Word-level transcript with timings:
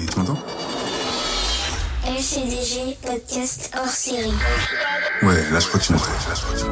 Et 0.00 0.06
tu 0.06 0.18
m'entends 0.18 0.38
LCDG 2.06 2.96
podcast 3.06 3.70
hors 3.76 3.86
série. 3.86 4.32
Ouais, 5.22 5.50
là 5.50 5.60
je 5.60 5.66
crois 5.66 5.80
que 5.80 5.84
tu 5.84 5.92
m'entends. 5.92 6.06
Là 6.06 6.34
je 6.34 6.40
crois 6.40 6.54
que 6.54 6.60
tu. 6.60 6.66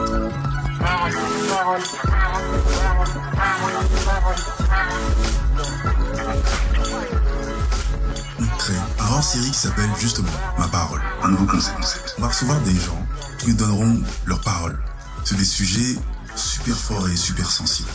On 8.41 8.56
crée 8.56 8.75
un 8.99 9.12
hors-série 9.12 9.51
qui 9.51 9.58
s'appelle 9.58 9.90
justement 9.99 10.29
Ma 10.58 10.69
parole. 10.69 11.03
Un 11.22 11.29
nouveau 11.29 11.47
concept. 11.47 12.15
On 12.19 12.22
va 12.22 12.29
recevoir 12.29 12.58
des 12.60 12.74
gens 12.74 13.06
qui 13.38 13.49
nous 13.49 13.56
donneront 13.56 14.01
leur 14.26 14.40
parole 14.40 14.79
sur 15.24 15.37
des 15.37 15.45
sujets 15.45 15.97
super 16.34 16.77
forts 16.77 17.09
et 17.09 17.16
super 17.16 17.51
sensibles. 17.51 17.91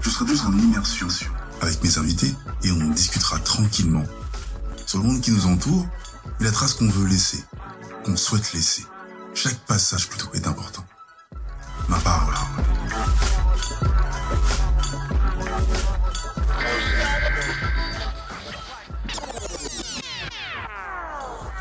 Je 0.00 0.10
serai 0.10 0.26
juste 0.26 0.44
en 0.46 0.52
immersion 0.52 1.06
avec 1.60 1.82
mes 1.84 1.96
invités 1.98 2.34
et 2.64 2.72
on 2.72 2.90
discutera 2.90 3.38
tranquillement 3.38 4.04
sur 4.94 5.02
le 5.02 5.08
monde 5.08 5.20
qui 5.20 5.32
nous 5.32 5.46
entoure 5.48 5.88
et 6.38 6.44
la 6.44 6.52
trace 6.52 6.74
qu'on 6.74 6.88
veut 6.88 7.08
laisser, 7.08 7.42
qu'on 8.04 8.16
souhaite 8.16 8.52
laisser. 8.52 8.84
Chaque 9.34 9.58
passage 9.66 10.08
plutôt 10.08 10.32
est 10.34 10.46
important. 10.46 10.84
Ma 11.88 11.98
parole. 11.98 12.32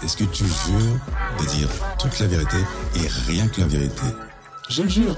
Est-ce 0.04 0.16
que 0.16 0.26
tu 0.26 0.46
jures 0.46 1.00
de 1.40 1.46
dire 1.48 1.70
toute 1.98 2.20
la 2.20 2.28
vérité 2.28 2.58
et 2.98 3.08
rien 3.32 3.48
que 3.48 3.62
la 3.62 3.68
vérité? 3.68 4.06
Je 4.70 4.84
le 4.84 4.90
jure. 4.90 5.16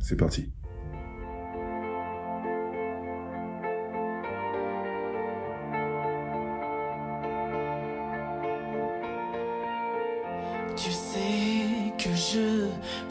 C'est 0.00 0.14
parti. 0.14 0.52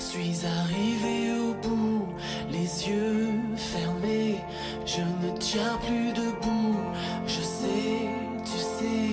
Suis 0.08 0.46
arrivé 0.46 1.38
au 1.38 1.54
bout, 1.68 2.08
les 2.50 2.88
yeux 2.88 3.34
fermés, 3.58 4.38
je 4.86 5.02
ne 5.02 5.38
tiens 5.38 5.78
plus 5.86 6.14
debout. 6.14 6.80
Je 7.28 7.42
sais, 7.42 8.08
tu 8.46 8.58
sais, 8.58 9.12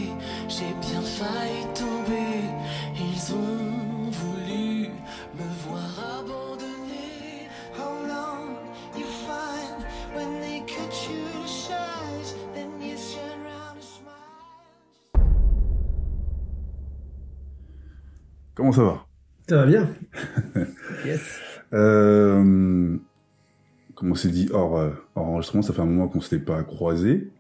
j'ai 0.49 0.73
bien 0.87 1.03
failli 1.03 1.65
tomber. 1.75 2.35
Ils 2.97 3.35
ont 3.35 4.11
voulu 4.21 4.89
me 5.39 5.49
voir. 5.67 5.91
How 7.77 7.91
long 8.07 8.57
you 8.97 9.07
find 9.27 9.85
when 10.15 10.41
they 10.41 10.61
cut 10.61 10.95
you 11.11 11.25
to 11.67 12.25
then 12.55 12.71
you 12.81 12.97
turn 12.97 13.41
around 13.43 13.77
and 13.77 13.83
smile. 13.83 14.15
Comment 18.55 18.73
ça 18.73 18.85
va? 18.85 19.07
Ça 19.49 19.57
va 19.57 19.67
bien 19.67 19.89
Yes. 21.05 21.39
Euh, 21.73 22.97
comme 23.95 24.11
on 24.11 24.15
s'est 24.15 24.29
dit 24.31 24.49
hors, 24.53 24.79
euh, 24.79 24.91
hors 25.15 25.27
enregistrement, 25.27 25.63
ça 25.63 25.73
fait 25.73 25.83
un 25.83 25.87
moment 25.87 26.09
qu'on 26.09 26.19
ne 26.19 26.23
s'était 26.23 26.45
pas 26.45 26.63
croisés, 26.63 27.31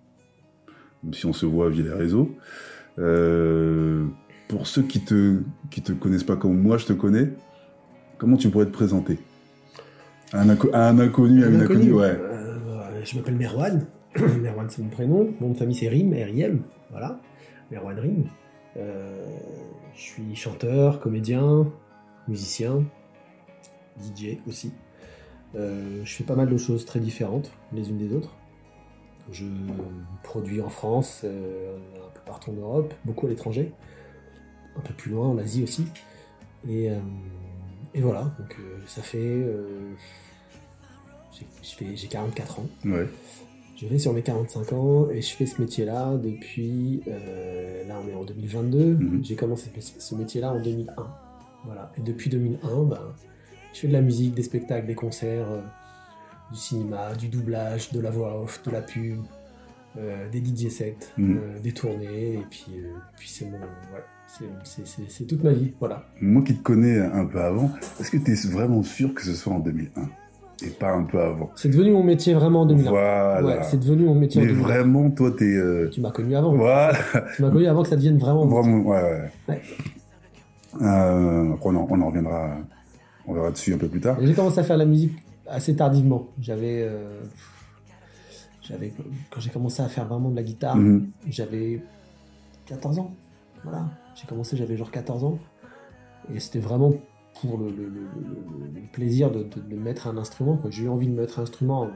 même 1.03 1.15
si 1.15 1.27
on 1.27 1.33
se 1.33 1.47
voit 1.47 1.71
via 1.71 1.83
les 1.85 1.93
réseaux. 1.93 2.35
Euh, 2.99 4.07
pour 4.49 4.67
ceux 4.67 4.83
qui 4.83 5.01
te 5.01 5.39
qui 5.71 5.83
te 5.83 5.93
connaissent 5.93 6.25
pas 6.25 6.37
comme 6.37 6.57
moi, 6.61 6.77
je 6.79 6.87
te 6.87 6.93
connais, 6.93 7.31
comment 8.19 8.37
tu 8.37 8.51
pourrais 8.51 8.67
te 8.67 8.71
présenter? 8.73 9.19
À 10.33 10.41
un, 10.41 10.49
inco- 10.55 10.71
un 10.75 10.99
inconnu, 10.99 11.45
à 11.45 11.49
une 11.49 11.61
inconnue, 11.63 11.93
ouais. 11.93 12.17
Euh, 12.19 12.59
je 13.05 13.17
m'appelle 13.17 13.37
Merwan. 13.37 13.87
Merwan, 14.43 14.69
c'est 14.71 14.83
mon 14.83 14.89
prénom. 14.89 15.35
Mon 15.41 15.49
nom 15.49 15.53
de 15.55 15.59
famille, 15.59 15.75
c'est 15.77 15.89
Rim, 15.89 16.13
R-I-M. 16.13 16.63
Voilà. 16.91 17.21
Merwan 17.71 17.99
Rim. 17.99 18.25
Euh, 18.77 19.27
je 19.95 20.01
suis 20.01 20.35
chanteur, 20.35 21.01
comédien, 21.01 21.67
musicien, 22.27 22.85
DJ 24.01 24.39
aussi. 24.49 24.73
Euh, 25.55 26.01
je 26.05 26.13
fais 26.15 26.25
pas 26.25 26.35
mal 26.35 26.49
de 26.49 26.57
choses 26.57 26.85
très 26.85 27.01
différentes 27.01 27.51
les 27.73 27.89
unes 27.91 27.99
des 27.99 28.13
autres. 28.15 28.35
Je 29.33 29.45
produis 30.23 30.61
en 30.61 30.69
France, 30.69 31.23
euh, 31.25 31.77
un 31.97 32.11
peu 32.13 32.21
partout 32.27 32.51
en 32.51 32.55
Europe, 32.55 32.93
beaucoup 33.05 33.27
à 33.27 33.31
l'étranger, 33.31 33.73
un 34.77 34.81
peu 34.81 34.93
plus 34.93 35.13
loin 35.13 35.29
en 35.29 35.39
Asie 35.39 35.63
aussi. 35.63 35.87
Et, 36.69 36.91
euh, 36.91 36.99
et 37.95 38.01
voilà, 38.01 38.35
donc 38.39 38.57
ça 38.87 39.01
fait. 39.03 39.47
j'ai- 41.33 41.47
je 41.63 41.75
fais- 41.77 41.97
J'ai 41.97 42.09
44 42.09 42.61
ans. 42.61 42.67
Ouais. 42.85 43.09
Je 43.77 43.87
vais 43.89 43.99
sur 43.99 44.13
mes 44.13 44.23
45 44.23 44.73
ans 44.73 45.09
et 45.11 45.21
je 45.21 45.35
fais 45.35 45.47
ce 45.47 45.61
métier-là 45.61 46.17
depuis. 46.17 47.03
là, 47.87 47.97
on 48.05 48.09
est 48.09 48.15
en 48.15 48.25
2022. 48.25 48.95
Mhm. 48.95 49.25
J'ai 49.25 49.37
commencé 49.37 49.71
ce- 49.81 50.01
ce 50.01 50.15
métier-là 50.15 50.53
en 50.53 50.61
2001. 50.61 51.07
Voilà. 51.65 51.93
Et 51.99 52.01
depuis 52.03 52.31
2001, 52.31 52.83
ben, 52.85 53.01
je 53.75 53.81
fais 53.81 53.89
de 53.89 53.93
la 53.93 54.01
musique, 54.01 54.35
des 54.35 54.43
spectacles, 54.43 54.87
des 54.87 54.95
concerts, 54.95 55.47
euh, 55.51 55.61
du 56.51 56.57
cinéma, 56.59 57.13
du 57.19 57.29
doublage, 57.29 57.91
de 57.93 58.01
la 58.01 58.11
voix 58.11 58.41
off, 58.43 58.63
de 58.65 58.71
la 58.71 58.81
pub, 58.81 59.19
euh, 59.99 60.29
des 60.31 60.39
DJ 60.43 60.71
sets, 60.71 60.97
Mhm. 61.19 61.37
euh, 61.37 61.59
des 61.61 61.73
tournées. 61.73 62.35
Et 62.35 62.45
puis, 62.51 62.65
puis 63.19 63.29
c'est 63.29 63.45
mon. 63.45 63.59
C'est- 64.65 65.27
toute 65.27 65.45
ma 65.45 65.53
vie. 65.53 65.73
Voilà. 65.79 66.03
Moi 66.21 66.43
qui 66.43 66.57
te 66.57 66.63
connais 66.63 66.99
un 66.99 67.25
peu 67.25 67.41
avant, 67.41 67.71
est-ce 68.01 68.11
que 68.11 68.17
tu 68.17 68.33
es 68.33 68.49
vraiment 68.51 68.83
sûr 68.83 69.15
que 69.15 69.23
ce 69.23 69.33
soit 69.33 69.53
en 69.53 69.61
2001 69.61 70.09
et 70.67 70.71
pas 70.71 70.91
un 70.91 71.05
peu 71.05 71.21
avant? 71.21 71.51
C'est 71.55 71.69
devenu 71.69 71.93
mon 71.93 72.03
métier 72.03 72.35
vraiment 72.35 72.63
en 72.63 72.67
2001. 72.67 72.91
Voilà. 72.91 73.45
Ouais, 73.45 73.59
c'est 73.63 73.79
devenu 73.79 74.05
mon 74.07 74.15
métier 74.17 74.41
Mais 74.41 74.49
en 74.49 74.55
2001. 74.55 74.67
vraiment, 74.67 75.11
toi, 75.11 75.31
t'es. 75.31 75.45
euh, 75.45 75.89
Tu 75.93 76.01
m'as 76.01 76.11
connu 76.11 76.35
avant. 76.35 76.53
Voilà. 76.55 76.95
Tu 77.37 77.43
m'as 77.43 77.51
connu 77.51 77.67
avant 77.67 77.83
que 77.85 77.89
ça 77.91 77.97
devienne 77.97 78.19
vraiment. 78.19 78.47
Vraiment, 78.47 78.79
ouais, 78.91 79.03
ouais. 79.03 79.31
Ouais. 79.49 79.63
Euh, 80.83 81.53
après, 81.55 81.69
on 81.71 81.77
en, 81.77 81.87
on 81.89 82.01
en 82.01 82.07
reviendra. 82.09 82.57
On 83.27 83.35
verra 83.35 83.51
dessus 83.51 83.73
un 83.75 83.79
peu 83.79 83.89
plus 83.89 84.01
tard. 84.01 84.19
J'ai 84.21 84.35
commencé 84.35 84.59
à 84.59 84.65
faire 84.65 84.77
la 84.77 84.85
musique 84.85 85.13
assez 85.47 85.75
tardivement. 85.77 86.29
J'avais, 86.41 86.83
euh, 86.83 87.21
j'avais, 88.63 88.93
quand 89.31 89.41
j'ai 89.41 89.51
commencé 89.51 89.83
à 89.83 89.89
faire 89.89 90.07
vraiment 90.07 90.31
de 90.31 90.37
la 90.37 90.43
guitare, 90.43 90.77
Mhm. 90.77 91.11
j'avais 91.29 91.83
14 92.67 92.99
ans. 92.99 93.15
Voilà, 93.63 93.87
j'ai 94.15 94.27
commencé, 94.27 94.57
j'avais 94.57 94.77
genre 94.77 94.91
14 94.91 95.25
ans, 95.25 95.39
et 96.33 96.39
c'était 96.41 96.59
vraiment 96.59 96.93
pour 97.41 97.59
le, 97.59 97.71
le- 97.71 97.89
le- 97.89 97.89
le- 97.89 98.67
le 98.75 98.81
plaisir 98.93 99.31
de, 99.31 99.43
de- 99.43 99.61
de 99.61 99.77
mettre 99.77 100.07
un 100.07 100.17
instrument. 100.19 100.59
J'ai 100.71 100.85
eu 100.85 100.89
envie 100.89 101.07
de 101.09 101.15
mettre 101.15 101.39
un 101.39 101.43
instrument 101.43 101.87
de 101.87 101.91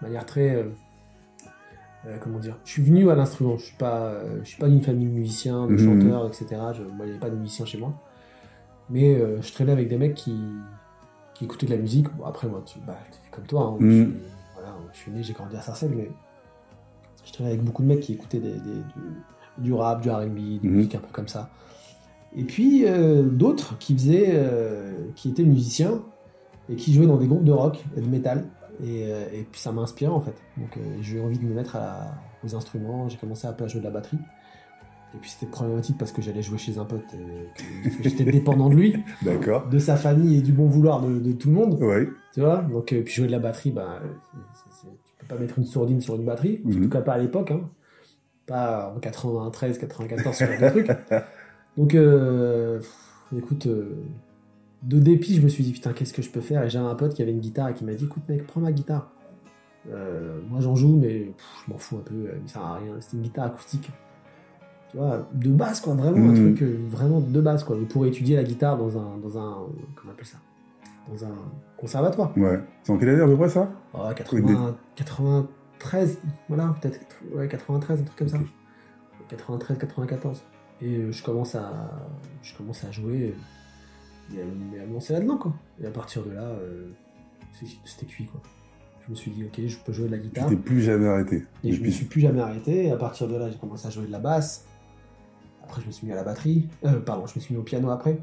manière 0.00 0.24
très, 0.26 0.54
euh, 0.54 0.64
euh, 2.06 2.16
comment 2.20 2.38
dire. 2.38 2.56
Je 2.64 2.70
suis 2.70 2.82
venu 2.82 3.10
à 3.10 3.14
l'instrument. 3.16 3.56
Je 3.58 3.64
suis 3.66 3.76
pas, 3.76 3.98
euh, 4.06 4.38
je 4.44 4.48
suis 4.48 4.58
pas 4.58 4.68
d'une 4.68 4.80
famille 4.80 5.06
de 5.08 5.12
musiciens, 5.12 5.66
de 5.66 5.72
Mhm. 5.72 5.78
chanteurs, 6.00 6.26
etc. 6.28 6.46
Je, 6.74 6.82
moi, 6.84 7.00
il 7.00 7.06
n'y 7.06 7.10
avait 7.10 7.18
pas 7.20 7.30
de 7.30 7.36
musiciens 7.36 7.66
chez 7.66 7.78
moi. 7.78 7.92
Mais 8.90 9.14
euh, 9.14 9.40
je 9.42 9.52
traînais 9.52 9.72
avec 9.72 9.88
des 9.88 9.98
mecs 9.98 10.14
qui, 10.14 10.34
qui 11.34 11.44
écoutaient 11.44 11.66
de 11.66 11.72
la 11.72 11.78
musique. 11.78 12.08
Bon, 12.16 12.24
après, 12.24 12.48
moi, 12.48 12.62
tu, 12.64 12.78
bah, 12.86 12.96
comme 13.30 13.44
toi. 13.44 13.62
hein. 13.62 13.76
Je, 13.80 13.86
suis, 14.04 14.14
voilà, 14.54 14.74
je 14.92 14.98
suis 14.98 15.10
né, 15.12 15.22
j'ai 15.22 15.32
grandi 15.34 15.56
à 15.56 15.60
Sarcelles, 15.60 15.92
mais 15.94 16.10
je 17.24 17.32
traînais 17.32 17.50
avec 17.50 17.62
beaucoup 17.64 17.82
de 17.82 17.88
mecs 17.88 18.00
qui 18.00 18.14
écoutaient 18.14 18.40
des, 18.40 18.52
des- 18.52 18.58
du, 18.58 19.22
du 19.58 19.72
rap, 19.72 20.00
du 20.00 20.10
R&B, 20.10 20.34
des 20.60 20.68
musiques 20.68 20.94
un 20.94 21.00
peu 21.00 21.08
comme 21.12 21.28
ça. 21.28 21.50
Et 22.36 22.44
puis 22.44 22.84
euh, 22.86 23.22
d'autres 23.22 23.76
qui 23.78 23.94
faisaient, 23.94 24.28
euh, 24.30 24.92
qui 25.16 25.30
étaient 25.30 25.44
musiciens 25.44 26.02
et 26.68 26.76
qui 26.76 26.92
jouaient 26.92 27.06
dans 27.06 27.16
des 27.16 27.26
groupes 27.26 27.44
de 27.44 27.52
rock 27.52 27.82
et 27.96 28.00
de 28.00 28.06
métal. 28.06 28.44
Et, 28.84 29.08
et 29.32 29.46
puis 29.50 29.60
ça 29.60 29.72
m'a 29.72 29.82
inspiré 29.82 30.12
en 30.12 30.20
fait. 30.20 30.34
Donc 30.56 30.78
j'ai 31.00 31.16
eu 31.16 31.20
envie 31.20 31.38
de 31.38 31.44
me 31.44 31.54
mettre 31.54 31.76
à 31.76 31.80
la- 31.80 32.14
aux 32.44 32.54
instruments. 32.54 33.08
J'ai 33.08 33.16
commencé 33.16 33.46
un 33.48 33.52
peu 33.52 33.64
à 33.64 33.66
jouer 33.68 33.80
de 33.80 33.86
la 33.86 33.90
batterie. 33.90 34.18
Et 35.14 35.18
puis 35.18 35.30
c'était 35.30 35.46
problématique 35.50 35.96
parce 35.98 36.12
que 36.12 36.20
j'allais 36.20 36.42
jouer 36.42 36.58
chez 36.58 36.76
un 36.78 36.84
pote 36.84 37.02
et 37.14 37.88
que 37.90 38.02
j'étais 38.02 38.24
dépendant 38.24 38.68
de 38.68 38.74
lui, 38.74 38.94
D'accord. 39.22 39.66
de 39.68 39.78
sa 39.78 39.96
famille 39.96 40.36
et 40.38 40.42
du 40.42 40.52
bon 40.52 40.66
vouloir 40.66 41.00
de, 41.00 41.18
de 41.18 41.32
tout 41.32 41.48
le 41.48 41.54
monde. 41.54 41.82
Ouais. 41.82 42.06
Tu 42.34 42.40
vois 42.40 42.58
Donc 42.58 42.92
euh, 42.92 43.02
puis 43.02 43.14
jouer 43.14 43.26
de 43.26 43.32
la 43.32 43.38
batterie, 43.38 43.70
bah, 43.70 44.00
c'est- 44.54 44.82
c'est- 44.82 44.86
tu 44.86 45.12
peux 45.18 45.34
pas 45.34 45.40
mettre 45.40 45.58
une 45.58 45.64
sourdine 45.64 46.00
sur 46.02 46.14
une 46.16 46.24
batterie. 46.24 46.60
En 46.66 46.68
Mhm. 46.68 46.82
tout 46.82 46.88
cas 46.90 47.00
pas 47.00 47.14
à 47.14 47.18
l'époque. 47.18 47.50
Hein. 47.52 47.62
Pas 48.46 48.92
en 48.94 49.00
93, 49.00 49.78
94 49.78 50.36
sur 50.36 50.46
des 50.48 50.56
trucs. 50.70 50.88
Donc, 51.76 51.94
euh, 51.94 52.78
pff, 52.78 52.94
écoute, 53.36 53.66
euh, 53.66 53.94
de 54.82 54.98
dépit, 54.98 55.34
je 55.36 55.42
me 55.42 55.48
suis 55.48 55.64
dit, 55.64 55.72
putain, 55.72 55.92
qu'est-ce 55.92 56.12
que 56.14 56.22
je 56.22 56.30
peux 56.30 56.40
faire? 56.40 56.62
Et 56.64 56.70
j'avais 56.70 56.86
un 56.86 56.94
pote 56.94 57.12
qui 57.14 57.20
avait 57.22 57.32
une 57.32 57.40
guitare 57.40 57.68
et 57.70 57.74
qui 57.74 57.84
m'a 57.84 57.92
dit, 57.94 58.04
écoute, 58.04 58.22
mec, 58.28 58.46
prends 58.46 58.60
ma 58.60 58.72
guitare. 58.72 59.10
Euh, 59.90 60.38
moi, 60.48 60.60
j'en 60.60 60.74
joue, 60.76 60.96
mais 60.96 61.20
pff, 61.20 61.34
je 61.66 61.72
m'en 61.72 61.78
fous 61.78 61.96
un 61.96 62.00
peu, 62.00 62.14
euh, 62.14 62.32
ça 62.46 62.54
sert 62.54 62.62
à 62.62 62.74
rien. 62.76 62.92
C'était 63.00 63.16
une 63.16 63.22
guitare 63.22 63.46
acoustique. 63.46 63.90
Tu 64.90 64.96
vois, 64.96 65.28
de 65.34 65.50
base, 65.50 65.80
quoi, 65.80 65.94
vraiment, 65.94 66.16
un 66.30 66.32
Mhm. 66.32 66.54
truc 66.54 66.62
euh, 66.62 66.78
vraiment 66.88 67.20
de 67.20 67.40
base, 67.40 67.62
quoi. 67.64 67.76
Pour 67.90 68.06
étudier 68.06 68.36
la 68.36 68.42
guitare 68.44 68.78
dans 68.78 68.96
un, 68.98 69.18
dans 69.18 69.36
un, 69.38 69.56
comment 69.94 70.08
on 70.08 70.10
appelle 70.12 70.26
ça? 70.26 70.38
Dans 71.08 71.24
un 71.26 71.34
conservatoire. 71.76 72.36
Ouais. 72.38 72.58
C'est 72.82 72.92
en 72.92 72.98
quelle 72.98 73.10
année 73.10 73.20
à 73.22 73.26
peu 73.26 73.36
près 73.36 73.48
ça? 73.50 73.70
Oh, 73.94 73.98
80, 74.16 74.76
93, 74.96 76.18
voilà, 76.48 76.74
peut-être, 76.80 76.98
ouais, 77.34 77.48
93, 77.48 78.00
un 78.00 78.04
truc 78.04 78.18
comme 78.18 78.28
ça. 78.28 78.38
93, 79.28 79.76
94. 79.78 80.42
Et 80.80 80.96
euh, 80.96 81.12
je 81.12 81.22
commence 81.22 81.54
à, 81.54 81.70
je 82.42 82.54
commence 82.56 82.84
à 82.84 82.90
jouer 82.90 83.34
et 84.34 84.40
à, 84.40 84.44
me- 84.44 84.82
à 84.82 84.86
me 84.86 84.94
lancer 84.94 85.12
là-dedans, 85.12 85.36
quoi. 85.36 85.52
Et 85.82 85.86
à 85.86 85.90
partir 85.90 86.22
de 86.24 86.30
là, 86.30 86.42
euh, 86.42 86.90
c'était 87.84 88.06
cuit, 88.06 88.24
quoi. 88.26 88.40
je 89.06 89.10
me 89.10 89.16
suis 89.16 89.30
dit, 89.30 89.44
ok, 89.44 89.60
je 89.66 89.76
peux 89.84 89.92
jouer 89.92 90.06
de 90.06 90.12
la 90.12 90.18
guitare. 90.18 90.48
t'es 90.48 90.56
plus 90.56 90.82
jamais 90.82 91.08
arrêté. 91.08 91.44
Et 91.64 91.72
je 91.72 91.78
me 91.80 91.84
Depuis- 91.86 91.92
suis 91.92 92.04
plus 92.06 92.20
jamais 92.20 92.40
arrêté. 92.40 92.86
Et 92.86 92.92
à 92.92 92.96
partir 92.96 93.26
de 93.28 93.36
là, 93.36 93.48
j'ai 93.50 93.56
commencé 93.58 93.86
à 93.86 93.90
jouer 93.90 94.06
de 94.06 94.12
la 94.12 94.18
basse. 94.18 94.66
Après, 95.68 95.82
je 95.82 95.86
me 95.86 95.92
suis 95.92 96.06
mis 96.06 96.12
à 96.12 96.16
la 96.16 96.24
batterie. 96.24 96.66
Euh, 96.86 96.98
pardon, 97.00 97.26
je 97.26 97.34
me 97.36 97.40
suis 97.40 97.54
mis 97.54 97.60
au 97.60 97.62
piano 97.62 97.90
après. 97.90 98.18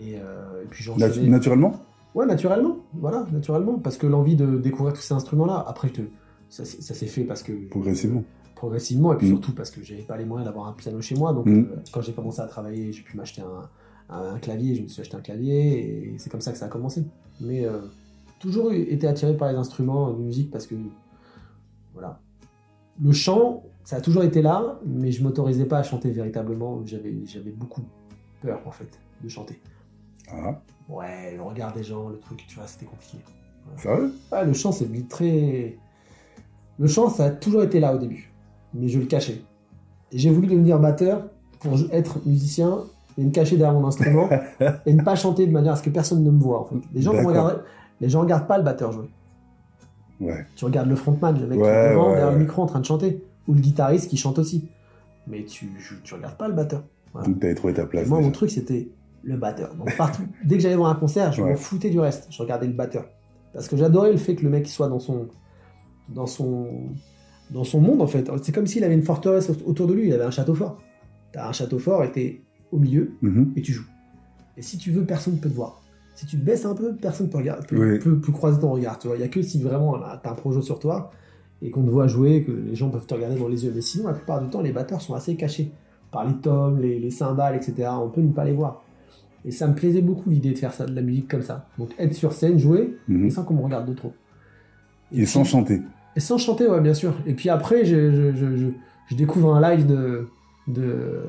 Et, 0.00 0.14
euh, 0.16 0.62
et 0.62 0.66
puis 0.66 0.84
j'ai 0.84 1.28
naturellement 1.28 1.80
Ouais, 2.14 2.26
naturellement. 2.26 2.76
Voilà, 2.94 3.26
naturellement. 3.32 3.78
Parce 3.80 3.96
que 3.96 4.06
l'envie 4.06 4.36
de 4.36 4.56
découvrir 4.58 4.94
tous 4.94 5.00
ces 5.02 5.14
instruments-là, 5.14 5.64
après, 5.66 5.88
je 5.88 5.94
te- 5.94 6.08
ça, 6.48 6.64
s'est- 6.64 6.80
ça 6.80 6.94
s'est 6.94 7.06
fait 7.08 7.24
parce 7.24 7.42
que. 7.42 7.52
Progressivement. 7.68 8.22
Progressivement. 8.54 9.12
Et 9.12 9.16
puis 9.16 9.26
Mm. 9.26 9.30
surtout 9.30 9.52
parce 9.52 9.70
que 9.72 9.82
j'avais 9.82 10.02
pas 10.02 10.16
les 10.16 10.24
moyens 10.24 10.46
d'avoir 10.46 10.68
un 10.68 10.72
piano 10.74 11.00
chez 11.00 11.16
moi. 11.16 11.32
Donc, 11.32 11.46
Mm. 11.46 11.58
euh, 11.72 11.76
quand 11.92 12.00
j'ai 12.02 12.12
commencé 12.12 12.40
à 12.40 12.46
travailler, 12.46 12.92
j'ai 12.92 13.02
pu 13.02 13.16
m'acheter 13.16 13.42
un, 13.42 13.68
un- 14.14 14.34
un 14.34 14.38
clavier. 14.38 14.76
Je 14.76 14.82
me 14.82 14.86
suis 14.86 15.00
acheté 15.00 15.16
un 15.16 15.20
clavier. 15.22 16.12
Et 16.12 16.18
c'est 16.18 16.30
comme 16.30 16.40
ça 16.40 16.52
que 16.52 16.58
ça 16.58 16.66
a 16.66 16.68
commencé. 16.68 17.04
Mais 17.40 17.64
euh, 17.66 17.80
toujours 18.38 18.72
été 18.72 19.08
attiré 19.08 19.36
par 19.36 19.50
les 19.50 19.58
instruments 19.58 20.12
de 20.12 20.22
musique 20.22 20.52
parce 20.52 20.68
que. 20.68 20.76
Voilà. 21.94 22.20
Le 23.02 23.12
chant, 23.12 23.62
ça 23.84 23.96
a 23.96 24.00
toujours 24.00 24.22
été 24.22 24.40
là, 24.42 24.78
mais 24.86 25.10
je 25.12 25.22
m'autorisais 25.22 25.64
pas 25.66 25.78
à 25.78 25.82
chanter 25.82 26.10
véritablement. 26.10 26.80
J'avais 26.86 27.12
j'avais 27.26 27.50
beaucoup 27.50 27.82
peur, 28.40 28.60
en 28.66 28.70
fait, 28.70 28.98
de 29.22 29.28
chanter. 29.28 29.60
Ah, 30.30 30.60
Ouais, 30.88 31.34
le 31.34 31.42
regard 31.42 31.72
des 31.72 31.82
gens, 31.82 32.08
le 32.10 32.18
truc, 32.18 32.44
tu 32.46 32.56
vois, 32.56 32.66
c'était 32.66 32.84
compliqué. 32.84 33.16
sérieux? 33.78 34.12
Ah, 34.30 34.44
le 34.44 34.52
chant, 34.52 34.70
c'est 34.72 34.86
très. 35.08 35.78
Le 36.78 36.86
chant, 36.88 37.08
ça 37.08 37.26
a 37.26 37.30
toujours 37.30 37.62
été 37.62 37.80
là 37.80 37.94
au 37.94 37.98
début, 37.98 38.32
mais 38.74 38.88
je 38.88 38.98
le 38.98 39.06
cachais. 39.06 39.42
Et 40.12 40.18
j'ai 40.18 40.30
voulu 40.30 40.46
devenir 40.48 40.78
batteur 40.78 41.28
pour 41.60 41.72
être 41.92 42.18
musicien 42.26 42.80
et 43.16 43.24
me 43.24 43.30
cacher 43.30 43.56
derrière 43.56 43.78
mon 43.80 43.86
instrument 43.86 44.28
et 44.86 44.92
ne 44.92 45.02
pas 45.02 45.14
chanter 45.16 45.46
de 45.46 45.52
manière 45.52 45.72
à 45.72 45.76
ce 45.76 45.82
que 45.82 45.90
personne 45.90 46.22
ne 46.22 46.30
me 46.30 46.38
voit. 46.40 46.60
En 46.60 46.64
fait. 46.66 46.76
Les 46.92 47.00
gens 47.00 47.12
ne 47.12 47.18
D'accord. 47.18 47.30
regardent, 47.32 47.64
les 48.00 48.08
gens 48.08 48.20
regardent 48.20 48.46
pas 48.46 48.58
le 48.58 48.64
batteur 48.64 48.92
jouer. 48.92 49.08
Ouais. 50.24 50.46
Tu 50.56 50.64
regardes 50.64 50.88
le 50.88 50.96
frontman, 50.96 51.38
le 51.40 51.46
mec 51.46 51.58
qui 51.60 51.64
est 51.66 51.90
devant 51.90 52.08
ouais, 52.08 52.16
derrière 52.16 52.32
le 52.32 52.38
micro 52.38 52.62
en 52.62 52.66
train 52.66 52.80
de 52.80 52.84
chanter, 52.84 53.22
ou 53.48 53.54
le 53.54 53.60
guitariste 53.60 54.08
qui 54.08 54.16
chante 54.16 54.38
aussi. 54.38 54.68
Mais 55.26 55.44
tu, 55.44 55.70
tu, 56.02 56.14
regardes 56.14 56.36
pas 56.36 56.48
le 56.48 56.54
batteur. 56.54 56.82
Voilà. 57.12 57.28
Donc 57.28 57.40
t'avais 57.40 57.54
trouvé 57.54 57.72
ta 57.74 57.82
Et 57.82 57.86
place. 57.86 58.08
moi, 58.08 58.20
mon 58.20 58.30
truc, 58.30 58.50
c'était 58.50 58.88
le 59.22 59.36
batteur. 59.36 59.74
Donc, 59.74 59.96
partout, 59.96 60.22
dès 60.44 60.56
que 60.56 60.62
j'allais 60.62 60.76
voir 60.76 60.90
un 60.90 60.94
concert, 60.96 61.32
je 61.32 61.42
m'en 61.42 61.54
foutais 61.56 61.90
du 61.90 61.98
reste. 62.00 62.26
Je 62.30 62.42
regardais 62.42 62.66
le 62.66 62.72
batteur. 62.74 63.06
Parce 63.52 63.68
que 63.68 63.76
j'adorais 63.76 64.10
le 64.12 64.18
fait 64.18 64.34
que 64.34 64.42
le 64.42 64.50
mec 64.50 64.66
soit 64.66 64.88
dans 64.88 64.98
son, 64.98 65.28
dans 66.08 66.26
son, 66.26 66.68
dans 67.50 67.64
son 67.64 67.80
monde, 67.80 68.02
en 68.02 68.06
fait. 68.06 68.30
C'est 68.42 68.52
comme 68.52 68.66
s'il 68.66 68.82
avait 68.84 68.94
une 68.94 69.02
forteresse 69.02 69.50
autour 69.64 69.86
de 69.86 69.94
lui. 69.94 70.08
Il 70.08 70.12
avait 70.12 70.24
un 70.24 70.30
château 70.30 70.54
fort. 70.54 70.82
T'as 71.32 71.48
un 71.48 71.52
château 71.52 71.78
fort 71.78 72.02
et 72.04 72.10
t'es 72.12 72.42
au 72.72 72.78
milieu 72.78 73.12
Mhm. 73.22 73.52
et 73.56 73.62
tu 73.62 73.72
joues. 73.72 73.86
Et 74.56 74.62
si 74.62 74.76
tu 74.78 74.90
veux, 74.90 75.04
personne 75.04 75.34
ne 75.34 75.38
peut 75.38 75.48
te 75.48 75.54
voir. 75.54 75.80
Si 76.14 76.26
tu 76.26 76.38
te 76.38 76.44
baisses 76.44 76.64
un 76.64 76.74
peu, 76.74 76.94
personne 76.94 77.26
ne 77.26 77.32
peut, 77.32 77.38
regarder, 77.38 77.66
peut, 77.66 77.92
Oui. 77.92 77.98
peut- 77.98 78.20
peut 78.20 78.32
croiser 78.32 78.60
ton 78.60 78.70
regard. 78.72 78.98
Tu 78.98 79.08
vois, 79.08 79.16
il 79.16 79.20
y 79.20 79.24
a 79.24 79.28
que 79.28 79.42
si 79.42 79.60
vraiment 79.60 79.96
là, 79.96 80.20
t'as 80.22 80.30
un 80.30 80.34
projet 80.34 80.62
sur 80.62 80.78
toi 80.78 81.10
et 81.60 81.70
qu'on 81.70 81.82
te 81.84 81.90
voit 81.90 82.06
jouer, 82.06 82.44
que 82.44 82.52
les 82.52 82.74
gens 82.74 82.88
peuvent 82.90 83.06
te 83.06 83.14
regarder 83.14 83.38
dans 83.38 83.48
les 83.48 83.64
yeux. 83.64 83.72
Mais 83.74 83.80
sinon, 83.80 84.06
la 84.08 84.14
plupart 84.14 84.40
du 84.40 84.48
temps, 84.48 84.60
les 84.60 84.72
batteurs 84.72 85.00
sont 85.00 85.14
assez 85.14 85.34
cachés 85.36 85.72
par 86.12 86.24
les 86.26 86.34
tomes, 86.34 86.78
les, 86.80 87.00
les 87.00 87.10
cymbales, 87.10 87.56
etc. 87.56 87.88
On 88.00 88.08
peut 88.10 88.20
ne 88.20 88.32
pas 88.32 88.44
les 88.44 88.52
voir. 88.52 88.84
Et 89.44 89.50
ça 89.50 89.66
me 89.66 89.74
plaisait 89.74 90.00
beaucoup 90.02 90.30
l'idée 90.30 90.52
de 90.52 90.58
faire 90.58 90.72
ça, 90.72 90.86
de 90.86 90.94
la 90.94 91.02
musique 91.02 91.28
comme 91.28 91.42
ça. 91.42 91.66
Donc 91.78 91.90
être 91.98 92.14
sur 92.14 92.32
scène, 92.32 92.58
jouer, 92.58 92.96
Mhm. 93.08 93.30
sans 93.30 93.42
qu'on 93.44 93.54
me 93.54 93.62
regarde 93.62 93.88
de 93.88 93.94
trop. 93.94 94.12
Et 95.12 95.16
puis- 95.16 95.26
sans 95.26 95.44
chanter. 95.44 95.82
et 96.16 96.20
sans 96.20 96.38
chanter, 96.38 96.68
ouais, 96.68 96.80
bien 96.80 96.94
sûr. 96.94 97.12
Et 97.26 97.34
puis 97.34 97.48
après, 97.48 97.84
je, 97.84 98.12
je, 98.12 98.32
je, 98.36 98.56
je- 98.56 98.70
je 99.10 99.16
découvre 99.16 99.54
un 99.54 99.60
live 99.74 99.86
de, 99.86 100.28
de, 100.68 101.22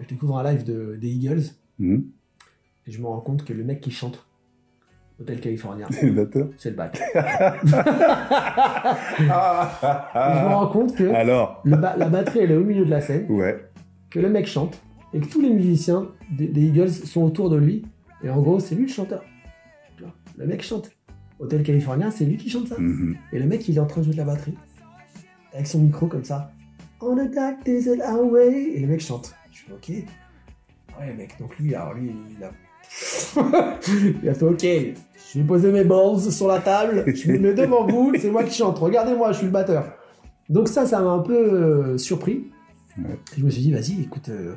je 0.00 0.08
découvre 0.08 0.38
un 0.38 0.42
live 0.52 0.64
de, 0.64 0.96
des 1.00 1.08
Eagles 1.08 1.42
Mhm. 1.78 2.04
Et 2.86 2.90
je 2.90 3.00
me 3.00 3.06
rends 3.06 3.20
compte 3.20 3.44
que 3.44 3.52
le 3.52 3.64
mec 3.64 3.80
qui 3.80 3.90
chante 3.90 4.26
Hôtel 5.20 5.40
California, 5.40 5.86
C'est 5.90 6.06
le 6.06 6.12
batteur. 6.12 6.48
c'est 6.56 6.70
le 6.70 6.76
bac. 6.76 7.00
Je 9.18 9.22
me 9.24 10.48
rends 10.54 10.66
compte 10.68 10.94
que 10.96 11.04
Alors, 11.12 11.60
le 11.64 11.76
ba- 11.76 11.96
la 11.96 12.08
batterie 12.08 12.40
elle 12.40 12.50
est 12.52 12.56
au 12.56 12.64
milieu 12.64 12.84
de 12.84 12.90
la 12.90 13.00
scène, 13.00 13.26
ouais. 13.30 13.64
que 14.10 14.18
le 14.20 14.28
mec 14.28 14.46
chante 14.46 14.80
et 15.12 15.20
que 15.20 15.26
tous 15.26 15.40
les 15.40 15.50
musiciens 15.50 16.08
des, 16.36 16.48
des 16.48 16.62
Eagles 16.66 16.90
sont 16.90 17.22
autour 17.22 17.48
de 17.50 17.56
lui. 17.56 17.84
Et 18.22 18.30
en 18.30 18.40
gros, 18.40 18.58
c'est 18.58 18.74
lui 18.74 18.86
le 18.86 18.90
chanteur. 18.92 19.22
Le 20.36 20.46
mec 20.46 20.62
chante. 20.62 20.90
Hôtel 21.38 21.62
California, 21.62 22.10
c'est 22.10 22.24
lui 22.24 22.36
qui 22.36 22.48
chante 22.50 22.66
ça. 22.68 22.76
Mhm. 22.78 23.16
Et 23.32 23.38
le 23.38 23.46
mec, 23.46 23.68
il 23.68 23.76
est 23.76 23.80
en 23.80 23.86
train 23.86 24.00
de 24.00 24.06
jouer 24.06 24.14
de 24.14 24.18
la 24.18 24.24
batterie. 24.24 24.56
Avec 25.52 25.66
son 25.68 25.78
micro 25.80 26.06
comme 26.08 26.24
ça. 26.24 26.50
On 27.00 27.16
a 27.18 27.26
dark 27.26 27.64
desert 27.64 28.00
highway. 28.04 28.72
Et 28.74 28.80
le 28.80 28.88
mec 28.88 29.00
chante. 29.00 29.32
Je 29.52 29.60
fais 29.60 29.72
OK. 29.72 29.90
Ouais, 30.98 31.14
mec. 31.14 31.38
Donc 31.38 31.56
lui, 31.58 31.72
alors 31.76 31.94
lui, 31.94 32.10
il 32.36 32.42
a. 32.42 32.50
il 34.22 34.28
a 34.28 34.34
fait 34.34 34.44
OK. 34.44 34.62
Je 34.62 35.38
vais 35.40 35.44
poser 35.44 35.72
mes 35.72 35.84
balls 35.84 36.20
sur 36.30 36.46
la 36.46 36.60
table. 36.60 37.04
Je 37.12 37.32
me 37.32 37.38
mets 37.38 37.54
devant 37.54 37.86
vous. 37.86 38.12
C'est 38.20 38.30
moi 38.30 38.44
qui 38.44 38.54
chante. 38.54 38.78
Regardez-moi, 38.78 39.32
je 39.32 39.38
suis 39.38 39.46
le 39.46 39.52
batteur. 39.52 39.92
Donc 40.48 40.68
ça, 40.68 40.86
ça 40.86 41.00
m'a 41.00 41.10
un 41.10 41.20
peu 41.20 41.34
euh, 41.34 41.98
surpris. 41.98 42.50
Ouais. 42.98 43.18
Je 43.36 43.42
me 43.42 43.50
suis 43.50 43.62
dit, 43.62 43.72
vas-y, 43.72 44.02
écoute, 44.02 44.28
euh, 44.28 44.54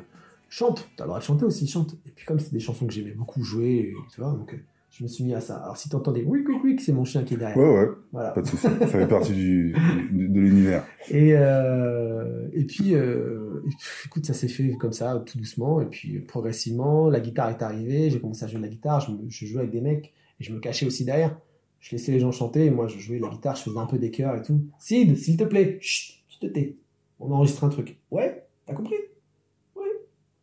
chante. 0.48 0.88
T'as 0.96 1.04
le 1.04 1.08
droit 1.08 1.18
de 1.18 1.24
chanter 1.24 1.44
aussi, 1.44 1.66
chante. 1.66 1.96
Et 2.06 2.10
puis 2.10 2.24
comme 2.26 2.38
c'est 2.38 2.52
des 2.52 2.60
chansons 2.60 2.86
que 2.86 2.92
j'aimais 2.92 3.10
beaucoup 3.10 3.42
jouer, 3.42 3.92
tu 4.12 4.20
vois, 4.20 4.30
donc 4.30 4.54
euh, 4.54 4.58
je 4.90 5.02
me 5.04 5.08
suis 5.08 5.22
mis 5.24 5.34
à 5.34 5.40
ça. 5.40 5.56
Alors 5.58 5.76
si 5.76 5.88
t'entends 5.88 6.12
des 6.12 6.24
oui, 6.24 6.42
oui, 6.48 6.54
oui, 6.64 6.76
c'est 6.80 6.92
mon 6.92 7.04
chien 7.04 7.22
qui 7.24 7.34
est 7.34 7.36
derrière. 7.36 7.56
Ouais, 7.58 7.78
ouais. 7.80 7.88
Voilà. 8.12 8.30
Pas 8.30 8.40
de 8.42 8.46
souci. 8.46 8.62
Ça 8.62 8.86
fait 8.86 9.06
partie 9.06 9.32
du, 9.34 9.72
de 10.12 10.40
l'univers. 10.40 10.84
Et, 11.10 11.34
euh, 11.34 12.48
et 12.52 12.64
puis, 12.64 12.94
euh, 12.94 13.60
et 13.66 13.68
puis, 13.68 13.86
écoute, 14.06 14.26
ça 14.26 14.34
s'est 14.34 14.48
fait 14.48 14.72
comme 14.76 14.92
ça, 14.92 15.22
tout 15.26 15.38
doucement. 15.38 15.80
Et 15.80 15.86
puis, 15.86 16.18
progressivement, 16.20 17.08
la 17.10 17.20
guitare 17.20 17.50
est 17.50 17.62
arrivée. 17.62 18.10
J'ai 18.10 18.20
commencé 18.20 18.44
à 18.44 18.48
jouer 18.48 18.58
de 18.58 18.62
la 18.64 18.68
guitare. 18.70 19.00
Je, 19.00 19.12
me- 19.12 19.28
je 19.28 19.46
jouais 19.46 19.60
avec 19.60 19.70
des 19.72 19.80
mecs 19.80 20.14
et 20.40 20.44
je 20.44 20.52
me 20.52 20.58
cachais 20.60 20.86
aussi 20.86 21.04
derrière. 21.04 21.38
Je 21.80 21.92
laissais 21.92 22.10
les 22.10 22.18
gens 22.20 22.32
chanter 22.32 22.64
et 22.66 22.70
moi, 22.70 22.88
je 22.88 22.98
jouais 22.98 23.18
de 23.18 23.22
la 23.22 23.28
guitare. 23.30 23.56
Je 23.56 23.62
faisais 23.62 23.78
un 23.78 23.86
peu 23.86 23.98
des 23.98 24.10
chœurs 24.10 24.36
et 24.36 24.42
tout. 24.42 24.60
Sid, 24.78 25.16
s'il 25.16 25.36
te 25.36 25.44
plaît, 25.44 25.78
chut, 25.80 26.14
tu 26.28 26.38
te 26.38 26.46
tais. 26.46 26.76
On 27.20 27.30
enregistre 27.30 27.62
un 27.64 27.68
truc. 27.68 27.98
Ouais, 28.10 28.44
t'as 28.66 28.74
compris? 28.74 28.94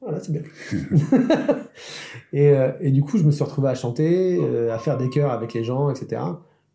Voilà, 0.06 0.19
c'est 0.19 0.31
bien. 0.31 0.44
et, 2.34 2.50
euh, 2.50 2.72
et 2.80 2.92
du 2.92 3.02
coup, 3.02 3.18
je 3.18 3.24
me 3.24 3.31
suis 3.31 3.44
retrouvé 3.44 3.69
à 3.69 3.75
chanter, 3.75 4.38
euh, 4.40 4.74
à 4.74 4.78
faire 4.78 4.98
des 4.98 5.10
chœurs 5.10 5.31
avec 5.31 5.54
les 5.54 5.63
gens, 5.63 5.90
etc. 5.90 6.22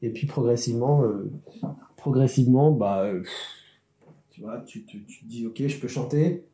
Et 0.03 0.11
puis, 0.11 0.27
progressivement, 0.27 1.05
euh, 1.05 1.31
progressivement, 1.97 2.73
bah, 2.73 3.07
tu 4.31 4.41
vois, 4.43 4.61
tu, 4.67 4.85
tu, 4.85 5.05
tu 5.05 5.25
te 5.25 5.29
dis, 5.29 5.47
ok, 5.47 5.67
je 5.67 5.79
peux 5.79 5.89
chanter. 5.89 6.45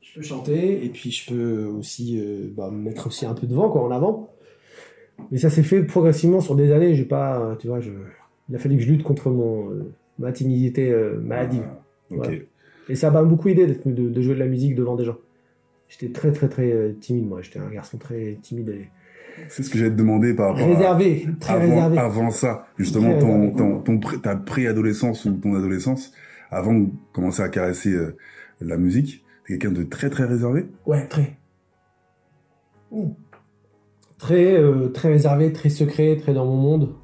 Je 0.00 0.14
peux 0.14 0.22
chanter, 0.22 0.84
et 0.84 0.88
puis 0.88 1.10
je 1.10 1.28
peux 1.30 1.64
aussi 1.66 2.18
euh, 2.18 2.48
bah, 2.56 2.70
me 2.70 2.78
mettre 2.78 3.08
aussi 3.08 3.26
un 3.26 3.34
peu 3.34 3.46
devant, 3.46 3.68
quoi, 3.68 3.82
en 3.82 3.90
avant. 3.90 4.30
Mais 5.30 5.38
ça 5.38 5.50
s'est 5.50 5.62
fait 5.62 5.82
progressivement 5.82 6.40
sur 6.40 6.54
des 6.54 6.72
années. 6.72 6.94
J'ai 6.94 7.04
pas, 7.04 7.56
tu 7.58 7.66
vois, 7.66 7.80
je... 7.80 7.90
il 8.48 8.56
a 8.56 8.58
fallu 8.58 8.76
que 8.76 8.82
je 8.82 8.88
lutte 8.88 9.02
contre 9.02 9.28
mon, 9.30 9.70
euh, 9.70 9.92
ma 10.18 10.32
timidité 10.32 10.90
euh, 10.90 11.18
maladive. 11.20 11.68
Ah. 12.12 12.28
Et 12.88 12.94
ça 12.94 13.10
m'a 13.10 13.22
beaucoup 13.22 13.48
aidé 13.48 13.66
de, 13.66 14.08
de 14.08 14.22
jouer 14.22 14.34
de 14.34 14.38
la 14.40 14.46
musique 14.46 14.74
devant 14.74 14.96
des 14.96 15.04
gens. 15.04 15.18
J'étais 15.88 16.10
très, 16.12 16.32
très, 16.32 16.48
très 16.48 16.70
euh, 16.72 16.92
timide, 17.00 17.26
moi. 17.28 17.40
J'étais 17.42 17.58
un 17.58 17.70
garçon 17.70 17.98
très 17.98 18.38
timide 18.42 18.68
et 18.70 18.88
C'est 19.48 19.62
ce 19.62 19.70
que 19.70 19.78
j'allais 19.78 19.90
te 19.90 19.96
demander 19.96 20.34
par 20.34 20.48
rapport 20.54 20.68
à- 20.68 20.74
réservé, 20.74 21.26
très 21.40 21.54
avant, 21.54 21.62
réservé. 21.74 21.98
avant 21.98 22.30
ça, 22.30 22.66
justement, 22.76 23.12
Très 23.18 23.52
ton, 23.54 23.80
ton, 23.80 23.98
ta 24.20 24.36
préadolescence 24.36 25.24
ou 25.24 25.32
ton 25.32 25.54
adolescence, 25.54 26.12
avant 26.50 26.74
de 26.74 26.88
commencer 27.12 27.42
à 27.42 27.48
caresser 27.48 27.92
euh, 27.92 28.16
la 28.60 28.76
musique, 28.76 29.24
t'es 29.46 29.58
quelqu'un 29.58 29.72
de 29.78 29.82
très 29.84 30.10
très 30.10 30.24
réservé? 30.24 30.66
Ouais, 30.86 31.06
très. 31.08 31.36
Très, 34.18 34.56
euh, 34.56 34.88
très 34.88 35.10
réservé, 35.10 35.52
très 35.52 35.68
secret, 35.68 36.16
très 36.16 36.34
dans 36.34 36.44
mon 36.46 36.56
monde. 36.56 36.94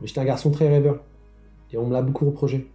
Mais 0.00 0.06
j'étais 0.06 0.20
un 0.20 0.24
garçon 0.24 0.50
très 0.50 0.68
rêveur. 0.68 1.02
Et 1.72 1.76
on 1.76 1.86
me 1.88 1.92
l'a 1.92 2.02
beaucoup 2.02 2.26
reproché. 2.26 2.70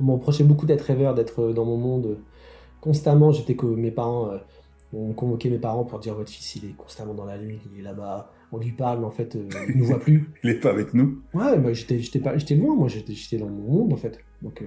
On 0.00 0.04
me 0.04 0.12
reprochait 0.12 0.44
beaucoup 0.44 0.66
d'être 0.66 0.82
rêveur, 0.82 1.14
d'être 1.14 1.40
euh, 1.42 1.52
dans 1.52 1.64
mon 1.64 1.76
monde. 1.76 2.18
Constamment, 2.80 3.30
j'étais 3.32 3.54
que 3.54 3.66
mes 3.66 3.90
parents. 3.90 4.30
euh, 4.30 4.38
on 4.94 5.12
convoquait 5.14 5.48
mes 5.48 5.58
parents 5.58 5.84
pour 5.84 5.98
dire 6.00 6.14
votre 6.14 6.28
fils, 6.30 6.56
il 6.56 6.66
est 6.66 6.76
constamment 6.76 7.14
dans 7.14 7.24
la 7.24 7.38
nuit, 7.38 7.58
il 7.72 7.80
est 7.80 7.82
là-bas. 7.82 8.30
On 8.52 8.58
lui 8.58 8.72
parle, 8.72 8.98
mais 9.00 9.06
en 9.06 9.10
fait, 9.10 9.36
euh, 9.36 9.48
il 9.70 9.78
ne 9.80 9.84
voit 9.84 9.98
plus. 9.98 10.28
Il 10.44 10.50
est 10.50 10.60
pas 10.60 10.68
avec 10.68 10.92
nous 10.92 11.22
Ouais, 11.32 11.58
bah, 11.58 11.72
j'étais, 11.72 11.98
j'étais, 11.98 12.18
pas, 12.18 12.36
j'étais 12.36 12.54
loin, 12.56 12.74
moi, 12.74 12.88
j'étais, 12.88 13.14
j'étais 13.14 13.38
dans 13.38 13.48
mon 13.48 13.72
monde, 13.72 13.92
en 13.94 13.96
fait. 13.96 14.18
Donc, 14.42 14.60
euh, 14.60 14.66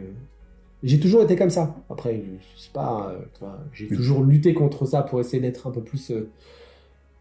j'ai 0.82 1.00
toujours 1.00 1.22
été 1.22 1.36
comme 1.36 1.52
ça. 1.52 1.76
Après, 1.92 2.24
je 2.56 2.60
sais 2.60 2.72
pas, 2.74 3.12
euh, 3.12 3.46
j'ai 3.72 3.88
toujours 3.88 4.24
lutté 4.24 4.56
contre 4.56 4.88
ça 4.88 5.04
pour 5.04 5.20
essayer 5.20 5.40
d'être 5.40 5.68
un 5.68 5.72
peu 5.72 5.84
plus. 5.84 6.10
euh, 6.10 6.32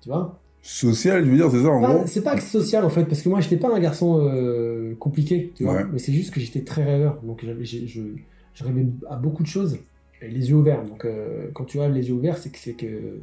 tu 0.01 0.09
vois 0.09 0.41
Social, 0.67 1.23
je 1.27 1.31
veux 1.31 1.37
dire, 1.37 1.51
c'est 1.51 1.61
ça 1.63 1.69
en 1.69 1.83
Pas- 1.83 1.95
gros 1.95 2.07
C'est 2.07 2.23
pas 2.23 2.35
que 2.37 2.43
social, 2.43 2.85
en 2.87 2.89
fait, 2.89 3.05
parce 3.05 3.21
que 3.21 3.29
moi, 3.29 3.41
j'étais 3.41 3.59
pas 3.59 3.75
un 3.75 3.79
garçon 3.79 4.19
euh, 4.27 4.95
compliqué, 4.95 5.53
tu 5.55 5.65
vois. 5.65 5.75
Ouais. 5.75 5.85
Mais 5.93 5.99
c'est 5.99 6.13
juste 6.15 6.33
que 6.33 6.41
j'étais 6.41 6.63
très 6.65 6.83
rêveur. 6.85 7.21
Donc, 7.23 7.45
je, 7.45 8.65
rêvais 8.65 8.87
à 9.11 9.17
beaucoup 9.17 9.43
de 9.43 9.49
choses, 9.49 9.79
et 10.23 10.29
les 10.29 10.49
yeux 10.49 10.57
ouverts. 10.57 10.83
Donc, 10.85 11.05
euh, 11.05 11.49
quand 11.53 11.65
tu 11.65 11.81
as 11.81 11.89
les 11.91 12.09
yeux 12.09 12.15
ouverts, 12.15 12.39
c'est 12.39 12.51
que, 12.51 12.59
c'est 12.59 12.73
que 12.73 13.19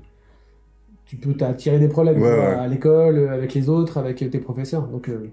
tu 1.08 1.16
peux 1.18 1.34
t'attirer 1.34 1.80
des 1.80 1.88
problèmes 1.88 2.18
tu 2.18 2.22
Ouais, 2.22 2.36
vois, 2.36 2.50
ouais. 2.50 2.54
à 2.56 2.68
l'école, 2.68 3.18
avec 3.30 3.56
les 3.56 3.70
autres, 3.70 3.98
avec 3.98 4.18
tes 4.18 4.40
professeurs. 4.40 4.88
Donc, 4.88 5.10
euh, 5.10 5.30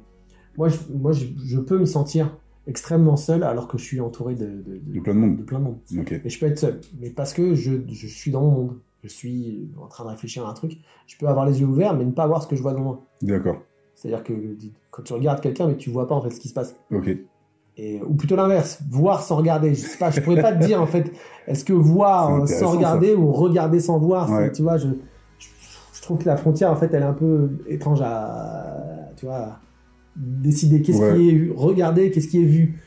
moi, 0.56 0.68
je, 0.68 0.78
moi 0.90 1.12
je, 1.12 1.26
je 1.44 1.58
peux 1.58 1.78
me 1.78 1.84
sentir 1.84 2.36
extrêmement 2.66 3.16
seul 3.16 3.42
alors 3.42 3.68
que 3.68 3.76
je 3.78 3.84
suis 3.84 4.00
entouré 4.00 4.34
de, 4.34 4.46
de, 4.46 4.80
De 4.94 5.00
plein 5.00 5.14
de 5.14 5.18
monde. 5.20 5.36
de 5.36 5.42
plein 5.42 5.58
de 5.58 5.64
monde. 5.64 5.78
Ok. 5.98 6.12
Et 6.24 6.28
je 6.28 6.40
peux 6.40 6.46
être 6.46 6.58
seul, 6.58 6.80
mais 7.00 7.10
parce 7.10 7.34
que 7.34 7.54
je, 7.54 7.72
je 7.86 8.06
suis 8.06 8.30
dans 8.30 8.40
mon 8.42 8.50
monde. 8.50 8.78
Je 9.02 9.08
suis 9.08 9.70
en 9.80 9.86
train 9.86 10.04
de 10.04 10.10
réfléchir 10.10 10.46
à 10.46 10.50
un 10.50 10.54
truc. 10.54 10.78
Je 11.06 11.16
peux 11.18 11.28
avoir 11.28 11.46
les 11.46 11.60
yeux 11.60 11.66
ouverts, 11.66 11.94
mais 11.94 12.04
ne 12.04 12.10
pas 12.12 12.26
voir 12.26 12.42
ce 12.42 12.48
que 12.48 12.56
je 12.56 12.62
vois 12.62 12.72
devant 12.72 12.84
moi. 12.84 13.00
D'accord. 13.22 13.58
C'est-à-dire 13.94 14.22
que 14.24 14.32
quand 14.90 15.02
tu 15.02 15.12
regardes 15.12 15.40
quelqu'un, 15.40 15.66
mais 15.68 15.76
tu 15.76 15.90
vois 15.90 16.06
pas 16.08 16.14
en 16.14 16.20
fait 16.22 16.30
ce 16.30 16.40
qui 16.40 16.48
se 16.48 16.54
passe. 16.54 16.74
Ok. 16.92 17.16
Et, 17.76 18.02
ou 18.02 18.14
plutôt 18.14 18.34
l'inverse, 18.34 18.80
voir 18.90 19.22
sans 19.22 19.36
regarder. 19.36 19.70
Je 19.74 19.80
sais 19.80 19.98
pas, 19.98 20.10
je 20.10 20.20
pourrais 20.20 20.42
pas 20.42 20.52
te 20.52 20.64
dire 20.66 20.82
en 20.82 20.86
fait, 20.86 21.12
est-ce 21.46 21.64
que 21.64 21.72
voir 21.72 22.46
sans 22.48 22.72
regarder 22.72 23.14
ou 23.14 23.32
regarder 23.32 23.78
sans 23.78 23.98
voir, 24.00 24.28
Ouais. 24.30 24.50
tu 24.50 24.62
vois, 24.62 24.78
je, 24.78 24.88
je, 25.38 25.46
je 25.94 26.02
trouve 26.02 26.18
que 26.18 26.26
la 26.26 26.36
frontière 26.36 26.72
en 26.72 26.76
fait, 26.76 26.92
elle 26.92 27.02
est 27.02 27.06
un 27.06 27.12
peu 27.12 27.50
étrange 27.68 28.00
à, 28.02 29.10
tu 29.16 29.26
vois, 29.26 29.58
décider 30.16 30.82
qu'est-ce 30.82 30.98
Ouais. 31.00 31.14
qui 31.14 31.30
est 31.30 31.52
regardé, 31.54 32.10
qu'est-ce 32.10 32.26
qui 32.26 32.40
est 32.42 32.46
vu. 32.46 32.80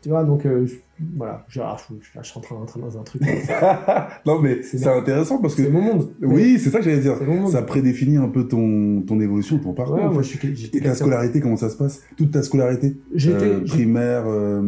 Tu 0.00 0.08
vois, 0.08 0.24
donc 0.24 0.44
euh, 0.44 0.66
je- 0.66 0.74
voilà, 1.16 1.44
je, 1.48 1.60
ah, 1.60 1.76
je, 1.78 1.94
je, 2.00 2.16
là, 2.16 2.22
je 2.22 2.28
suis 2.30 2.38
en 2.38 2.40
train 2.42 2.54
d'entrer 2.56 2.80
dans 2.80 2.98
un 2.98 3.02
truc. 3.02 3.22
non, 4.26 4.40
mais 4.40 4.62
C'est 4.62 4.86
intéressant 4.86 5.38
parce 5.40 5.54
que. 5.54 5.64
c'est 5.64 5.70
mon 5.70 5.82
monde. 5.82 6.10
Oui, 6.20 6.58
c'est 6.58 6.70
ça 6.70 6.78
que 6.78 6.84
j'allais 6.84 7.00
dire. 7.00 7.16
c'est 7.18 7.26
mon 7.26 7.40
monde. 7.42 7.50
Ça 7.52 7.62
prédéfinit 7.62 8.16
un 8.18 8.28
peu 8.28 8.46
ton, 8.48 9.02
ton 9.02 9.20
évolution, 9.20 9.58
ton 9.58 9.72
parcours. 9.72 9.96
Ouais, 9.96 10.02
en 10.02 10.12
moi, 10.12 10.22
fait. 10.22 10.28
je 10.34 10.38
suis, 10.38 10.56
j'étais 10.56 10.78
Et 10.78 10.82
ta 10.82 10.94
scolarité, 10.94 11.40
comment 11.40 11.56
ça 11.56 11.68
se 11.70 11.76
passe? 11.76 12.02
Toute 12.16 12.30
ta 12.30 12.42
scolarité? 12.42 12.96
J'étais, 13.14 13.44
Euh, 13.46 13.60
Primaire. 13.64 14.24
euh, 14.26 14.62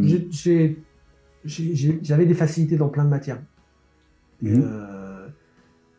j'avais 1.45 2.27
des 2.27 2.35
facilités 2.35 2.77
dans 2.77 2.89
plein 2.89 3.05
de 3.05 3.11
matières. 3.11 3.41
mhm. 4.43 4.63
Euh, 4.65 5.27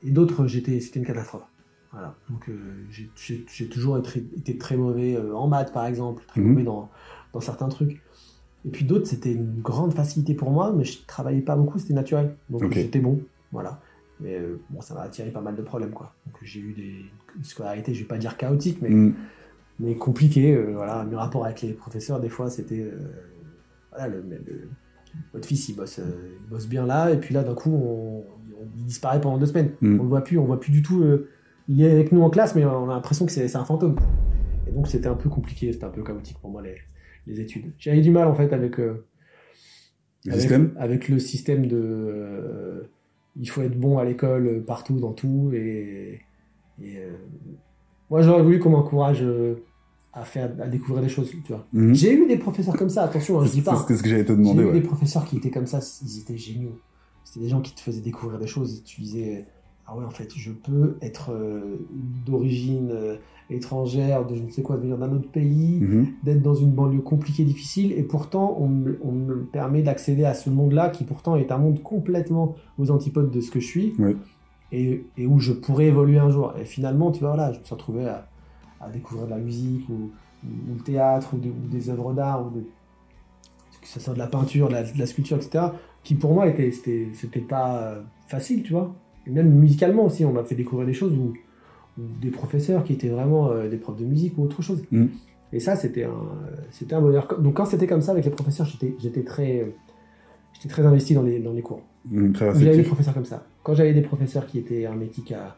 et 0.03 0.11
d'autres, 0.11 0.47
j'étais, 0.47 0.79
c'était 0.79 0.99
une 0.99 1.05
catastrophe. 1.05 1.43
Voilà. 1.91 2.15
Donc, 2.29 2.49
j'ai- 2.89 3.67
toujours 3.69 3.97
été, 3.97 4.19
été 4.37 4.57
très 4.57 4.75
mauvais 4.75 5.17
en 5.33 5.47
maths, 5.47 5.71
par 5.73 5.85
exemple, 5.85 6.23
très 6.27 6.41
Mhm. 6.41 6.47
mauvais 6.49 6.63
dans, 6.63 6.89
dans 7.33 7.39
certains 7.39 7.69
trucs. 7.69 8.01
Et 8.65 8.69
puis 8.69 8.83
d'autres, 8.85 9.05
c'était 9.07 9.31
une 9.33 9.61
grande 9.61 9.93
facilité 9.93 10.33
pour 10.33 10.49
moi, 10.51 10.73
mais 10.75 10.83
je 10.83 11.05
travaillais 11.05 11.41
pas 11.41 11.55
beaucoup, 11.55 11.77
c'était 11.77 11.93
naturel. 11.93 12.35
Donc, 12.49 12.71
j'étais 12.73 12.99
bon. 12.99 13.19
Voilà. 13.51 13.79
Mais 14.19 14.35
euh, 14.39 14.59
bon, 14.69 14.81
ça 14.81 14.93
m'a 14.95 15.01
attiré 15.01 15.29
pas 15.29 15.41
mal 15.41 15.55
de 15.55 15.61
problèmes, 15.61 15.91
quoi. 15.91 16.13
Donc, 16.25 16.35
j'ai 16.41 16.59
eu 16.61 16.73
des 16.73 16.95
une 17.37 17.43
scolarité, 17.43 17.93
je 17.93 17.99
vais 18.01 18.07
pas 18.07 18.17
dire 18.17 18.37
chaotique, 18.37 18.79
mais, 18.81 18.89
Mhm. 18.89 19.13
mais 19.79 19.95
compliqué. 19.95 20.55
euh, 20.55 20.71
voilà. 20.73 21.03
Mes 21.03 21.15
rapports 21.15 21.45
avec 21.45 21.61
les 21.61 21.73
professeurs, 21.73 22.19
des 22.19 22.29
fois, 22.29 22.49
c'était. 22.49 22.79
euh, 22.81 22.97
voilà, 23.91 24.07
le, 24.07 24.21
le- 24.29 24.69
votre 25.33 25.47
fils, 25.47 25.69
il 25.69 25.75
bosse, 25.75 25.99
il 25.99 26.49
bosse 26.49 26.67
bien 26.67 26.85
là, 26.85 27.11
et 27.11 27.17
puis 27.19 27.33
là, 27.33 27.43
d'un 27.43 27.53
coup, 27.53 27.71
on, 27.71 28.19
on- 28.19 28.67
il 28.77 28.85
disparaît 28.85 29.21
pendant 29.21 29.37
deux 29.37 29.45
semaines. 29.45 29.71
Mm. 29.81 29.99
On 29.99 30.03
le 30.03 30.09
voit 30.09 30.23
plus, 30.23 30.37
on 30.39 30.45
voit 30.45 30.59
plus 30.59 30.71
du 30.71 30.81
tout. 30.81 31.03
il 31.67 31.81
est 31.81 31.91
avec 31.91 32.11
nous 32.11 32.21
en 32.21 32.29
classe, 32.29 32.55
mais 32.55 32.63
on 32.65 32.89
a 32.89 32.93
l'impression 32.95 33.25
que 33.25 33.31
c'est 33.31 33.47
c'est 33.47 33.57
un 33.57 33.65
fantôme. 33.65 33.95
Et 34.67 34.71
donc, 34.71 34.87
c'était 34.87 35.07
un 35.07 35.13
peu 35.15 35.29
compliqué, 35.29 35.71
c'était 35.73 35.85
un 35.85 35.89
peu 35.89 36.03
chaotique 36.03 36.37
pour 36.39 36.49
moi, 36.51 36.61
les, 36.61 36.75
les 37.27 37.39
études. 37.39 37.73
J'avais 37.79 38.01
du 38.01 38.11
mal, 38.11 38.27
en 38.27 38.35
fait, 38.35 38.53
avec, 38.53 38.79
euh, 38.79 39.05
Le 40.25 40.31
avec, 40.31 40.41
système? 40.41 40.73
avec 40.77 41.09
le 41.09 41.19
système 41.19 41.65
de. 41.67 41.77
euh, 41.81 42.81
il 43.37 43.49
faut 43.49 43.61
être 43.61 43.77
bon 43.77 43.97
à 43.97 44.05
l'école, 44.05 44.47
euh, 44.47 44.59
partout, 44.61 44.99
dans 44.99 45.13
tout, 45.13 45.51
et. 45.53 46.21
et, 46.81 46.97
euh, 46.97 47.11
moi, 48.09 48.21
j'aurais 48.21 48.43
voulu 48.43 48.59
qu'on 48.59 48.69
m'encourage 48.69 49.25
à 50.13 50.23
faire, 50.23 50.51
à 50.61 50.67
découvrir 50.67 51.01
des 51.01 51.09
choses, 51.09 51.29
tu 51.29 51.39
vois. 51.47 51.65
Mhm. 51.73 51.93
J'ai 51.95 52.13
eu 52.13 52.27
des 52.27 52.37
professeurs 52.37 52.77
comme 52.77 52.89
ça, 52.89 53.03
attention, 53.03 53.41
hein, 53.41 53.45
je 53.45 53.51
dis 53.51 53.61
pas. 53.61 53.83
C'est 53.87 53.95
ce 53.97 54.03
que 54.03 54.09
j'allais 54.09 54.23
te 54.23 54.31
J'ai 54.31 54.37
demander. 54.37 54.61
eu 54.61 54.65
ouais. 54.67 54.73
des 54.73 54.81
professeurs 54.81 55.25
qui 55.25 55.37
étaient 55.37 55.49
comme 55.51 55.65
ça, 55.65 55.79
ils 56.03 56.19
étaient 56.19 56.37
géniaux. 56.37 56.79
C'était 57.23 57.39
des 57.41 57.49
gens 57.49 57.61
qui 57.61 57.73
te 57.73 57.81
faisaient 57.81 58.01
découvrir 58.01 58.37
des 58.39 58.45
choses 58.47 58.77
et 58.77 58.83
tu 58.83 59.01
disais 59.01 59.47
ah 59.87 59.97
ouais 59.97 60.05
en 60.05 60.11
fait 60.11 60.29
je 60.35 60.51
peux 60.51 60.95
être 61.01 61.31
d'origine 62.25 63.17
étrangère, 63.49 64.25
de 64.25 64.35
je 64.35 64.43
ne 64.43 64.49
sais 64.49 64.61
quoi, 64.61 64.75
de 64.77 64.81
venir 64.81 64.97
d'un 64.97 65.11
autre 65.13 65.29
pays, 65.29 65.79
Mhm. 65.81 66.07
d'être 66.23 66.41
dans 66.41 66.55
une 66.55 66.71
banlieue 66.71 67.01
compliquée, 67.01 67.43
difficile 67.43 67.91
et 67.93 68.03
pourtant 68.03 68.55
on 68.59 68.67
me, 68.67 68.99
on 69.03 69.11
me 69.11 69.43
permet 69.45 69.81
d'accéder 69.83 70.25
à 70.25 70.33
ce 70.33 70.49
monde-là 70.49 70.89
qui 70.89 71.03
pourtant 71.03 71.35
est 71.35 71.51
un 71.51 71.57
monde 71.57 71.81
complètement 71.83 72.55
aux 72.79 72.89
antipodes 72.91 73.31
de 73.31 73.41
ce 73.41 73.51
que 73.51 73.59
je 73.59 73.67
suis 73.67 73.93
Oui. 73.99 74.15
et, 74.71 75.05
et 75.17 75.27
où 75.27 75.39
je 75.39 75.53
pourrais 75.53 75.85
évoluer 75.85 76.17
un 76.17 76.29
jour. 76.31 76.53
Et 76.59 76.65
finalement 76.65 77.11
tu 77.11 77.19
vois 77.19 77.29
voilà, 77.35 77.53
je 77.53 77.59
me 77.59 77.63
suis 77.63 77.73
retrouvé 77.73 78.05
à, 78.07 78.27
à 78.81 78.89
découvrir 78.89 79.25
de 79.27 79.31
la 79.31 79.37
musique 79.37 79.87
ou, 79.89 79.93
ou- 79.93 80.71
ou 80.71 80.75
le 80.77 80.81
théâtre 80.83 81.33
ou, 81.33 81.37
de- 81.37 81.49
ou 81.49 81.67
des 81.69 81.89
œuvres 81.89 82.13
d'art 82.13 82.47
ou 82.47 82.49
de, 82.49 82.61
que 83.81 83.87
ce 83.87 83.99
soit 83.99 84.13
de 84.15 84.19
la 84.19 84.27
peinture, 84.27 84.67
de 84.69 84.73
la, 84.73 84.83
de 84.83 84.97
la 84.97 85.05
sculpture, 85.05 85.37
etc., 85.37 85.65
qui 86.03 86.15
pour 86.15 86.33
moi 86.33 86.47
était, 86.47 86.71
c'était, 86.71 87.07
c'était 87.13 87.39
pas 87.39 87.77
euh, 87.81 88.01
facile, 88.27 88.63
tu 88.63 88.73
vois. 88.73 88.95
Et 89.27 89.31
même 89.31 89.49
musicalement 89.51 90.05
aussi, 90.05 90.23
on 90.25 90.31
m'a 90.33 90.43
fait 90.43 90.55
découvrir 90.55 90.85
des 90.87 90.93
choses 90.93 91.13
où 91.13 91.33
des 91.97 92.29
professeurs 92.29 92.83
qui 92.83 92.93
étaient 92.93 93.09
vraiment 93.09 93.49
euh, 93.51 93.69
des 93.69 93.77
profs 93.77 93.97
de 93.97 94.05
musique 94.05 94.37
ou 94.37 94.43
autre 94.43 94.61
chose. 94.61 94.83
Mm. 94.91 95.05
Et 95.53 95.59
ça, 95.59 95.75
c'était 95.75 96.03
un, 96.03 96.13
c'était 96.71 96.95
un 96.95 97.01
bonheur. 97.01 97.27
Donc 97.39 97.55
quand 97.55 97.65
c'était 97.65 97.87
comme 97.87 98.01
ça 98.01 98.11
avec 98.11 98.25
les 98.25 98.31
professeurs, 98.31 98.65
j'étais, 98.65 98.93
j'étais 98.99 99.23
très, 99.23 99.73
j'étais 100.53 100.67
très 100.69 100.85
investi 100.85 101.13
dans 101.13 101.21
les, 101.23 101.39
dans 101.39 101.53
les 101.53 101.61
cours. 101.61 101.81
Très 102.33 102.53
J'avais 102.59 102.77
des 102.77 102.83
professeurs 102.83 103.13
comme 103.13 103.25
ça. 103.25 103.45
Quand 103.63 103.73
j'avais 103.73 103.93
des 103.93 104.01
professeurs 104.01 104.45
qui 104.47 104.59
étaient 104.59 104.81
hermétiques 104.81 105.31
à, 105.31 105.55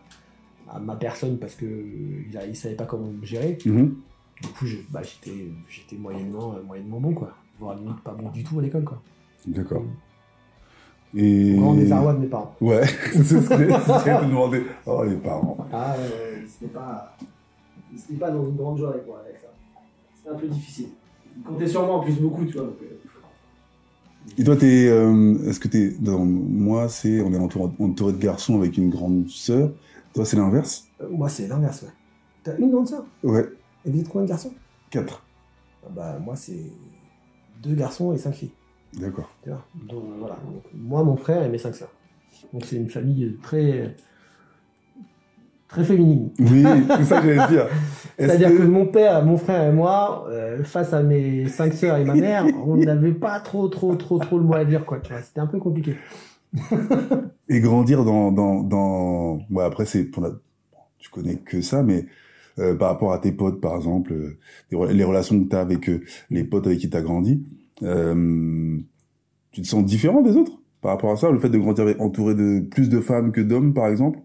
à 0.70 0.79
ma 0.79 0.96
personne 0.96 1.38
parce 1.39 1.56
que 1.56 1.65
ils, 1.65 2.39
ils 2.50 2.56
savaient 2.56 2.75
pas 2.75 2.86
comment 2.86 3.08
me 3.12 3.25
gérer, 3.25 3.58
Mhm. 3.65 3.96
du 4.44 4.48
coup, 4.50 4.65
je- 4.65 4.77
bah, 4.91 5.01
j'étais, 5.03 5.48
j'étais 5.70 5.96
moyennement, 5.96 6.53
euh, 6.56 6.62
moyennement 6.63 7.00
bon, 7.00 7.13
quoi. 7.13 7.34
Voire 7.60 7.75
limite 7.75 8.00
pas 8.01 8.13
bon 8.13 8.29
du 8.29 8.44
tout 8.44 8.60
à 8.60 8.62
l'école, 8.62 8.84
quoi. 8.84 9.01
D'accord. 9.48 9.84
Et. 11.15 11.55
Grand 11.55 11.73
désarroi 11.75 12.13
de 12.13 12.19
mes 12.19 12.27
parents. 12.27 12.55
Ouais, 12.61 12.85
c'est 13.11 13.23
ce 13.23 13.39
que 13.39 13.47
j'allais 13.47 13.67
te 14.21 14.25
demander. 14.25 14.63
Oh, 14.85 15.03
les 15.03 15.15
parents. 15.15 15.57
Ah, 15.71 15.95
ouais, 15.97 16.03
ouais, 16.03 16.45
c'était 16.47 16.71
pas, 16.73 17.15
c'était 17.95 18.19
pas 18.19 18.31
dans 18.31 18.45
une 18.47 18.55
grande 18.55 18.77
joie 18.77 18.89
avec 18.91 19.05
moi, 19.07 19.21
avec 19.25 19.39
ça. 19.39 19.47
C'était 20.15 20.29
un 20.29 20.37
peu 20.37 20.47
difficile. 20.47 20.89
Ils 21.37 21.43
comptaient 21.43 21.67
sur 21.67 21.85
moi 21.85 21.95
en 21.95 21.99
plus 22.01 22.19
beaucoup, 22.19 22.45
tu 22.45 22.53
vois. 22.53 22.63
donc, 22.65 22.75
euh, 22.81 22.95
Et 24.37 24.43
toi, 24.43 24.55
t'es. 24.57 24.87
euh, 24.89 25.37
Est-ce 25.47 25.59
que 25.59 25.67
t'es. 25.67 25.95
moi, 26.01 26.89
c'est. 26.89 27.21
On 27.21 27.31
est 27.33 27.37
entouré, 27.37 27.71
entouré 27.79 28.13
de 28.13 28.17
garçons 28.17 28.57
avec 28.57 28.77
une 28.77 28.89
grande 28.89 29.27
sœur. 29.29 29.71
Toi, 30.13 30.25
c'est 30.25 30.37
l'inverse? 30.37 30.87
Euh, 31.01 31.07
moi, 31.09 31.29
c'est 31.29 31.47
l'inverse, 31.47 31.83
ouais. 31.83 31.89
T'as 32.43 32.57
une 32.57 32.71
grande 32.71 32.87
sœur? 32.87 33.05
Ouais, 33.23 33.45
Et 33.85 33.91
vous 33.91 33.99
êtes 33.99 34.09
combien 34.09 34.23
de 34.25 34.29
garçons? 34.29 34.53
Quatre. 34.89 35.23
Ah 35.85 35.89
Bah, 35.95 36.19
moi, 36.23 36.35
c'est 36.35 36.71
deux 37.61 37.75
garçons 37.75 38.13
et 38.13 38.17
cinq 38.17 38.33
filles. 38.33 38.51
D'accord. 38.99 39.29
Donc, 39.45 40.03
voilà. 40.19 40.35
Donc, 40.45 40.63
moi, 40.73 41.03
mon 41.03 41.15
frère 41.15 41.43
et 41.43 41.49
mes 41.49 41.57
cinq 41.57 41.75
sœurs. 41.75 41.91
Donc, 42.53 42.65
c'est 42.65 42.75
une 42.77 42.89
famille 42.89 43.37
très. 43.43 43.95
très 45.67 45.83
féminine. 45.83 46.29
Oui, 46.39 46.63
c'est 46.97 47.03
ça 47.05 47.21
que 47.21 47.33
j'allais 47.33 47.47
dire. 47.53 47.67
C'est-à-dire 48.17 48.49
que... 48.49 48.63
mon 48.63 48.85
père, 48.87 49.23
mon 49.25 49.37
frère 49.37 49.69
et 49.69 49.73
moi, 49.73 50.25
euh, 50.29 50.63
face 50.63 50.93
à 50.93 51.03
mes 51.03 51.47
cinq 51.47 51.73
sœurs 51.73 51.97
et 51.97 52.05
ma 52.05 52.15
mère, 52.15 52.45
on 52.65 52.75
n'avait 52.77 53.13
pas 53.13 53.39
trop, 53.39 53.67
trop, 53.67 53.95
trop, 53.95 54.17
trop 54.19 54.37
le 54.37 54.43
mot 54.45 54.55
à 54.55 54.65
dire, 54.65 54.85
quoi. 54.85 54.99
C'était 55.23 55.39
un 55.41 55.47
peu 55.47 55.59
compliqué. 55.59 55.95
Et 57.49 57.59
grandir 57.59 58.03
dans. 58.03 58.31
dans, 58.31 58.63
dans... 58.63 59.39
Ouais, 59.49 59.63
après, 59.63 59.85
c'est 59.85 60.03
pour 60.05 60.23
la... 60.23 60.31
Tu 60.97 61.09
connais 61.09 61.35
que 61.35 61.61
ça, 61.61 61.83
mais 61.83 62.07
euh, 62.59 62.75
par 62.75 62.89
rapport 62.89 63.13
à 63.13 63.19
tes 63.19 63.31
potes, 63.31 63.61
par 63.61 63.75
exemple, 63.75 64.13
euh, 64.13 64.37
les 64.71 64.77
re- 64.77 64.91
les 64.91 65.03
relations 65.03 65.39
que 65.43 65.47
tu 65.47 65.55
as 65.55 65.59
avec 65.61 65.89
les 66.31 66.43
potes 66.43 66.65
avec 66.65 66.79
qui 66.79 66.89
tu 66.89 66.97
as 66.97 67.01
grandi, 67.01 67.45
euh, 67.84 68.77
tu 69.51 69.62
te 69.62 69.67
sens 69.67 69.86
différent 69.86 70.22
des 70.22 70.36
autres 70.36 70.60
par 70.81 70.91
rapport 70.91 71.12
à 71.12 71.15
ça 71.17 71.31
Le 71.31 71.39
fait 71.39 71.50
de 71.50 71.57
grandir 71.57 71.96
entouré 72.00 72.36
de 72.36 72.62
plus 72.62 72.89
de 72.89 73.00
femmes 73.01 73.31
que 73.31 73.41
d'hommes, 73.41 73.74
par 73.74 73.88
exemple? 73.88 74.19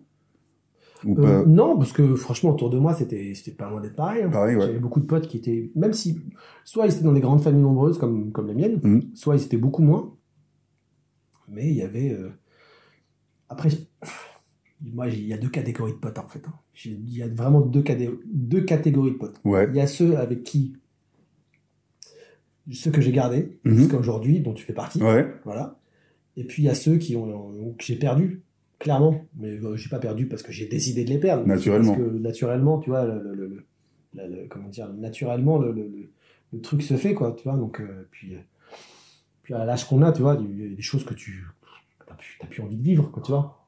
Ou 1.04 1.18
Euh, 1.18 1.44
non, 1.47 1.76
parce 1.78 1.92
que 1.92 2.14
franchement, 2.14 2.50
autour 2.50 2.71
de 2.71 2.78
moi, 2.78 2.94
c'était, 2.94 3.32
c'était 3.35 3.50
pas 3.56 3.68
loin 3.68 3.80
d'être 3.80 3.97
pareil. 3.97 4.23
hein. 4.23 4.30
Pareil, 4.30 4.54
ouais. 4.56 4.66
J'avais 4.66 4.78
beaucoup 4.78 5.00
de 5.00 5.06
potes 5.06 5.26
qui 5.26 5.37
étaient, 5.38 5.73
même 5.75 5.92
si, 5.92 6.21
soit 6.64 6.87
ils 6.87 6.92
étaient 6.94 7.02
dans 7.02 7.12
des 7.12 7.21
grandes 7.21 7.42
familles 7.42 7.62
nombreuses 7.62 7.99
comme, 7.99 8.30
comme 8.30 8.47
les 8.47 8.54
miennes, 8.54 8.80
Mhm. 8.85 9.02
soit 9.14 9.35
ils 9.37 9.42
étaient 9.44 9.56
beaucoup 9.56 9.82
moins. 9.82 10.14
Mais 11.49 11.68
il 11.68 11.75
y 11.75 11.82
avait. 11.82 12.11
euh, 12.12 12.30
Après, 13.49 13.68
moi, 14.80 15.09
il 15.09 15.26
y 15.26 15.32
a 15.32 15.38
deux 15.38 15.49
catégories 15.49 15.92
de 15.92 15.99
potes 15.99 16.18
en 16.18 16.28
fait. 16.28 16.42
hein. 16.47 16.52
Il 16.85 17.12
y 17.16 17.23
a 17.23 17.28
vraiment 17.28 17.61
deux, 17.61 17.82
deux 18.32 18.61
catégories 18.62 19.12
de 19.12 19.16
potes. 19.16 19.40
Ouais. 19.44 19.66
Il 19.71 19.76
y 19.76 19.80
a 19.80 19.87
ceux 19.87 20.16
avec 20.16 20.44
qui. 20.44 20.76
Ceux 22.71 22.90
que 22.92 23.00
j'ai 23.00 23.12
gardés 23.12 23.59
Mhm. 23.64 23.76
jusqu'à 23.76 23.97
aujourd'hui, 23.97 24.40
dont 24.40 24.52
tu 24.54 24.64
fais 24.64 24.73
partie. 24.73 25.02
Ouais. 25.02 25.26
Voilà. 25.45 25.78
Et 26.37 26.45
puis 26.45 26.62
il 26.62 26.66
y 26.66 26.69
a 26.69 26.75
ceux 26.75 26.97
qui 26.97 27.16
ont, 27.16 27.75
que 27.76 27.85
j'ai 27.85 27.97
perdu, 27.97 28.42
clairement. 28.78 29.25
Mais 29.37 29.49
euh, 29.59 29.76
j'ai 29.76 29.88
pas 29.90 29.99
perdu 29.99 30.26
parce 30.26 30.42
que 30.42 30.52
j'ai 30.52 30.66
décidé 30.66 31.04
de 31.04 31.11
les 31.11 31.19
perdre. 31.19 31.47
Naturellement. 31.47 31.95
Parce 31.95 32.04
que 32.09 32.19
naturellement, 32.19 32.78
tu 32.78 32.90
vois, 32.90 33.04
le, 33.04 33.21
le- 33.23 33.35
le- 33.35 33.47
le- 33.49 33.64
la- 34.14 34.28
le- 34.28 34.47
comment 34.49 34.69
dire, 34.69 34.88
naturellement, 34.92 35.59
le, 35.59 36.09
truc 36.62 36.83
se 36.83 36.97
fait, 36.97 37.14
quoi, 37.14 37.33
tu 37.37 37.45
vois. 37.45 37.57
Donc, 37.57 37.81
euh, 37.81 38.07
puis, 38.11 38.35
euh, 38.35 38.38
puis 39.42 39.54
à 39.54 39.64
l'âge 39.64 39.87
qu'on 39.87 40.02
a, 40.02 40.12
tu 40.12 40.23
vois, 40.23 40.38
il 40.40 40.71
y 40.71 40.73
a 40.73 40.76
des 40.76 40.83
choses 40.83 41.04
que 41.04 41.14
tu 41.14 41.45
t'as 42.07 42.14
plus, 42.14 42.37
t'as 42.40 42.47
plus 42.47 42.62
envie 42.62 42.76
de 42.76 42.83
vivre, 42.83 43.11
quoi, 43.11 43.23
tu 43.23 43.33
vois. 43.33 43.62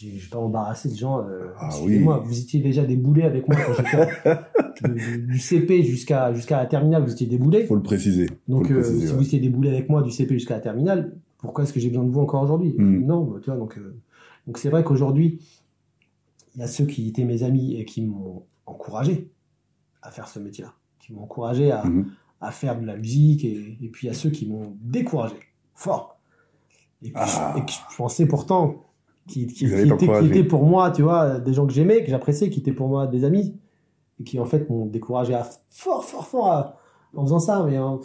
Je 0.00 0.06
vais 0.06 0.28
pas 0.30 0.38
embarrasser 0.38 0.88
de 0.88 0.94
gens. 0.96 1.20
Euh, 1.26 1.48
Ah 1.58 1.70
oui. 1.82 1.98
vous 2.24 2.38
étiez 2.38 2.60
déjà 2.60 2.84
déboulé 2.84 3.22
avec 3.22 3.48
moi 3.48 3.56
quand 3.66 3.72
j'étais 3.74 4.38
du, 4.94 5.22
du 5.26 5.38
CP 5.38 5.82
jusqu'à 5.82 6.32
jusqu'à 6.32 6.56
la 6.58 6.66
terminale, 6.66 7.02
vous 7.04 7.10
étiez 7.12 7.26
déboulé. 7.26 7.66
Faut 7.66 7.74
le 7.74 7.82
préciser. 7.82 8.28
Donc, 8.46 8.68
le 8.68 8.76
euh, 8.76 8.80
préciser, 8.80 9.06
si 9.06 9.12
ouais. 9.12 9.18
vous 9.18 9.24
étiez 9.26 9.40
déboulé 9.40 9.70
avec 9.70 9.88
moi 9.88 10.02
du 10.02 10.10
CP 10.12 10.34
jusqu'à 10.34 10.54
la 10.54 10.60
terminale, 10.60 11.16
pourquoi 11.38 11.64
est-ce 11.64 11.72
que 11.72 11.80
j'ai 11.80 11.88
besoin 11.88 12.04
de 12.04 12.10
vous 12.10 12.20
encore 12.20 12.42
aujourd'hui 12.42 12.74
Mm. 12.78 13.04
Non, 13.06 13.22
bah, 13.24 13.38
tu 13.42 13.50
vois, 13.50 13.58
donc 13.58 13.76
euh, 13.76 13.96
donc 14.46 14.58
c'est 14.58 14.70
vrai 14.70 14.84
qu'aujourd'hui, 14.84 15.40
il 16.54 16.60
y 16.60 16.62
a 16.62 16.68
ceux 16.68 16.86
qui 16.86 17.08
étaient 17.08 17.24
mes 17.24 17.42
amis 17.42 17.74
et 17.74 17.84
qui 17.84 18.02
m'ont 18.02 18.44
encouragé 18.66 19.30
à 20.02 20.10
faire 20.12 20.28
ce 20.28 20.38
métier-là, 20.38 20.74
qui 21.00 21.12
m'ont 21.12 21.22
encouragé 21.22 21.72
à, 21.72 21.84
Mhm. 21.84 22.06
à 22.40 22.52
faire 22.52 22.80
de 22.80 22.86
la 22.86 22.96
musique, 22.96 23.44
et, 23.44 23.76
et 23.82 23.88
puis 23.88 24.06
il 24.06 24.10
y 24.10 24.12
a 24.12 24.14
ceux 24.14 24.30
qui 24.30 24.46
m'ont 24.46 24.76
découragé, 24.80 25.34
fort. 25.74 26.20
Et, 27.02 27.06
puis, 27.10 27.14
Ah. 27.16 27.52
je, 27.56 27.60
et 27.62 27.64
que 27.66 27.72
je 27.72 27.96
pensais 27.96 28.26
pourtant 28.26 28.84
qui, 29.28 29.42
étaient, 29.42 29.52
qui 29.54 29.88
t'encourager. 29.88 30.26
étaient 30.28 30.44
pour 30.44 30.64
moi, 30.64 30.90
tu 30.90 31.02
vois, 31.02 31.38
des 31.38 31.52
gens 31.52 31.66
que 31.66 31.72
j'aimais, 31.72 32.02
que 32.02 32.10
j'appréciais, 32.10 32.50
qui 32.50 32.58
étaient 32.60 32.72
pour 32.72 32.88
moi 32.88 33.06
des 33.06 33.24
amis. 33.24 33.54
et 34.20 34.24
qui 34.24 34.40
en 34.40 34.44
fait 34.46 34.68
m'ont 34.68 34.86
découragé 34.86 35.32
à 35.34 35.48
fort, 35.70 36.02
fort, 36.04 36.26
fort 36.26 36.46
à- 36.50 36.76
en 37.14 37.22
faisant 37.24 37.38
ça. 37.38 37.64
Mais 37.64 37.76
hein, 37.76 38.00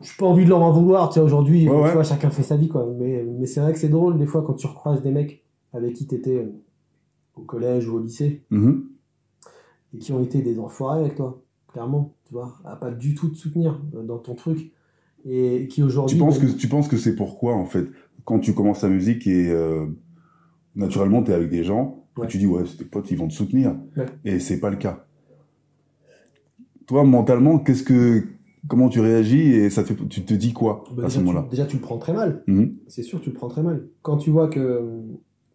je 0.00 0.08
n'ai 0.08 0.14
pas 0.18 0.26
envie 0.26 0.44
de 0.44 0.48
leur 0.48 0.60
en 0.62 0.72
vouloir. 0.72 1.10
Tu 1.10 1.14
sais, 1.14 1.20
aujourd'hui, 1.20 1.68
Ouais, 1.68 1.76
tu 1.76 1.80
ouais. 1.82 1.92
vois, 1.92 2.02
chacun 2.02 2.30
fait 2.30 2.42
sa 2.42 2.56
vie, 2.56 2.66
quoi. 2.68 2.84
Mais, 2.98 3.22
mais 3.22 3.46
c'est 3.46 3.60
vrai 3.60 3.72
que 3.72 3.78
c'est 3.78 3.88
drôle 3.88 4.18
des 4.18 4.26
fois 4.26 4.42
quand 4.42 4.54
tu 4.54 4.66
recroises 4.66 5.00
des 5.00 5.12
mecs 5.12 5.44
avec 5.72 5.92
qui 5.94 6.08
tu 6.08 6.16
étais 6.16 6.48
au 7.36 7.42
collège 7.42 7.88
ou 7.88 7.98
au 7.98 8.00
lycée 8.00 8.42
Mhm. 8.50 8.84
et 9.94 9.98
qui 9.98 10.12
ont 10.12 10.20
été 10.20 10.42
des 10.42 10.58
enfoirés 10.58 11.00
avec 11.00 11.14
toi, 11.14 11.40
clairement, 11.72 12.14
tu 12.26 12.34
vois, 12.34 12.54
à 12.64 12.74
pas 12.76 12.90
du 12.90 13.14
tout 13.14 13.28
te 13.28 13.36
soutenir 13.36 13.80
euh, 13.94 14.02
dans 14.02 14.18
ton 14.18 14.34
truc 14.34 14.72
et 15.24 15.68
qui 15.68 15.82
aujourd'hui. 15.84 16.16
Tu 16.16 16.20
penses 16.24 16.38
que 16.40 16.46
tu 16.46 16.66
penses 16.68 16.88
que 16.88 16.96
c'est 16.96 17.14
pourquoi 17.14 17.54
en 17.54 17.64
fait 17.66 17.86
quand 18.24 18.40
tu 18.40 18.54
commences 18.54 18.82
la 18.82 18.88
musique 18.88 19.26
et 19.28 19.50
euh, 19.50 19.86
naturellement 20.76 21.22
t'es 21.22 21.32
avec 21.34 21.48
des 21.50 21.64
gens 21.64 21.98
Ouais. 22.18 22.26
tu 22.26 22.36
dis 22.38 22.46
ouais 22.46 22.64
c'est 22.66 22.76
tes 22.76 22.84
potes 22.84 23.10
ils 23.10 23.16
vont 23.16 23.28
te 23.28 23.32
soutenir 23.32 23.74
Ouais. 23.96 24.04
et 24.24 24.38
c'est 24.38 24.60
pas 24.60 24.68
le 24.70 24.76
cas. 24.76 25.06
Toi 26.86 27.04
mentalement 27.04 27.58
qu'est-ce 27.58 27.82
que 27.82 28.24
comment 28.68 28.88
tu 28.88 29.00
réagis 29.00 29.54
et 29.54 29.70
ça 29.70 29.82
te 29.84 29.92
tu 29.92 30.22
te 30.24 30.34
dis 30.34 30.52
quoi 30.52 30.84
Bah, 30.94 31.04
à 31.06 31.08
ce 31.10 31.18
tu, 31.18 31.24
moment-là? 31.24 31.46
déjà, 31.50 31.64
tu 31.66 31.76
le 31.76 31.82
prends 31.82 31.98
très 31.98 32.12
mal. 32.12 32.42
Mhm. 32.46 32.76
C'est 32.88 33.02
sûr, 33.02 33.20
tu 33.20 33.30
le 33.30 33.34
prends 33.34 33.48
très 33.48 33.62
mal. 33.62 33.86
Quand 34.02 34.16
tu 34.18 34.30
vois 34.30 34.48
que, 34.48 35.00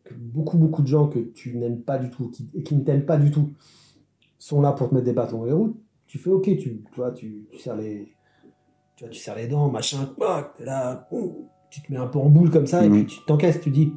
que 0.04 0.14
beaucoup, 0.14 0.58
beaucoup 0.58 0.82
de 0.82 0.88
gens 0.88 1.08
que 1.08 1.20
tu 1.20 1.56
n'aimes 1.58 1.82
pas 1.82 1.98
du 2.00 2.10
tout 2.10 2.30
qui, 2.30 2.50
et 2.54 2.64
qui 2.64 2.76
ne 2.76 2.82
t'aiment 2.82 3.06
pas 3.06 3.18
du 3.18 3.30
tout 3.32 3.50
sont 4.40 4.62
là 4.62 4.72
pour 4.72 4.90
te 4.90 4.96
mettre 4.96 5.06
des 5.06 5.14
bâtons 5.14 5.40
dans 5.40 5.46
les 5.46 5.52
roues, 5.54 5.78
tu 6.08 6.18
fais 6.18 6.30
OK, 6.30 6.46
tu, 6.46 6.58
tu 6.58 6.82
vois, 6.96 7.12
tu, 7.12 7.46
tu 7.52 7.60
serres 7.60 7.76
les, 7.78 8.14
tu 8.96 9.04
vois, 9.04 9.10
tu 9.12 9.20
serres 9.20 9.36
les 9.36 9.48
dents, 9.48 9.70
machin, 9.70 10.14
là, 10.60 11.08
tu 11.70 11.82
te 11.82 11.92
mets 11.92 11.98
un 12.00 12.08
peu 12.08 12.20
en 12.20 12.30
boule 12.30 12.50
comme 12.50 12.68
ça, 12.68 12.86
et 12.86 12.90
Mhm. 12.90 13.06
puis 13.06 13.16
tu 13.18 13.26
t'encaisses, 13.26 13.60
tu 13.62 13.70
dis, 13.72 13.94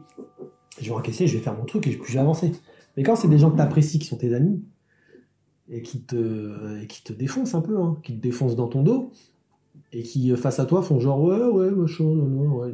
je 0.84 0.90
vais 0.90 0.96
encaisser, 0.96 1.26
je 1.26 1.36
vais 1.36 1.42
faire 1.42 1.56
mon 1.56 1.64
truc, 1.64 1.86
et 1.86 1.90
puis 1.90 2.00
je 2.06 2.14
vais 2.14 2.20
avancer. 2.20 2.52
Mais 2.96 3.02
quand 3.02 3.16
c'est 3.16 3.28
des 3.28 3.38
gens 3.38 3.50
que 3.50 3.56
tu 3.56 3.62
apprécies, 3.62 3.98
qui 3.98 4.06
sont 4.06 4.16
tes 4.16 4.34
amis, 4.34 4.62
et 5.68 5.82
qui 5.82 6.02
te, 6.02 6.82
et 6.82 6.86
qui 6.86 7.02
te 7.04 7.12
défoncent 7.12 7.54
un 7.54 7.60
peu, 7.60 7.78
hein, 7.80 7.96
qui 8.02 8.16
te 8.16 8.20
défoncent 8.22 8.56
dans 8.56 8.66
ton 8.68 8.82
dos, 8.82 9.10
et 9.92 10.02
qui, 10.02 10.32
euh, 10.32 10.36
face 10.36 10.58
à 10.60 10.64
toi, 10.66 10.82
font 10.82 10.98
genre, 11.00 11.22
ouais, 11.22 11.40
ouais, 11.44 11.70
machin, 11.70 12.04
non, 12.04 12.14
non, 12.26 12.56
ouais. 12.58 12.72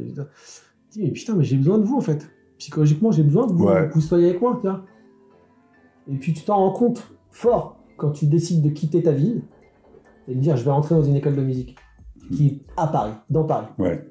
Dis, 0.91 1.03
mais 1.03 1.11
putain, 1.11 1.35
mais 1.35 1.45
j'ai 1.45 1.57
besoin 1.57 1.79
de 1.79 1.85
vous, 1.85 1.97
en 1.97 2.01
fait. 2.01 2.29
Psychologiquement, 2.59 3.11
j'ai 3.13 3.23
besoin 3.23 3.47
de 3.47 3.53
vous, 3.53 3.65
Ouais. 3.67 3.89
que 3.89 3.95
vous 3.95 4.01
soyez 4.01 4.31
avec 4.31 4.41
moi, 4.41 4.59
tu 4.63 4.67
vois. 4.69 4.85
Et 6.11 6.17
puis 6.17 6.33
tu 6.33 6.45
t'en 6.45 6.57
rends 6.57 6.73
compte 6.73 7.11
fort 7.31 7.79
quand 7.97 8.11
tu 8.13 8.27
décides 8.27 8.63
de 8.63 8.71
quitter 8.71 9.03
ta 9.03 9.13
ville 9.13 9.43
et 10.29 10.35
de 10.35 10.41
dire, 10.41 10.57
je 10.57 10.65
vais 10.65 10.71
rentrer 10.71 10.95
dans 10.95 11.03
une 11.03 11.17
école 11.17 11.37
de 11.37 11.43
musique, 11.43 11.77
qui 12.33 12.47
est 12.47 12.61
à 12.77 12.87
Paris, 12.87 13.13
dans 13.29 13.45
Paris. 13.45 13.67
Ouais. 13.79 14.07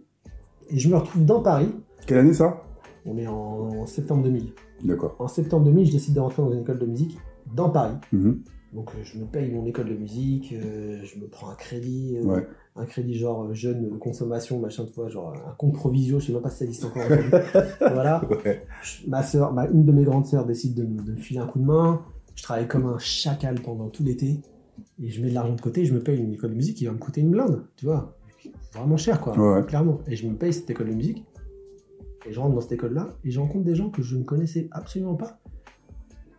Et 0.69 0.77
je 0.77 0.89
me 0.89 0.95
retrouve 0.97 1.25
dans 1.25 1.41
Paris, 1.41 1.69
Quelle 2.05 2.19
année 2.19 2.33
ça? 2.33 2.61
On 3.05 3.17
est 3.17 3.27
en 3.27 3.85
septembre 3.85 4.23
2000. 4.23 4.51
D'accord. 4.83 5.15
En 5.19 5.27
septembre 5.27 5.65
2000, 5.65 5.85
je 5.87 5.91
décide 5.93 6.13
de 6.15 6.19
rentrer 6.19 6.41
dans 6.41 6.51
une 6.51 6.61
école 6.61 6.79
de 6.79 6.85
musique 6.85 7.17
dans 7.55 7.69
Paris. 7.69 7.95
Mhm. 8.11 8.41
Donc 8.73 8.89
euh, 8.91 8.99
je 9.03 9.17
me 9.19 9.25
paye 9.25 9.49
mon 9.51 9.65
école 9.65 9.87
de 9.87 9.93
musique, 9.95 10.51
euh, 10.53 10.99
je 11.03 11.17
me 11.19 11.27
prends 11.27 11.49
un 11.49 11.55
crédit, 11.55 12.17
euh, 12.17 12.23
Ouais. 12.25 12.47
un 12.75 12.85
crédit 12.85 13.13
genre 13.13 13.53
jeune 13.53 13.97
consommation, 13.99 14.59
machin, 14.59 14.83
tu 14.85 14.91
vois, 14.93 15.07
genre 15.07 15.33
un 15.33 15.51
compte 15.57 15.73
provisio, 15.73 16.19
je 16.19 16.25
sais 16.27 16.33
même 16.33 16.41
pas 16.41 16.49
si 16.49 16.57
ça 16.57 16.65
existe 16.65 16.83
encore. 16.85 17.03
voilà. 17.79 18.21
Ouais. 18.43 18.65
Je- 18.83 19.07
Ma 19.09 19.21
ma- 19.53 19.67
une 19.69 19.85
de 19.85 19.91
mes 19.93 20.03
grandes 20.03 20.25
sœurs 20.25 20.45
décide 20.45 20.73
de, 20.73 20.83
me- 20.83 21.01
de 21.01 21.11
me 21.13 21.17
filer 21.17 21.39
un 21.39 21.47
coup 21.47 21.59
de 21.59 21.65
main. 21.65 22.01
Je 22.35 22.43
travaille 22.43 22.67
comme 22.67 22.85
un 22.87 22.97
chacal 22.97 23.61
pendant 23.61 23.87
tout 23.87 24.03
l'été 24.03 24.41
et 25.01 25.09
je 25.09 25.21
mets 25.21 25.29
de 25.29 25.33
l'argent 25.35 25.55
de 25.55 25.61
côté. 25.61 25.81
et 25.81 25.85
Je 25.85 25.93
me 25.93 26.01
paye 26.01 26.19
une 26.19 26.33
école 26.33 26.49
de 26.49 26.55
musique 26.55 26.75
qui 26.77 26.85
va 26.85 26.91
me 26.91 26.97
coûter 26.97 27.21
une 27.21 27.31
blinde, 27.31 27.63
tu 27.77 27.85
vois, 27.85 28.17
vraiment 28.73 28.97
cher 28.97 29.21
quoi, 29.21 29.37
Ouais. 29.37 29.63
clairement. 29.65 29.99
Et 30.07 30.17
je 30.17 30.27
me 30.27 30.35
paye 30.35 30.51
cette 30.51 30.69
école 30.69 30.89
de 30.89 30.95
musique 30.95 31.23
et 32.27 32.33
je 32.33 32.39
rentre 32.39 32.55
dans 32.55 32.61
cette 32.61 32.71
école-là 32.73 33.07
et 33.23 33.31
je 33.31 33.39
rencontre 33.39 33.65
des 33.65 33.75
gens 33.75 33.89
que 33.89 34.01
je 34.01 34.15
ne 34.17 34.23
connaissais 34.23 34.67
absolument 34.71 35.15
pas, 35.15 35.39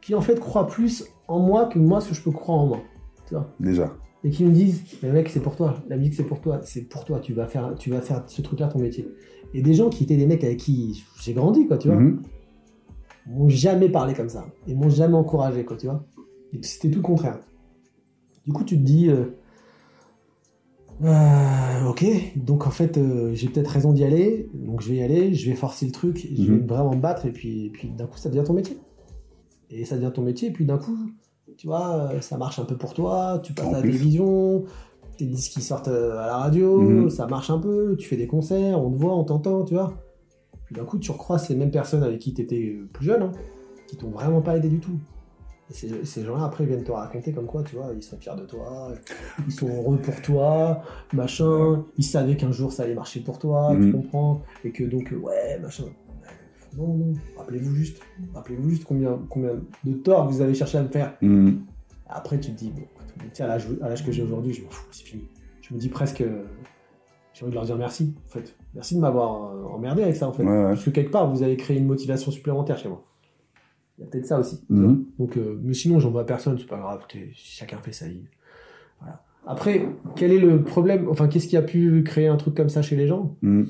qui 0.01 0.15
en 0.15 0.21
fait 0.21 0.39
croient 0.41 0.67
plus 0.67 1.05
en 1.29 1.39
moi 1.41 1.67
que 1.67 1.79
moi 1.79 2.01
ce 2.01 2.11
que 2.11 2.15
je 2.15 2.23
peux 2.23 2.31
croire 2.33 2.59
en 2.59 2.67
moi, 2.67 2.79
tu 3.27 3.35
vois? 3.35 3.53
Déjà. 3.61 3.93
et 4.25 4.31
qui 4.31 4.45
me 4.45 4.51
disent 4.51 4.83
mais 5.03 5.11
mec 5.13 5.29
c'est 5.29 5.41
pour 5.41 5.57
toi. 5.57 5.75
La 5.89 5.97
musique 5.97 6.15
c'est 6.15 6.25
pour 6.25 6.41
toi. 6.41 6.61
C'est 6.63 6.83
pour 6.83 7.05
toi. 7.05 7.21
Tu 7.21 7.33
vas 7.33 7.47
faire 7.47 7.75
tu 7.79 7.91
vas 7.91 8.01
faire 8.01 8.25
ce 8.27 8.43
truc 8.43 8.59
là 8.61 8.67
ton 8.69 8.79
métier. 8.81 9.07
Et 9.55 9.63
des 9.63 9.75
gens 9.75 9.89
qui 9.89 10.05
étaient 10.05 10.17
des 10.17 10.27
mecs 10.27 10.43
avec 10.45 10.59
qui 10.59 11.05
j'ai 11.21 11.33
grandi 11.35 11.67
quoi 11.67 11.79
tu 11.79 11.89
vois 11.89 11.97
Mhm. 11.97 12.23
m'ont 13.27 13.49
jamais 13.49 13.89
parlé 13.89 14.15
comme 14.15 14.29
ça. 14.29 14.47
Et 14.67 14.75
m'ont 14.75 14.89
jamais 14.91 15.15
encouragé 15.15 15.65
quoi 15.65 15.77
tu 15.77 15.87
vois. 15.87 16.05
Et 16.53 16.59
c'était 16.63 16.91
tout 16.91 16.99
le 16.99 17.03
contraire. 17.05 17.39
Du 18.47 18.53
coup 18.53 18.65
tu 18.65 18.77
te 18.77 18.83
dis 18.83 19.09
euh, 19.09 19.27
euh, 21.05 21.89
ok. 21.89 22.05
Donc 22.37 22.67
en 22.67 22.71
fait 22.71 22.97
euh, 22.99 23.35
j'ai 23.35 23.49
peut-être 23.49 23.69
raison 23.71 23.93
d'y 23.93 24.05
aller. 24.05 24.49
Donc 24.55 24.81
je 24.81 24.89
vais 24.91 24.97
y 24.97 25.03
aller. 25.03 25.35
Je 25.35 25.51
vais 25.51 25.57
forcer 25.57 25.87
le 25.87 25.93
truc. 25.93 26.27
Je 26.35 26.43
vais 26.45 26.59
Mhm. 26.59 26.67
vraiment 26.67 26.95
me 26.95 27.01
battre. 27.01 27.27
Et 27.27 27.33
puis, 27.33 27.67
et 27.67 27.71
puis 27.71 27.89
d'un 27.91 28.07
coup 28.07 28.19
ça 28.19 28.29
devient 28.31 28.45
ton 28.45 28.55
métier. 28.55 28.77
Et 29.71 29.85
ça 29.85 29.97
devient 29.97 30.13
ton 30.15 30.23
métier. 30.23 30.49
Et 30.49 30.53
puis 30.53 30.65
d'un 30.65 30.79
coup 30.79 30.97
tu 31.57 31.67
vois 31.67 32.11
euh, 32.13 32.21
ça 32.21 32.37
marche 32.39 32.59
un 32.59 32.65
peu 32.65 32.77
pour 32.77 32.95
toi. 32.95 33.41
Tu 33.43 33.53
passes 33.53 33.67
En 33.67 33.71
à 33.71 33.77
la 33.77 33.81
plus. 33.83 33.93
télévision. 33.93 34.65
Tes 35.19 35.25
disques 35.27 35.53
qui 35.53 35.63
sortent 35.63 35.89
euh, 35.89 36.19
à 36.19 36.27
la 36.27 36.37
radio. 36.37 36.81
Mhm. 36.81 37.11
ça 37.11 37.27
marche 37.27 37.51
un 37.51 37.59
peu. 37.59 37.97
Tu 37.99 38.09
fais 38.09 38.17
des 38.17 38.27
concerts. 38.27 38.81
On 38.83 38.91
te 38.91 38.97
voit 38.97 39.17
on 39.17 39.25
t'entend 39.25 39.65
tu 39.65 39.75
vois. 39.75 39.95
Puis 40.67 40.75
d'un 40.75 40.85
coup 40.85 40.99
tu 40.99 41.11
recroises 41.13 41.47
ces 41.47 41.55
mêmes 41.55 41.71
personnes 41.71 42.03
avec 42.03 42.19
qui 42.21 42.35
tu 42.35 42.43
étais 42.43 42.77
plus 42.93 43.07
jeune 43.07 43.23
hein, 43.23 43.33
qui 43.87 43.97
t'ont 43.97 44.11
vraiment 44.11 44.41
pas 44.41 44.57
aidé 44.57 44.69
du 44.69 44.81
tout 44.81 44.99
et 45.71 45.75
ces, 45.75 46.05
ces 46.05 46.25
gens-là 46.25 46.45
après 46.45 46.65
viennent 46.65 46.85
te 46.85 46.93
raconter 46.93 47.33
comme 47.33 47.47
quoi 47.47 47.63
tu 47.65 47.75
vois 47.77 47.89
ils 47.95 48.03
sont 48.03 48.17
fiers 48.19 48.37
de 48.37 48.45
toi 48.47 48.93
ils 49.47 49.53
sont 49.53 49.69
heureux 49.69 49.99
pour 49.99 50.21
toi 50.23 50.83
machin 51.13 51.85
ils 51.99 52.05
savaient 52.05 52.37
qu'un 52.37 52.53
jour 52.53 52.73
ça 52.73 52.85
allait 52.85 52.95
marcher 52.95 53.21
pour 53.21 53.39
toi 53.39 53.71
tu 53.73 53.79
Mhm. 53.79 53.93
comprends 53.93 54.43
et 54.65 54.71
que 54.71 54.85
donc 54.85 55.13
euh, 55.13 55.17
ouais 55.17 55.59
machin 55.61 55.85
non 56.77 56.95
non 56.95 57.13
rappelez-vous 57.37 57.75
juste 57.75 58.01
rappelez-vous 58.35 58.71
juste 58.71 58.85
combien 58.85 59.19
combien 59.31 59.51
de 59.85 59.93
torts 59.95 60.29
vous 60.31 60.41
avez 60.41 60.55
cherché 60.55 60.79
à 60.79 60.83
me 60.83 60.89
faire 60.89 61.15
Mhm. 61.23 61.61
après, 62.09 62.39
tu 62.39 62.53
te 62.53 62.59
dis, 62.59 62.71
bon, 62.71 62.83
sais, 63.33 63.43
à 63.43 63.49
l'âge 63.49 64.05
que 64.05 64.13
j'ai 64.13 64.23
aujourd'hui, 64.23 64.53
je 64.55 64.63
m'en 64.63 64.71
fous, 64.71 64.87
c'est 64.93 65.05
fini. 65.05 65.25
Je 65.63 65.75
me 65.75 65.81
dis 65.81 65.89
presque, 65.89 66.21
euh, 66.21 66.45
j'ai 67.35 67.43
envie 67.45 67.51
de 67.51 67.57
leur 67.57 67.65
dire 67.65 67.77
merci, 67.77 68.15
en 68.27 68.29
fait. 68.29 68.55
Merci 68.75 68.95
de 68.95 69.01
m'avoir 69.01 69.51
euh, 69.53 69.65
emmerdé 69.65 70.03
avec 70.05 70.15
ça, 70.17 70.29
en 70.29 70.33
fait. 70.33 70.45
Ouais, 70.45 70.49
ouais. 70.51 70.63
Parce 70.69 70.85
que 70.85 70.91
quelque 70.91 71.11
part, 71.11 71.29
vous 71.29 71.43
avez 71.43 71.57
créé 71.57 71.79
une 71.79 71.87
motivation 71.87 72.31
supplémentaire 72.31 72.79
chez 72.79 72.89
moi. 72.89 73.03
Il 73.99 74.03
y 74.03 74.05
a 74.05 74.11
peut-être 74.11 74.27
ça 74.27 74.39
aussi. 74.39 74.61
Mhm. 74.69 75.07
Donc, 75.19 75.37
euh, 75.37 75.59
mais 75.63 75.73
sinon, 75.75 76.01
j'en 76.01 76.11
vois 76.11 76.27
personne, 76.27 76.59
c'est 76.59 76.67
pas 76.67 76.79
grave, 76.79 77.07
chacun 77.35 77.79
fait 77.79 77.93
sa 77.93 78.07
vie. 78.09 78.25
Voilà. 79.01 79.23
Après, 79.47 79.89
quel 80.17 80.33
est 80.33 80.39
le 80.39 80.63
problème 80.63 81.09
Enfin, 81.09 81.29
qu'est-ce 81.29 81.47
qui 81.49 81.57
a 81.57 81.63
pu 81.63 82.03
créer 82.03 82.27
un 82.27 82.37
truc 82.37 82.55
comme 82.55 82.69
ça 82.69 82.83
chez 82.83 82.97
les 82.97 83.07
gens? 83.07 83.37
Mhm. 83.43 83.67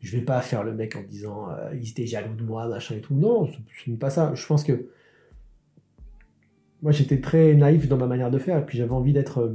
je 0.00 0.16
vais 0.16 0.22
pas 0.24 0.40
faire 0.40 0.64
le 0.64 0.74
mec 0.74 0.96
en 0.96 1.02
disant 1.08 1.48
euh, 1.50 1.70
ils 1.80 1.90
étaient 1.90 2.06
jaloux 2.06 2.34
de 2.34 2.42
moi, 2.44 2.66
machin 2.68 2.96
et 2.96 3.00
tout. 3.00 3.14
Non, 3.14 3.46
ce 3.46 3.52
ce 3.84 3.90
n'est 3.90 3.96
pas 3.96 4.10
ça. 4.10 4.34
Je 4.34 4.44
pense 4.46 4.64
que 4.64 4.88
moi 6.82 6.90
j'étais 6.92 7.20
très 7.20 7.54
naïf 7.54 7.88
dans 7.88 7.96
ma 7.96 8.06
manière 8.08 8.30
de 8.30 8.38
faire 8.38 8.58
et 8.58 8.66
puis 8.66 8.76
j'avais 8.78 8.90
envie 8.92 9.12
d'être, 9.12 9.38
euh, 9.38 9.54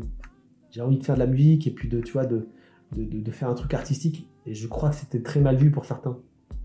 j'ai 0.71 0.81
envie 0.81 0.97
de 0.97 1.03
faire 1.03 1.15
de 1.15 1.19
la 1.19 1.27
musique 1.27 1.67
et 1.67 1.71
puis 1.71 1.89
de, 1.89 1.99
tu 1.99 2.13
vois, 2.13 2.25
de, 2.25 2.47
de, 2.95 3.03
de- 3.03 3.19
de 3.19 3.31
faire 3.31 3.49
un 3.49 3.53
truc 3.55 3.73
artistique. 3.73 4.29
Et 4.45 4.53
je 4.53 4.67
crois 4.67 4.89
que 4.91 4.95
c'était 4.95 5.21
très 5.21 5.41
mal 5.41 5.57
vu 5.57 5.69
pour 5.71 5.83
certains 5.85 6.17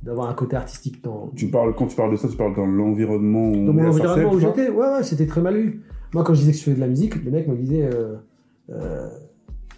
d'avoir 0.03 0.29
un 0.29 0.35
côté 0.35 0.57
artistique 0.57 1.03
dans, 1.05 1.29
Tu 1.37 1.49
parles 1.51 1.75
quand 1.75 1.87
tu 1.87 1.97
parles 1.97 2.11
de 2.13 2.17
ça, 2.17 2.29
tu 2.29 2.37
parles 2.37 2.55
dans 2.57 2.67
l'environnement 2.67 3.49
où 3.49 3.67
dans 3.67 3.73
mon 3.73 3.89
environnement 3.89 4.33
où 4.33 4.39
j'étais. 4.41 4.69
Ouais, 4.71 4.89
ouais, 4.89 5.03
c'était 5.03 5.27
très 5.27 5.41
mal 5.41 5.57
vu. 5.57 5.83
Moi 6.15 6.25
quand 6.25 6.35
je 6.35 6.41
disais 6.41 6.53
que 6.53 6.59
je 6.59 6.63
faisais 6.65 6.77
de 6.77 6.81
la 6.81 6.89
musique, 6.89 7.23
les 7.25 7.31
mecs 7.31 7.47
me 7.49 7.57
disaient 7.57 7.85
euh, 7.95 8.17
euh, 8.71 9.09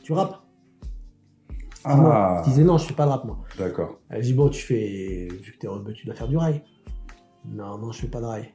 tu 0.02 0.12
rappes. 0.12 0.40
Ah, 1.84 2.40
Je 2.44 2.50
disais 2.50 2.64
non, 2.64 2.78
je 2.78 2.86
fais 2.86 2.94
pas 2.94 3.04
de 3.04 3.10
rap 3.10 3.24
moi. 3.26 3.38
d'accord. 3.58 4.00
Elle 4.08 4.22
dit 4.22 4.32
bon, 4.32 4.48
tu 4.48 4.62
fais, 4.62 5.28
vu 5.42 5.52
que 5.52 5.58
t'es 5.58 5.66
rebeu, 5.68 5.92
tu 5.92 6.06
dois 6.06 6.14
faire 6.14 6.28
du 6.28 6.36
rail. 6.38 6.62
Non, 7.46 7.76
non, 7.78 7.92
je 7.92 8.00
fais 8.00 8.06
pas 8.08 8.20
de 8.20 8.26
rail. 8.26 8.48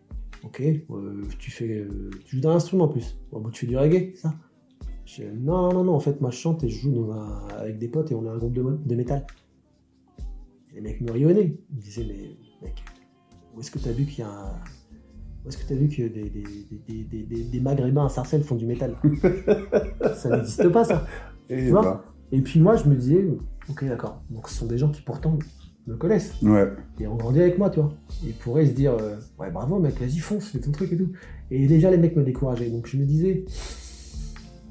Ok, 0.44 0.62
euh, 0.62 1.22
tu 1.38 1.52
fais, 1.52 1.86
tu 2.26 2.38
joues 2.38 2.42
d'un 2.42 2.52
instrument 2.56 2.86
en 2.86 2.88
plus. 2.88 3.20
Bon, 3.32 3.40
bah, 3.42 3.50
tu 3.54 3.62
fais 3.62 3.68
du 3.68 3.78
reggae, 3.78 4.14
c'est 4.16 4.22
ça? 4.22 4.34
Je- 5.06 5.24
Non, 5.24 5.64
non, 5.70 5.74
non, 5.74 5.84
non, 5.84 5.94
en 5.96 6.00
fait, 6.00 6.20
moi 6.22 6.32
je 6.32 6.38
chante 6.38 6.64
et 6.64 6.70
je 6.70 6.80
joue 6.82 6.92
dans 6.92 7.12
un- 7.12 7.48
avec 7.60 7.78
des 7.78 7.88
potes 7.88 8.12
et 8.12 8.16
on 8.16 8.26
est 8.26 8.30
un 8.30 8.38
groupe 8.38 8.54
de, 8.54 8.64
de 8.64 8.96
métal. 8.96 9.26
Les 10.74 10.82
mecs 10.82 11.02
me 11.02 11.12
rionnaient. 11.12 11.58
Ils 11.72 11.76
me 11.78 11.82
disaient, 11.82 12.06
mais 12.08 12.36
mec, 12.68 12.84
où 13.56 13.60
est-ce 13.60 13.72
que 13.72 13.80
t'as 13.80 13.92
vu 13.92 14.06
qu'il 14.06 14.20
y 14.20 14.28
a 14.28 14.30
un... 14.30 14.54
Où 15.46 15.48
est-ce 15.50 15.58
que 15.58 15.68
t'as 15.68 15.76
vu 15.76 15.88
que 15.88 16.02
des, 16.04 16.30
des, 16.30 16.30
des, 16.30 16.82
des, 16.88 17.04
des, 17.04 17.24
des- 17.24 17.44
des 17.46 17.60
maghrébins 17.62 18.06
à 18.06 18.10
Sarcelles 18.10 18.44
font 18.44 18.56
du 18.56 18.66
métal? 18.66 18.96
Ça 20.16 20.30
n'existe 20.36 20.68
pas, 20.70 20.84
ça. 20.84 21.06
Et 21.50 21.58
Tu 21.66 21.70
vois? 21.70 21.82
bah, 21.82 22.06
Et 22.32 22.42
puis 22.42 22.60
moi, 22.60 22.76
je 22.76 22.88
me 22.90 22.96
disais, 22.96 23.26
ok, 23.70 23.86
d'accord. 23.88 24.22
Donc 24.30 24.50
ce 24.50 24.56
sont 24.56 24.66
des 24.66 24.78
gens 24.78 24.90
qui 24.92 25.02
pourtant 25.02 25.40
me 25.88 25.96
connaissent 25.96 26.34
ouais. 26.44 26.68
et 27.00 27.08
ont 27.08 27.16
grandi 27.16 27.40
avec 27.42 27.58
moi, 27.58 27.70
tu 27.70 27.80
vois. 27.80 27.92
Ils 28.24 28.34
pourraient 28.34 28.66
se 28.68 28.74
dire, 28.74 28.94
euh, 28.94 29.16
ouais, 29.40 29.50
bravo 29.50 29.80
mec, 29.80 29.98
vas-y, 30.00 30.20
fonce, 30.20 30.50
fais 30.50 30.60
ton 30.60 30.72
truc 30.72 30.92
et 30.92 30.98
tout. 30.98 31.12
Et 31.50 31.66
déjà, 31.68 31.90
les 31.90 31.98
mecs 31.98 32.16
me 32.16 32.24
décourageaient. 32.24 32.70
Donc 32.70 32.86
je 32.88 32.98
me 32.98 33.06
disais, 33.06 33.46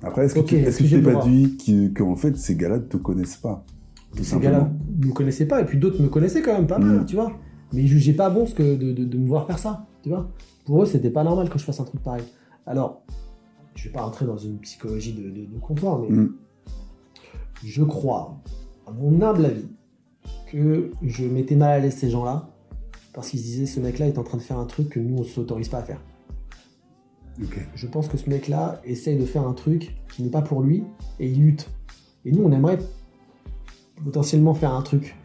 Après, 0.02 0.26
est-ce 0.26 0.34
que 0.34 0.40
tu 0.40 0.84
tu 0.84 0.90
t'es 0.90 1.02
pas 1.02 1.24
dit 1.24 1.56
que- 1.56 1.88
qu'en 1.88 2.14
fait 2.14 2.36
ces 2.36 2.54
gars-là 2.54 2.76
ne 2.78 2.82
te 2.84 2.98
connaissent 2.98 3.38
pas? 3.38 3.64
Tout 4.16 4.24
ces 4.24 4.38
gars-là 4.38 4.70
ne 5.00 5.06
me 5.06 5.12
connaissaient 5.12 5.46
pas. 5.46 5.60
Et 5.60 5.64
puis 5.64 5.78
d'autres 5.78 6.00
me 6.02 6.08
connaissaient 6.08 6.42
quand 6.42 6.54
même 6.54 6.66
pas 6.66 6.78
mal, 6.78 7.00
Mm. 7.00 7.06
tu 7.06 7.16
vois. 7.16 7.32
Mais 7.72 7.82
ils 7.82 7.88
jugeaient 7.88 8.14
pas 8.14 8.30
bon 8.30 8.46
ce 8.46 8.54
que 8.54 8.76
de, 8.76 8.92
de- 8.92 9.04
de 9.04 9.18
me 9.18 9.26
voir 9.28 9.46
faire 9.46 9.58
ça, 9.58 9.86
tu 10.02 10.08
vois. 10.08 10.30
Pour 10.64 10.82
eux, 10.82 10.86
c'était 10.86 11.10
pas 11.10 11.24
normal 11.24 11.48
que 11.50 11.58
je 11.58 11.64
fasse 11.64 11.80
un 11.80 11.84
truc 11.84 12.02
pareil. 12.02 12.24
Alors, 12.66 13.02
je 13.74 13.84
vais 13.84 13.92
pas 13.92 14.02
rentrer 14.02 14.26
dans 14.26 14.36
une 14.38 14.58
psychologie 14.58 15.12
de, 15.12 15.30
de- 15.30 15.58
comptoir, 15.60 15.98
mais 16.00 16.08
Mm. 16.08 16.32
je 17.64 17.84
crois, 17.84 18.38
à 18.86 18.90
mon 18.92 19.20
humble 19.20 19.44
avis, 19.46 19.68
que 20.50 20.90
je 21.02 21.24
mettais 21.26 21.56
mal 21.56 21.70
à 21.70 21.78
l'aise 21.78 21.94
ces 21.96 22.08
gens-là 22.10 22.48
parce 23.12 23.28
qu'ils 23.30 23.40
se 23.40 23.44
disaient 23.44 23.66
ce 23.66 23.80
mec-là 23.80 24.06
est 24.06 24.18
en 24.18 24.22
train 24.24 24.38
de 24.38 24.42
faire 24.42 24.58
un 24.58 24.64
truc 24.64 24.88
que 24.90 25.00
nous 25.00 25.18
on 25.18 25.22
s'autorise 25.24 25.68
pas 25.68 25.78
à 25.78 25.82
faire. 25.82 26.00
Je 27.74 27.86
pense 27.86 28.08
que 28.08 28.16
ce 28.16 28.28
mec-là 28.28 28.80
essaye 28.84 29.16
de 29.18 29.24
faire 29.24 29.46
un 29.46 29.52
truc 29.52 29.94
qui 30.12 30.22
n'est 30.22 30.30
pas 30.30 30.42
pour 30.42 30.60
lui 30.62 30.82
et 31.20 31.28
il 31.28 31.40
lutte. 31.40 31.70
Et 32.24 32.32
nous, 32.32 32.42
on 32.42 32.50
aimerait 32.50 32.78
potentiellement 34.04 34.54
faire 34.54 34.72
un 34.74 34.82
truc 34.82 35.16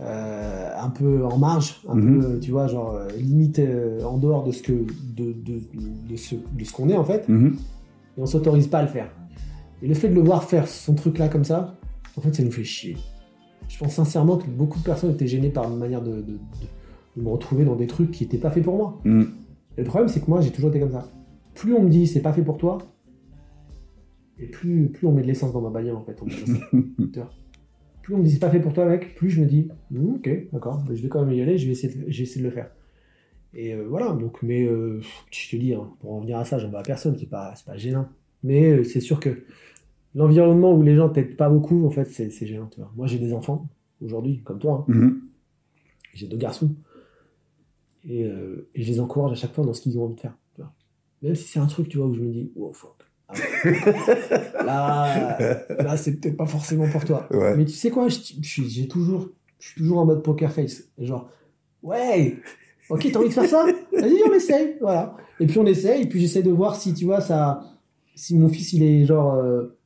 euh, 0.00 0.70
un 0.80 0.88
peu 0.90 1.24
en 1.24 1.36
marge, 1.38 1.82
un 1.88 1.94
Mhm. 1.94 2.20
peu, 2.20 2.40
tu 2.40 2.50
vois, 2.50 2.66
genre 2.66 2.94
euh, 2.94 3.08
limite 3.18 3.58
euh, 3.58 4.02
en 4.04 4.16
dehors 4.18 4.42
de 4.44 4.50
ce 4.52 4.62
que 4.62 4.72
de, 4.72 5.32
de, 5.32 5.60
de 6.08 6.16
ce, 6.16 6.34
de 6.34 6.64
ce 6.64 6.72
qu'on 6.72 6.88
est 6.88 6.96
en 6.96 7.04
fait, 7.04 7.28
Mhm. 7.28 7.56
et 8.18 8.20
on 8.22 8.26
s'autorise 8.26 8.66
pas 8.68 8.78
à 8.78 8.82
le 8.82 8.88
faire. 8.88 9.10
Et 9.82 9.86
le 9.88 9.94
fait 9.94 10.08
de 10.08 10.14
le 10.14 10.22
voir 10.22 10.44
faire 10.44 10.66
son 10.68 10.94
truc 10.94 11.18
là 11.18 11.28
comme 11.28 11.44
ça, 11.44 11.76
en 12.16 12.20
fait, 12.20 12.34
ça 12.34 12.42
nous 12.42 12.50
fait 12.52 12.64
chier. 12.64 12.96
Je 13.68 13.78
pense 13.78 13.94
sincèrement 13.94 14.36
que 14.36 14.46
beaucoup 14.48 14.78
de 14.78 14.84
personnes 14.84 15.10
étaient 15.12 15.26
gênées 15.26 15.50
par 15.50 15.68
ma 15.68 15.76
manière 15.76 16.02
de, 16.02 16.20
de- 16.22 16.38
me 17.14 17.28
retrouver 17.28 17.64
dans 17.66 17.76
des 17.76 17.86
trucs 17.86 18.10
qui 18.10 18.24
n'étaient 18.24 18.38
pas 18.38 18.50
faits 18.50 18.64
pour 18.64 18.76
moi. 18.76 18.98
Mhm. 19.04 19.28
Et 19.76 19.82
le 19.82 19.86
problème, 19.86 20.08
c'est 20.08 20.20
que 20.20 20.30
moi, 20.30 20.40
j'ai 20.40 20.50
toujours 20.50 20.70
été 20.70 20.80
comme 20.80 20.92
ça. 20.92 21.08
Plus 21.54 21.74
on 21.74 21.82
me 21.82 21.90
dit 21.90 22.06
c'est 22.06 22.20
pas 22.22 22.32
fait 22.32 22.40
pour 22.42 22.56
toi, 22.56 22.78
et 24.38 24.46
plus, 24.46 24.88
plus 24.88 25.06
on 25.06 25.12
met 25.12 25.20
de 25.22 25.26
l'essence 25.26 25.52
dans 25.52 25.60
ma 25.60 25.68
bagnole 25.70 25.96
en 25.96 26.02
fait. 26.04 26.18
plus 28.02 28.14
on 28.14 28.18
me 28.18 28.24
dit 28.24 28.32
c'est 28.32 28.38
pas 28.40 28.50
fait 28.50 28.60
pour 28.60 28.72
toi, 28.72 28.86
mec, 28.86 29.14
plus 29.14 29.30
je 29.30 29.40
me 29.40 29.46
dis 29.46 29.68
Hmm, 29.90 30.14
ok, 30.16 30.30
d'accord, 30.52 30.82
je 30.88 31.00
vais 31.00 31.08
quand 31.08 31.24
même 31.24 31.34
y 31.34 31.40
aller, 31.40 31.58
je 31.58 31.66
vais 31.66 31.72
essayer 31.72 31.94
de, 31.94 32.04
j'ai 32.08 32.24
essayé 32.24 32.42
de 32.42 32.48
le 32.48 32.54
faire. 32.54 32.70
Et 33.54 33.74
euh, 33.74 33.86
voilà, 33.88 34.12
donc, 34.12 34.42
mais 34.42 34.64
euh, 34.64 35.00
je 35.30 35.50
te 35.50 35.56
dis, 35.56 35.74
hein, 35.74 35.90
pour 36.00 36.14
en 36.14 36.20
venir 36.20 36.38
à 36.38 36.44
ça, 36.44 36.58
j'en 36.58 36.68
veux 36.70 36.78
à 36.78 36.82
personne, 36.82 37.16
c'est 37.18 37.28
pas, 37.28 37.54
pas 37.66 37.76
gênant. 37.76 38.08
Mais 38.42 38.70
euh, 38.70 38.84
c'est 38.84 39.00
sûr 39.00 39.20
que 39.20 39.44
l'environnement 40.14 40.74
où 40.74 40.82
les 40.82 40.96
gens 40.96 41.08
t'aident 41.08 41.36
pas 41.36 41.50
beaucoup, 41.50 41.86
en 41.86 41.90
fait, 41.90 42.06
c'est, 42.06 42.30
gênant. 42.46 42.68
Tu 42.68 42.80
vois. 42.80 42.90
Moi, 42.96 43.06
j'ai 43.06 43.18
des 43.18 43.32
enfants 43.34 43.68
aujourd'hui, 44.00 44.40
comme 44.42 44.58
toi. 44.58 44.86
hein. 44.88 44.92
Mhm. 44.92 45.20
J'ai 46.14 46.26
deux 46.28 46.38
garçons. 46.38 46.74
Et, 48.04 48.22
et 48.22 48.82
je 48.82 48.88
les 48.88 49.00
encourage 49.00 49.32
à 49.32 49.34
chaque 49.36 49.52
fois 49.54 49.64
dans 49.64 49.72
ce 49.72 49.80
qu'ils 49.80 49.96
ont 49.98 50.04
envie 50.04 50.16
de 50.16 50.20
faire. 50.20 50.36
tu 50.56 50.60
vois. 50.60 50.72
Même 51.22 51.34
si 51.34 51.44
c'est 51.48 51.60
un 51.60 51.66
truc, 51.66 51.88
tu 51.88 51.98
vois, 51.98 52.06
où 52.06 52.14
je 52.14 52.20
me 52.20 52.32
dis, 52.32 52.50
oh 52.56 52.72
fuck. 52.72 52.96
Ah 54.58 55.36
là, 55.38 55.58
là 55.82 55.96
c'est 55.96 56.16
peut-être 56.16 56.36
pas 56.36 56.46
forcément 56.46 56.88
pour 56.88 57.04
toi. 57.04 57.26
Ouais. 57.30 57.56
Mais 57.56 57.64
tu 57.64 57.72
sais 57.72 57.90
quoi, 57.90 58.08
je, 58.08 58.18
je 58.40 58.48
suis, 58.48 58.68
j'ai 58.68 58.88
toujours, 58.88 59.28
je 59.58 59.68
suis 59.68 59.80
toujours 59.80 59.98
en 59.98 60.06
mode 60.06 60.22
poker 60.22 60.52
face. 60.52 60.88
Genre, 60.98 61.28
ouais, 61.82 62.38
ok, 62.90 63.08
t'as 63.12 63.18
envie 63.18 63.28
de 63.28 63.34
faire 63.34 63.48
ça? 63.48 63.66
Vas-y, 63.92 64.22
on 64.28 64.32
essaye. 64.32 64.76
Voilà. 64.80 65.16
Et 65.40 65.46
puis 65.46 65.58
on 65.58 65.66
essaye, 65.66 66.02
et 66.02 66.06
puis 66.06 66.20
j'essaie 66.20 66.42
de 66.42 66.50
voir 66.50 66.76
si, 66.76 66.94
tu 66.94 67.04
vois, 67.04 67.20
ça, 67.20 67.64
si 68.14 68.36
mon 68.36 68.48
fils, 68.48 68.72
il 68.72 68.82
est 68.82 69.04
genre, 69.04 69.34
euh, 69.34 69.78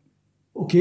ok, 0.54 0.76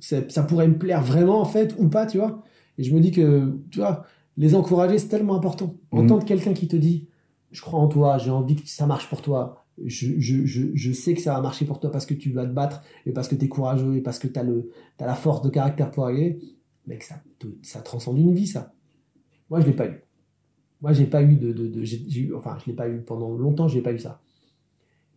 ça, 0.00 0.42
pourrait 0.42 0.68
me 0.68 0.78
plaire 0.78 1.02
vraiment, 1.02 1.40
en 1.40 1.44
fait, 1.44 1.74
ou 1.78 1.88
pas, 1.88 2.06
tu 2.06 2.18
vois. 2.18 2.42
Et 2.78 2.82
je 2.82 2.94
me 2.94 3.00
dis 3.00 3.10
que, 3.10 3.56
tu 3.70 3.78
vois, 3.78 4.04
les 4.36 4.54
encourager, 4.54 4.98
c'est 4.98 5.08
tellement 5.08 5.36
important. 5.36 5.74
Mhm. 5.92 6.00
Entendre 6.00 6.24
quelqu'un 6.24 6.52
qui 6.52 6.68
te 6.68 6.76
dit, 6.76 7.08
je 7.50 7.60
crois 7.60 7.80
en 7.80 7.88
toi, 7.88 8.18
j'ai 8.18 8.30
envie 8.30 8.56
que 8.56 8.68
ça 8.68 8.86
marche 8.86 9.08
pour 9.08 9.22
toi, 9.22 9.64
je, 9.84 10.18
je, 10.18 10.44
je, 10.46 10.66
je 10.74 10.92
sais 10.92 11.14
que 11.14 11.20
ça 11.20 11.34
va 11.34 11.40
marcher 11.40 11.64
pour 11.64 11.80
toi 11.80 11.90
parce 11.90 12.06
que 12.06 12.14
tu 12.14 12.30
vas 12.30 12.44
te 12.44 12.52
battre, 12.52 12.82
et 13.06 13.12
parce 13.12 13.28
que 13.28 13.34
tu 13.34 13.44
es 13.44 13.48
courageux, 13.48 13.96
et 13.96 14.00
parce 14.00 14.18
que 14.18 14.26
tu 14.26 14.38
as, 14.38 14.44
la 15.00 15.14
force 15.14 15.42
de 15.42 15.50
caractère 15.50 15.90
pour 15.90 16.06
aller, 16.06 16.38
mec, 16.86 17.02
ça, 17.02 17.22
ça 17.62 17.80
transcende 17.80 18.18
une 18.18 18.34
vie, 18.34 18.46
ça. 18.46 18.74
Moi, 19.50 19.60
je 19.60 19.66
l'ai 19.66 19.72
pas 19.72 19.86
eu. 19.86 20.02
Moi, 20.80 20.92
pas 21.10 21.22
eu 21.22 21.36
de... 21.36 21.52
de, 21.52 22.34
enfin, 22.34 22.56
je 22.60 22.70
l'ai 22.70 22.76
pas 22.76 22.88
eu 22.88 23.00
pendant 23.00 23.30
longtemps, 23.36 23.68
j'ai 23.68 23.82
pas 23.82 23.92
eu 23.92 23.98
ça. 23.98 24.20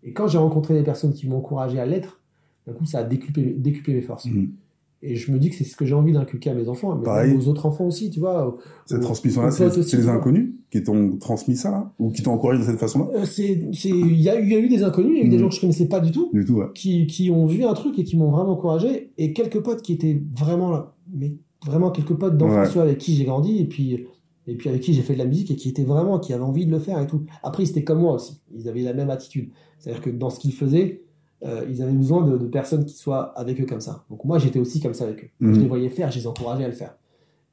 Et 0.03 0.13
quand 0.13 0.27
j'ai 0.27 0.37
rencontré 0.37 0.73
des 0.73 0.83
personnes 0.83 1.13
qui 1.13 1.27
m'ont 1.27 1.37
encouragé 1.37 1.79
à 1.79 1.85
l'être, 1.85 2.21
d'un 2.65 2.73
coup, 2.73 2.85
ça 2.85 2.99
a 2.99 3.03
décuplé, 3.03 3.53
décuplé 3.53 3.93
mes 3.93 4.01
forces. 4.01 4.25
Mhm. 4.25 4.53
Et 5.03 5.15
je 5.15 5.31
me 5.31 5.39
dis 5.39 5.49
que 5.49 5.55
c'est 5.55 5.63
ce 5.63 5.75
que 5.75 5.83
j'ai 5.85 5.95
envie 5.95 6.13
d'inculquer 6.13 6.51
à 6.51 6.53
mes 6.53 6.67
enfants, 6.69 6.95
mais 6.95 7.03
Pareil. 7.03 7.35
aux 7.35 7.47
autres 7.47 7.65
enfants 7.65 7.85
aussi, 7.87 8.11
tu 8.11 8.19
vois. 8.19 8.55
Cette 8.85 9.01
transmission-là, 9.01 9.49
c'est 9.49 9.93
les 9.97 10.07
inconnus 10.09 10.51
qui 10.69 10.83
t'ont 10.83 11.17
transmis 11.17 11.55
ça, 11.55 11.71
là 11.71 11.91
Ou 11.97 12.11
qui 12.11 12.21
t'ont 12.21 12.33
encouragé 12.33 12.59
de 12.59 12.65
cette 12.65 12.77
façon-là 12.79 13.07
Euh, 13.15 13.25
c'est, 13.25 13.67
c'est, 13.73 13.89
il 13.89 14.21
y 14.21 14.29
a, 14.29 14.39
eu- 14.39 14.43
il 14.43 14.51
y 14.51 14.55
a 14.55 14.59
eu 14.59 14.69
des 14.69 14.83
inconnus, 14.83 15.13
il 15.15 15.19
y 15.19 15.21
a 15.23 15.25
eu 15.25 15.29
des 15.29 15.37
Mhm. 15.37 15.41
gens 15.43 15.49
que 15.49 15.55
je 15.55 15.61
connaissais 15.61 15.87
pas 15.87 15.99
du 16.01 16.11
tout, 16.11 16.29
Du 16.33 16.45
tout, 16.45 16.53
ouais. 16.57 16.67
qui, 16.75 17.07
qui 17.07 17.31
ont 17.31 17.47
vu 17.47 17.63
un 17.63 17.73
truc 17.73 17.97
et 17.97 18.03
qui 18.03 18.15
m'ont 18.15 18.29
vraiment 18.29 18.51
encouragé, 18.51 19.11
et 19.17 19.33
quelques 19.33 19.59
potes 19.61 19.81
qui 19.81 19.93
étaient 19.93 20.21
vraiment 20.37 20.69
là, 20.69 20.93
mais 21.11 21.33
vraiment 21.65 21.89
quelques 21.89 22.13
potes 22.13 22.37
d'enfance, 22.37 22.75
Ouais. 22.75 22.81
avec 22.83 22.99
qui 22.99 23.15
j'ai 23.15 23.25
grandi, 23.25 23.57
et 23.59 23.65
puis, 23.65 24.05
et 24.47 24.55
puis 24.55 24.69
avec 24.69 24.81
qui 24.81 24.93
j'ai 24.93 25.01
fait 25.01 25.13
de 25.13 25.19
la 25.19 25.25
musique, 25.25 25.49
et 25.49 25.55
qui 25.55 25.69
étaient 25.69 25.83
vraiment, 25.83 26.19
qui 26.19 26.31
avaient 26.33 26.43
envie 26.43 26.65
de 26.67 26.71
le 26.71 26.79
faire 26.79 27.01
et 27.01 27.07
tout. 27.07 27.23
Après, 27.43 27.63
ils 27.63 27.69
étaient 27.69 27.83
comme 27.83 27.99
moi 28.01 28.13
aussi, 28.13 28.39
ils 28.55 28.69
avaient 28.69 28.81
la 28.83 28.93
même 28.93 29.09
attitude. 29.09 29.49
C'est-à-dire 29.79 30.01
que 30.03 30.09
dans 30.11 30.29
ce 30.29 30.39
qu'ils 30.39 30.53
faisaient, 30.53 31.01
euh, 31.43 31.65
ils 31.69 31.81
avaient 31.81 31.91
besoin 31.93 32.25
de, 32.25 32.37
de 32.37 32.47
personnes 32.47 32.85
qui 32.85 32.95
soient 32.95 33.37
avec 33.39 33.59
eux 33.59 33.65
comme 33.65 33.81
ça. 33.81 34.05
Donc 34.09 34.23
moi, 34.25 34.37
j'étais 34.39 34.59
aussi 34.59 34.79
comme 34.79 34.93
ça 34.93 35.05
avec 35.05 35.23
eux. 35.23 35.29
Quand 35.39 35.47
Mhm. 35.47 35.55
je 35.55 35.59
les 35.61 35.67
voyais 35.67 35.89
faire, 35.89 36.11
je 36.11 36.19
les 36.19 36.27
encourageais 36.27 36.63
à 36.65 36.67
le 36.67 36.73
faire. 36.73 36.95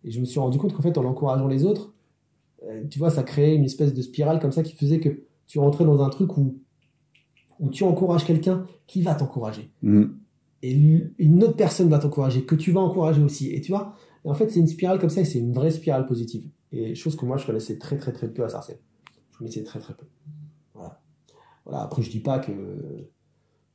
Et 0.05 0.11
je 0.11 0.21
me 0.21 0.25
suis 0.27 0.39
rendu 0.41 0.59
compte 0.59 0.73
qu'en 0.75 0.83
fait, 0.83 0.97
en 0.99 1.05
encourageant 1.05 1.49
les 1.49 1.65
autres, 1.65 1.95
euh, 2.65 2.85
tu 2.91 2.99
vois, 2.99 3.11
ça 3.11 3.23
créait 3.23 3.55
une 3.57 3.65
espèce 3.65 3.95
de 3.95 4.03
spirale 4.03 4.41
comme 4.41 4.53
ça 4.53 4.63
qui 4.63 4.75
faisait 4.75 5.01
que 5.01 5.23
tu 5.47 5.59
rentrais 5.59 5.85
dans 5.85 6.03
un 6.03 6.11
truc 6.11 6.37
où, 6.37 6.59
où 7.61 7.71
tu 7.71 7.85
encourages 7.85 8.25
quelqu'un 8.25 8.67
qui 8.87 9.03
va 9.03 9.15
t'encourager. 9.15 9.71
Mhm. 9.83 10.15
Et 10.63 10.73
une 11.19 11.45
autre 11.45 11.55
personne 11.57 11.89
va 11.89 11.99
t'encourager, 12.01 12.43
que 12.45 12.57
tu 12.57 12.73
vas 12.73 12.81
encourager 12.81 13.23
aussi. 13.23 13.51
Et 13.55 13.61
tu 13.61 13.71
vois, 13.71 13.95
et 14.25 14.29
en 14.29 14.35
fait, 14.35 14.51
c'est 14.51 14.59
une 14.61 14.67
spirale 14.67 14.99
comme 14.99 15.09
ça 15.11 15.21
et 15.21 15.25
c'est 15.25 15.39
une 15.39 15.53
vraie 15.53 15.71
spirale 15.71 16.05
positive. 16.05 16.45
Et 16.73 16.95
chose 16.97 17.15
que 17.17 17.25
moi, 17.25 17.37
je 17.37 17.47
connaissais 17.47 17.79
très 17.79 17.97
très 17.97 18.13
très 18.13 18.29
peu 18.29 18.43
à 18.45 18.49
Sarcelles. 18.49 18.81
Je 19.33 19.39
connaissais 19.39 19.63
très 19.63 19.79
très 19.79 19.95
peu. 19.95 20.05
Voilà. 20.75 21.01
Voilà. 21.65 21.83
Après, 21.83 22.03
je 22.03 22.11
dis 22.11 22.19
pas 22.21 22.41
que, 22.41 22.53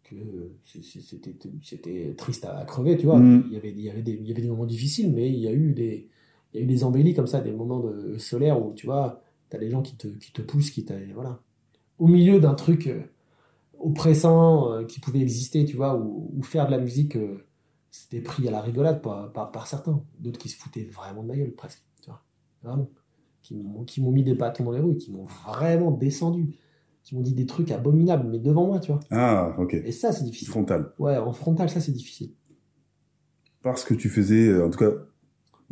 que 0.03 0.15
c'était 0.63 1.35
c'était 1.61 2.13
triste 2.17 2.45
à, 2.45 2.57
à 2.57 2.65
crever, 2.65 2.97
tu 2.97 3.05
vois. 3.05 3.19
Mhm. 3.19 3.45
Il, 3.47 3.53
y 3.53 3.57
avait, 3.57 3.71
il, 3.71 3.81
y 3.81 3.89
avait 3.89 4.01
des, 4.01 4.13
il 4.13 4.27
y 4.27 4.31
avait 4.31 4.41
des 4.41 4.47
moments 4.49 4.65
difficiles, 4.65 5.11
mais 5.13 5.29
il 5.29 5.39
y 5.39 5.47
a 5.47 5.53
eu 5.53 5.73
des, 5.73 6.09
il 6.53 6.59
y 6.59 6.61
a 6.61 6.63
eu 6.63 6.67
des 6.67 6.83
embellis 6.83 7.13
comme 7.13 7.27
ça, 7.27 7.41
des 7.41 7.51
moments 7.51 7.79
de 7.79 8.17
solaire 8.17 8.63
où, 8.63 8.73
tu 8.73 8.85
vois, 8.85 9.21
t'as 9.49 9.57
des 9.57 9.69
gens 9.69 9.81
qui 9.81 9.95
te, 9.95 10.07
qui 10.07 10.31
te 10.31 10.41
poussent, 10.41 10.71
qui 10.71 10.85
t'a, 10.85 10.95
voilà. 11.13 11.39
Au 11.99 12.07
milieu 12.07 12.39
d'un 12.39 12.53
truc 12.53 12.87
euh, 12.87 13.01
oppressant 13.79 14.71
euh, 14.71 14.83
qui 14.83 14.99
pouvait 14.99 15.21
exister, 15.21 15.65
tu 15.65 15.75
vois, 15.75 15.95
ou, 15.95 16.41
faire 16.43 16.65
de 16.65 16.71
la 16.71 16.79
musique, 16.79 17.15
euh, 17.15 17.45
c'était 17.91 18.21
pris 18.21 18.47
à 18.47 18.51
la 18.51 18.61
rigolade 18.61 19.01
par, 19.01 19.31
par, 19.31 19.51
par 19.51 19.67
certains. 19.67 20.03
D'autres 20.19 20.39
qui 20.39 20.49
se 20.49 20.57
foutaient 20.57 20.85
vraiment 20.85 21.23
de 21.23 21.27
ma 21.27 21.35
gueule, 21.35 21.53
presque, 21.53 21.83
tu 22.01 22.09
vois. 22.09 22.21
Vraiment. 22.63 22.89
Qui 23.41 23.55
m'ont, 23.55 23.83
qui 23.83 24.01
m'ont 24.01 24.11
mis 24.11 24.23
des 24.23 24.35
bâtons 24.35 24.63
dans 24.63 24.71
les 24.71 24.79
roues, 24.79 24.95
qui 24.95 25.11
m'ont 25.11 25.25
vraiment 25.25 25.91
descendu. 25.91 26.55
Qui 27.03 27.15
m'ont 27.15 27.21
dit 27.21 27.33
des 27.33 27.45
trucs 27.45 27.69
abominables, 27.71 28.29
mais 28.29 28.39
devant 28.39 28.65
moi, 28.65 28.79
tu 28.79 28.91
vois. 28.91 29.01
Ah, 29.11 29.55
ok. 29.59 29.73
Et 29.73 29.91
ça, 29.91 30.13
c'est 30.13 30.23
difficile. 30.23 30.47
Frontal. 30.49 30.93
Ouais, 30.99 31.17
en 31.17 31.33
frontal, 31.33 31.69
ça, 31.69 31.81
c'est 31.81 31.91
difficile. 31.91 32.31
Parce 33.61 33.83
que 33.83 33.93
tu 33.93 34.09
faisais, 34.09 34.47
euh, 34.47 34.65
en 34.65 34.69
tout 34.69 34.79
cas, 34.79 34.91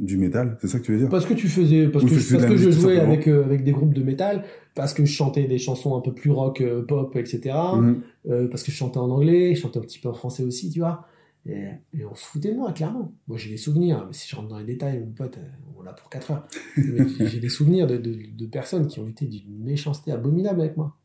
du 0.01 0.17
métal, 0.17 0.57
c'est 0.59 0.67
ça 0.67 0.79
que 0.79 0.83
tu 0.85 0.91
veux 0.93 0.97
dire? 0.97 1.09
Parce 1.09 1.25
que 1.25 1.33
tu 1.33 1.47
faisais, 1.47 1.87
parce 1.87 2.03
que, 2.03 2.09
parce 2.09 2.55
je 2.55 2.71
jouais 2.71 2.99
avec, 2.99 3.27
euh, 3.27 3.43
avec 3.43 3.63
des 3.63 3.71
groupes 3.71 3.93
de 3.93 4.03
métal, 4.03 4.43
parce 4.75 4.93
que 4.93 5.05
je 5.05 5.11
chantais 5.11 5.45
des 5.45 5.57
chansons 5.57 5.95
un 5.95 6.01
peu 6.01 6.13
plus 6.13 6.31
rock, 6.31 6.61
euh, 6.61 6.83
pop, 6.83 7.15
etc. 7.15 7.55
Mhm. 7.75 8.01
euh, 8.29 8.47
parce 8.47 8.63
que 8.63 8.71
je 8.71 8.77
chantais 8.77 8.97
en 8.97 9.09
anglais, 9.09 9.53
je 9.55 9.61
chantais 9.61 9.79
un 9.79 9.83
petit 9.83 9.99
peu 9.99 10.09
en 10.09 10.13
français 10.13 10.43
aussi, 10.43 10.69
tu 10.69 10.79
vois. 10.79 11.05
Et, 11.45 11.65
et 11.93 12.05
on 12.05 12.15
se 12.15 12.25
foutait 12.25 12.51
de 12.51 12.57
moi, 12.57 12.71
clairement. 12.71 13.13
Moi, 13.27 13.37
j'ai 13.37 13.49
des 13.49 13.57
souvenirs, 13.57 14.05
mais 14.07 14.13
si 14.13 14.27
je 14.29 14.35
rentre 14.35 14.47
dans 14.47 14.59
les 14.59 14.65
détails, 14.65 14.99
mon 14.99 15.11
pote, 15.11 15.37
on 15.77 15.81
l'a 15.81 15.93
pour 15.93 16.09
4 16.09 16.31
heures. 16.31 16.47
J'ai 16.77 17.39
des 17.39 17.49
souvenirs 17.49 17.87
de, 17.87 17.97
de, 17.97 18.15
de 18.35 18.45
personnes 18.45 18.87
qui 18.87 18.99
ont 18.99 19.07
été 19.07 19.25
d'une 19.25 19.63
méchanceté 19.63 20.11
abominable 20.11 20.61
avec 20.61 20.77
moi. 20.77 20.97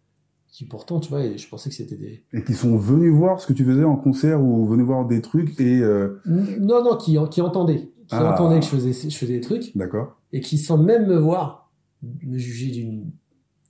Qui 0.57 0.65
pourtant, 0.65 1.01
tu 1.01 1.11
vois, 1.11 1.23
et 1.23 1.37
je 1.37 1.47
pensais 1.51 1.69
que 1.69 1.75
c'était 1.77 1.97
des. 1.97 2.25
Et 2.33 2.43
qui 2.43 2.55
sont 2.55 2.79
venus 2.79 3.13
voir 3.13 3.43
ce 3.43 3.47
que 3.47 3.53
tu 3.53 3.63
faisais 3.63 3.85
en 3.85 3.97
concert 3.97 4.41
ou 4.43 4.67
venus 4.67 4.87
voir 4.87 5.05
des 5.07 5.21
trucs 5.21 5.61
et... 5.61 5.81
euh, 5.83 6.19
Non, 6.25 6.83
non, 6.83 6.97
qui, 6.97 7.19
qui 7.31 7.41
entendaient. 7.43 7.91
Qui 8.07 8.15
Ah. 8.15 8.33
entendaient 8.33 8.61
que 8.61 8.65
je 8.65 8.71
faisais, 8.71 9.11
je 9.11 9.15
faisais 9.19 9.35
des 9.35 9.41
trucs. 9.43 9.77
D'accord. 9.77 10.19
et 10.33 10.41
qui 10.41 10.57
sans 10.57 10.79
même 10.79 11.07
me 11.09 11.17
voir 11.19 11.71
me 12.03 12.39
juger 12.39 12.71
d'une 12.71 13.11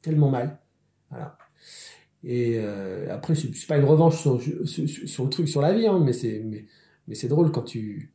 tellement 0.03 0.31
mal 0.31 0.61
voilà 1.11 1.37
et 2.23 2.55
euh, 2.59 3.13
après 3.13 3.35
c'est 3.35 3.51
pas 3.67 3.77
une 3.79 3.85
revanche 3.85 4.21
sur, 4.21 4.41
sur, 4.65 5.25
le 5.25 5.31
truc 5.31 5.49
sur 5.49 5.61
la 5.61 5.73
vie 5.75 5.87
hein, 5.89 6.01
mais 6.05 6.13
c'est 6.13 6.41
mais, 6.45 6.67
mais 7.09 7.15
c'est 7.17 7.29
drôle 7.29 7.51
quand 7.51 7.63
tu 7.63 8.13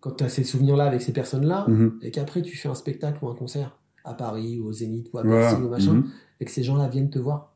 quand 0.00 0.12
tu 0.12 0.24
as 0.24 0.28
ces 0.28 0.44
souvenirs 0.44 0.76
là 0.76 0.84
avec 0.84 1.02
ces 1.02 1.12
personnes 1.12 1.46
là 1.46 1.64
Mhm. 1.68 1.98
et 2.02 2.10
qu'après 2.10 2.42
tu 2.42 2.56
fais 2.56 2.68
un 2.68 2.74
spectacle 2.74 3.24
ou 3.24 3.28
un 3.28 3.34
concert 3.34 3.78
à 4.04 4.14
Paris 4.14 4.58
ou 4.60 4.66
au 4.66 4.72
Zénith 4.72 5.08
ou 5.12 5.18
à 5.18 5.22
Voilà. 5.22 5.50
Bercy 5.50 5.62
ou 5.62 5.68
machin 5.68 5.92
Mhm. 5.94 6.04
Et 6.40 6.44
que 6.44 6.50
ces 6.50 6.62
gens 6.62 6.76
là 6.76 6.88
viennent 6.88 7.10
te 7.10 7.18
voir 7.18 7.54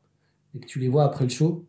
et 0.55 0.61
que 0.61 0.67
tu 0.67 0.79
les 0.79 0.89
vois 0.89 1.05
après 1.05 1.25
le 1.25 1.31
show 1.31 1.67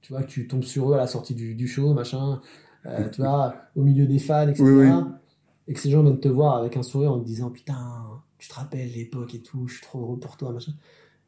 tu 0.00 0.12
vois 0.12 0.22
que 0.22 0.28
tu 0.30 0.46
tombes 0.48 0.62
sur 0.64 0.90
eux 0.90 0.94
à 0.94 0.98
la 0.98 1.06
sortie 1.06 1.34
du, 1.34 1.54
du 1.54 1.66
show 1.68 1.94
machin 1.94 2.40
euh, 2.86 3.08
tu 3.12 3.22
vois 3.22 3.54
au 3.76 3.82
milieu 3.82 4.06
des 4.06 4.18
fans 4.18 4.48
etc 4.48 4.62
Oui, 4.64 4.72
oui. 4.72 4.90
et 5.68 5.74
que 5.74 5.80
ces 5.80 5.90
gens 5.90 6.02
viennent 6.02 6.20
te 6.20 6.28
voir 6.28 6.56
avec 6.56 6.76
un 6.76 6.82
sourire 6.82 7.12
en 7.12 7.20
te 7.20 7.26
disant 7.26 7.50
putain 7.50 7.76
tu 8.38 8.48
te 8.48 8.54
rappelles 8.54 8.92
l'époque 8.92 9.34
et 9.34 9.40
tout 9.42 9.66
je 9.68 9.74
suis 9.76 9.82
trop 9.82 10.00
heureux 10.02 10.18
pour 10.18 10.36
toi 10.36 10.52
machin 10.52 10.72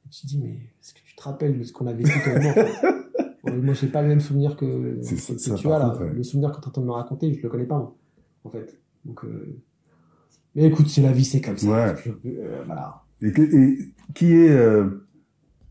et 0.06 0.08
tu 0.10 0.22
te 0.22 0.26
dis 0.26 0.38
mais 0.38 0.54
est-ce 0.80 0.94
que 0.94 1.00
tu 1.04 1.16
te 1.16 1.22
rappelles 1.22 1.58
de 1.58 1.64
ce 1.64 1.72
qu'on 1.72 1.86
a 1.86 1.92
vécu 1.92 2.10
toi 2.10 2.38
moi 2.40 2.54
Ouais, 3.44 3.56
moi 3.58 3.74
j'ai 3.74 3.86
pas 3.86 4.02
le 4.02 4.08
même 4.08 4.20
souvenir 4.20 4.56
que, 4.56 4.98
C'est- 5.02 5.34
que 5.34 5.38
ça, 5.40 5.54
tu 5.54 5.68
as 5.70 5.78
là 5.78 5.96
ouais. 5.96 6.12
le 6.12 6.22
souvenir 6.24 6.50
que 6.52 6.60
tu 6.60 6.68
entends 6.68 6.82
me 6.82 6.90
raconter 6.90 7.32
je 7.32 7.40
le 7.42 7.48
connais 7.48 7.64
pas 7.66 7.78
moi 7.78 7.96
en 8.44 8.50
fait 8.50 8.78
donc 9.04 9.24
euh, 9.24 9.56
mais 10.54 10.64
écoute 10.66 10.88
c'est 10.88 11.02
la 11.02 11.12
vie 11.12 11.24
c'est 11.24 11.40
comme 11.40 11.56
ça 11.56 11.68
Ouais. 11.68 11.94
Je- 12.04 12.28
euh, 12.30 12.62
voilà 12.66 13.02
Et, 13.22 13.32
qui 14.14 14.32
est... 14.32 14.50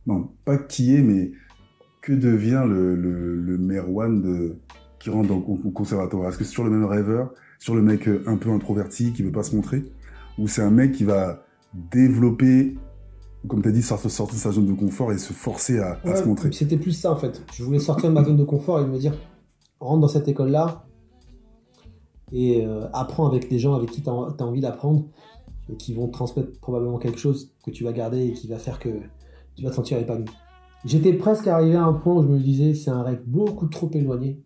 Non, 0.08 0.30
pas 0.46 0.58
qui 0.58 0.96
est, 0.96 1.02
mais 1.02 1.32
que 2.02 2.14
devient 2.14 2.64
le, 2.68 2.96
le, 2.96 3.36
le 3.36 3.58
Merwan 3.58 4.22
de... 4.22 4.58
qui 5.00 5.10
rentre 5.10 5.30
dans, 5.30 5.38
au, 5.38 5.60
au 5.64 5.72
conservatoire? 5.72 6.30
Est-ce 6.30 6.38
que 6.38 6.44
c'est 6.44 6.52
sur 6.52 6.64
le 6.64 6.70
même 6.70 6.86
rêveur? 6.86 7.34
Sur 7.60 7.76
le 7.76 7.82
mec 7.82 8.08
euh, 8.08 8.24
un 8.28 8.38
peu 8.38 8.52
introverti 8.52 9.14
qui 9.14 9.24
veut 9.24 9.32
pas 9.32 9.44
se 9.44 9.56
montrer? 9.56 9.84
Ou 10.38 10.48
c'est 10.48 10.62
un 10.62 10.72
mec 10.72 10.92
qui 10.92 11.04
va 11.04 11.46
développer 11.74 12.76
comme 13.48 13.62
tu 13.62 13.70
as 13.70 13.72
dit, 13.72 13.82
sortir, 13.82 14.10
sortir 14.12 14.36
de 14.36 14.42
sa 14.42 14.52
zone 14.52 14.66
de 14.66 14.74
confort 14.74 15.12
et 15.12 15.18
se 15.18 15.34
forcer 15.34 15.80
à, 15.80 16.00
se 16.16 16.24
montrer? 16.24 16.52
C'était 16.52 16.78
plus 16.78 16.92
ça 16.92 17.12
en 17.12 17.16
fait. 17.16 17.44
Je 17.54 17.64
voulais 17.64 17.80
sortir 17.80 18.10
de 18.10 18.14
ma 18.14 18.24
zone 18.24 18.38
de 18.38 18.44
confort 18.44 18.80
et 18.80 18.86
me 18.86 18.98
dire 18.98 19.14
rentre 19.80 20.02
dans 20.02 20.08
cette 20.08 20.28
école-là 20.28 20.86
et 22.32 22.66
euh, 22.66 22.88
apprends 22.94 23.28
avec 23.28 23.50
les 23.52 23.60
gens 23.60 23.76
avec 23.76 23.92
qui 23.92 24.02
tu 24.02 24.10
as, 24.10 24.14
envie 24.14 24.62
d'apprendre 24.62 25.06
et 25.70 25.76
qui 25.76 25.94
vont 25.94 26.08
transmettre 26.08 26.60
probablement 26.60 26.98
quelque 26.98 27.20
chose 27.20 27.54
que 27.64 27.72
tu 27.72 27.84
vas 27.84 27.94
garder 27.94 28.26
et 28.26 28.34
qui 28.34 28.48
va 28.48 28.58
faire 28.58 28.80
que 28.80 28.90
tu 29.56 29.64
vas 29.64 29.70
te 29.72 29.76
sentir 29.76 29.98
épanoui. 29.98 30.26
J'étais 30.86 31.14
presque 31.14 31.48
arrivé 31.48 31.76
à 31.76 31.84
un 31.86 31.94
point 31.94 32.16
où 32.16 32.24
je 32.24 32.28
me 32.28 32.40
disais 32.40 32.74
c'est 32.74 32.92
un 32.92 33.02
rêve 33.04 33.22
beaucoup 33.26 33.68
trop 33.68 33.90
éloigné 33.94 34.40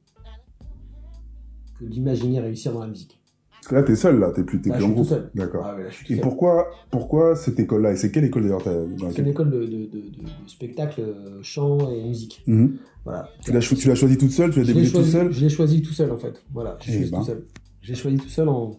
que 1.79 1.85
d'imaginer 1.85 2.39
réussir 2.39 2.73
dans 2.73 2.81
la 2.81 2.87
musique. 2.87 3.15
Parce 3.51 3.67
que 3.67 3.75
là, 3.75 3.83
t'es 3.83 3.95
seul, 3.95 4.19
là, 4.19 4.31
t'es 4.33 4.43
plus, 4.43 4.61
t'es 4.61 4.69
Là, 4.69 4.75
plus 4.77 4.85
je 4.85 4.85
en 4.85 4.87
suis 4.89 4.95
tout 4.95 5.03
groupe. 5.03 5.17
seul. 5.19 5.31
D'accord. 5.35 5.65
Ah 5.67 5.75
ouais, 5.75 5.83
là, 5.83 5.89
je 5.89 5.95
suis 5.95 6.05
tout 6.05 6.13
Et 6.13 6.15
seul. 6.15 6.23
pourquoi, 6.23 6.69
pourquoi 6.91 7.35
cette 7.35 7.59
école-là? 7.59 7.91
Et 7.91 7.95
c'est 7.97 8.09
quelle 8.09 8.23
école 8.23 8.43
d'ailleurs 8.43 8.61
C'est 8.63 9.19
une 9.21 9.27
école 9.27 9.51
de, 9.51 9.59
de, 9.59 9.65
de- 9.65 9.85
de- 9.85 9.99
de 10.43 10.47
spectacle, 10.47 11.01
euh, 11.01 11.39
chant 11.41 11.77
et 11.91 12.01
musique. 12.05 12.41
Mhm. 12.47 12.77
Voilà. 13.03 13.29
Tu 13.43 13.51
l'as 13.51 13.59
cho- 13.59 13.75
tu 13.75 13.89
l'as 13.89 13.95
choisi 13.95 14.17
toute 14.17 14.31
seule? 14.31 14.51
Tu 14.51 14.59
l'as 14.59 14.63
Je 14.65 14.71
l'ai 14.71 14.73
débrouillé 14.81 14.87
toute 14.91 14.95
choisi, 15.01 15.11
seule 15.11 15.31
je 15.33 15.41
l'ai 15.41 15.49
choisi 15.49 15.81
tout 15.81 15.93
seul 15.93 16.11
en 16.11 16.17
fait. 16.17 16.41
Voilà, 16.53 16.77
j'ai 16.79 16.91
Eh 16.93 16.95
choisi 16.99 17.11
ben. 17.11 17.19
tout 17.19 17.25
seul. 17.25 17.45
J'ai 17.81 17.95
choisi 17.95 18.17
tout 18.17 18.29
seul 18.29 18.47
en, 18.49 18.71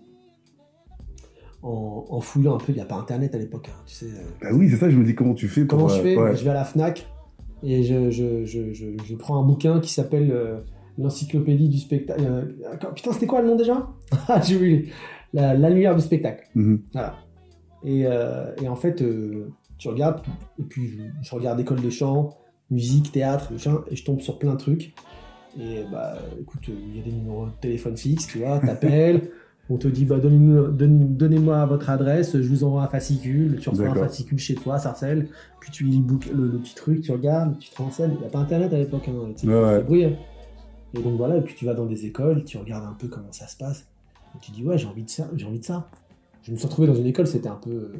en, 1.62 2.06
en 2.08 2.20
fouillant 2.20 2.54
un 2.54 2.58
peu. 2.58 2.66
Il 2.72 2.76
n'y 2.76 2.80
a 2.80 2.86
pas 2.86 2.96
internet 2.96 3.34
à 3.34 3.38
l'époque, 3.38 3.68
hein, 3.70 3.82
tu 3.86 3.94
sais. 3.94 4.06
Bah 4.40 4.48
oui, 4.52 4.68
c'est 4.70 4.76
ça, 4.76 4.90
je 4.90 4.96
me 4.96 5.04
dis 5.04 5.14
comment 5.14 5.34
tu 5.34 5.48
fais 5.48 5.64
pour. 5.64 5.78
Comment 5.78 5.88
je 5.88 6.00
euh, 6.00 6.02
fais? 6.02 6.16
ouais. 6.16 6.36
Je 6.36 6.44
vais 6.44 6.50
à 6.50 6.54
la 6.54 6.64
Fnac 6.64 7.06
et 7.62 7.82
je, 7.82 8.10
je, 8.10 8.44
je, 8.46 8.72
je, 8.72 9.14
prends 9.16 9.40
un 9.42 9.46
bouquin 9.46 9.80
qui 9.80 9.92
s'appelle 9.92 10.30
euh, 10.32 10.60
l'encyclopédie 10.98 11.68
du 11.68 11.78
spectacle. 11.78 12.22
euh, 12.24 12.90
putain, 12.94 13.12
c'était 13.12 13.26
quoi 13.26 13.42
le 13.42 13.48
nom 13.48 13.56
déjà? 13.56 13.88
Ah, 14.28 14.40
j'ai 14.40 14.56
oublié. 14.56 14.88
La, 15.32 15.54
la 15.54 15.70
lumière 15.70 15.94
du 15.94 16.02
spectacle. 16.02 16.48
Mhm. 16.54 16.82
Voilà. 16.92 17.16
Et, 17.84 18.04
euh, 18.06 18.54
et 18.62 18.68
en 18.68 18.76
fait, 18.76 19.02
tu 19.78 19.88
regardes, 19.88 20.22
et 20.58 20.62
puis 20.64 20.98
je, 21.22 21.34
regarde 21.34 21.60
école 21.60 21.80
de 21.80 21.90
chant, 21.90 22.36
musique, 22.70 23.12
théâtre, 23.12 23.52
machin, 23.52 23.80
et 23.90 23.96
je 23.96 24.04
tombe 24.04 24.20
sur 24.20 24.38
plein 24.38 24.52
de 24.52 24.58
trucs. 24.58 24.92
Et 25.58 25.82
bah, 25.90 26.18
écoute, 26.40 26.68
il 26.68 26.96
y 26.96 27.00
a 27.00 27.02
des 27.02 27.12
numéros 27.12 27.46
de 27.46 27.52
téléphone 27.60 27.96
fixe, 27.96 28.26
tu 28.26 28.38
vois, 28.38 28.58
t'appelles, 28.60 29.30
on 29.70 29.76
te 29.78 29.88
dit, 29.88 30.04
bah, 30.04 30.18
donnez-moi 30.18 31.64
votre 31.66 31.90
adresse, 31.90 32.36
je 32.40 32.48
vous 32.48 32.64
envoie 32.64 32.82
un 32.82 32.88
fascicule, 32.88 33.58
tu 33.60 33.68
reçois 33.68 33.86
un 33.88 33.94
fascicule 33.94 34.38
chez 34.38 34.54
toi, 34.56 34.78
Sarcelles, 34.78 35.28
puis 35.60 35.70
tu 35.70 35.84
lis 35.84 36.04
le, 36.34 36.46
le, 36.48 36.58
petit 36.58 36.74
truc, 36.74 37.02
tu 37.02 37.12
regardes, 37.12 37.56
tu 37.58 37.70
te 37.70 37.76
renseignes, 37.80 38.12
il 38.14 38.20
n'y 38.20 38.26
a 38.26 38.30
pas 38.30 38.40
internet 38.40 38.72
à 38.72 38.78
l'époque, 38.78 39.08
hein, 39.08 39.32
tu 39.36 39.48
Ouais. 39.48 40.18
Et 40.92 41.00
donc 41.02 41.16
voilà, 41.16 41.36
et 41.36 41.40
puis 41.42 41.54
tu 41.54 41.64
vas 41.66 41.74
dans 41.74 41.86
des 41.86 42.04
écoles, 42.04 42.42
tu 42.44 42.58
regardes 42.58 42.84
un 42.84 42.94
peu 42.94 43.06
comment 43.06 43.30
ça 43.30 43.46
se 43.46 43.56
passe, 43.56 43.86
et 44.34 44.38
tu 44.40 44.50
dis, 44.50 44.64
ouais, 44.64 44.76
j'ai 44.76 44.88
envie 44.88 45.04
de 45.04 45.10
ça, 45.10 45.28
j'ai 45.36 45.46
envie 45.46 45.60
de 45.60 45.64
ça. 45.64 45.88
Je 46.42 46.50
me 46.50 46.56
suis 46.56 46.66
retrouvé 46.66 46.88
dans 46.88 46.94
une 46.96 47.06
école, 47.06 47.26
c'était 47.28 47.48
un 47.48 47.54
peu. 47.62 47.70
euh, 47.70 47.92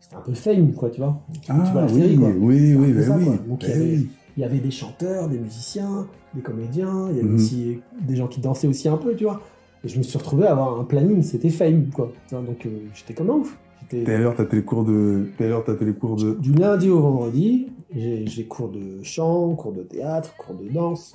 C'était 0.00 0.16
un 0.16 0.20
peu 0.20 0.34
fame, 0.34 0.72
quoi, 0.74 0.90
tu 0.90 1.00
vois. 1.00 1.22
tu 1.40 1.50
vois 1.52 1.62
Ah 1.64 1.74
la 1.74 1.84
oui, 1.86 2.00
série, 2.00 2.16
quoi. 2.16 2.28
oui, 2.28 2.72
un 2.72 2.76
oui, 2.80 2.92
peu 2.92 2.98
bah 2.98 3.06
ça, 3.06 3.16
oui. 3.16 3.24
quoi. 3.24 3.36
Donc, 3.48 3.62
il 3.62 3.68
y 3.68 3.70
bah 3.72 3.76
avait- 3.76 3.84
oui. 3.96 4.10
Il 4.36 4.40
y 4.40 4.44
avait 4.44 4.58
des 4.60 4.70
chanteurs, 4.70 5.28
des 5.28 5.38
musiciens, 5.38 6.06
des 6.34 6.40
comédiens, 6.40 7.08
il 7.10 7.16
y 7.16 7.20
avait 7.20 7.28
Mhm. 7.28 7.34
aussi 7.34 7.80
des 8.00 8.16
gens 8.16 8.26
qui 8.28 8.40
dansaient 8.40 8.66
aussi 8.66 8.88
un 8.88 8.96
peu, 8.96 9.14
tu 9.14 9.24
vois. 9.24 9.40
Et 9.84 9.88
je 9.88 9.98
me 9.98 10.02
suis 10.02 10.16
retrouvé 10.18 10.46
à 10.46 10.52
avoir 10.52 10.78
un 10.80 10.84
planning, 10.84 11.22
c'était 11.22 11.50
fame, 11.50 11.88
quoi. 11.90 12.12
Donc 12.30 12.66
euh, 12.66 12.70
j'étais 12.94 13.14
comme 13.14 13.30
un 13.30 13.34
ouf. 13.34 13.58
J'étais- 13.80 14.04
T'as 14.04 14.16
l'heure, 14.18 14.34
t'as 14.36 14.44
tes 14.44 14.62
cours 14.62 14.84
de. 14.84 15.26
T'as 15.38 15.48
l'heure, 15.48 15.64
t'as 15.64 15.74
tes 15.74 15.92
cours 15.92 16.16
de. 16.16 16.34
Du 16.34 16.52
lundi 16.52 16.88
au 16.88 17.00
vendredi, 17.00 17.66
j'ai 17.94 18.44
cours 18.46 18.68
de 18.70 19.02
chant, 19.02 19.54
cours 19.56 19.72
de 19.72 19.82
théâtre, 19.82 20.34
cours 20.36 20.54
de 20.54 20.68
danse, 20.68 21.14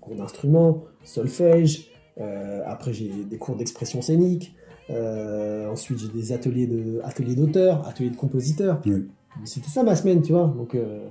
cours 0.00 0.14
d'instrument, 0.14 0.84
solfège. 1.02 1.88
euh, 2.20 2.62
après, 2.66 2.92
j'ai 2.92 3.10
des 3.28 3.36
cours 3.36 3.56
d'expression 3.56 4.00
scénique. 4.00 4.54
euh, 4.90 5.68
ensuite, 5.68 5.98
j'ai 5.98 6.08
des 6.08 6.32
ateliers 6.32 6.66
de 6.68 7.00
ateliers 7.02 7.34
d'auteur, 7.34 7.86
ateliers 7.86 8.10
de 8.10 8.16
compositeur. 8.16 8.80
Oui. 8.86 9.08
C'était 9.44 9.68
ça 9.68 9.82
ma 9.82 9.96
semaine, 9.96 10.22
tu 10.22 10.32
vois. 10.32 10.46
Donc, 10.56 10.74
euh, 10.76 11.08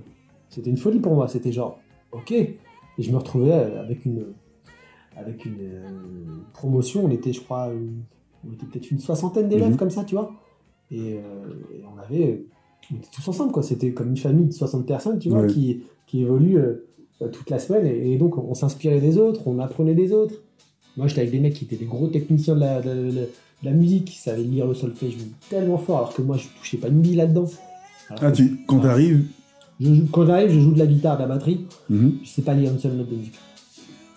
c'était 0.50 0.70
une 0.70 0.78
folie 0.78 1.00
pour 1.00 1.14
moi. 1.14 1.28
C'était 1.28 1.52
genre, 1.52 1.78
ok. 2.14 2.32
Et 2.32 2.58
je 2.98 3.12
me 3.12 3.18
retrouvais 3.18 3.52
avec 3.52 4.06
une 4.06 4.28
avec 5.16 5.46
une 5.46 5.56
euh, 5.62 5.82
promotion. 6.54 7.06
On 7.06 7.10
était, 7.12 7.34
je 7.34 7.42
crois, 7.42 7.70
une- 7.74 8.04
on 8.48 8.54
était 8.54 8.66
peut-être 8.66 8.92
une 8.92 9.00
soixantaine 9.00 9.50
d'élèves 9.50 9.72
Mhm. 9.72 9.78
comme 9.78 9.90
ça, 9.90 10.04
tu 10.04 10.16
vois. 10.16 10.32
Et, 10.92 11.14
euh, 11.16 11.20
et 11.74 11.84
on 11.94 12.00
avait 12.00 12.46
on 12.92 12.98
était 12.98 13.08
tous 13.12 13.28
ensemble, 13.28 13.52
quoi. 13.52 13.64
C'était 13.64 13.92
comme 13.94 14.10
une 14.10 14.18
famille 14.18 14.46
de 14.46 14.52
60 14.54 14.86
personnes, 14.86 15.18
tu 15.18 15.30
vois, 15.30 15.42
Ouais. 15.42 15.48
qui, 15.48 15.82
qui 16.06 16.22
évolue 16.22 16.58
euh, 16.60 16.86
euh, 17.24 17.30
toute 17.30 17.50
la 17.50 17.58
semaine. 17.58 17.88
Et, 17.88 18.14
et 18.14 18.18
donc, 18.20 18.38
on 18.38 18.54
s'inspirait 18.54 19.02
des 19.02 19.18
autres, 19.18 19.48
on 19.48 19.58
apprenait 19.58 19.96
des 19.96 20.12
autres. 20.12 20.36
Moi, 20.96 21.08
j'étais 21.08 21.22
avec 21.22 21.32
des 21.32 21.40
mecs 21.40 21.56
qui 21.56 21.66
étaient 21.66 21.78
des 21.78 21.86
gros 21.86 22.08
techniciens 22.10 22.54
de 22.54 22.60
la, 22.60 22.82
de 22.82 22.90
la- 22.90 23.22
de 23.22 23.28
la 23.64 23.72
musique, 23.72 24.06
qui 24.06 24.18
savaient 24.20 24.44
lire 24.44 24.68
le 24.68 24.76
solfège 24.76 25.16
tellement 25.50 25.78
fort, 25.80 25.98
alors 25.98 26.14
que 26.14 26.22
moi, 26.22 26.38
je 26.38 26.46
touchais 26.60 26.78
pas 26.78 26.90
une 26.90 27.00
bille 27.02 27.16
là-dedans. 27.16 27.46
Ah, 28.22 28.32
tu, 28.32 28.60
quand 28.68 28.80
t'arrives. 28.82 29.26
je 29.80 29.92
joue- 29.94 30.06
quand 30.12 30.26
j'arrive, 30.28 30.52
je 30.52 30.60
joue 30.60 30.74
de 30.74 30.80
la 30.80 30.86
guitare, 30.86 31.16
de 31.18 31.22
la 31.24 31.28
batterie. 31.30 31.66
Mhm. 31.90 32.20
Je 32.24 32.30
sais 32.30 32.42
pas 32.44 32.54
lire 32.54 32.70
une 32.72 32.78
seule 32.78 32.94
note 32.94 33.10
de 33.10 33.16
musique. 33.16 33.34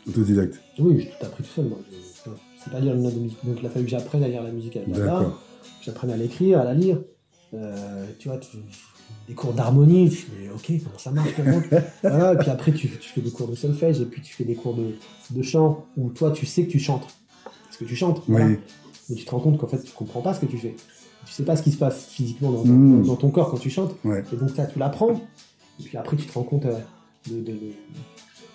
Autodidacte. 0.09 0.61
Oui, 0.79 1.01
j'ai 1.01 1.07
tout 1.07 1.27
appris 1.27 1.43
tout 1.45 1.51
seul, 1.51 1.67
moi. 1.67 1.79
Sais 2.65 2.71
pas 2.71 2.81
lire 2.81 2.95
une 2.95 3.03
note 3.03 3.15
de 3.15 3.21
musique. 3.21 3.39
Donc, 3.45 3.57
il 3.61 3.67
a 3.67 3.71
fallu 3.71 3.85
que 3.85 3.91
j'apprenne 3.91 4.23
à 4.25 4.29
lire 4.29 4.43
la 4.43 4.51
musique 4.51 4.77
à 4.77 4.81
la 4.87 5.33
j'apprenne 5.83 6.11
à 6.11 6.17
l'écrire, 6.17 6.61
à 6.61 6.65
la 6.65 6.75
lire. 6.75 6.99
Euh, 7.55 8.05
tu 8.19 8.29
vois, 8.29 8.39
tu- 8.39 8.57
des 9.27 9.35
cours 9.35 9.53
d'harmonie, 9.55 10.11
tu 10.11 10.17
fais, 10.17 10.51
ok, 10.55 10.83
comment 10.85 10.99
ça 10.99 11.11
marche 11.11 11.37
maintenant 11.39 11.63
Voilà, 12.03 12.35
et 12.35 12.37
puis 12.39 12.51
après, 12.51 12.73
tu, 12.73 12.89
tu 12.89 13.09
fais 13.11 13.21
des 13.23 13.31
cours 13.31 13.49
de 13.49 13.55
solfège, 13.55 14.01
et 14.01 14.05
puis 14.07 14.21
tu 14.21 14.35
fais 14.35 14.45
des 14.45 14.55
cours 14.55 14.75
de, 14.75 14.95
de 15.31 15.43
chant, 15.43 15.87
où 15.97 16.11
toi, 16.11 16.31
tu 16.31 16.45
sais 16.47 16.65
que 16.67 16.71
tu 16.71 16.79
chantes. 16.79 17.07
Parce 17.65 17.77
que 17.79 17.85
tu 17.85 17.97
chantes, 17.97 18.19
Oui. 18.21 18.25
voilà. 18.29 18.49
mais 19.09 19.17
tu 19.17 19.25
te 19.25 19.31
rends 19.31 19.41
compte 19.41 19.57
qu'en 19.59 19.67
fait, 19.67 19.83
tu 19.83 19.93
comprends 19.93 20.21
pas 20.21 20.35
ce 20.35 20.41
que 20.41 20.47
tu 20.47 20.59
fais. 20.59 20.75
Tu 21.27 21.33
sais 21.33 21.43
pas 21.45 21.57
ce 21.57 21.63
qui 21.63 21.73
se 21.73 21.79
passe 21.79 22.07
physiquement 22.07 22.51
dans, 22.51 23.17
ton 23.17 23.31
corps 23.31 23.51
quand 23.51 23.59
tu 23.59 23.71
chantes. 23.71 23.95
Ouais. 24.05 24.23
Et 24.33 24.37
donc 24.37 24.51
ça, 24.51 24.67
tu 24.67 24.79
l'apprends. 24.79 25.13
Et 25.81 25.85
puis 25.85 25.97
après, 25.97 26.17
tu 26.17 26.27
te 26.27 26.33
rends 26.35 26.43
compte 26.43 26.67
euh, 26.67 26.79
de, 27.31 27.37
de- 27.41 27.53
de- 27.53 27.73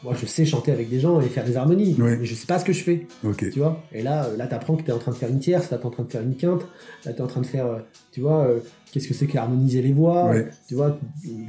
Moi, 0.03 0.13
je 0.19 0.25
sais 0.25 0.43
chanter 0.45 0.71
avec 0.71 0.89
des 0.89 0.99
gens 0.99 1.21
et 1.21 1.27
faire 1.29 1.45
des 1.45 1.55
harmonies, 1.55 1.95
mais 2.19 2.25
je 2.25 2.35
sais 2.35 2.45
pas 2.45 2.59
ce 2.59 2.65
que 2.65 2.73
je 2.73 2.83
fais, 2.83 3.07
tu 3.51 3.59
vois? 3.59 3.81
Et 3.93 4.01
là, 4.01 4.25
euh, 4.25 4.35
là, 4.37 4.47
t'apprends 4.47 4.75
que 4.75 4.83
t'es 4.83 4.91
en 4.91 4.99
train 4.99 5.11
de 5.11 5.17
faire 5.17 5.29
une 5.29 5.39
tierce, 5.39 5.71
là, 5.71 5.77
t'es 5.77 5.85
en 5.85 5.89
train 5.91 6.03
de 6.03 6.11
faire 6.11 6.21
une 6.21 6.35
quinte, 6.35 6.65
là, 7.05 7.13
t'es 7.13 7.21
en 7.21 7.27
train 7.27 7.39
de 7.41 7.45
faire, 7.45 7.65
euh, 7.67 7.79
tu 8.11 8.19
vois, 8.19 8.45
euh, 8.45 8.59
qu'est-ce 8.91 9.07
que 9.07 9.13
c'est 9.13 9.27
que 9.27 9.37
harmoniser 9.37 9.81
les 9.81 9.93
voix, 9.93 10.33
tu 10.67 10.75
vois, 10.75 10.99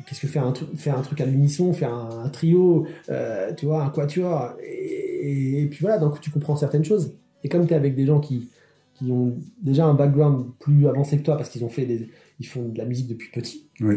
qu'est-ce 0.07 0.21
que 0.21 0.29
faire 0.29 0.47
un, 0.47 0.53
truc 0.53 0.69
faire 0.77 0.97
un 0.97 1.03
truc 1.03 1.21
à 1.21 1.27
l'unisson, 1.27 1.73
faire 1.73 1.93
un, 1.93 2.25
un 2.25 2.29
trio, 2.29 2.87
euh, 3.11 3.53
tu 3.55 3.67
vois, 3.67 3.83
un 3.83 3.91
quatuor. 3.91 4.55
Et, 4.63 5.63
et 5.63 5.67
puis 5.67 5.81
voilà, 5.81 5.99
donc 5.99 6.21
tu 6.21 6.31
comprends 6.31 6.55
certaines 6.57 6.85
choses. 6.85 7.13
Et 7.43 7.49
comme 7.49 7.67
t'es 7.67 7.75
avec 7.75 7.95
des 7.97 8.07
gens 8.07 8.21
qui, 8.21 8.49
qui 8.95 9.11
ont 9.11 9.35
déjà 9.63 9.85
un 9.85 9.95
background 9.95 10.47
plus 10.61 10.87
avancé 10.87 11.19
que 11.19 11.23
toi 11.23 11.37
parce 11.37 11.49
qu'ils 11.51 11.65
ont 11.65 11.69
fait 11.69 11.87
des, 11.87 12.09
ils 12.41 12.47
font 12.47 12.69
de 12.69 12.79
la 12.79 12.85
musique 12.85 13.09
depuis 13.09 13.31
petit, 13.31 13.69
Oui. 13.81 13.97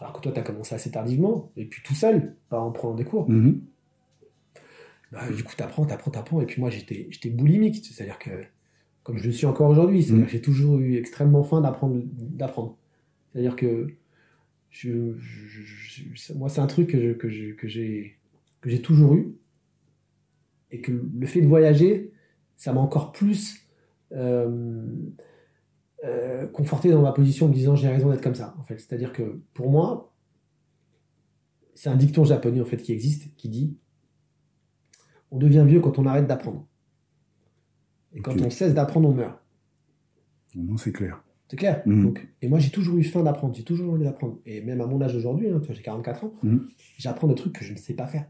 alors 0.00 0.14
que 0.14 0.20
toi, 0.20 0.32
tu 0.32 0.40
as 0.40 0.42
commencé 0.42 0.74
assez 0.74 0.90
tardivement, 0.90 1.50
et 1.56 1.64
puis 1.66 1.82
tout 1.84 1.94
seul, 1.94 2.34
en 2.50 2.70
prenant 2.70 2.94
des 2.94 3.04
cours. 3.04 3.28
Mhm. 3.30 3.60
Bah, 5.12 5.30
du 5.30 5.44
coup, 5.44 5.54
t'apprends, 5.56 5.86
t'apprends, 5.86 6.10
t'apprends. 6.10 6.42
Et 6.42 6.46
puis 6.46 6.60
moi, 6.60 6.70
j'étais, 6.70 7.08
j'étais 7.10 7.30
boulimique, 7.30 7.84
c'est-à-dire 7.86 8.18
que, 8.18 8.30
comme 9.04 9.18
je 9.18 9.24
le 9.26 9.32
suis 9.32 9.46
encore 9.46 9.70
aujourd'hui, 9.70 10.06
que 10.06 10.26
j'ai 10.28 10.42
toujours 10.42 10.78
eu 10.78 10.96
extrêmement 10.96 11.44
faim 11.44 11.62
d'apprendre, 11.62 12.02
d'apprendre. 12.06 12.78
C'est-à-dire 13.32 13.56
que, 13.56 13.88
je, 14.70 15.14
je- 15.18 15.62
je- 15.64 16.04
je- 16.14 16.34
moi, 16.34 16.48
c'est 16.50 16.60
un 16.62 16.68
truc 16.68 16.90
que, 16.90 17.00
je- 17.00 17.12
que, 17.14 17.30
je- 17.30 17.52
que 17.54 17.68
j'ai, 17.68 18.18
que 18.62 18.70
j'ai 18.70 18.82
toujours 18.82 19.14
eu, 19.16 19.34
et 20.70 20.80
que 20.80 20.92
le 20.92 21.26
fait 21.26 21.40
de 21.40 21.46
voyager, 21.46 22.12
ça 22.56 22.72
m'a 22.72 22.80
encore 22.80 23.12
plus 23.12 23.58
euh, 24.12 24.86
euh, 26.04 26.46
conforté 26.48 26.90
dans 26.90 27.02
ma 27.02 27.12
position 27.12 27.46
en 27.46 27.48
me 27.48 27.54
disant 27.54 27.76
j'ai 27.76 27.88
raison 27.88 28.10
d'être 28.10 28.22
comme 28.22 28.34
ça. 28.34 28.54
En 28.58 28.62
fait, 28.62 28.78
c'est-à-dire 28.78 29.12
que 29.12 29.40
pour 29.54 29.70
moi, 29.70 30.12
c'est 31.74 31.88
un 31.90 31.96
dicton 31.96 32.24
japonais 32.24 32.60
en 32.60 32.64
fait 32.64 32.78
qui 32.78 32.92
existe, 32.92 33.34
qui 33.36 33.48
dit 33.48 33.76
on 35.32 35.38
devient 35.38 35.64
vieux 35.66 35.80
quand 35.80 35.98
on 35.98 36.06
arrête 36.06 36.28
d'apprendre. 36.28 36.64
Et 38.14 38.20
quand 38.20 38.40
on 38.40 38.50
cesse 38.50 38.74
d'apprendre, 38.74 39.08
on 39.08 39.14
meurt. 39.14 39.38
Non, 40.54 40.76
c'est 40.76 40.92
clair. 40.92 41.24
C'est 41.48 41.56
clair. 41.56 41.82
Mhm. 41.86 42.04
Donc, 42.04 42.28
et 42.42 42.48
moi, 42.48 42.58
j'ai 42.58 42.70
toujours 42.70 42.96
eu 42.96 43.02
faim 43.02 43.22
d'apprendre. 43.22 43.54
J'ai 43.54 43.62
toujours 43.64 43.92
envie 43.92 44.04
d'apprendre. 44.04 44.38
Et 44.46 44.60
même 44.60 44.80
à 44.80 44.86
mon 44.86 45.00
âge 45.02 45.16
aujourd'hui, 45.16 45.48
hein, 45.48 45.60
j'ai 45.68 45.82
44 45.82 46.24
ans, 46.24 46.32
Mhm. 46.42 46.68
j'apprends 46.98 47.26
des 47.26 47.34
trucs 47.34 47.54
que 47.54 47.64
je 47.64 47.72
ne 47.72 47.78
sais 47.78 47.94
pas 47.94 48.06
faire. 48.06 48.26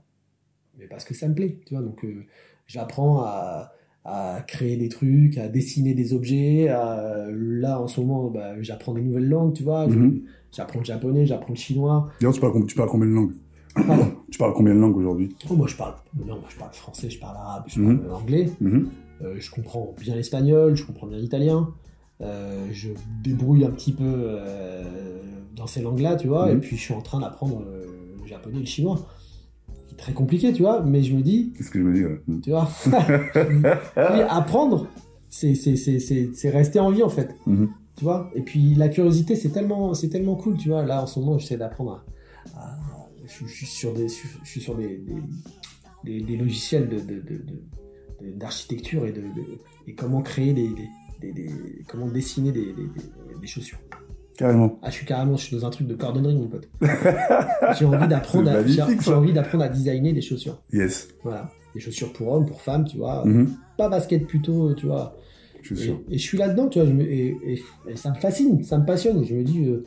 Mais 0.78 0.86
parce 0.86 1.04
que 1.04 1.14
ça 1.14 1.28
me 1.28 1.34
plaît, 1.34 1.58
tu 1.66 1.74
vois. 1.74 1.82
Donc, 1.82 2.04
euh, 2.04 2.24
j'apprends 2.66 3.22
à, 3.22 3.72
à 4.04 4.42
créer 4.46 4.76
des 4.76 4.88
trucs, 4.88 5.36
à 5.38 5.48
dessiner 5.48 5.94
des 5.94 6.14
objets. 6.14 6.68
à- 6.68 7.26
là, 7.30 7.80
en 7.80 7.86
ce 7.88 8.00
moment, 8.00 8.30
bah, 8.30 8.60
j'apprends 8.62 8.94
des 8.94 9.02
nouvelles 9.02 9.28
langues, 9.28 9.52
tu 9.54 9.62
vois. 9.64 9.86
Mhm. 9.88 10.22
J'apprends 10.52 10.78
le 10.80 10.84
japonais, 10.84 11.26
j'apprends 11.26 11.52
le 11.52 11.58
chinois. 11.58 12.08
D'ailleurs, 12.20 12.34
tu 12.34 12.40
parles, 12.40 12.52
com- 12.52 12.66
tu 12.66 12.74
parles 12.76 12.88
combien 12.88 13.06
de 13.08 13.12
langues? 13.14 13.34
Pardon. 13.74 14.12
Tu 14.32 14.38
parles 14.38 14.54
combien 14.54 14.74
de 14.74 14.80
langues 14.80 14.96
aujourd'hui? 14.96 15.36
Oh, 15.50 15.54
moi, 15.54 15.66
je 15.68 15.76
parle, 15.76 15.94
non, 16.18 16.36
moi, 16.36 16.44
je 16.48 16.56
parle 16.56 16.72
français, 16.72 17.10
je 17.10 17.20
parle 17.20 17.36
arabe, 17.36 17.64
je 17.66 17.78
Mhm. 17.78 17.98
parle 18.00 18.12
anglais. 18.14 18.50
Mhm. 18.60 18.88
Euh, 19.22 19.34
je 19.38 19.50
comprends 19.50 19.94
bien 20.00 20.16
l'espagnol, 20.16 20.74
je 20.74 20.84
comprends 20.86 21.06
bien 21.06 21.18
l'italien. 21.18 21.68
Euh, 22.22 22.66
je 22.72 22.88
débrouille 23.22 23.64
un 23.64 23.70
petit 23.70 23.92
peu 23.92 24.04
euh, 24.06 25.20
dans 25.54 25.66
ces 25.66 25.82
langues-là, 25.82 26.16
tu 26.16 26.28
vois. 26.28 26.46
Mhm. 26.50 26.56
Et 26.56 26.60
puis, 26.60 26.76
je 26.76 26.80
suis 26.82 26.94
en 26.94 27.02
train 27.02 27.20
d'apprendre 27.20 27.62
le 27.62 28.26
japonais 28.26 28.56
et 28.56 28.60
le 28.60 28.66
chinois. 28.66 29.06
C'est 29.88 29.96
très 29.98 30.12
compliqué, 30.14 30.52
tu 30.54 30.62
vois. 30.62 30.80
Mais 30.82 31.02
je 31.02 31.14
me 31.14 31.20
dis, 31.20 31.52
Qu'est-ce 31.56 31.70
que 31.70 31.78
je 31.78 31.92
dire 31.92 32.08
Mhm. 32.26 32.40
tu 32.40 32.50
vois, 32.50 32.68
me 32.86 34.14
dis, 34.16 34.22
apprendre, 34.30 34.86
c'est 35.28 35.54
c'est- 35.54 35.76
c'est- 35.76 35.98
c'est- 35.98 36.30
c'est 36.34 36.48
rester 36.50 36.80
en 36.80 36.90
vie, 36.90 37.02
en 37.02 37.10
fait. 37.10 37.34
Mhm. 37.46 37.68
Tu 37.96 38.04
vois? 38.04 38.30
Et 38.34 38.40
puis 38.40 38.74
la 38.76 38.88
curiosité, 38.88 39.36
c'est 39.36 39.50
tellement, 39.50 39.92
c'est 39.92 40.08
tellement 40.08 40.36
cool, 40.36 40.56
tu 40.56 40.70
vois. 40.70 40.84
Là, 40.86 41.02
en 41.02 41.06
ce 41.06 41.20
moment, 41.20 41.36
j'essaie 41.38 41.58
d'apprendre 41.58 42.02
à, 42.56 42.58
à- 42.58 42.78
je, 43.26 43.46
je 43.46 43.52
suis 43.52 43.66
sur 43.66 43.92
des, 43.94 44.08
je 44.08 44.48
suis 44.48 44.60
sur 44.60 44.74
des, 44.76 44.98
des, 44.98 45.14
des- 46.04 46.20
des 46.22 46.36
logiciels 46.36 46.88
de, 46.88 46.98
de- 46.98 47.20
de- 47.20 47.36
de- 47.38 48.26
de- 48.26 48.32
d'architecture 48.36 49.04
et 49.06 49.94
comment 49.94 50.22
créer 50.22 50.52
des, 50.52 50.70
comment 51.88 52.08
dessiner 52.08 52.52
des, 52.52 52.74
chaussures. 53.46 53.78
Carrément. 54.36 54.78
Ah, 54.82 54.88
je 54.90 54.94
suis 54.96 55.06
carrément, 55.06 55.36
je 55.36 55.44
suis 55.44 55.56
dans 55.56 55.66
un 55.66 55.70
truc 55.70 55.86
de 55.86 55.94
cordonnerie, 55.94 56.34
mon 56.34 56.48
pote. 56.48 56.68
j'ai 57.78 57.84
envie 57.84 58.08
d'apprendre, 58.08 58.50
à, 58.50 58.66
j'ai, 58.66 58.80
envie 59.12 59.32
d'apprendre 59.32 59.64
à 59.64 59.68
designer 59.68 60.12
des 60.12 60.22
chaussures. 60.22 60.60
Yes. 60.72 61.08
Voilà, 61.22 61.50
des 61.74 61.80
chaussures 61.80 62.12
pour 62.12 62.32
hommes, 62.32 62.46
pour 62.46 62.60
femmes, 62.62 62.84
tu 62.86 62.96
vois. 62.96 63.24
Mhm. 63.26 63.50
Pas 63.76 63.88
basket 63.88 64.26
plutôt, 64.26 64.74
tu 64.74 64.86
vois. 64.86 65.16
Je 65.62 65.74
suis 65.74 65.84
Et, 65.84 65.86
sûr. 65.86 66.00
et 66.10 66.18
je 66.18 66.22
suis 66.22 66.38
là-dedans, 66.38 66.68
tu 66.68 66.78
vois, 66.80 66.88
je 66.88 66.92
me- 66.94 67.04
et, 67.04 67.36
et- 67.44 67.62
et 67.88 67.96
ça 67.96 68.10
me 68.10 68.16
fascine, 68.16 68.64
ça 68.64 68.78
me 68.78 68.86
passionne. 68.86 69.24
Je 69.24 69.34
me 69.34 69.44
dis, 69.44 69.64
euh, 69.66 69.84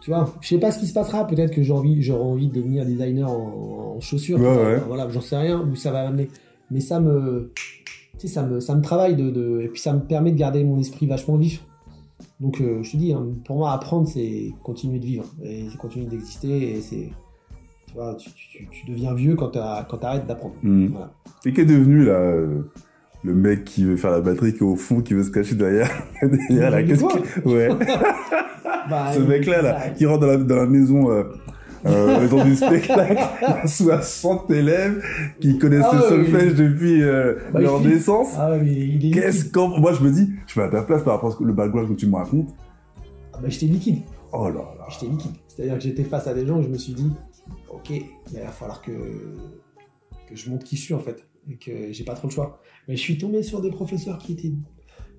tu 0.00 0.10
vois, 0.10 0.32
je 0.40 0.48
sais 0.48 0.58
pas 0.58 0.70
ce 0.70 0.78
qui 0.78 0.86
se 0.86 0.94
passera. 0.94 1.26
Peut-être 1.26 1.52
que 1.54 1.62
j'ai 1.62 1.72
envie, 1.72 2.02
j'aurai 2.02 2.22
envie 2.22 2.48
de 2.48 2.54
devenir 2.54 2.84
designer 2.86 3.30
en, 3.30 3.94
en 3.96 4.00
chaussures. 4.00 4.38
Ouais, 4.40 4.46
ouais. 4.46 4.78
Voilà, 4.86 5.08
j'en 5.10 5.20
sais 5.20 5.36
rien 5.36 5.60
où 5.60 5.74
ça 5.76 5.90
va 5.92 6.04
m'amener. 6.04 6.28
Mais 6.70 6.80
ça 6.80 7.00
me, 7.00 7.52
tu 7.54 8.18
sais, 8.18 8.28
ça 8.28 8.42
me, 8.44 8.60
ça 8.60 8.74
me 8.74 8.80
travaille 8.82 9.16
de, 9.16 9.30
de- 9.30 9.60
et 9.62 9.68
puis 9.68 9.80
ça 9.80 9.92
me 9.92 10.00
permet 10.00 10.30
de 10.32 10.38
garder 10.38 10.62
mon 10.64 10.78
esprit 10.78 11.06
vachement 11.06 11.36
vif. 11.36 11.64
Donc, 12.38 12.60
euh, 12.60 12.82
je 12.82 12.92
te 12.92 12.96
dis, 12.96 13.12
hein, 13.12 13.26
pour 13.44 13.56
moi, 13.56 13.72
apprendre, 13.72 14.08
c'est 14.08 14.52
continuer 14.62 14.98
de 14.98 15.04
vivre 15.06 15.24
et 15.42 15.66
c'est 15.70 15.76
continuer 15.78 16.06
d'exister. 16.06 16.76
Et 16.76 16.80
c'est, 16.80 17.10
tu 17.86 17.94
vois, 17.94 18.14
tu, 18.14 18.30
tu- 18.30 18.68
tu 18.70 18.86
deviens 18.90 19.14
vieux 19.14 19.34
quand 19.34 19.48
tu 19.50 19.58
quand 19.88 20.04
arrêtes 20.04 20.26
d'apprendre. 20.26 20.54
Mhm. 20.62 20.88
Voilà. 20.92 21.12
Et 21.44 21.52
qui 21.52 21.60
est 21.60 21.66
devenu, 21.66 22.04
là, 22.04 22.12
euh, 22.12 22.62
le 23.24 23.34
mec 23.34 23.64
qui 23.64 23.84
veut 23.84 23.96
faire 23.96 24.12
la 24.12 24.20
batterie, 24.22 24.52
qui 24.52 24.60
est 24.60 24.62
au 24.62 24.76
fond, 24.76 25.02
qui 25.02 25.12
veut 25.12 25.24
se 25.24 25.30
cacher 25.30 25.54
derrière, 25.56 25.90
derrière 26.48 26.70
la 26.70 26.82
que- 26.82 27.48
Ouais. 27.48 27.68
Bah, 28.88 29.12
Ce 29.12 29.20
mec-là, 29.20 29.62
là, 29.62 29.90
qui 29.90 30.06
rentre 30.06 30.20
dans 30.20 30.26
la, 30.26 30.36
dans 30.36 30.56
la 30.56 30.66
maison, 30.66 31.10
euh, 31.10 31.24
euh, 31.86 32.20
maison 32.20 32.44
du 32.44 32.56
spectacle, 32.56 33.22
sous 33.66 33.84
60 33.84 34.50
élèves, 34.50 35.02
qui 35.40 35.58
connaissent 35.58 35.84
Ah 35.90 35.96
le 35.96 36.02
solfège 36.02 36.54
depuis 36.54 37.02
euh, 37.02 37.34
Bah, 37.52 37.60
leur 37.60 37.80
naissance. 37.80 38.28
Ah 38.38 38.52
Qu'est-ce 39.12 39.50
qu'on... 39.50 39.78
Moi, 39.78 39.92
je 39.92 40.02
me 40.02 40.10
dis, 40.10 40.30
je 40.46 40.52
suis 40.52 40.60
à 40.60 40.68
ta 40.68 40.82
place 40.82 41.02
par 41.02 41.14
rapport 41.14 41.36
le 41.40 41.52
background 41.52 41.88
que 41.88 41.94
tu 41.94 42.06
me 42.06 42.16
racontes. 42.16 42.54
Ah 43.32 43.38
bah, 43.42 43.48
j'étais 43.48 43.66
liquide. 43.66 44.00
Oh 44.32 44.48
là 44.48 44.54
là. 44.54 44.86
J'étais 44.90 45.06
liquide. 45.06 45.32
C'est-à-dire 45.48 45.74
que 45.74 45.80
j'étais 45.82 46.04
face 46.04 46.26
à 46.26 46.34
des 46.34 46.46
gens 46.46 46.60
et 46.60 46.62
je 46.62 46.68
me 46.68 46.78
suis 46.78 46.92
dit, 46.92 47.10
ok, 47.68 47.90
il 47.90 48.38
va 48.38 48.48
falloir 48.48 48.80
que, 48.82 48.92
que 50.28 50.34
je 50.36 50.50
montre 50.50 50.64
qui 50.64 50.76
je 50.76 50.82
suis 50.82 50.94
en 50.94 51.00
fait. 51.00 51.24
Et 51.50 51.56
que 51.56 51.92
j'ai 51.92 52.04
pas 52.04 52.14
trop 52.14 52.28
le 52.28 52.32
choix. 52.32 52.60
Mais 52.86 52.96
je 52.96 53.00
suis 53.00 53.18
tombé 53.18 53.42
sur 53.42 53.60
des 53.60 53.70
professeurs 53.70 54.18
qui 54.18 54.32
étaient, 54.32 54.52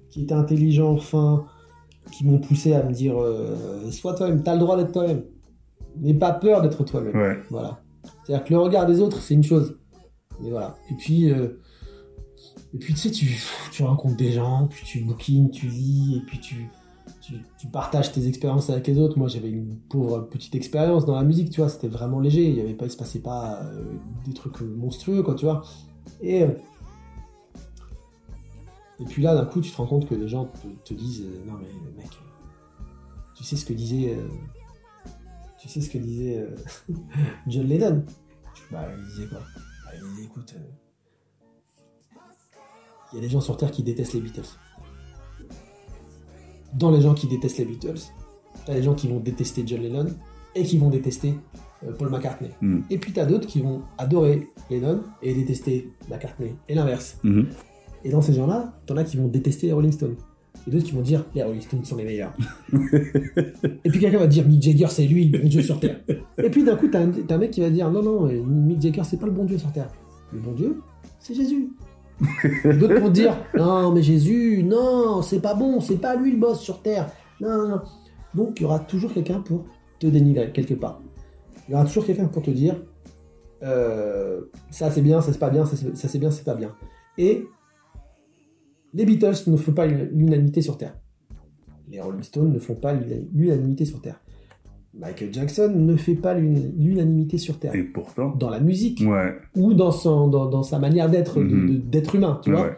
qui 0.09 0.23
étaient 0.23 0.33
intelligents, 0.33 0.97
fins, 0.97 1.45
qui 2.11 2.25
m'ont 2.25 2.39
poussé 2.39 2.73
à 2.73 2.83
me 2.83 2.91
dire, 2.91 3.19
euh, 3.19 3.89
sois 3.91 4.13
toi-même, 4.15 4.43
t'as 4.43 4.53
le 4.53 4.59
droit 4.59 4.77
d'être 4.77 4.91
toi-même. 4.91 5.23
N'aie 5.97 6.13
pas 6.13 6.31
peur 6.31 6.61
d'être 6.61 6.83
toi-même. 6.83 7.15
Ouais. 7.15 7.37
Voilà. 7.49 7.81
C'est-à-dire 8.23 8.45
que 8.45 8.53
le 8.53 8.59
regard 8.59 8.85
des 8.85 8.99
autres, 9.01 9.21
c'est 9.21 9.33
une 9.33 9.43
chose. 9.43 9.77
Mais 10.41 10.49
voilà. 10.49 10.75
Et 10.89 10.95
puis, 10.95 11.31
euh, 11.31 11.59
et 12.73 12.77
puis 12.77 12.93
tu 12.93 12.99
sais, 12.99 13.11
tu, 13.11 13.39
tu 13.71 13.83
rencontres 13.83 14.17
des 14.17 14.31
gens, 14.31 14.67
puis 14.69 14.83
tu 14.85 15.01
bouquines, 15.01 15.51
tu 15.51 15.67
lis, 15.67 16.17
et 16.17 16.25
puis 16.25 16.39
tu, 16.39 16.69
tu, 17.21 17.33
tu 17.59 17.67
partages 17.67 18.11
tes 18.11 18.27
expériences 18.27 18.69
avec 18.69 18.87
les 18.87 18.97
autres. 18.97 19.17
Moi, 19.17 19.27
j'avais 19.27 19.49
une 19.49 19.75
pauvre 19.89 20.21
petite 20.21 20.55
expérience 20.55 21.05
dans 21.05 21.15
la 21.15 21.23
musique, 21.23 21.49
tu 21.49 21.61
vois, 21.61 21.69
c'était 21.69 21.89
vraiment 21.89 22.19
léger. 22.19 22.49
Il 22.49 22.55
y 22.55 22.61
avait 22.61 22.73
pas, 22.73 22.85
il 22.85 22.91
se 22.91 22.97
passait 22.97 23.19
pas 23.19 23.61
euh, 23.63 23.83
des 24.25 24.33
trucs 24.33 24.61
monstrueux, 24.61 25.21
quoi, 25.21 25.35
tu 25.35 25.45
vois. 25.45 25.61
Et, 26.21 26.45
et 29.01 29.05
puis 29.05 29.23
là, 29.23 29.35
d'un 29.35 29.45
coup, 29.45 29.61
tu 29.61 29.71
te 29.71 29.77
rends 29.77 29.87
compte 29.87 30.07
que 30.07 30.15
les 30.15 30.27
gens 30.27 30.45
te, 30.45 30.67
te 30.89 30.93
disent 30.93 31.23
euh, 31.25 31.43
Non, 31.45 31.53
mais 31.59 31.67
mec, 32.03 32.11
euh, 32.11 32.83
tu 33.35 33.43
sais 33.43 33.55
ce 33.55 33.65
que 33.65 33.73
disait. 33.73 34.15
euh, 34.15 34.27
tu 35.59 35.67
sais 35.69 35.81
ce 35.81 35.89
que 35.89 35.97
disait 35.97 36.37
euh, 36.39 36.55
John 37.47 37.67
Lennon 37.67 38.03
Bah, 38.71 38.87
il 38.97 39.03
disait 39.05 39.27
quoi? 39.27 39.39
Bah, 39.85 39.91
Il 39.95 40.09
disait 40.09 40.23
écoute, 40.25 40.55
il 43.11 43.15
y 43.15 43.17
a 43.17 43.21
des 43.21 43.29
gens 43.29 43.41
sur 43.41 43.57
Terre 43.57 43.71
qui 43.71 43.83
détestent 43.83 44.13
les 44.13 44.21
Beatles. 44.21 44.47
Dans 46.73 46.91
les 46.91 47.01
gens 47.01 47.13
qui 47.13 47.27
détestent 47.27 47.57
les 47.57 47.65
Beatles, 47.65 47.99
t'as 48.65 48.73
des 48.73 48.83
gens 48.83 48.93
qui 48.95 49.07
vont 49.09 49.19
détester 49.19 49.63
John 49.65 49.81
Lennon 49.81 50.07
et 50.55 50.63
qui 50.63 50.77
vont 50.77 50.89
détester 50.89 51.35
Paul 51.97 52.09
McCartney. 52.09 52.51
Mm. 52.61 52.81
Et 52.89 52.97
puis 52.97 53.11
t'as 53.11 53.25
d'autres 53.25 53.47
qui 53.47 53.59
vont 53.61 53.81
adorer 53.97 54.47
Lennon 54.69 55.03
et 55.21 55.33
détester 55.33 55.91
McCartney, 56.09 56.55
et 56.69 56.75
l'inverse. 56.75 57.17
Mhm. 57.23 57.49
Et 58.03 58.09
dans 58.09 58.21
ces 58.21 58.33
gens-là, 58.33 58.73
t'en 58.85 58.97
as 58.97 59.03
qui 59.03 59.17
vont 59.17 59.27
détester 59.27 59.67
les 59.67 59.73
Rolling 59.73 59.91
Stones. 59.91 60.15
Et 60.67 60.71
d'autres 60.71 60.85
qui 60.85 60.91
vont 60.91 61.01
dire 61.01 61.25
les 61.33 61.43
Rolling 61.43 61.61
Stones 61.61 61.85
sont 61.85 61.95
les 61.95 62.03
meilleurs. 62.03 62.33
et 62.73 63.89
puis 63.89 63.99
quelqu'un 63.99 64.19
va 64.19 64.27
dire 64.27 64.47
Mick 64.47 64.61
Jagger 64.61 64.87
c'est 64.89 65.05
lui 65.05 65.25
le 65.25 65.39
bon 65.39 65.47
Dieu 65.47 65.61
sur 65.61 65.79
Terre. 65.79 65.99
Et 66.37 66.49
puis 66.49 66.63
d'un 66.63 66.75
coup 66.75 66.87
t'as 66.87 67.01
un, 67.01 67.11
un 67.29 67.37
mec 67.37 67.51
qui 67.51 67.61
va 67.61 67.69
dire 67.69 67.89
non 67.89 68.03
non 68.03 68.27
euh, 68.27 68.43
Mick 68.43 68.81
Jagger 68.81 69.01
c'est 69.03 69.19
pas 69.19 69.25
le 69.25 69.31
bon 69.31 69.45
Dieu 69.45 69.57
sur 69.57 69.71
Terre. 69.71 69.89
Le 70.31 70.39
bon 70.39 70.51
Dieu 70.51 70.81
c'est 71.19 71.33
Jésus. 71.33 71.69
D'autres 72.79 72.99
vont 72.99 73.09
dire 73.09 73.35
non 73.55 73.91
mais 73.91 74.03
Jésus 74.03 74.63
non 74.63 75.21
c'est 75.23 75.39
pas 75.39 75.55
bon 75.55 75.79
c'est 75.79 75.97
pas 75.97 76.15
lui 76.15 76.31
le 76.31 76.37
boss 76.37 76.59
sur 76.59 76.81
Terre. 76.81 77.09
Non 77.39 77.57
non 77.57 77.69
non. 77.69 77.81
Donc 78.35 78.59
il 78.59 78.63
y 78.63 78.65
aura 78.65 78.79
toujours 78.79 79.13
quelqu'un 79.13 79.39
pour 79.39 79.65
te 79.99 80.07
dénigrer 80.07 80.51
quelque 80.51 80.75
part. 80.75 81.01
Il 81.67 81.71
y 81.71 81.75
aura 81.75 81.85
toujours 81.85 82.05
quelqu'un 82.05 82.25
pour 82.25 82.43
te 82.43 82.51
dire 82.51 82.75
euh, 83.63 84.41
ça 84.69 84.89
c'est 84.91 85.01
bien, 85.01 85.21
ça 85.21 85.31
c'est 85.31 85.39
pas 85.39 85.49
bien, 85.49 85.65
ça, 85.65 85.75
c'est 85.75 86.19
bien, 86.19 86.31
c'est 86.31 86.43
pas 86.43 86.55
bien. 86.55 86.75
Et 87.17 87.47
les 88.93 89.05
Beatles 89.05 89.35
ne 89.47 89.57
font 89.57 89.71
pas 89.71 89.85
l'unanimité 89.87 90.61
sur 90.61 90.77
Terre. 90.77 90.95
Les 91.89 91.99
Rolling 92.01 92.23
Stones 92.23 92.51
ne 92.53 92.59
font 92.59 92.75
pas 92.75 92.93
l'una- 92.93 93.21
l'unanimité 93.33 93.85
sur 93.85 94.01
Terre. 94.01 94.19
Michael 94.93 95.33
Jackson 95.33 95.73
ne 95.75 95.95
fait 95.95 96.15
pas 96.15 96.33
l'una- 96.33 96.59
l'unanimité 96.77 97.37
sur 97.37 97.57
Terre. 97.59 97.73
Et 97.75 97.83
pourtant. 97.83 98.35
Dans 98.35 98.49
la 98.49 98.59
musique 98.59 99.01
Ouais. 99.05 99.33
ou 99.55 99.73
dans, 99.73 99.91
son, 99.91 100.27
dans, 100.27 100.47
dans 100.47 100.63
sa 100.63 100.79
manière 100.79 101.09
d'être 101.09 101.39
Mhm. 101.39 101.81
humain, 102.13 102.39
tu 102.43 102.51
vois. 102.51 102.61
ouais. 102.63 102.77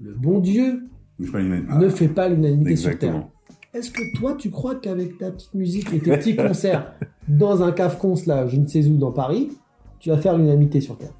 Le 0.00 0.12
bon 0.14 0.40
Dieu 0.40 0.82
ne 1.18 1.88
fait 1.88 2.08
pas 2.08 2.28
l'unanimité 2.28 2.76
sur 2.76 2.98
Terre. 2.98 3.26
Est-ce 3.74 3.90
que 3.90 4.16
toi, 4.18 4.34
tu 4.34 4.50
crois 4.50 4.74
qu'avec 4.76 5.18
ta 5.18 5.30
petite 5.30 5.52
musique 5.54 5.92
et 5.92 5.98
tes 6.00 6.16
petits 6.16 6.36
concerts 6.36 6.94
dans 7.28 7.62
un 7.62 7.72
cave 7.72 7.98
cons 7.98 8.14
là, 8.26 8.46
je 8.46 8.56
ne 8.58 8.66
sais 8.66 8.86
où, 8.86 8.96
dans 8.96 9.12
Paris, 9.12 9.50
tu 9.98 10.08
vas 10.10 10.16
faire 10.18 10.36
l'unanimité 10.36 10.80
sur 10.80 10.96
Terre? 10.96 11.12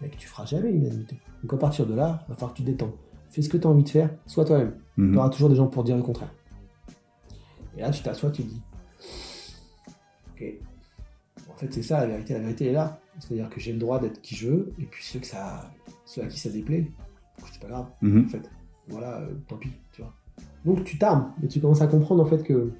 Mec, 0.00 0.16
tu 0.16 0.28
feras 0.28 0.44
jamais 0.46 0.70
l'unanimité. 0.70 1.16
Donc 1.42 1.52
à 1.54 1.56
partir 1.56 1.86
de 1.86 1.94
là, 1.94 2.24
il 2.26 2.30
va 2.30 2.34
falloir 2.34 2.52
que 2.52 2.58
tu 2.58 2.62
te 2.64 2.70
détends. 2.70 2.92
Fais 3.34 3.42
ce 3.42 3.48
que 3.48 3.56
tu 3.56 3.66
as 3.66 3.70
envie 3.70 3.82
de 3.82 3.88
faire, 3.88 4.10
sois 4.26 4.44
toi-même. 4.44 4.76
Mhm. 4.96 5.12
Tu 5.12 5.18
auras 5.18 5.28
toujours 5.28 5.48
des 5.48 5.56
gens 5.56 5.66
pour 5.66 5.82
dire 5.82 5.96
le 5.96 6.02
contraire. 6.04 6.32
Et 7.76 7.80
là, 7.80 7.90
tu 7.90 8.00
t'assois, 8.02 8.30
tu 8.30 8.44
te 8.44 8.48
dis 8.48 8.62
Ok. 10.36 10.44
En 11.50 11.56
fait, 11.56 11.72
c'est 11.72 11.82
ça 11.82 11.98
la 12.00 12.06
vérité. 12.06 12.34
La 12.34 12.40
vérité 12.40 12.66
est 12.66 12.72
là. 12.72 13.00
C'est-à-dire 13.18 13.48
que 13.50 13.58
j'ai 13.58 13.72
le 13.72 13.78
droit 13.78 13.98
d'être 13.98 14.20
qui 14.22 14.36
je 14.36 14.48
veux, 14.48 14.72
et 14.78 14.84
puis 14.84 15.02
ceux, 15.04 15.18
que 15.18 15.26
ça, 15.26 15.70
ceux 16.04 16.22
à 16.22 16.26
qui 16.26 16.38
ça 16.38 16.48
déplaît, 16.50 16.90
c'est 17.52 17.60
pas 17.60 17.68
grave 17.68 17.86
Mhm. 18.02 18.24
en 18.24 18.28
fait. 18.28 18.50
Voilà, 18.88 19.18
euh, 19.20 19.34
tant 19.48 19.56
pis, 19.56 19.70
tu 19.92 20.02
vois. 20.02 20.12
Donc 20.64 20.84
tu 20.84 20.96
t'armes 20.98 21.32
et 21.42 21.48
tu 21.48 21.60
commences 21.60 21.80
à 21.80 21.86
comprendre 21.86 22.22
en 22.22 22.26
fait 22.26 22.42
que 22.42 22.72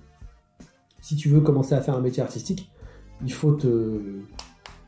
si 1.00 1.16
tu 1.16 1.28
veux 1.28 1.40
commencer 1.40 1.74
à 1.74 1.80
faire 1.80 1.94
un 1.96 2.00
métier 2.00 2.22
artistique, 2.22 2.70
il 3.22 3.32
faut 3.32 3.52
te, 3.52 4.20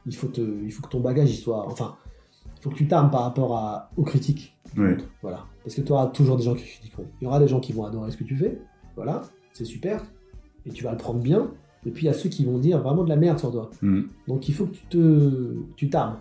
il 0.07 0.17
faut 0.17 0.29
te, 0.29 0.41
il 0.41 0.71
faut 0.73 0.83
que 0.83 0.89
ton 0.89 1.01
bagage 1.01 1.31
il 1.31 1.37
soit, 1.37 1.67
enfin, 1.67 1.97
il 2.57 2.63
faut 2.63 2.71
que 2.71 2.77
tu 2.77 2.89
t'armes 2.89 3.11
par 3.11 3.23
rapport 3.23 3.57
à, 3.57 3.91
aux 3.97 4.03
critiques. 4.05 4.56
Voilà, 5.23 5.47
parce 5.63 5.75
que 5.75 5.81
tu 5.81 5.93
auras 5.93 6.07
toujours 6.07 6.37
des 6.37 6.45
gens 6.45 6.55
qui 6.55 6.65
critiqueront. 6.65 7.07
Il 7.21 7.25
y 7.25 7.27
aura 7.27 7.39
des 7.39 7.49
gens 7.49 7.61
qui 7.61 7.73
vont 7.73 7.85
adorer 7.85 8.11
ce 8.11 8.17
que 8.17 8.25
tu 8.25 8.37
fais, 8.37 8.59
voilà, 8.95 9.23
c'est 9.53 9.65
super, 9.65 10.05
et 10.65 10.71
tu 10.71 10.85
vas 10.85 10.93
le 10.93 10.99
prendre 10.99 11.21
bien. 11.21 11.51
Et 11.85 11.91
puis 11.91 12.05
il 12.05 12.07
y 12.07 12.11
a 12.11 12.15
ceux 12.15 12.29
qui 12.29 12.45
vont 12.45 12.59
dire 12.59 12.83
vraiment 12.83 13.05
de 13.05 13.09
la 13.09 13.17
merde 13.17 13.39
sur 13.39 13.53
toi. 13.53 13.71
Mhm. 13.81 14.09
Donc 14.27 14.49
il 14.49 14.55
faut 14.55 14.67
que 14.67 14.75
tu 14.75 14.87
te, 14.87 15.55
tu 15.77 15.89
t'armes. 15.89 16.19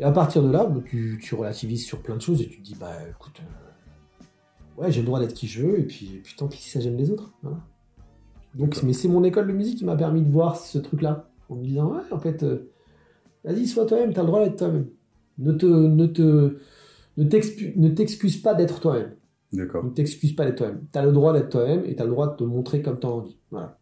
Et 0.00 0.04
à 0.04 0.10
partir 0.10 0.42
de 0.42 0.50
là, 0.50 0.66
tu, 0.86 1.20
tu 1.22 1.34
relativises 1.34 1.84
sur 1.84 2.00
plein 2.00 2.16
de 2.16 2.22
choses 2.22 2.40
et 2.40 2.48
tu 2.48 2.58
te 2.58 2.64
dis, 2.64 2.74
bah 2.74 2.96
écoute, 3.10 3.40
euh, 3.40 4.82
ouais, 4.82 4.90
j'ai 4.90 5.00
le 5.00 5.06
droit 5.06 5.20
d'être 5.20 5.34
qui 5.34 5.46
je 5.46 5.62
veux, 5.62 5.78
et 5.78 5.82
puis, 5.82 6.22
tant 6.36 6.48
pis 6.48 6.56
si 6.56 6.70
ça 6.70 6.80
gêne 6.80 6.96
les 6.96 7.10
autres. 7.10 7.32
Voilà. 7.42 7.58
Donc, 8.54 8.82
mais 8.82 8.94
c'est 8.94 9.08
mon 9.08 9.22
école 9.24 9.46
de 9.46 9.52
musique 9.52 9.78
qui 9.78 9.84
m'a 9.84 9.96
permis 9.96 10.22
de 10.22 10.30
voir 10.30 10.56
ce 10.56 10.78
truc-là, 10.78 11.28
en 11.50 11.56
me 11.56 11.64
disant, 11.64 11.92
ouais, 11.92 12.02
en 12.10 12.18
fait, 12.18 12.42
euh, 12.42 12.70
vas-y, 13.44 13.66
sois 13.66 13.84
toi-même, 13.86 14.12
t'as 14.14 14.22
le 14.22 14.26
droit 14.26 14.42
d'être 14.42 14.56
toi-même. 14.56 14.86
Ne 15.38 15.52
te, 15.52 15.66
ne 15.66 16.06
te, 16.06 16.58
ne 17.24 17.88
t'excuse 17.88 18.36
pas 18.38 18.54
d'être 18.54 18.80
toi-même. 18.80 19.14
D'accord. 19.52 19.84
Ne 19.84 19.90
t'excuse 19.90 20.34
pas 20.34 20.44
d'être 20.44 20.58
toi-même. 20.58 20.86
T'as 20.92 21.04
le 21.04 21.12
droit 21.12 21.32
d'être 21.32 21.50
toi-même 21.50 21.84
et 21.86 21.96
t'as 21.96 22.04
le 22.04 22.10
droit 22.10 22.30
de 22.30 22.36
te 22.36 22.44
montrer 22.44 22.82
comme 22.82 22.98
t'as 23.00 23.08
envie. 23.08 23.36
Voilà. 23.50 23.78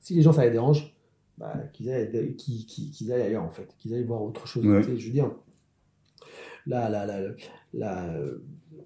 Si 0.00 0.14
les 0.14 0.22
gens 0.22 0.32
ça 0.32 0.44
les 0.44 0.50
dérange, 0.50 0.94
bah, 1.38 1.54
qu'ils 1.72 1.90
aillent, 1.90 2.36
qu'ils 2.36 3.12
aillent 3.12 3.22
ailleurs 3.22 3.44
en 3.44 3.50
fait, 3.50 3.68
qu'ils 3.78 3.94
aillent 3.94 4.04
voir 4.04 4.22
autre 4.22 4.46
chose. 4.46 4.66
Ouais. 4.66 4.82
Tu 4.82 4.96
Je 4.98 5.06
veux 5.06 5.12
dire, 5.12 5.30
là, 6.66 6.88
là, 6.88 7.06
là, 7.06 7.20
là, 7.74 8.14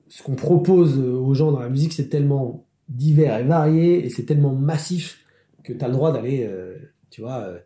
ce 0.09 0.23
qu'on 0.23 0.35
propose 0.35 0.99
aux 0.99 1.35
gens 1.35 1.53
dans 1.53 1.61
la 1.61 1.69
musique, 1.69 1.93
c'est 1.93 2.09
tellement 2.09 2.67
divers 2.89 3.39
et 3.39 3.45
varié 3.45 4.05
et 4.05 4.11
c'est 4.11 4.25
tellement 4.25 4.55
massif 4.55 5.25
que 5.63 5.73
tu 5.73 5.85
as 5.85 5.89
le 5.89 5.95
droit 5.95 6.13
d'aller, 6.13 6.45
euh, 6.45 6.77
tu 7.11 7.21
vois, 7.21 7.41
euh, 7.41 7.59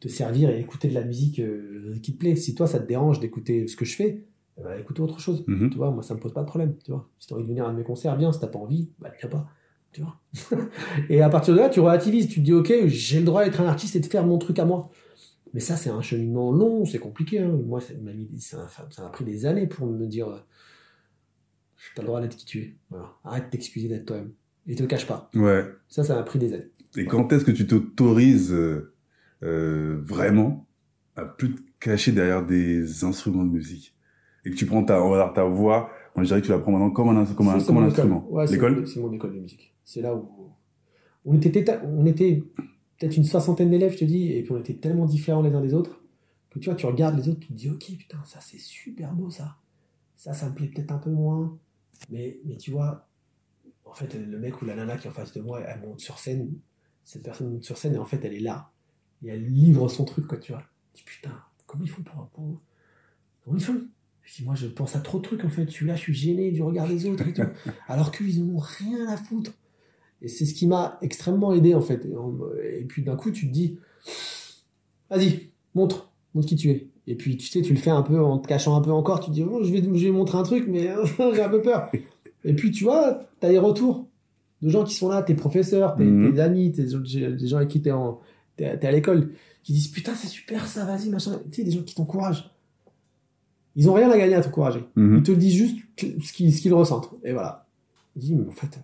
te 0.00 0.08
servir 0.08 0.50
et 0.50 0.58
écouter 0.58 0.88
de 0.88 0.94
la 0.94 1.04
musique 1.04 1.38
euh, 1.38 1.96
qui 2.02 2.14
te 2.14 2.18
plaît. 2.18 2.36
Si 2.36 2.54
toi 2.54 2.66
ça 2.66 2.80
te 2.80 2.88
dérange 2.88 3.20
d'écouter 3.20 3.68
ce 3.68 3.76
que 3.76 3.84
je 3.84 3.94
fais, 3.94 4.24
eh 4.58 4.62
ben, 4.62 4.78
écoute 4.78 5.00
autre 5.00 5.18
chose. 5.20 5.44
Mhm. 5.46 5.70
Tu 5.70 5.76
vois, 5.76 5.90
moi 5.90 6.02
ça 6.02 6.14
me 6.14 6.20
pose 6.20 6.32
pas 6.32 6.42
de 6.42 6.46
problème. 6.46 6.74
Tu 6.84 6.90
vois, 6.90 7.08
si 7.18 7.28
t'as 7.28 7.34
envie 7.34 7.44
de 7.44 7.48
venir 7.48 7.64
à 7.64 7.68
un 7.68 7.72
de 7.72 7.78
mes 7.78 7.84
concerts, 7.84 8.16
viens. 8.16 8.32
Si 8.32 8.40
t'as 8.40 8.46
pas 8.48 8.58
envie, 8.58 8.90
bah 8.98 9.10
viens 9.18 9.30
pas. 9.30 9.48
Tu 9.92 10.00
vois 10.02 10.20
Et 11.10 11.20
à 11.22 11.28
partir 11.28 11.54
de 11.54 11.58
là, 11.60 11.68
tu 11.68 11.80
relativises, 11.80 12.28
tu 12.28 12.40
te 12.40 12.44
dis, 12.44 12.52
ok, 12.52 12.72
j'ai 12.86 13.18
le 13.18 13.26
droit 13.26 13.44
d'être 13.44 13.60
un 13.60 13.66
artiste 13.66 13.94
et 13.96 14.00
de 14.00 14.06
faire 14.06 14.26
mon 14.26 14.38
truc 14.38 14.58
à 14.58 14.64
moi. 14.64 14.90
Mais 15.54 15.60
ça, 15.60 15.76
c'est 15.76 15.90
un 15.90 16.00
cheminement 16.00 16.50
long, 16.50 16.86
c'est 16.86 16.98
compliqué. 16.98 17.40
hein. 17.40 17.58
Moi, 17.66 17.80
ça 17.80 17.92
m'a 18.00 18.68
ça 18.90 19.08
pris 19.10 19.24
des 19.24 19.44
années 19.44 19.66
pour 19.66 19.86
me 19.86 20.06
dire, 20.06 20.28
euh, 20.28 20.38
t'as 21.94 22.02
le 22.02 22.06
droit 22.06 22.20
d'être 22.20 22.36
qui 22.36 22.46
tu 22.46 22.58
es. 22.60 22.76
Voilà. 22.88 23.12
Arrête 23.24 23.44
de 23.46 23.50
t'excuser 23.50 23.88
d'être 23.88 24.06
toi-même. 24.06 24.32
Et 24.66 24.74
te 24.76 24.84
cache 24.84 25.06
pas. 25.06 25.30
Ouais. 25.34 25.66
Ça, 25.88 26.04
ça 26.04 26.14
m'a 26.14 26.22
pris 26.22 26.38
des 26.38 26.54
années. 26.54 26.70
Et 26.96 27.04
quand 27.04 27.32
est-ce 27.32 27.44
que 27.44 27.50
tu 27.50 27.66
t'autorises 27.66 28.52
euh, 28.52 28.94
euh, 29.42 29.98
vraiment 30.02 30.66
à 31.16 31.24
plus 31.24 31.54
te 31.54 31.60
cacher 31.80 32.12
derrière 32.12 32.46
des 32.46 33.04
instruments 33.04 33.44
de 33.44 33.50
musique? 33.50 33.94
Et 34.44 34.50
que 34.50 34.56
tu 34.56 34.66
prends 34.66 34.84
ta, 34.84 35.02
on 35.02 35.10
va 35.10 35.24
dire 35.24 35.32
ta 35.32 35.44
voix, 35.44 35.90
moi 36.16 36.24
je 36.24 36.28
dirais 36.28 36.40
que 36.40 36.46
tu 36.46 36.52
la 36.52 36.58
prends 36.58 36.72
maintenant 36.72 36.90
comme 36.90 37.08
un, 37.10 37.24
comme 37.26 37.48
un, 37.48 37.60
comme 37.60 37.78
un 37.78 37.86
instrument. 37.86 38.26
Ouais, 38.30 38.46
c'est 38.46 38.54
L'école? 38.54 38.80
mon- 38.80 38.86
C'est 38.86 39.00
mon 39.00 39.12
école 39.12 39.34
de 39.34 39.40
musique. 39.40 39.74
C'est 39.84 40.00
là 40.02 40.14
où 40.14 40.50
on 41.24 41.34
était, 41.40 41.64
on 41.84 42.04
était 42.06 42.42
peut-être 42.98 43.16
une 43.16 43.24
soixantaine 43.24 43.70
d'élèves, 43.70 43.92
je 43.92 43.98
te 43.98 44.04
dis, 44.04 44.32
et 44.32 44.42
puis 44.42 44.52
on 44.52 44.58
était 44.58 44.74
tellement 44.74 45.06
différents 45.06 45.42
les 45.42 45.54
uns 45.54 45.60
des 45.60 45.74
autres 45.74 46.00
que 46.50 46.58
tu 46.58 46.68
vois, 46.68 46.74
tu 46.76 46.84
regardes 46.86 47.16
les 47.16 47.28
autres, 47.28 47.40
tu 47.40 47.48
te 47.48 47.52
dis, 47.54 47.70
ok, 47.70 47.84
putain, 47.98 48.18
ça 48.24 48.40
c'est 48.40 48.58
super 48.58 49.12
beau 49.14 49.30
ça. 49.30 49.56
Ça, 50.16 50.32
ça 50.34 50.48
me 50.50 50.54
plaît 50.54 50.66
peut-être 50.68 50.92
un 50.92 50.98
peu 50.98 51.10
moins, 51.10 51.58
mais 52.10 52.38
mais 52.44 52.56
tu 52.56 52.70
vois, 52.72 53.08
en 53.84 53.92
fait, 53.94 54.14
le 54.14 54.38
mec 54.38 54.60
ou 54.60 54.64
la 54.66 54.74
nana 54.74 54.96
qui 54.96 55.06
est 55.06 55.10
en 55.10 55.14
face 55.14 55.32
de 55.32 55.40
moi, 55.40 55.60
elle 55.60 55.80
monte 55.80 56.00
sur 56.00 56.18
scène. 56.18 56.52
Cette 57.04 57.22
personne 57.22 57.50
monte 57.52 57.64
sur 57.64 57.76
scène 57.78 57.94
et 57.94 57.98
en 57.98 58.04
fait, 58.04 58.24
elle 58.24 58.34
est 58.34 58.40
là 58.40 58.70
et 59.24 59.28
elle 59.28 59.44
livre 59.44 59.88
son 59.88 60.04
truc, 60.04 60.26
quoi, 60.26 60.38
tu 60.38 60.52
vois. 60.52 60.62
Tu 60.94 61.02
dis, 61.04 61.10
putain, 61.10 61.32
comment 61.66 61.82
ils 61.84 61.88
font 61.90 62.02
pour, 62.02 62.26
pour- 62.28 62.60
comment 63.44 63.56
ils 63.56 63.62
font 63.64 63.80
je 64.24 64.36
dis, 64.36 64.44
moi, 64.44 64.54
je 64.54 64.66
pense 64.66 64.94
à 64.96 65.00
trop 65.00 65.18
de 65.18 65.22
trucs, 65.24 65.44
en 65.44 65.48
fait. 65.50 65.66
Je 65.66 65.70
suis 65.70 65.86
là, 65.86 65.94
je 65.96 66.00
suis 66.00 66.14
gêné 66.14 66.50
du 66.52 66.62
regard 66.62 66.88
des 66.88 67.06
autres 67.06 67.26
et 67.26 67.32
tout. 67.32 67.42
Alors 67.88 68.10
qu'ils 68.12 68.44
n'en 68.44 68.54
ont 68.54 68.58
rien 68.58 69.06
à 69.08 69.16
foutre. 69.16 69.52
Et 70.22 70.28
c'est 70.28 70.46
ce 70.46 70.54
qui 70.54 70.66
m'a 70.66 70.98
extrêmement 71.02 71.52
aidé, 71.52 71.74
en 71.74 71.80
fait. 71.80 72.04
Et, 72.06 72.16
on- 72.16 72.38
et 72.78 72.84
puis, 72.84 73.02
d'un 73.02 73.16
coup, 73.16 73.30
tu 73.32 73.48
te 73.48 73.52
dis, 73.52 73.78
vas-y, 75.10 75.50
montre, 75.74 76.10
montre 76.34 76.46
qui 76.48 76.56
tu 76.56 76.70
es. 76.70 76.88
Et 77.06 77.16
puis, 77.16 77.36
tu 77.36 77.48
sais, 77.48 77.62
tu 77.62 77.72
le 77.72 77.78
fais 77.78 77.90
un 77.90 78.02
peu 78.02 78.20
en 78.22 78.38
te 78.38 78.46
cachant 78.46 78.76
un 78.76 78.80
peu 78.80 78.92
encore. 78.92 79.20
Tu 79.20 79.26
te 79.30 79.34
dis, 79.34 79.42
oh, 79.42 79.62
je 79.64 79.72
vais, 79.72 79.82
je 79.82 80.04
vais 80.04 80.10
montrer 80.12 80.38
un 80.38 80.44
truc, 80.44 80.66
mais 80.68 80.88
j'ai 81.34 81.42
un 81.42 81.48
peu 81.48 81.60
peur. 81.60 81.90
Et 82.44 82.54
puis, 82.54 82.70
tu 82.70 82.84
vois, 82.84 83.20
tu 83.40 83.46
as 83.46 83.50
des 83.50 83.58
retours 83.58 84.08
de 84.62 84.68
gens 84.68 84.84
qui 84.84 84.94
sont 84.94 85.08
là, 85.08 85.22
tes 85.22 85.34
professeurs, 85.34 85.96
tes, 85.96 86.04
Mhm. 86.04 86.34
tes 86.34 86.40
amis, 86.40 86.70
tes, 86.72 86.84
des 86.84 87.46
gens 87.48 87.56
avec 87.56 87.68
qui 87.68 87.82
tu 87.82 87.88
es, 87.88 88.64
à 88.86 88.92
l'école, 88.92 89.30
qui 89.64 89.72
disent, 89.72 89.88
putain, 89.88 90.14
c'est 90.14 90.28
super 90.28 90.66
ça, 90.68 90.84
vas-y, 90.84 91.08
machin. 91.08 91.40
Tu 91.50 91.56
sais, 91.56 91.64
des 91.64 91.72
gens 91.72 91.82
qui 91.82 91.94
t'encouragent. 91.96 92.51
Ils 93.76 93.88
ont 93.88 93.94
rien 93.94 94.10
à 94.10 94.18
gagner 94.18 94.34
à 94.34 94.42
t'encourager. 94.42 94.84
Mhm. 94.96 95.16
Ils 95.18 95.22
te 95.22 95.32
disent 95.32 95.54
juste 95.54 95.78
ce 95.98 96.32
qu'ils 96.32 96.74
ressentent. 96.74 97.10
Et 97.24 97.32
voilà. 97.32 97.66
Je 98.16 98.20
dis, 98.20 98.34
mais 98.34 98.46
en 98.46 98.50
fait, 98.50 98.78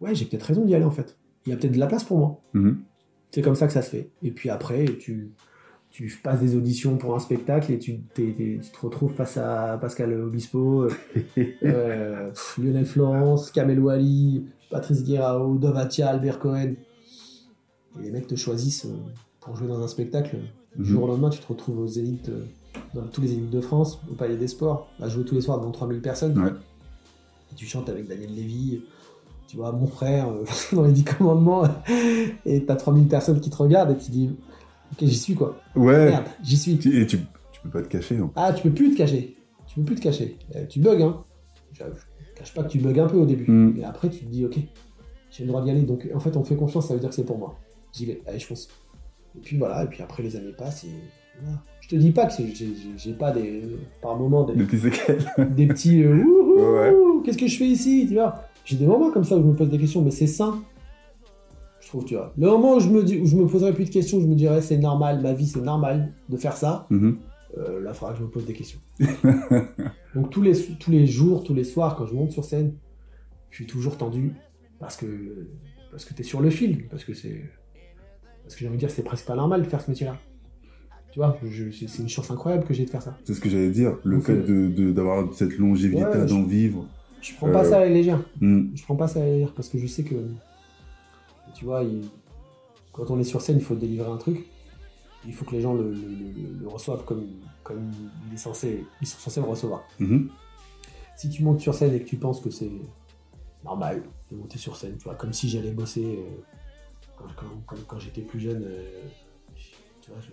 ouais, 0.00 0.14
j'ai 0.14 0.24
peut-être 0.24 0.44
raison 0.44 0.64
d'y 0.64 0.74
aller, 0.74 0.84
en 0.84 0.90
fait. 0.90 1.16
Il 1.46 1.50
y 1.50 1.52
a 1.52 1.56
peut-être 1.56 1.72
de 1.72 1.78
la 1.78 1.86
place 1.86 2.04
pour 2.04 2.18
moi. 2.18 2.40
Mhm. 2.54 2.78
C'est 3.30 3.42
comme 3.42 3.54
ça 3.54 3.66
que 3.66 3.72
ça 3.72 3.82
se 3.82 3.90
fait. 3.90 4.10
Et 4.22 4.30
puis 4.30 4.48
après, 4.48 4.86
tu, 4.98 5.32
tu 5.90 6.10
passes 6.22 6.40
des 6.40 6.56
auditions 6.56 6.96
pour 6.96 7.14
un 7.14 7.18
spectacle 7.18 7.72
et 7.72 7.78
tu, 7.78 8.00
te 8.14 8.22
retrouves 8.80 9.12
face 9.12 9.36
à 9.36 9.76
Pascal 9.78 10.12
Obispo, 10.18 10.84
euh, 10.84 10.90
euh, 11.64 12.30
Lionel 12.56 12.86
Florence, 12.86 13.50
Kamel 13.50 13.80
Wally, 13.80 14.46
Patrice 14.70 15.04
Guérao, 15.04 15.58
Dovatia, 15.58 16.08
Albert 16.08 16.38
Cohen. 16.38 16.74
Et 17.98 18.02
les 18.02 18.10
mecs 18.10 18.26
te 18.26 18.34
choisissent 18.36 18.86
euh, 18.86 18.96
pour 19.40 19.56
jouer 19.56 19.68
dans 19.68 19.82
un 19.82 19.88
spectacle. 19.88 20.36
Du 20.76 20.82
Mhm. 20.82 20.86
jour 20.86 21.02
au 21.04 21.06
lendemain, 21.08 21.30
tu 21.30 21.40
te 21.40 21.46
retrouves 21.46 21.78
aux 21.80 21.86
élites, 21.86 22.30
dans 22.94 23.02
tous 23.06 23.20
les 23.20 23.32
élites 23.32 23.50
de 23.50 23.60
France, 23.60 24.00
au 24.10 24.14
Palais 24.14 24.36
des 24.36 24.48
Sports, 24.48 24.88
à 25.00 25.08
jouer 25.08 25.24
tous 25.24 25.34
les 25.34 25.40
soirs 25.40 25.58
devant 25.58 25.70
3000 25.70 26.00
personnes. 26.00 26.38
Ouais. 26.38 26.50
Et 27.52 27.54
tu 27.54 27.66
chantes 27.66 27.88
avec 27.88 28.06
Daniel 28.08 28.34
Lévy, 28.34 28.80
tu 29.46 29.56
vois, 29.56 29.72
mon 29.72 29.86
frère, 29.86 30.28
euh, 30.28 30.44
dans 30.72 30.82
les 30.84 30.92
10 30.92 31.04
commandements, 31.04 31.64
et 32.46 32.64
t'as 32.64 32.76
3000 32.76 33.08
personnes 33.08 33.40
qui 33.40 33.50
te 33.50 33.56
regardent 33.56 33.90
et 33.92 33.96
tu 33.96 34.10
dis, 34.10 34.30
ok, 34.92 34.98
j'y 35.02 35.16
suis 35.16 35.34
quoi. 35.34 35.58
Ouais. 35.76 36.10
Merde, 36.10 36.26
j'y 36.42 36.56
suis. 36.56 36.72
Et 36.74 37.06
tu, 37.06 37.18
tu 37.52 37.60
peux 37.62 37.70
pas 37.70 37.82
te 37.82 37.88
cacher. 37.88 38.16
hein. 38.18 38.30
Ah, 38.36 38.52
tu 38.52 38.62
peux 38.62 38.74
plus 38.74 38.92
te 38.92 38.96
cacher. 38.98 39.36
Tu 39.66 39.76
peux 39.80 39.84
plus 39.84 39.96
te 39.96 40.00
cacher. 40.02 40.38
Euh, 40.56 40.64
tu 40.66 40.80
bugs, 40.80 41.02
hein. 41.02 41.24
Je, 41.72 41.82
je 41.84 42.34
cache 42.38 42.54
pas 42.54 42.62
que 42.64 42.68
tu 42.68 42.78
bugs 42.78 42.98
un 42.98 43.06
peu 43.06 43.18
au 43.18 43.26
début. 43.26 43.50
Mm. 43.50 43.74
Mais 43.76 43.84
après, 43.84 44.08
tu 44.10 44.20
te 44.20 44.30
dis, 44.30 44.44
ok, 44.44 44.56
j'ai 45.30 45.44
le 45.44 45.48
droit 45.48 45.62
d'y 45.62 45.70
aller. 45.70 45.82
Donc, 45.82 46.08
en 46.14 46.20
fait, 46.20 46.36
on 46.36 46.44
fait 46.44 46.56
confiance, 46.56 46.88
ça 46.88 46.94
veut 46.94 47.00
dire 47.00 47.10
que 47.10 47.14
c'est 47.14 47.24
pour 47.24 47.38
moi. 47.38 47.58
J'y 47.92 48.06
vais. 48.06 48.22
Allez, 48.26 48.38
je 48.38 48.46
fonce. 48.46 48.68
Et 49.36 49.40
puis 49.40 49.56
voilà, 49.58 49.84
et 49.84 49.86
puis 49.86 50.02
après, 50.02 50.22
les 50.22 50.36
années 50.36 50.52
passent 50.56 50.84
et. 50.84 50.88
Je 51.80 51.88
te 51.88 51.96
dis 51.96 52.10
pas 52.12 52.26
que 52.26 52.32
j'ai- 52.96 53.12
pas 53.14 53.30
des. 53.32 53.62
Par 54.02 54.16
moment, 54.16 54.44
des, 54.44 54.54
Des 54.54 54.64
petits 54.64 54.78
séquelles. 54.78 55.24
des 55.56 55.66
petits. 55.66 56.02
euh, 56.04 56.22
Ouais. 56.58 56.92
Qu'est-ce 57.24 57.38
que 57.38 57.46
je 57.46 57.56
fais 57.56 57.66
ici 57.66 58.06
Tu 58.08 58.14
vois? 58.14 58.42
J'ai 58.64 58.76
des 58.76 58.86
moments 58.86 59.10
comme 59.10 59.24
ça 59.24 59.36
où 59.36 59.40
je 59.42 59.46
me 59.46 59.54
pose 59.54 59.70
des 59.70 59.78
questions, 59.78 60.02
mais 60.02 60.10
c'est 60.10 60.26
sain. 60.26 60.60
Je 61.80 61.86
trouve, 61.88 62.04
tu 62.04 62.14
vois. 62.16 62.32
Le 62.36 62.48
moment 62.48 62.74
où 62.76 62.80
je 62.80 62.88
me, 62.90 63.02
dis, 63.02 63.18
où 63.18 63.26
je 63.26 63.36
me 63.36 63.46
poserai 63.46 63.72
plus 63.72 63.84
de 63.86 63.90
questions, 63.90 64.20
je 64.20 64.26
me 64.26 64.34
dirais 64.34 64.60
c'est 64.60 64.76
normal, 64.76 65.22
ma 65.22 65.32
vie 65.32 65.46
c'est 65.46 65.60
normal 65.62 66.12
de 66.28 66.36
faire 66.36 66.56
ça. 66.56 66.86
Mhm. 66.90 67.16
Euh, 67.56 67.80
là, 67.80 67.92
il 67.92 67.96
faudra 67.96 68.12
que 68.12 68.18
je 68.18 68.24
me 68.24 68.28
pose 68.28 68.44
des 68.44 68.52
questions. 68.52 68.80
Donc 70.14 70.30
tous 70.30 70.42
les, 70.42 70.52
tous 70.78 70.90
les 70.90 71.06
jours, 71.06 71.44
tous 71.44 71.54
les 71.54 71.64
soirs, 71.64 71.96
quand 71.96 72.06
je 72.06 72.14
monte 72.14 72.32
sur 72.32 72.44
scène, 72.44 72.74
je 73.50 73.56
suis 73.56 73.66
toujours 73.66 73.96
tendu 73.96 74.34
parce 74.78 74.96
que 74.96 75.06
parce 75.90 76.04
que 76.04 76.12
t'es 76.12 76.22
sur 76.22 76.40
le 76.42 76.50
fil, 76.50 76.86
parce 76.88 77.04
que 77.04 77.14
c'est 77.14 77.42
parce 78.42 78.54
que 78.54 78.60
j'ai 78.60 78.66
envie 78.68 78.76
de 78.76 78.80
dire 78.80 78.90
c'est 78.90 79.02
presque 79.02 79.26
pas 79.26 79.34
normal 79.36 79.62
de 79.62 79.66
faire 79.66 79.80
ce 79.80 79.90
métier-là. 79.90 80.16
Tu 81.18 81.24
vois, 81.24 81.36
c'est 81.88 81.98
une 82.02 82.08
chance 82.08 82.30
incroyable 82.30 82.64
que 82.64 82.72
j'ai 82.72 82.84
de 82.84 82.90
faire 82.90 83.02
ça. 83.02 83.18
C'est 83.24 83.34
ce 83.34 83.40
que 83.40 83.48
j'allais 83.48 83.70
dire. 83.72 83.96
Le 84.04 84.16
Donc, 84.18 84.26
fait 84.26 84.34
euh, 84.34 84.46
de 84.46 84.68
de- 84.68 84.92
d'avoir 84.92 85.34
cette 85.34 85.58
longévité, 85.58 86.04
Ouais, 86.04 86.26
d'en 86.26 86.44
vivre. 86.44 86.86
Je 87.20 87.34
prends 87.34 87.50
pas 87.50 87.64
Euh, 87.64 87.70
ça 87.70 87.76
à 87.78 87.80
la 87.80 87.88
légère. 87.88 88.22
Mhm. 88.40 88.70
Je 88.76 88.82
prends 88.84 88.94
pas 88.94 89.08
ça 89.08 89.18
à 89.20 89.24
la 89.24 89.30
légère 89.32 89.52
parce 89.52 89.68
que 89.68 89.78
je 89.78 89.86
sais 89.88 90.04
que 90.04 90.14
tu 91.56 91.64
vois, 91.64 91.82
il- 91.82 92.08
quand 92.92 93.10
on 93.10 93.18
est 93.18 93.24
sur 93.24 93.40
scène, 93.40 93.56
il 93.58 93.64
faut 93.64 93.74
délivrer 93.74 94.08
un 94.08 94.16
truc. 94.16 94.46
Il 95.26 95.34
faut 95.34 95.44
que 95.44 95.56
les 95.56 95.60
gens 95.60 95.74
le, 95.74 95.90
le- 95.90 95.96
le- 95.96 96.60
le 96.62 96.68
reçoivent 96.68 97.04
comme, 97.04 97.26
comme 97.64 97.90
il 98.28 98.34
est 98.34 98.38
censé, 98.38 98.84
ils 99.00 99.06
sont 99.08 99.18
censés 99.18 99.40
le 99.40 99.46
recevoir. 99.46 99.82
Mhm. 99.98 100.28
si 101.16 101.28
tu 101.30 101.42
montes 101.42 101.58
sur 101.58 101.74
scène 101.74 101.92
et 101.94 102.00
que 102.00 102.08
tu 102.08 102.16
penses 102.16 102.40
que 102.40 102.48
c'est 102.48 102.70
normal 103.64 104.04
de 104.30 104.36
monter 104.36 104.56
sur 104.56 104.76
scène, 104.76 104.94
tu 104.98 105.02
vois, 105.02 105.16
comme 105.16 105.32
si 105.32 105.48
j'allais 105.48 105.72
bosser 105.72 106.04
euh, 106.04 106.42
quand, 107.16 107.24
quand- 107.36 107.62
quand- 107.66 107.86
quand 107.88 107.98
j'étais 107.98 108.20
plus 108.20 108.38
jeune, 108.38 108.62
euh, 108.62 109.00
tu 110.00 110.12
vois, 110.12 110.20
je, 110.20 110.28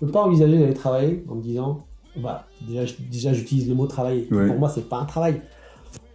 je 0.00 0.06
peux 0.06 0.12
pas 0.12 0.22
envisager 0.22 0.58
d'aller 0.58 0.74
travailler 0.74 1.24
en 1.28 1.34
me 1.34 1.42
disant, 1.42 1.86
bah, 2.16 2.46
déjà, 2.66 3.32
j'utilise 3.32 3.68
le 3.68 3.74
mot 3.74 3.86
travailler. 3.86 4.26
Ouais. 4.30 4.46
Pour 4.46 4.58
moi, 4.58 4.68
c'est 4.68 4.88
pas 4.88 4.98
un 4.98 5.04
travail. 5.04 5.42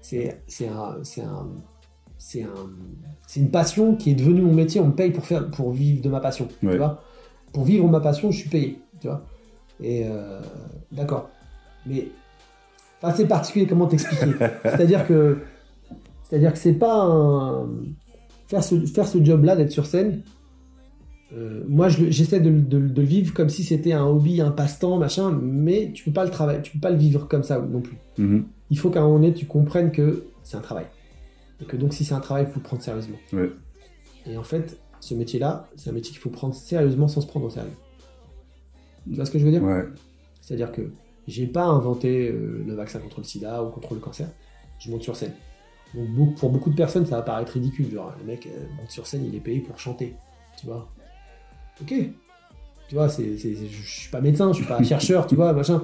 C'est 0.01 0.39
un, 0.67 0.97
c'est 1.03 1.21
un, 1.21 1.47
une 3.35 3.51
passion 3.51 3.95
qui 3.95 4.11
est 4.11 4.15
devenue 4.15 4.41
mon 4.41 4.53
métier. 4.53 4.81
On 4.81 4.87
me 4.87 4.95
paye 4.95 5.11
pour 5.11 5.25
faire, 5.25 5.49
pour 5.51 5.71
vivre 5.71 6.01
de 6.01 6.09
ma 6.09 6.19
passion. 6.19 6.47
Ouais. 6.63 6.71
Tu 6.71 6.77
vois, 6.77 7.01
pour 7.53 7.63
vivre 7.63 7.87
ma 7.87 7.99
passion, 7.99 8.31
je 8.31 8.39
suis 8.39 8.49
payé. 8.49 8.79
Tu 8.99 9.07
vois? 9.07 9.23
Et 9.81 10.03
euh, 10.05 10.39
d'accord. 10.91 11.29
Mais 11.85 12.07
enfin, 13.01 13.13
c'est 13.15 13.27
particulier 13.27 13.67
comment 13.67 13.87
t'expliquer. 13.87 14.33
C'est-à-dire 14.63 15.07
que 15.07 15.39
c'est-à-dire 16.23 16.53
que 16.53 16.57
c'est 16.57 16.73
pas 16.73 17.03
un 17.03 17.67
faire 18.47 18.63
ce 18.63 18.79
faire 18.85 19.07
ce 19.07 19.23
job-là 19.23 19.55
d'être 19.55 19.71
sur 19.71 19.85
scène. 19.85 20.23
Euh, 21.33 21.63
moi, 21.67 21.89
je 21.89 22.09
j'essaie 22.11 22.39
de, 22.39 22.49
de- 22.51 22.87
de 22.87 23.01
le 23.01 23.07
vivre 23.07 23.33
comme 23.33 23.49
si 23.49 23.63
c'était 23.63 23.93
un 23.93 24.05
hobby, 24.05 24.41
un 24.41 24.51
passe-temps, 24.51 24.97
machin, 24.97 25.31
mais 25.31 25.91
tu 25.93 26.03
peux 26.03 26.11
pas 26.13 26.23
le 26.25 26.31
travailler, 26.31 26.61
tu 26.61 26.71
peux 26.73 26.79
pas 26.79 26.91
le 26.91 26.97
vivre 26.97 27.27
comme 27.27 27.43
ça 27.43 27.59
non 27.59 27.81
plus. 27.81 27.97
Mhm. 28.17 28.45
Il 28.69 28.77
faut 28.79 28.89
qu'à 28.89 28.99
un 29.01 29.03
moment 29.03 29.15
donné, 29.19 29.33
tu 29.33 29.45
comprennes 29.45 29.91
que 29.91 30.25
c'est 30.43 30.57
un 30.57 30.61
travail. 30.61 30.85
Et 31.61 31.65
que 31.65 31.77
donc, 31.77 31.93
si 31.93 32.03
c'est 32.05 32.13
un 32.13 32.19
travail, 32.19 32.45
il 32.47 32.51
faut 32.51 32.59
le 32.59 32.63
prendre 32.63 32.81
sérieusement. 32.81 33.17
Ouais. 33.33 33.49
Et 34.27 34.37
en 34.37 34.43
fait, 34.43 34.79
ce 34.99 35.13
métier-là, 35.13 35.67
c'est 35.75 35.89
un 35.89 35.93
métier 35.93 36.11
qu'il 36.11 36.19
faut 36.21 36.29
prendre 36.29 36.53
sérieusement 36.55 37.07
sans 37.07 37.21
se 37.21 37.27
prendre 37.27 37.45
au 37.45 37.49
sérieux. 37.49 37.69
Tu 39.07 39.15
vois 39.15 39.25
ce 39.25 39.31
que 39.31 39.39
je 39.39 39.45
veux 39.45 39.51
dire? 39.51 39.63
Ouais. 39.63 39.83
C'est-à-dire 40.41 40.71
que 40.71 40.91
j'ai 41.27 41.47
pas 41.47 41.65
inventé 41.65 42.29
euh, 42.29 42.63
le 42.65 42.73
vaccin 42.73 42.99
contre 42.99 43.19
le 43.19 43.23
sida 43.25 43.63
ou 43.63 43.69
contre 43.69 43.93
le 43.93 43.99
cancer. 43.99 44.27
Je 44.79 44.89
monte 44.91 45.03
sur 45.03 45.15
scène. 45.15 45.33
Donc 45.93 46.35
pour 46.35 46.49
beaucoup 46.49 46.69
de 46.69 46.75
personnes, 46.75 47.05
ça 47.05 47.15
va 47.17 47.21
paraître 47.21 47.53
ridicule. 47.53 47.89
Genre, 47.91 48.13
le 48.19 48.25
mec 48.25 48.47
euh, 48.47 48.65
monte 48.79 48.91
sur 48.91 49.07
scène, 49.07 49.25
il 49.25 49.35
est 49.35 49.39
payé 49.39 49.59
pour 49.61 49.79
chanter. 49.79 50.15
Tu 50.59 50.65
vois? 50.65 50.89
Ok. 51.81 51.93
Tu 52.87 52.95
vois, 52.95 53.09
c'est, 53.09 53.37
c'est- 53.37 53.55
je 53.55 53.87
suis 53.89 54.09
pas 54.11 54.21
médecin, 54.21 54.49
je 54.51 54.57
suis 54.57 54.65
pas 54.65 54.81
chercheur, 54.83 55.25
tu 55.27 55.35
vois, 55.35 55.53
machin. 55.53 55.81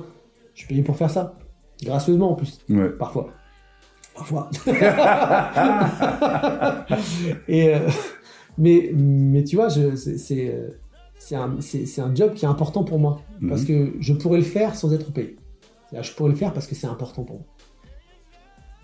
Je 0.54 0.60
suis 0.60 0.68
payé 0.68 0.82
pour 0.84 0.96
faire 0.96 1.10
ça. 1.10 1.38
Gracieusement 1.84 2.32
en 2.32 2.36
plus. 2.36 2.60
Ouais. 2.70 2.90
Parfois. 2.90 3.30
Parfois. 4.14 4.50
Et, 7.48 7.74
euh, 7.74 7.80
mais, 8.58 8.92
mais 8.96 9.44
tu 9.44 9.56
vois, 9.56 9.70
je- 9.70 9.96
c'est, 9.96 10.18
c'est, 10.18 10.60
c'est 11.18 11.36
un, 11.36 11.56
c'est- 11.60 11.86
c'est 11.86 12.02
un 12.02 12.14
job 12.14 12.34
qui 12.34 12.46
est 12.46 12.48
important 12.48 12.84
pour 12.84 13.00
moi. 13.00 13.22
Parce 13.48 13.62
Mhm. 13.62 13.68
que 13.68 13.94
je 14.00 14.14
pourrais 14.14 14.38
le 14.38 14.44
faire 14.44 14.76
sans 14.76 14.94
être 14.94 15.12
payé. 15.12 15.38
C'est-à-dire, 15.90 16.10
Je 16.10 16.16
pourrais 16.16 16.30
le 16.30 16.36
faire 16.36 16.54
parce 16.54 16.68
que 16.68 16.76
c'est 16.76 16.88
important 16.88 17.24
pour 17.24 17.38
moi. 17.38 17.46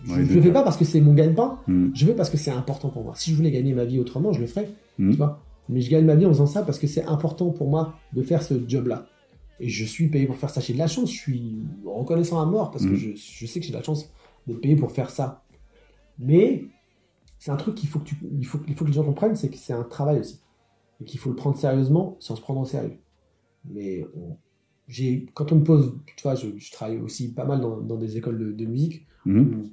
Je 0.06 0.12
Ouais, 0.14 0.20
ne 0.20 0.34
le 0.34 0.42
fais 0.42 0.52
pas 0.52 0.62
parce 0.64 0.78
que 0.78 0.86
c'est 0.86 1.02
mon 1.02 1.14
gagne-pain, 1.14 1.58
Mhm. 1.68 1.92
je 1.96 2.06
le 2.06 2.12
fais 2.12 2.16
parce 2.16 2.30
que 2.30 2.38
c'est 2.38 2.52
important 2.52 2.90
pour 2.90 3.04
moi. 3.04 3.14
Si 3.16 3.32
je 3.32 3.36
voulais 3.36 3.52
gagner 3.52 3.74
ma 3.74 3.84
vie 3.86 4.00
autrement, 4.00 4.32
je 4.32 4.40
le 4.40 4.46
ferais, 4.48 4.70
Mhm. 5.00 5.12
tu 5.12 5.18
vois. 5.18 5.42
Mais 5.70 5.82
je 5.82 5.90
gagne 5.90 6.06
ma 6.06 6.16
vie 6.16 6.26
en 6.26 6.30
faisant 6.30 6.46
ça 6.48 6.64
parce 6.64 6.80
que 6.80 6.88
c'est 6.88 7.04
important 7.04 7.50
pour 7.52 7.70
moi 7.70 7.96
de 8.14 8.22
faire 8.22 8.42
ce 8.42 8.54
job-là. 8.68 9.08
Et 9.60 9.70
je 9.70 9.84
suis 9.86 10.08
payé 10.10 10.26
pour 10.28 10.36
faire 10.38 10.50
ça. 10.50 10.62
J'ai 10.62 10.74
de 10.74 10.78
la 10.78 10.88
chance, 10.88 11.12
je 11.12 11.18
suis 11.18 11.56
reconnaissant 11.86 12.40
à 12.42 12.46
mort 12.46 12.72
parce 12.72 12.86
que 12.86 12.92
Mhm. 12.92 12.96
je, 12.96 13.10
je 13.16 13.46
sais 13.46 13.60
que 13.60 13.66
j'ai 13.66 13.72
de 13.72 13.78
la 13.78 13.84
chance 13.84 14.10
d'être 14.46 14.62
payé 14.62 14.76
pour 14.76 14.92
faire 14.92 15.10
ça. 15.10 15.44
Mais 16.20 16.66
c'est 17.40 17.52
un 17.52 17.56
truc 17.58 17.76
qu'il 17.76 17.90
faut 17.90 18.00
que 18.00 18.06
tu, 18.06 18.16
il 18.40 18.46
faut, 18.46 18.60
il 18.68 18.76
faut 18.76 18.86
que 18.86 18.90
les 18.90 18.96
gens 18.96 19.04
comprennent, 19.04 19.36
c'est 19.36 19.50
que 19.50 19.58
c'est 19.58 19.74
un 19.74 19.84
travail 19.84 20.20
aussi. 20.20 20.40
Et 21.02 21.06
qu'il 21.06 21.20
faut 21.20 21.30
le 21.30 21.36
prendre 21.36 21.58
sérieusement 21.58 22.16
sans 22.20 22.36
se 22.36 22.42
prendre 22.42 22.60
au 22.62 22.66
sérieux. 22.66 22.98
Mais 23.66 24.06
on- 24.16 24.38
quand 25.34 25.52
on 25.52 25.56
me 25.58 25.64
pose, 25.64 25.98
tu 26.16 26.24
vois, 26.24 26.36
je, 26.36 26.48
je 26.58 26.72
travaille 26.72 26.98
aussi 27.00 27.34
pas 27.34 27.44
mal 27.46 27.60
dans, 27.60 27.78
dans 27.82 27.98
des 27.98 28.16
écoles 28.18 28.40
de, 28.40 28.52
de 28.54 28.66
musique 28.66 29.06
Mhm. 29.26 29.54
où, 29.54 29.70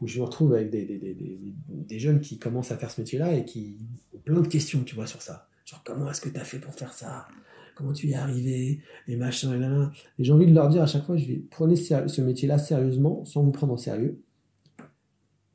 où 0.00 0.06
je 0.06 0.18
me 0.18 0.24
retrouve 0.24 0.52
avec 0.54 0.70
des, 0.70 0.84
des, 0.84 0.98
des, 0.98 1.14
des, 1.14 1.38
des 1.68 1.98
jeunes 1.98 2.20
qui 2.20 2.38
commencent 2.38 2.70
à 2.72 2.76
faire 2.78 2.90
ce 2.90 3.00
métier-là 3.00 3.34
et 3.34 3.44
qui 3.44 3.76
ont 4.14 4.18
plein 4.18 4.40
de 4.40 4.46
questions, 4.48 4.82
tu 4.84 4.94
vois, 4.94 5.06
sur 5.06 5.20
ça. 5.22 5.48
Genre, 5.64 5.82
comment 5.84 6.10
est-ce 6.10 6.20
que 6.20 6.28
tu 6.28 6.38
as 6.38 6.44
fait 6.44 6.58
pour 6.58 6.72
faire 6.74 6.92
ça? 6.92 7.26
Comment 7.74 7.92
tu 7.92 8.08
y 8.08 8.12
es 8.12 8.14
arrivé? 8.14 8.80
Et 9.06 9.16
machin, 9.16 9.54
et 9.54 9.58
là, 9.58 9.68
là. 9.68 9.92
Et 10.18 10.24
j'ai 10.24 10.32
envie 10.32 10.46
de 10.46 10.54
leur 10.54 10.68
dire 10.68 10.82
à 10.82 10.86
chaque 10.86 11.04
fois, 11.04 11.16
je 11.16 11.26
vais 11.26 11.42
prenez 11.50 11.76
ce 11.76 12.20
métier-là 12.20 12.58
sérieusement, 12.58 13.24
sans 13.24 13.42
vous 13.42 13.52
prendre 13.52 13.72
au 13.74 13.76
sérieux. 13.78 14.20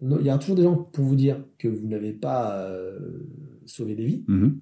Il 0.01 0.21
y 0.25 0.29
a 0.29 0.37
toujours 0.37 0.55
des 0.57 0.63
gens 0.63 0.75
pour 0.75 1.05
vous 1.05 1.15
dire 1.15 1.45
que 1.57 1.67
vous 1.69 1.87
n'avez 1.87 2.11
pas 2.11 2.59
euh, 2.67 3.25
sauvé 3.65 3.95
des 3.95 4.05
vies, 4.05 4.23
Mhm. 4.27 4.59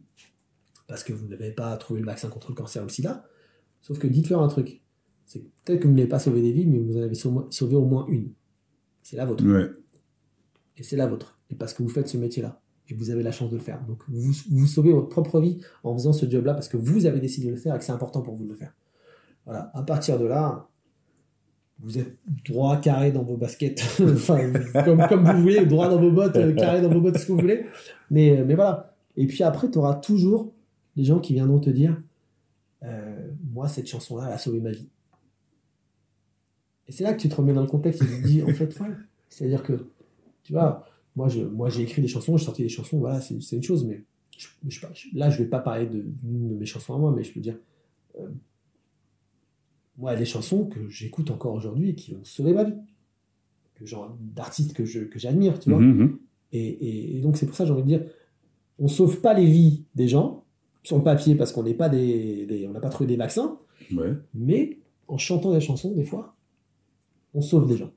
parce 0.88 1.04
que 1.04 1.14
vous 1.14 1.28
n'avez 1.28 1.52
pas 1.52 1.76
trouvé 1.78 2.00
le 2.00 2.06
vaccin 2.06 2.30
contre 2.30 2.50
le 2.52 2.56
cancer 2.56 2.84
ou 2.84 2.86
le 2.86 2.92
sida. 2.92 3.26
Sauf 3.82 3.98
que 3.98 4.06
dites-leur 4.08 4.42
un 4.44 4.48
truc. 4.48 4.82
C'est 5.26 5.44
peut-être 5.66 5.80
que 5.82 5.88
vous 5.88 5.94
n'avez 5.96 6.08
pas 6.10 6.20
sauvé 6.20 6.42
des 6.42 6.52
vies, 6.52 6.68
mais 6.68 6.78
vous 6.78 6.98
en 6.98 7.02
avez 7.02 7.16
sau- 7.16 7.48
sauvé 7.50 7.76
au 7.76 7.86
moins 7.86 8.06
une. 8.08 8.30
C'est 9.04 9.18
la 9.18 9.26
vôtre. 9.26 9.46
Ouais. 9.46 9.70
Et 10.78 10.84
c'est 10.84 10.96
la 10.96 11.08
vôtre. 11.08 11.40
Et 11.50 11.56
parce 11.56 11.74
que 11.74 11.84
vous 11.84 11.90
faites 11.90 12.08
ce 12.08 12.18
métier-là. 12.18 12.62
Et 12.88 12.94
vous 12.94 13.10
avez 13.10 13.24
la 13.24 13.32
chance 13.32 13.50
de 13.50 13.56
le 13.56 13.62
faire. 13.62 13.82
Donc 13.86 14.04
vous, 14.10 14.34
vous 14.50 14.68
sauvez 14.68 14.92
votre 14.92 15.10
propre 15.10 15.40
vie 15.40 15.60
en 15.84 15.94
faisant 15.94 16.14
ce 16.14 16.30
job-là 16.30 16.54
parce 16.54 16.68
que 16.68 16.78
vous 16.78 17.06
avez 17.06 17.20
décidé 17.20 17.48
de 17.48 17.52
le 17.52 17.58
faire 17.58 17.76
et 17.76 17.78
que 17.78 17.84
c'est 17.84 17.92
important 17.92 18.22
pour 18.22 18.36
vous 18.36 18.44
de 18.44 18.50
le 18.50 18.56
faire. 18.56 18.74
Voilà. 19.46 19.72
À 19.74 19.84
partir 19.84 20.20
de 20.20 20.26
là, 20.26 20.68
vous 21.80 21.98
êtes 21.98 22.18
droit, 22.46 22.78
carré 22.78 23.12
dans 23.12 23.24
vos 23.24 23.38
baskets. 23.38 23.82
enfin, 24.02 24.52
comme, 24.86 25.06
comme 25.08 25.26
vous 25.26 25.42
voulez, 25.42 25.66
droit 25.66 25.90
dans 25.90 26.00
vos 26.00 26.12
bottes, 26.12 26.36
euh, 26.36 26.54
carré 26.54 26.82
dans 26.82 26.90
vos 26.90 27.02
bottes, 27.02 27.18
ce 27.18 27.26
que 27.26 27.32
vous 27.32 27.40
voulez. 27.40 27.66
Mais, 28.10 28.44
mais 28.46 28.56
voilà. 28.56 28.96
Et 29.18 29.26
puis 29.28 29.44
après, 29.44 29.70
tu 29.70 29.78
auras 29.78 29.96
toujours 29.96 30.54
des 30.96 31.04
gens 31.04 31.20
qui 31.20 31.34
viendront 31.34 31.60
te 31.60 31.70
dire 31.70 32.02
euh, 32.84 33.30
Moi, 33.52 33.68
cette 33.68 33.88
chanson-là, 33.88 34.26
elle 34.28 34.34
a 34.34 34.38
sauvé 34.38 34.60
ma 34.60 34.72
vie. 34.72 34.90
Et 36.88 36.92
c'est 36.92 37.04
là 37.04 37.14
que 37.14 37.22
tu 37.22 37.30
te 37.30 37.36
remets 37.36 37.54
dans 37.54 37.62
le 37.62 37.68
contexte 37.68 38.02
et 38.02 38.06
tu 38.06 38.22
te 38.22 38.28
dis 38.28 38.42
En 38.44 38.48
fait, 38.54 38.78
ouais. 38.80 38.88
C'est-à-dire 39.30 39.64
que, 39.64 39.88
tu 40.44 40.54
vois, 40.54 40.86
moi, 41.16 41.28
je, 41.30 41.42
moi, 41.42 41.70
j'ai 41.70 41.84
écrit 41.84 42.02
des 42.02 42.08
chansons, 42.08 42.38
j'ai 42.38 42.46
sorti 42.46 42.64
des 42.64 42.70
chansons, 42.70 43.00
voilà, 43.00 43.22
c'est 43.22 43.42
c'est 43.42 43.56
une 43.56 43.64
chose, 43.64 43.86
mais 43.86 44.04
je, 44.38 44.48
je 44.68 44.82
là, 45.14 45.30
je 45.30 45.38
vais 45.38 45.50
pas 45.50 45.60
parler 45.60 45.86
de, 45.88 46.04
d'une 46.24 46.50
de 46.50 46.56
mes 46.56 46.66
chansons 46.66 46.96
à 46.96 46.98
moi, 46.98 47.14
mais 47.16 47.24
je 47.24 47.34
peux 47.34 47.40
dire, 47.40 47.58
euh, 48.20 48.28
moi, 49.98 50.16
des 50.16 50.26
chansons 50.26 50.66
que 50.66 50.90
j'écoute 50.90 51.32
encore 51.32 51.54
aujourd'hui 51.54 51.90
et 51.90 51.96
qui 51.96 52.14
ont 52.16 52.24
sauvé 52.24 52.54
ma 52.54 52.64
vie, 52.64 52.74
que 53.76 53.86
genre 53.86 54.16
d'artistes 54.20 54.74
que 54.74 54.86
je, 54.86 55.02
que 55.02 55.20
j'admire, 55.20 55.60
tu 55.60 55.70
vois. 55.70 55.80
Mhm, 55.80 55.98
mhm. 55.98 56.20
Et, 56.54 56.68
et- 56.68 57.18
et 57.18 57.22
donc, 57.22 57.38
c'est 57.38 57.46
pour 57.46 57.56
ça 57.56 57.64
que 57.64 57.68
j'ai 57.68 57.74
envie 57.74 57.84
de 57.84 57.88
dire, 57.88 58.06
on 58.80 58.88
sauve 58.88 59.22
pas 59.22 59.34
les 59.34 59.46
vies 59.46 59.84
des 59.96 60.08
gens 60.08 60.44
sur 60.84 60.98
le 60.98 61.04
papier 61.04 61.36
parce 61.36 61.52
qu'on 61.52 61.64
n'est 61.64 61.74
pas 61.76 61.90
des, 61.90 62.46
des- 62.48 62.68
on 62.68 62.72
n'a 62.72 62.80
pas 62.80 62.90
trouvé 62.90 63.08
des 63.08 63.16
vaccins, 63.18 63.60
Ouais. 63.94 64.14
mais 64.34 64.80
en 65.08 65.18
chantant 65.18 65.54
des 65.54 65.62
chansons, 65.62 65.92
des 65.94 66.04
fois, 66.04 66.36
on 67.34 67.42
sauve 67.42 67.68
des 67.68 67.78
gens. 67.78 67.92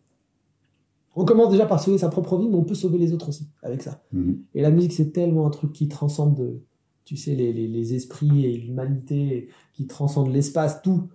On 1.16 1.24
commence 1.24 1.50
déjà 1.50 1.66
par 1.66 1.80
sauver 1.80 1.98
sa 1.98 2.08
propre 2.08 2.36
vie, 2.38 2.48
mais 2.48 2.56
on 2.56 2.64
peut 2.64 2.74
sauver 2.74 2.98
les 2.98 3.12
autres 3.12 3.28
aussi 3.28 3.48
avec 3.62 3.82
ça. 3.82 4.02
Mhm. 4.12 4.42
Et 4.54 4.62
la 4.62 4.70
musique, 4.70 4.92
c'est 4.92 5.12
tellement 5.12 5.46
un 5.46 5.50
truc 5.50 5.72
qui 5.72 5.86
transcende, 5.88 6.34
de, 6.36 6.60
tu 7.04 7.16
sais, 7.16 7.34
les, 7.36 7.52
les- 7.52 7.68
les 7.68 7.94
esprits 7.94 8.44
et 8.46 8.56
l'humanité, 8.56 9.48
qui 9.72 9.86
transcende 9.86 10.32
l'espace, 10.32 10.82
tout. 10.82 11.08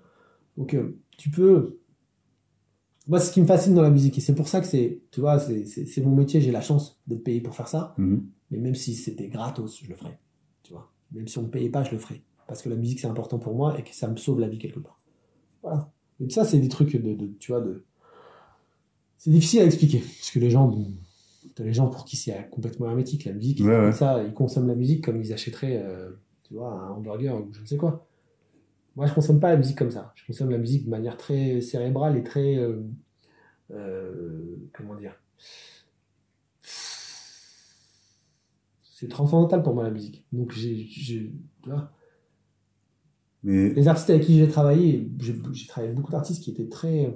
Donc, 0.58 0.74
euh, 0.74 0.98
tu 1.18 1.30
peux. 1.30 1.80
Moi, 3.08 3.20
c'est 3.20 3.28
ce 3.28 3.32
qui 3.34 3.42
me 3.42 3.46
fascine 3.48 3.74
dans 3.74 3.82
la 3.82 3.90
musique, 3.90 4.18
et 4.18 4.22
c'est 4.22 4.36
pour 4.36 4.48
ça 4.48 4.62
que 4.62 4.68
c'est, 4.68 5.02
tu 5.12 5.20
vois, 5.20 5.40
c'est- 5.40 6.02
mon 6.04 6.16
métier, 6.16 6.40
j'ai 6.42 6.52
la 6.52 6.62
chance 6.62 7.00
d'être 7.08 7.24
payé 7.24 7.42
pour 7.42 7.56
faire 7.56 7.68
ça. 7.68 7.94
Mhm. 7.98 8.26
Mais 8.52 8.58
même 8.60 8.76
si 8.76 8.96
c'était 8.96 9.28
gratos, 9.28 9.80
je 9.84 9.90
le 9.90 9.96
ferais. 9.96 10.18
Tu 10.64 10.72
vois. 10.74 10.92
Même 11.12 11.28
si 11.28 11.38
on 11.40 11.42
ne 11.42 11.48
me 11.48 11.52
payait 11.52 11.70
pas, 11.70 11.84
je 11.84 11.92
le 11.92 11.98
ferais. 11.98 12.22
Parce 12.48 12.62
que 12.62 12.70
la 12.70 12.76
musique, 12.76 13.00
c'est 13.00 13.08
important 13.08 13.38
pour 13.38 13.54
moi 13.56 13.78
et 13.80 13.84
que 13.84 13.94
ça 13.94 14.08
me 14.08 14.16
sauve 14.16 14.40
la 14.40 14.48
vie 14.48 14.58
quelque 14.60 14.80
part. 14.80 15.00
Voilà. 15.62 15.92
Et 16.20 16.30
ça, 16.30 16.46
c'est 16.46 16.60
des 16.60 16.68
trucs 16.70 16.96
de, 16.96 17.14
de- 17.14 17.32
tu 17.40 17.52
vois, 17.52 17.62
de. 17.62 17.84
C'est 19.20 19.30
difficile 19.32 19.60
à 19.62 19.66
expliquer. 19.66 20.00
Parce 20.00 20.32
que 20.32 20.40
les 20.40 20.50
gens, 20.50 20.68
bon, 20.68 20.88
les 21.60 21.74
gens 21.74 21.88
pour 21.90 22.06
qui 22.06 22.16
c'est 22.18 22.50
complètement 22.50 22.88
hermétique. 22.90 23.26
La 23.26 23.34
musique, 23.34 23.60
ils, 23.60 23.66
Ouais, 23.66 23.74
écoutent 23.74 23.86
ouais. 23.88 23.92
ça, 23.92 24.24
ils 24.24 24.34
consomment 24.34 24.68
la 24.68 24.76
musique 24.76 25.04
comme 25.04 25.22
ils 25.22 25.34
achèteraient, 25.34 25.82
euh, 25.84 26.10
tu 26.44 26.54
vois, 26.56 26.72
un 26.74 26.90
hamburger 26.92 27.36
ou 27.36 27.54
je 27.54 27.62
ne 27.62 27.66
sais 27.66 27.78
quoi. 27.78 28.08
Moi, 28.96 29.06
je 29.06 29.14
consomme 29.14 29.40
pas 29.40 29.50
la 29.52 29.58
musique 29.58 29.78
comme 29.78 29.92
ça. 29.92 30.12
Je 30.16 30.26
consomme 30.26 30.50
la 30.50 30.58
musique 30.58 30.86
de 30.86 30.90
manière 30.90 31.18
très 31.18 31.62
cérébrale 31.62 32.18
et 32.18 32.24
très. 32.24 32.56
euh, 32.58 32.82
euh, 33.72 34.56
comment 34.74 34.96
dire 34.96 35.14
C'est 38.82 39.08
transcendantal 39.08 39.64
pour 39.64 39.74
moi 39.74 39.84
la 39.84 39.92
musique. 39.92 40.26
Donc, 40.34 40.52
j'ai. 40.54 41.32
Mais 43.44 43.70
les 43.74 43.88
artistes 43.88 44.10
avec 44.10 44.24
qui 44.24 44.38
j'ai 44.40 44.48
travaillé, 44.50 45.10
j'ai 45.20 45.34
travaillé 45.68 45.90
avec 45.90 45.96
beaucoup 45.96 46.12
d'artistes 46.12 46.44
qui 46.44 46.52
étaient 46.52 46.68
très. 46.68 47.14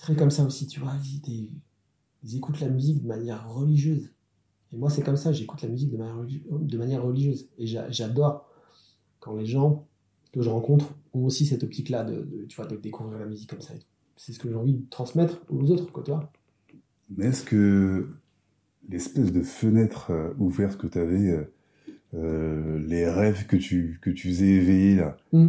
Très 0.00 0.16
comme 0.16 0.30
ça 0.30 0.44
aussi, 0.44 0.66
tu 0.66 0.80
vois. 0.80 0.94
Ils, 2.22 2.36
écoutent 2.36 2.60
la 2.60 2.68
musique 2.68 3.02
de 3.02 3.08
manière 3.08 3.48
religieuse. 3.50 4.12
Et 4.72 4.76
moi, 4.76 4.90
c'est 4.90 5.02
comme 5.02 5.16
ça, 5.16 5.32
j'écoute 5.32 5.62
la 5.62 5.68
musique 5.68 5.90
de 5.90 5.96
manière, 5.96 6.16
de 6.50 6.78
manière 6.78 7.02
religieuse. 7.02 7.48
Et 7.58 7.66
j'a- 7.66 7.90
j'adore 7.90 8.46
quand 9.20 9.34
les 9.36 9.46
gens 9.46 9.86
que 10.32 10.42
je 10.42 10.48
rencontre 10.48 10.94
ont 11.12 11.24
aussi 11.24 11.44
cette 11.46 11.64
optique-là 11.64 12.04
de, 12.04 12.22
de, 12.22 12.44
tu 12.46 12.56
vois, 12.56 12.66
de 12.66 12.76
découvrir 12.76 13.18
la 13.18 13.26
musique 13.26 13.50
comme 13.50 13.60
ça. 13.60 13.74
C'est 14.16 14.32
ce 14.32 14.38
que 14.38 14.48
j'ai 14.48 14.54
envie 14.54 14.74
de 14.74 14.84
transmettre 14.90 15.42
aux 15.48 15.70
autres, 15.70 15.90
quoi, 15.90 16.02
tu 16.02 16.10
vois. 16.12 16.30
Mais 17.16 17.26
est-ce 17.26 17.42
que 17.44 18.08
l'espèce 18.88 19.32
de 19.32 19.42
fenêtre 19.42 20.10
euh, 20.10 20.32
ouverte 20.38 20.78
que 20.78 20.86
tu 20.86 20.98
avais, 20.98 21.48
les 22.12 23.08
rêves 23.08 23.46
que 23.46 23.56
tu, 23.56 23.98
que 24.02 24.10
tu 24.10 24.28
faisais 24.28 24.48
éveiller 24.48 24.96
là, 24.96 25.16
Mm. 25.32 25.48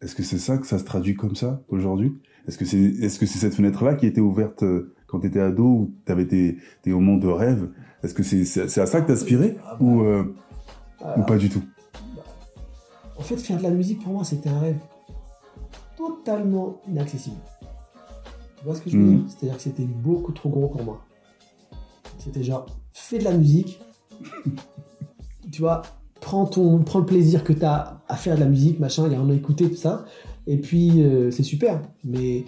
est-ce 0.00 0.14
que 0.14 0.22
c'est 0.22 0.38
ça 0.38 0.58
que 0.58 0.66
ça 0.66 0.78
se 0.78 0.84
traduit 0.84 1.14
comme 1.14 1.34
ça 1.34 1.62
aujourd'hui? 1.68 2.12
Est-ce 2.46 2.58
que 2.58 2.64
c'est 2.64 2.78
est 2.78 3.06
-ce 3.08 3.26
c'est 3.26 3.38
cette 3.38 3.54
fenêtre-là 3.54 3.94
qui 3.94 4.06
était 4.06 4.20
ouverte 4.20 4.62
euh, 4.62 4.94
quand 5.06 5.20
tu 5.20 5.26
étais 5.28 5.40
ado 5.40 5.64
ou 5.64 5.94
tu 6.04 6.12
avais 6.12 6.26
tes, 6.26 6.58
tes 6.82 6.90
moments 6.90 7.16
de 7.16 7.28
rêve? 7.28 7.70
Est-ce 8.02 8.12
que 8.14 8.22
c'est 8.22 8.80
à 8.80 8.86
ça 8.86 9.00
que 9.00 9.06
t'aspirais 9.08 9.56
Ah 9.64 9.76
bah, 9.80 9.84
ou, 9.84 10.02
euh, 10.02 10.24
ou 11.16 11.22
pas 11.22 11.36
du 11.38 11.48
tout? 11.48 11.62
En 13.16 13.22
fait, 13.22 13.36
faire 13.36 13.58
de 13.58 13.62
la 13.62 13.70
musique 13.70 14.02
pour 14.02 14.12
moi, 14.12 14.24
c'était 14.24 14.50
un 14.50 14.58
rêve 14.58 14.78
totalement 15.96 16.80
inaccessible. 16.88 17.36
Tu 18.58 18.64
vois 18.64 18.74
ce 18.74 18.82
que 18.82 18.90
je 18.90 18.98
veux 18.98 19.04
Mhm. 19.04 19.16
dire? 19.20 19.24
C'est-à-dire 19.28 19.56
que 19.56 19.62
c'était 19.62 19.84
beaucoup 19.84 20.32
trop 20.32 20.50
gros 20.50 20.68
pour 20.68 20.82
moi. 20.84 21.00
C'était 22.18 22.42
genre, 22.42 22.66
fais 22.92 23.18
de 23.18 23.24
la 23.24 23.32
musique, 23.32 23.80
tu 25.52 25.60
vois, 25.62 25.82
prends, 26.20 26.46
ton, 26.46 26.78
prends 26.82 26.98
le 27.00 27.06
plaisir 27.06 27.44
que 27.44 27.52
tu 27.52 27.64
as 27.64 28.00
à 28.08 28.16
faire 28.16 28.34
de 28.36 28.40
la 28.40 28.46
musique, 28.48 28.80
machin, 28.80 29.10
et 29.10 29.16
en 29.16 29.30
écouter, 29.30 29.70
tout 29.70 29.76
ça, 29.76 30.04
et 30.46 30.58
puis 30.58 31.02
euh, 31.02 31.30
c'est 31.30 31.42
super, 31.42 31.80
mais 32.04 32.44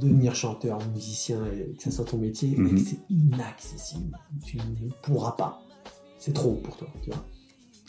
devenir 0.00 0.34
chanteur, 0.34 0.78
musicien, 0.94 1.40
et 1.46 1.74
que 1.76 1.82
ça 1.82 1.90
soit 1.90 2.04
ton 2.04 2.18
métier, 2.18 2.54
Mhm. 2.56 2.78
c'est 2.78 2.98
inaccessible. 3.10 4.18
Tu 4.44 4.58
ne 4.58 4.90
pourras 5.02 5.32
pas. 5.32 5.62
C'est 6.18 6.34
trop 6.34 6.54
pour 6.54 6.76
toi, 6.76 6.88
tu 7.02 7.10
vois. 7.10 7.24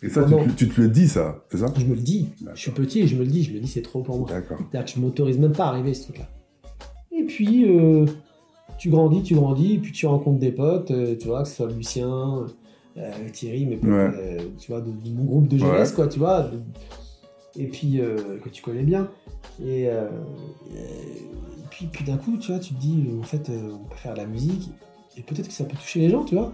Et 0.03 0.09
ça, 0.09 0.23
tu, 0.23 0.31
te- 0.35 0.53
tu 0.55 0.69
te 0.69 0.79
le 0.81 0.89
dis, 0.89 1.07
ça, 1.07 1.43
c'est 1.49 1.57
ça? 1.57 1.73
Je 1.75 1.83
me 1.85 1.95
le 1.95 2.01
dis. 2.01 2.29
Je 2.53 2.59
suis 2.59 2.71
petit 2.71 2.99
et 2.99 3.07
je 3.07 3.15
me 3.15 3.21
le 3.23 3.31
dis. 3.31 3.43
Je 3.43 3.51
me 3.53 3.59
dis 3.59 3.67
c'est 3.67 3.81
trop 3.81 4.03
pour 4.03 4.19
moi. 4.19 4.29
D'accord. 4.29 4.59
Que 4.69 4.77
je 4.85 4.99
m'autorise 4.99 5.39
même 5.39 5.53
pas 5.53 5.65
à 5.65 5.69
arriver 5.69 5.89
à 5.89 5.93
ce 5.95 6.03
truc-là. 6.03 6.29
Et 7.11 7.23
puis, 7.23 7.65
euh, 7.67 8.05
tu 8.77 8.89
grandis, 8.91 9.23
tu 9.23 9.33
grandis, 9.33 9.73
et 9.73 9.77
puis 9.79 9.91
tu 9.91 10.05
rencontres 10.05 10.39
des 10.39 10.51
potes, 10.51 10.91
euh, 10.91 11.15
tu 11.19 11.27
vois, 11.27 11.41
que 11.43 11.49
ce 11.49 11.55
soit 11.55 11.71
Lucien, 11.71 12.45
euh, 12.97 13.11
Thierry, 13.33 13.65
potes, 13.77 13.89
Ouais. 13.89 14.11
euh, 14.13 14.37
tu 14.59 14.71
vois, 14.71 14.81
de, 14.81 14.91
de 14.91 15.09
mon 15.09 15.23
groupe 15.25 15.47
de 15.47 15.57
jeunesse, 15.57 15.89
Ouais. 15.89 15.95
quoi, 15.95 16.07
tu 16.07 16.19
vois. 16.19 16.43
de- 16.43 16.59
et 17.57 17.65
puis, 17.67 17.99
euh, 17.99 18.15
que 18.43 18.49
tu 18.49 18.61
connais 18.61 18.83
bien. 18.83 19.09
Et, 19.61 19.87
euh, 19.89 20.07
et 20.75 21.63
puis, 21.69 21.87
puis 21.91 22.05
d'un 22.05 22.17
coup, 22.17 22.37
tu 22.37 22.51
vois, 22.51 22.59
tu 22.59 22.73
te 22.73 22.79
dis, 22.79 23.05
en 23.19 23.23
fait, 23.23 23.49
euh, 23.49 23.69
on 23.73 23.89
peut 23.89 23.95
faire 23.97 24.13
de 24.13 24.17
la 24.19 24.25
musique, 24.25 24.69
et 25.17 25.21
peut-être 25.21 25.47
que 25.47 25.53
ça 25.53 25.63
peut 25.63 25.75
toucher 25.77 25.99
les 26.01 26.09
gens, 26.09 26.23
tu 26.23 26.35
vois. 26.35 26.51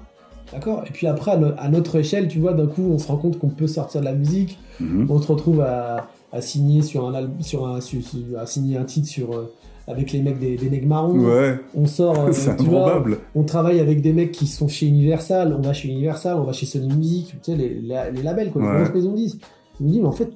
D'accord? 0.51 0.83
Et 0.87 0.91
puis 0.91 1.07
après, 1.07 1.31
à, 1.31 1.37
no- 1.37 1.53
à 1.57 1.69
notre 1.69 1.95
échelle, 1.97 2.27
tu 2.27 2.39
vois, 2.39 2.53
d'un 2.53 2.67
coup, 2.67 2.83
on 2.83 2.97
se 2.99 3.07
rend 3.07 3.17
compte 3.17 3.39
qu'on 3.39 3.49
peut 3.49 3.67
sortir 3.67 4.01
de 4.01 4.05
la 4.05 4.13
musique, 4.13 4.57
Mhm. 4.79 5.07
on 5.09 5.21
se 5.21 5.27
retrouve 5.31 5.61
à, 5.61 6.09
à 6.31 6.41
signer 6.41 6.81
sur 6.81 7.07
un 7.07 7.29
sur 7.41 7.65
un 7.67 7.79
sur- 7.79 8.01
à 8.37 8.45
signer 8.45 8.77
un 8.77 8.83
titre 8.83 9.07
sur 9.07 9.49
avec 9.87 10.11
les 10.11 10.21
mecs 10.21 10.39
des, 10.39 10.55
des 10.57 10.69
Nègres 10.69 10.87
marrons. 10.87 11.17
Ouais, 11.19 11.59
On 11.75 11.85
sort, 11.85 12.19
euh, 12.27 12.31
c'est 12.33 12.55
tu 12.57 12.65
vois, 12.65 12.81
improbable. 12.87 13.19
on 13.35 13.43
travaille 13.43 13.79
avec 13.79 14.01
des 14.01 14.13
mecs 14.13 14.31
qui 14.31 14.47
sont 14.47 14.67
chez 14.67 14.85
Universal. 14.87 15.55
On 15.57 15.61
va 15.61 15.73
chez 15.73 15.87
Universal, 15.89 16.37
on 16.37 16.43
va 16.43 16.53
chez 16.53 16.65
Sony 16.65 16.87
Music, 16.93 17.27
tu 17.41 17.51
sais 17.51 17.57
les, 17.57 17.69
les, 17.75 17.99
les 18.13 18.21
labels 18.21 18.51
quoi, 18.51 18.61
les 18.61 18.67
Ouais. 18.67 18.83
grosses 18.83 18.93
maisons 18.95 19.13
disques. 19.13 19.41
Je 19.79 19.85
me 19.85 19.89
dis 19.89 19.99
mais 20.01 20.07
en 20.07 20.11
fait 20.11 20.29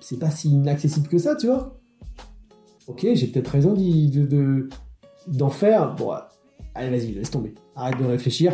c'est 0.00 0.18
pas 0.18 0.30
si 0.30 0.50
inaccessible 0.50 1.08
que 1.08 1.18
ça, 1.18 1.36
tu 1.36 1.46
vois. 1.46 1.78
Ok, 2.88 3.06
j'ai 3.14 3.26
peut-être 3.28 3.48
raison 3.48 3.72
de 3.74 4.68
d'en 5.28 5.50
faire. 5.50 5.94
Bon, 5.96 6.12
allez 6.74 6.90
vas-y, 6.90 7.12
laisse 7.12 7.30
tomber. 7.30 7.54
Arrête 7.76 7.98
de 8.00 8.04
réfléchir. 8.06 8.52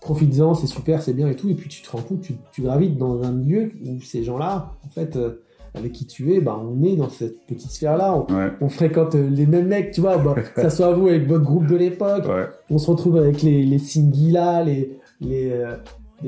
Profites-en, 0.00 0.54
c'est 0.54 0.66
super, 0.66 1.02
c'est 1.02 1.12
bien 1.14 1.28
et 1.28 1.36
tout. 1.36 1.48
Et 1.48 1.54
puis 1.54 1.68
tu 1.68 1.82
te 1.82 1.90
rends 1.90 2.02
compte, 2.02 2.20
tu, 2.20 2.34
tu 2.52 2.62
gravites 2.62 2.96
dans 2.98 3.22
un 3.22 3.32
milieu 3.32 3.70
où 3.86 4.00
ces 4.00 4.22
gens-là, 4.22 4.72
en 4.84 4.88
fait, 4.88 5.16
euh, 5.16 5.42
avec 5.74 5.92
qui 5.92 6.06
tu 6.06 6.34
es, 6.34 6.40
bah, 6.40 6.60
on 6.62 6.82
est 6.84 6.94
dans 6.96 7.08
cette 7.08 7.44
petite 7.46 7.70
sphère-là. 7.70 8.14
On, 8.14 8.32
Ouais. 8.34 8.52
on 8.60 8.68
fréquente 8.68 9.14
euh, 9.14 9.28
les 9.28 9.46
mêmes 9.46 9.66
mecs, 9.66 9.92
tu 9.92 10.00
vois, 10.02 10.18
bah, 10.18 10.34
que 10.54 10.60
ça 10.60 10.70
soit 10.70 10.92
vous 10.92 11.08
avec 11.08 11.26
votre 11.26 11.44
groupe 11.44 11.66
de 11.66 11.76
l'époque, 11.76 12.26
Ouais. 12.28 12.44
on 12.70 12.78
se 12.78 12.90
retrouve 12.90 13.16
avec 13.16 13.42
les, 13.42 13.64
les 13.64 13.78
Singila, 13.78 14.62
les, 14.62 14.98
euh, 15.22 15.26
les- 15.26 15.64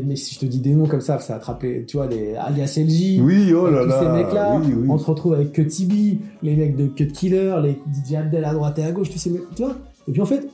mais 0.05 0.17
si 0.17 0.35
je 0.35 0.41
te 0.41 0.47
dis 0.47 0.61
des 0.61 0.75
noms 0.75 0.87
comme 0.87 1.01
ça, 1.01 1.19
ça 1.21 1.35
a 1.35 1.37
attrapé, 1.37 1.85
tu 1.87 1.97
vois, 1.97 2.07
les 2.07 2.35
alias 2.35 2.77
LJ. 2.77 3.21
Oui, 3.21 3.53
oh 3.55 3.71
là 3.71 3.85
tous 3.85 3.91
ces 3.99 4.05
là. 4.05 4.13
mecs-là, 4.13 4.57
Oui, 4.61 4.73
oui. 4.77 4.87
on 4.89 4.99
se 4.99 5.07
retrouve 5.07 5.35
avec 5.35 5.53
Cut 5.53 5.67
TB, 5.67 6.19
les 6.43 6.57
mecs 6.57 6.77
de 6.77 6.87
Cut 6.87 7.09
Killer, 7.09 7.55
les 7.63 7.79
DJ 7.93 8.15
Abdel 8.17 8.45
à 8.45 8.53
droite 8.53 8.79
et 8.79 8.85
à 8.85 8.93
gauche, 8.93 9.11
tous 9.11 9.19
ces 9.19 9.31
mecs, 9.31 9.43
tu 9.55 9.63
vois. 9.63 9.77
Et 10.09 10.13
puis 10.13 10.21
en 10.21 10.27
fait, 10.27 10.49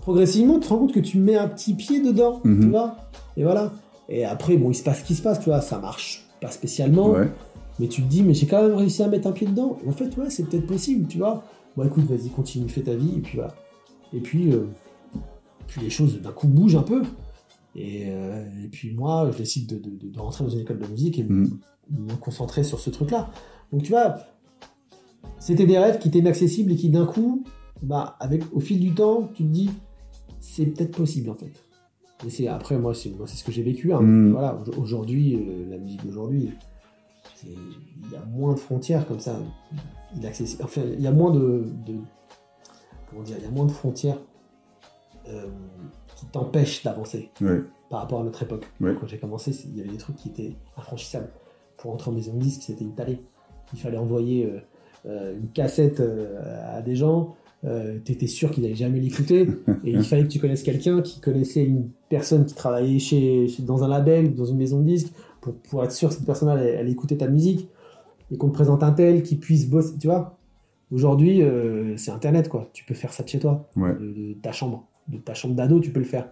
progressivement, 0.00 0.54
tu 0.54 0.60
te 0.60 0.68
rends 0.68 0.78
compte 0.78 0.92
que 0.92 1.00
tu 1.00 1.18
mets 1.18 1.36
un 1.36 1.48
petit 1.48 1.74
pied 1.74 2.00
dedans, 2.02 2.40
Mhm. 2.44 2.60
tu 2.60 2.68
vois. 2.68 2.96
Et 3.36 3.42
voilà. 3.42 3.72
Et 4.08 4.24
après, 4.24 4.56
bon, 4.56 4.70
il 4.70 4.74
se 4.74 4.82
passe 4.82 5.00
ce 5.00 5.04
qui 5.04 5.14
se 5.14 5.22
passe, 5.22 5.40
tu 5.40 5.46
vois, 5.46 5.60
ça 5.60 5.78
marche 5.78 6.24
pas 6.40 6.50
spécialement. 6.50 7.10
Ouais. 7.10 7.28
Mais 7.80 7.88
tu 7.88 8.02
te 8.02 8.08
dis, 8.08 8.22
mais 8.22 8.32
j'ai 8.34 8.46
quand 8.46 8.62
même 8.62 8.74
réussi 8.76 9.02
à 9.02 9.08
mettre 9.08 9.26
un 9.26 9.32
pied 9.32 9.46
dedans. 9.46 9.78
En 9.86 9.92
fait, 9.92 10.16
ouais, 10.16 10.30
c'est 10.30 10.44
peut-être 10.48 10.66
possible, 10.66 11.06
tu 11.08 11.18
vois. 11.18 11.44
Bon, 11.76 11.84
écoute, 11.84 12.04
vas-y, 12.04 12.30
continue, 12.30 12.68
fais 12.68 12.82
ta 12.82 12.94
vie, 12.94 13.14
et 13.16 13.20
puis 13.20 13.36
voilà. 13.36 13.54
Et 14.14 14.20
puis, 14.20 14.52
euh, 14.52 14.66
puis 15.66 15.80
les 15.82 15.90
choses 15.90 16.20
d'un 16.22 16.30
coup 16.30 16.46
bougent 16.46 16.76
un 16.76 16.82
peu. 16.82 17.02
Et, 17.78 18.04
euh, 18.08 18.44
et 18.64 18.68
puis 18.68 18.94
moi, 18.94 19.30
je 19.30 19.36
décide 19.38 19.68
de, 19.68 19.76
de- 19.78 19.94
de- 19.96 20.08
de 20.08 20.18
rentrer 20.18 20.44
dans 20.44 20.50
une 20.50 20.60
école 20.60 20.78
de 20.78 20.86
musique 20.86 21.18
et 21.18 21.24
me- 21.24 21.44
Mhm. 21.44 21.58
me 21.90 22.14
concentrer 22.16 22.64
sur 22.64 22.80
ce 22.80 22.88
truc-là. 22.90 23.30
Donc 23.70 23.82
tu 23.82 23.90
vois, 23.90 24.16
c'était 25.38 25.66
des 25.66 25.78
rêves 25.78 25.98
qui 25.98 26.08
étaient 26.08 26.20
inaccessibles 26.20 26.72
et 26.72 26.76
qui 26.76 26.88
d'un 26.88 27.04
coup, 27.06 27.44
bah, 27.82 28.16
avec, 28.18 28.42
au 28.54 28.60
fil 28.60 28.80
du 28.80 28.94
temps, 28.94 29.28
tu 29.34 29.42
te 29.44 29.48
dis, 29.48 29.70
c'est 30.40 30.64
peut-être 30.66 30.96
possible 30.96 31.28
en 31.30 31.34
fait. 31.34 31.52
Et 32.26 32.30
c'est 32.30 32.48
après 32.48 32.78
moi, 32.78 32.94
c'est 32.94 33.10
moi, 33.10 33.26
c'est 33.26 33.36
ce 33.36 33.44
que 33.44 33.52
j'ai 33.52 33.62
vécu. 33.62 33.92
hein. 33.92 34.00
Mm. 34.00 34.32
Voilà, 34.32 34.56
au- 34.56 34.80
aujourd'hui, 34.80 35.34
euh, 35.36 35.68
la 35.68 35.76
musique 35.76 36.04
d'aujourd'hui, 36.06 36.50
il 37.44 38.10
y 38.10 38.16
a 38.16 38.24
moins 38.24 38.54
de 38.54 38.58
frontières 38.58 39.06
comme 39.06 39.20
ça. 39.20 39.38
Il 40.16 40.26
Enfin, 40.62 40.80
il 40.94 41.00
y 41.02 41.06
a 41.06 41.12
moins 41.12 41.30
de, 41.30 41.66
de- 41.86 41.98
comment 43.10 43.22
dire, 43.22 43.36
il 43.38 43.44
y 43.44 43.46
a 43.46 43.50
moins 43.50 43.66
de 43.66 43.70
frontières 43.72 44.18
euh, 45.28 45.46
qui 46.16 46.26
t'empêchent 46.26 46.82
d'avancer 46.82 47.30
Ouais. 47.40 47.62
par 47.90 48.00
rapport 48.00 48.20
à 48.20 48.24
notre 48.24 48.42
époque. 48.42 48.66
Ouais. 48.80 48.94
Quand 49.00 49.06
j'ai 49.06 49.18
commencé, 49.18 49.52
il 49.66 49.76
y 49.76 49.80
avait 49.80 49.90
des 49.90 49.96
trucs 49.98 50.16
qui 50.16 50.28
étaient 50.30 50.54
infranchissables. 50.76 51.28
Pour 51.76 51.92
entrer 51.92 52.10
en 52.10 52.14
maison 52.14 52.32
de 52.34 52.38
disque, 52.40 52.62
c'était 52.62 52.82
une 52.84 52.94
talée. 52.94 53.20
Il 53.72 53.78
fallait 53.78 53.98
envoyer 53.98 54.46
euh, 54.46 54.58
euh, 55.06 55.36
une 55.38 55.48
cassette 55.50 56.00
euh, 56.00 56.76
à 56.76 56.82
des 56.82 56.96
gens. 56.96 57.36
Euh, 57.64 57.98
T'étais 57.98 58.26
sûr 58.28 58.50
qu'ils 58.50 58.62
n'allaient 58.62 58.74
jamais 58.74 58.98
l'écouter. 59.00 59.42
et 59.84 59.90
il 59.90 60.02
fallait 60.04 60.22
que 60.24 60.28
tu 60.28 60.38
connaisses 60.40 60.62
quelqu'un 60.62 61.02
qui 61.02 61.20
connaissait 61.20 61.64
une 61.64 61.90
personne 62.08 62.46
qui 62.46 62.54
travaillait 62.54 62.98
chez, 62.98 63.46
chez- 63.48 63.62
dans 63.62 63.84
un 63.84 63.88
label, 63.88 64.34
dans 64.34 64.44
une 64.46 64.56
maison 64.56 64.80
de 64.80 64.84
disque, 64.86 65.12
pour, 65.40 65.54
pour 65.54 65.84
être 65.84 65.92
sûr 65.92 66.08
que 66.08 66.14
cette 66.14 66.24
personne 66.26 66.48
allait, 66.48 66.76
allait 66.76 66.92
écouter 66.92 67.16
ta 67.16 67.28
musique. 67.28 67.68
Et 68.32 68.36
qu'on 68.38 68.48
te 68.48 68.54
présente 68.54 68.82
un 68.82 68.90
tel 68.92 69.22
qui 69.22 69.36
puisse 69.36 69.68
bosser. 69.68 69.96
Tu 69.98 70.06
vois 70.08 70.38
Aujourd'hui, 70.90 71.42
euh, 71.42 71.96
c'est 71.96 72.10
Internet, 72.12 72.48
quoi. 72.48 72.70
Tu 72.72 72.84
peux 72.84 72.94
faire 72.94 73.12
ça 73.12 73.22
de 73.24 73.28
chez 73.28 73.38
toi, 73.40 73.68
Ouais. 73.76 73.92
de, 73.94 74.12
de 74.12 74.32
ta 74.40 74.52
chambre. 74.52 74.86
De 75.08 75.18
ta 75.18 75.34
chambre 75.34 75.54
d'ado, 75.54 75.78
tu 75.80 75.90
peux 75.90 76.00
le 76.00 76.06
faire. 76.06 76.28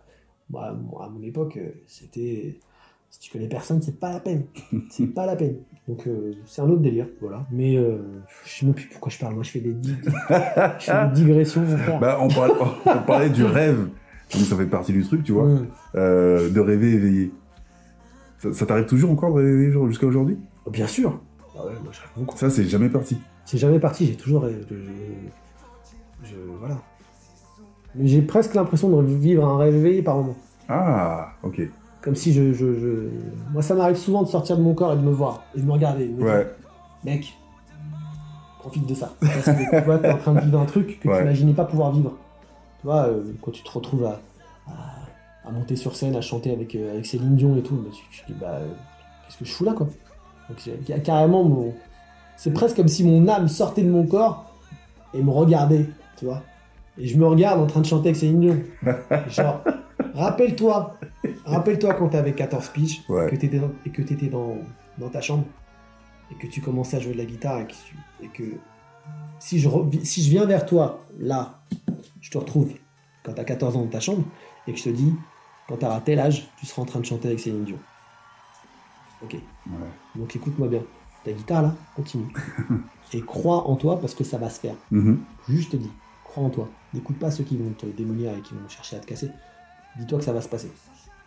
Moi, 0.51 0.73
moi, 0.73 1.05
à 1.07 1.09
mon 1.09 1.23
époque, 1.23 1.57
euh, 1.57 1.71
c'était. 1.87 2.59
Si 3.11 3.21
tu 3.21 3.31
connais 3.31 3.47
personne, 3.47 3.81
c'est 3.81 4.01
pas 4.01 4.13
la 4.13 4.19
peine. 4.19 4.45
C'est 4.91 5.07
pas 5.07 5.25
la 5.25 5.37
peine. 5.37 5.59
Donc, 5.87 6.05
euh, 6.09 6.33
c'est 6.47 6.63
un 6.63 6.69
autre 6.69 6.81
délire, 6.83 7.07
voilà. 7.21 7.47
Mais 7.53 7.77
euh, 7.77 7.99
je 8.45 8.51
sais 8.51 8.67
même 8.67 8.75
plus 8.75 8.87
pourquoi 8.89 9.11
je 9.13 9.19
parle. 9.19 9.35
Moi, 9.35 9.45
je 9.45 9.51
fais 9.51 9.61
des, 9.61 9.73
dig- 9.73 9.99
je 10.79 10.85
fais 10.85 11.07
des 11.09 11.13
digressions, 11.15 11.61
mon 11.61 11.77
frère. 11.77 12.01
Bah, 12.01 12.19
on 12.21 12.27
parlait, 12.29 12.55
on 12.87 13.03
parlait 13.07 13.31
du 13.31 13.45
rêve. 13.45 13.89
Donc, 14.33 14.43
ça 14.43 14.57
fait 14.57 14.67
partie 14.67 14.93
du 14.93 15.05
truc, 15.05 15.23
tu 15.23 15.31
vois. 15.33 15.49
Euh, 15.95 16.51
de 16.51 16.59
rêver 16.61 16.93
éveillé. 16.95 17.31
Ça, 18.39 18.53
ça 18.53 18.67
t'arrive 18.67 18.87
toujours 18.87 19.11
encore 19.13 19.31
de 19.35 19.41
rêver 19.43 19.73
jusqu'à 19.89 20.07
aujourd'hui? 20.07 20.37
Bien 20.71 20.87
sûr. 20.89 21.21
Ah 21.57 21.67
ouais, 21.67 21.73
moi, 21.85 21.93
je 21.93 22.01
rêve 22.01 22.11
beaucoup. 22.17 22.37
Ça, 22.37 22.51
c'est 22.51 22.65
jamais 22.65 22.89
parti. 22.89 23.17
C'est 23.45 23.59
jamais 23.59 23.79
parti, 23.79 24.07
j'ai 24.07 24.17
toujours. 24.17 24.43
rêvé. 24.43 24.61
Je, 24.69 24.75
je- 24.75 26.31
je- 26.31 26.59
voilà. 26.59 26.81
Mais 27.97 28.09
j'ai 28.09 28.23
presque 28.23 28.55
l'impression 28.55 28.89
de 28.91 29.03
vivre 29.07 29.47
un 29.47 29.59
rêve 29.59 29.75
éveillé 29.75 30.03
par 30.03 30.17
moment. 30.17 30.37
Ah, 30.69 31.29
ok. 31.43 31.61
Comme 32.03 32.15
si 32.17 32.33
je. 32.33 32.53
je, 32.53 32.75
je- 32.79 33.09
Moi, 33.53 33.63
ça 33.63 33.75
m'arrive 33.75 33.97
souvent 33.97 34.23
de 34.23 34.29
sortir 34.29 34.57
de 34.57 34.63
mon 34.63 34.75
corps 34.75 34.93
et 34.93 34.97
de 34.97 35.03
me 35.03 35.11
voir, 35.13 35.43
et 35.55 35.61
de 35.61 35.65
me 35.67 35.73
regarder. 35.73 36.05
et 36.05 36.09
de 36.09 36.13
me 36.13 36.17
dire, 36.19 36.27
Ouais. 36.27 36.47
Mec, 37.05 37.35
profite 38.59 38.87
de 38.87 38.95
ça. 38.95 39.13
Parce 39.21 39.45
que 39.45 39.79
tu 39.79 39.85
vois, 39.85 39.99
t'es 39.99 40.11
en 40.11 40.19
train 40.19 40.35
de 40.35 40.41
vivre 40.41 40.59
un 40.61 40.65
truc 40.65 40.99
que 41.01 41.09
Ouais. 41.09 41.17
tu 41.19 41.23
n'imaginais 41.23 41.53
pas 41.53 41.65
pouvoir 41.65 41.93
vivre. 41.93 42.13
Tu 42.81 42.87
vois, 42.87 43.07
euh, 43.07 43.23
quand 43.43 43.51
tu 43.51 43.63
te 43.63 43.71
retrouves 43.71 44.05
à, 44.07 44.21
à, 44.69 45.49
à 45.49 45.51
monter 45.53 45.77
sur 45.77 45.95
scène, 45.97 46.17
à 46.17 46.21
chanter 46.21 46.53
avec, 46.53 46.75
euh, 46.75 46.93
avec 46.93 47.07
Céline 47.07 47.37
Dion 47.37 47.57
et 47.57 47.63
tout, 47.63 47.77
bah, 47.77 47.91
tu, 47.93 48.03
tu 48.11 48.23
te 48.25 48.33
dis, 48.33 48.39
bah, 48.41 48.53
euh, 48.61 48.69
qu'est-ce 49.27 49.39
que 49.39 49.45
je 49.45 49.53
fous 49.53 49.65
là, 49.65 49.73
quoi 49.73 49.87
Donc, 50.49 51.03
carrément 51.03 51.45
mon. 51.45 51.75
C'est 52.37 52.53
presque 52.53 52.77
comme 52.77 52.89
si 52.89 53.05
mon 53.05 53.29
âme 53.29 53.49
sortait 53.49 53.83
de 53.83 53.91
mon 53.91 54.07
corps 54.07 54.51
et 55.15 55.23
me 55.23 55.31
regardait, 55.31 55.87
tu 56.19 56.25
vois. 56.25 56.43
Et 56.99 57.07
je 57.09 57.19
me 57.19 57.27
regarde 57.27 57.61
en 57.61 57.67
train 57.67 57.81
de 57.81 57.87
chanter 57.87 58.09
avec 58.11 58.17
Céline 58.17 58.41
Dion. 58.41 58.63
Genre, 59.29 59.63
rappelle-toi, 60.15 60.97
rappelle-toi 61.45 61.95
quand 61.95 62.09
t'avais 62.11 62.33
14 62.35 62.69
piges, 62.69 63.03
Ouais. 63.09 63.29
que 63.31 63.37
t'étais 63.37 63.59
dans, 63.59 63.71
et 63.85 63.91
que 63.91 64.03
t'étais 64.03 64.27
dans, 64.29 64.57
dans 64.99 65.09
ta 65.09 65.21
chambre, 65.21 65.45
et 66.31 66.35
que 66.37 66.47
tu 66.47 66.61
commençais 66.61 66.97
à 66.97 67.01
jouer 67.01 67.13
de 67.13 67.19
la 67.19 67.25
guitare, 67.25 67.61
et 67.61 67.67
que, 67.67 67.73
tu- 67.73 67.97
et 68.23 68.29
que 68.29 68.57
si, 69.41 69.59
je 69.59 69.69
si 70.05 70.23
je 70.23 70.31
viens 70.31 70.47
vers 70.47 70.65
toi, 70.67 71.05
là, 71.19 71.61
je 72.21 72.31
te 72.31 72.39
retrouve 72.39 72.73
quand 73.25 73.33
t'as 73.33 73.45
14 73.45 73.77
ans 73.77 73.83
dans 73.83 73.89
ta 73.91 74.01
chambre, 74.01 74.23
et 74.67 74.73
que 74.73 74.79
je 74.79 74.85
te 74.85 74.91
dis, 74.91 75.13
quand 75.69 75.77
t'auras 75.79 76.01
tel 76.01 76.21
âge, 76.21 76.49
tu 76.59 76.67
seras 76.67 76.83
en 76.83 76.87
train 76.87 77.01
de 77.01 77.07
chanter 77.07 77.27
avec 77.29 77.41
Céline 77.41 77.65
Dion. 77.65 77.79
Ok. 79.23 79.35
Ouais. 79.35 79.73
Donc 80.17 80.35
écoute-moi 80.37 80.69
bien. 80.69 80.83
Ta 81.25 81.33
guitare 81.33 81.63
là, 81.63 81.75
continue. 81.97 82.27
et 83.15 83.21
crois 83.23 83.67
en 83.69 83.77
toi 83.77 83.99
parce 83.99 84.15
que 84.15 84.25
ça 84.25 84.37
va 84.39 84.51
se 84.51 84.61
faire. 84.61 84.75
Mhm. 84.91 85.21
Juste 85.49 85.73
te 85.73 85.77
dis, 85.79 85.91
crois 86.35 86.45
en 86.45 86.51
toi. 86.51 86.69
N'écoute 86.93 87.19
pas 87.19 87.31
ceux 87.31 87.45
qui 87.45 87.57
vont 87.57 87.71
te 87.71 87.87
démolir 87.87 88.33
et 88.37 88.41
qui 88.41 88.55
vont 88.55 88.69
chercher 88.69 88.97
à 88.97 88.99
te 88.99 89.07
casser. 89.07 89.31
Dis-toi 89.99 90.19
que 90.19 90.25
ça 90.25 90.33
va 90.33 90.41
se 90.41 90.49
passer. 90.49 90.71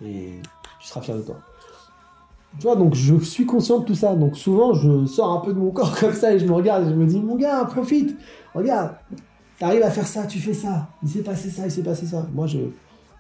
Et 0.04 0.40
tu 0.80 0.88
seras 0.88 1.02
fier 1.02 1.16
de 1.16 1.22
toi. 1.22 1.38
Tu 2.60 2.64
vois, 2.64 2.76
donc 2.76 2.94
je 2.94 3.18
suis 3.20 3.46
conscient 3.46 3.80
de 3.80 3.86
tout 3.86 3.96
ça. 3.96 4.16
Donc 4.16 4.38
souvent, 4.38 4.74
je 4.74 5.06
sors 5.06 5.32
un 5.32 5.40
peu 5.40 5.54
de 5.54 5.60
mon 5.60 5.72
corps 5.72 5.96
comme 6.00 6.14
ça 6.14 6.34
et 6.34 6.40
je 6.40 6.46
me 6.46 6.52
regarde 6.52 6.88
et 6.88 6.90
je 6.90 6.96
me 6.96 7.06
dis, 7.06 7.20
mon 7.20 7.36
gars, 7.36 7.66
profite. 7.66 8.18
Regarde, 8.54 8.96
t'arrives 9.60 9.84
à 9.84 9.92
faire 9.92 10.08
ça, 10.08 10.26
tu 10.26 10.40
fais 10.40 10.54
ça. 10.54 10.90
Il 11.04 11.10
s'est 11.10 11.24
passé 11.24 11.50
ça, 11.50 11.66
il 11.66 11.72
s'est 11.72 11.84
passé 11.84 12.06
ça. 12.06 12.28
Moi, 12.34 12.48
je, 12.48 12.60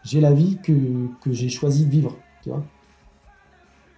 j'ai 0.04 0.20
la 0.20 0.34
vie 0.34 0.58
que, 0.62 0.74
que 1.22 1.32
j'ai 1.32 1.50
choisi 1.50 1.86
de 1.86 1.92
vivre. 1.92 2.16
Tu 2.44 2.50
vois 2.50 2.64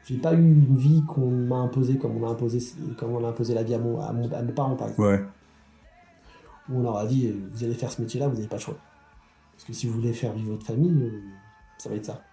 j'ai 0.05 0.17
pas 0.17 0.33
eu 0.33 0.37
une 0.37 0.75
vie 0.75 1.03
qu'on 1.07 1.29
m'a 1.29 1.57
imposée 1.57 1.97
comme 1.97 2.17
on 2.17 2.27
a 2.27 2.31
imposé 2.31 2.57
comme 2.97 3.11
on 3.11 3.23
a 3.23 3.27
imposé 3.27 3.53
la 3.53 3.61
vie 3.61 3.75
à, 3.75 3.77
mon, 3.77 4.01
à, 4.01 4.11
mes 4.11 4.53
parents 4.53 4.75
par 4.75 4.87
exemple 4.87 5.07
Ouais. 5.07 5.23
Où 6.69 6.77
on 6.77 6.81
leur 6.81 6.97
a 6.97 7.05
dit 7.05 7.27
euh, 7.27 7.33
vous 7.51 7.63
allez 7.63 7.73
faire 7.73 7.91
ce 7.91 8.01
métier-là, 8.01 8.27
vous 8.27 8.35
n'avez 8.35 8.47
pas 8.47 8.55
le 8.57 8.61
choix. 8.61 8.77
Parce 9.53 9.65
que 9.65 9.73
si 9.73 9.87
vous 9.87 9.93
voulez 9.93 10.13
faire 10.13 10.33
vivre 10.33 10.51
votre 10.51 10.65
famille, 10.65 10.91
euh, 11.03 11.21
ça 11.77 11.89
va 11.89 11.95
être 11.95 12.05
ça. 12.05 12.23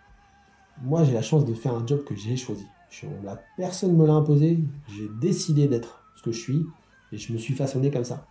Moi, 0.83 1.05
j'ai 1.05 1.13
la 1.13 1.23
chance 1.23 1.45
de 1.45 1.55
faire 1.55 1.75
un 1.75 1.87
job 1.87 2.05
que 2.05 2.15
j'ai 2.15 2.37
choisi. 2.37 2.67
Je, 2.91 3.07
l'a- 3.25 3.43
personne 3.57 3.93
ne 3.93 3.97
me 3.97 4.07
l'a 4.07 4.13
imposé. 4.13 4.59
J'ai 4.89 5.09
décidé 5.21 5.67
d'être 5.67 6.05
ce 6.17 6.23
que 6.23 6.33
je 6.33 6.39
suis 6.41 6.67
et 7.13 7.19
je 7.19 7.33
me 7.33 7.39
suis 7.39 7.55
façonné 7.55 7.91
comme 7.91 8.05
ça. 8.05 8.27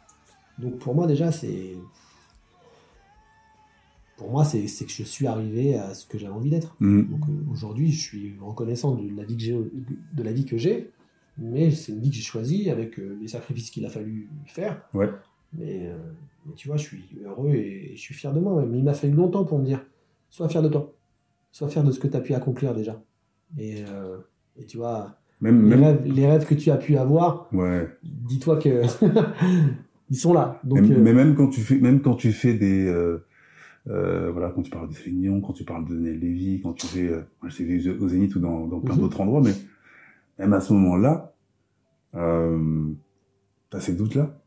Donc 0.59 0.77
pour 0.79 0.95
moi 0.95 1.07
déjà, 1.07 1.31
c'est 1.31 1.75
pour 4.17 4.31
moi, 4.31 4.45
c'est 4.45 4.63
que 4.63 4.91
je 4.91 5.03
suis 5.03 5.27
arrivé 5.27 5.75
à 5.75 5.93
ce 5.93 6.05
que 6.05 6.17
j'avais 6.17 6.31
envie 6.33 6.49
d'être. 6.49 6.75
Mhm. 6.79 7.09
Donc 7.09 7.27
euh, 7.27 7.51
aujourd'hui, 7.51 7.91
je 7.91 8.01
suis 8.01 8.37
reconnaissant 8.39 8.95
de 8.95 9.13
la 9.15 9.23
vie 9.25 9.35
que 9.35 9.43
j'ai, 9.43 9.53
de 10.13 10.23
la 10.23 10.31
vie 10.31 10.45
que 10.45 10.57
j'ai, 10.57 10.91
mais 11.37 11.71
c'est 11.71 11.91
une 11.91 11.99
vie 11.99 12.09
que 12.09 12.15
j'ai 12.15 12.21
choisie 12.21 12.69
avec 12.69 12.97
euh, 12.97 13.17
les 13.21 13.27
sacrifices 13.27 13.69
qu'il 13.71 13.85
a 13.85 13.89
fallu 13.89 14.29
faire. 14.45 14.81
Ouais. 14.93 15.09
Mais, 15.57 15.87
euh, 15.87 15.97
mais 16.45 16.53
tu 16.53 16.67
vois, 16.67 16.77
je 16.77 16.83
suis 16.83 17.03
heureux 17.23 17.49
et, 17.51 17.91
et 17.91 17.95
je 17.95 18.01
suis 18.01 18.13
fier 18.13 18.33
de 18.33 18.39
moi. 18.39 18.53
ouais. 18.55 18.65
Mais 18.65 18.77
il 18.79 18.83
m'a 18.83 18.93
fallu 18.93 19.13
longtemps 19.13 19.45
pour 19.45 19.59
me 19.59 19.65
dire, 19.65 19.85
sois 20.29 20.49
fier 20.49 20.61
de 20.61 20.69
toi, 20.69 20.93
sois 21.51 21.69
fier 21.69 21.83
de 21.83 21.91
ce 21.91 21.99
que 21.99 22.07
tu 22.07 22.17
as 22.17 22.21
pu 22.21 22.33
accomplir 22.33 22.73
déjà. 22.73 23.01
Et, 23.57 23.83
euh, 23.89 24.17
et 24.57 24.65
tu 24.65 24.77
vois, 24.77 25.15
Même, 25.41 25.63
les 25.63 25.69
même. 25.75 25.83
rêves, 25.83 26.01
les 26.05 26.27
rêves 26.27 26.45
que 26.45 26.55
tu 26.55 26.71
as 26.71 26.77
pu 26.77 26.97
avoir, 26.97 27.47
Ouais. 27.53 27.87
dis-toi 28.03 28.57
que 28.57 28.81
ils 30.09 30.17
sont 30.17 30.33
là. 30.33 30.59
Donc 30.63 30.81
mais, 30.81 30.91
euh, 30.95 30.99
mais 31.01 31.13
même 31.13 31.35
quand 31.35 31.47
tu 31.49 31.61
fais, 31.61 31.77
même 31.77 32.01
quand 32.01 32.15
tu 32.15 32.31
fais 32.31 32.53
des, 32.53 32.85
euh, 32.87 33.25
euh, 33.87 34.31
voilà, 34.31 34.49
quand 34.49 34.61
tu 34.63 34.71
parles 34.71 34.89
de 34.89 34.93
Céline 34.93 35.21
Dion, 35.21 35.41
quand 35.41 35.53
tu 35.53 35.63
parles 35.63 35.87
de 35.87 35.95
Lévy, 35.95 36.59
quand 36.61 36.73
tu 36.73 36.87
fais, 36.87 37.07
euh, 37.07 37.21
moi 37.41 37.49
je 37.49 37.63
vu 37.63 37.91
au 37.99 38.07
Zénith 38.07 38.35
ou 38.35 38.39
dans, 38.39 38.67
dans 38.67 38.79
plein 38.79 38.95
Mhm. 38.95 39.01
d'autres 39.01 39.21
endroits, 39.21 39.41
mais 39.41 39.53
même 40.39 40.53
à 40.53 40.59
ce 40.59 40.73
moment-là, 40.73 41.33
euh, 42.15 42.89
t'as 43.69 43.79
ces 43.79 43.93
doutes-là. 43.93 44.37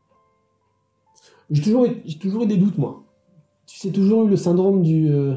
J'ai 1.51 1.61
toujours, 1.61 1.85
eu- 1.85 2.01
j'ai 2.05 2.17
toujours 2.19 2.43
eu 2.43 2.47
des 2.47 2.57
doutes, 2.57 2.77
moi. 2.77 3.03
Tu 3.65 3.77
sais, 3.79 3.91
toujours 3.91 4.25
eu 4.25 4.29
le 4.29 4.35
syndrome 4.37 4.81
du, 4.81 5.09
euh, 5.11 5.35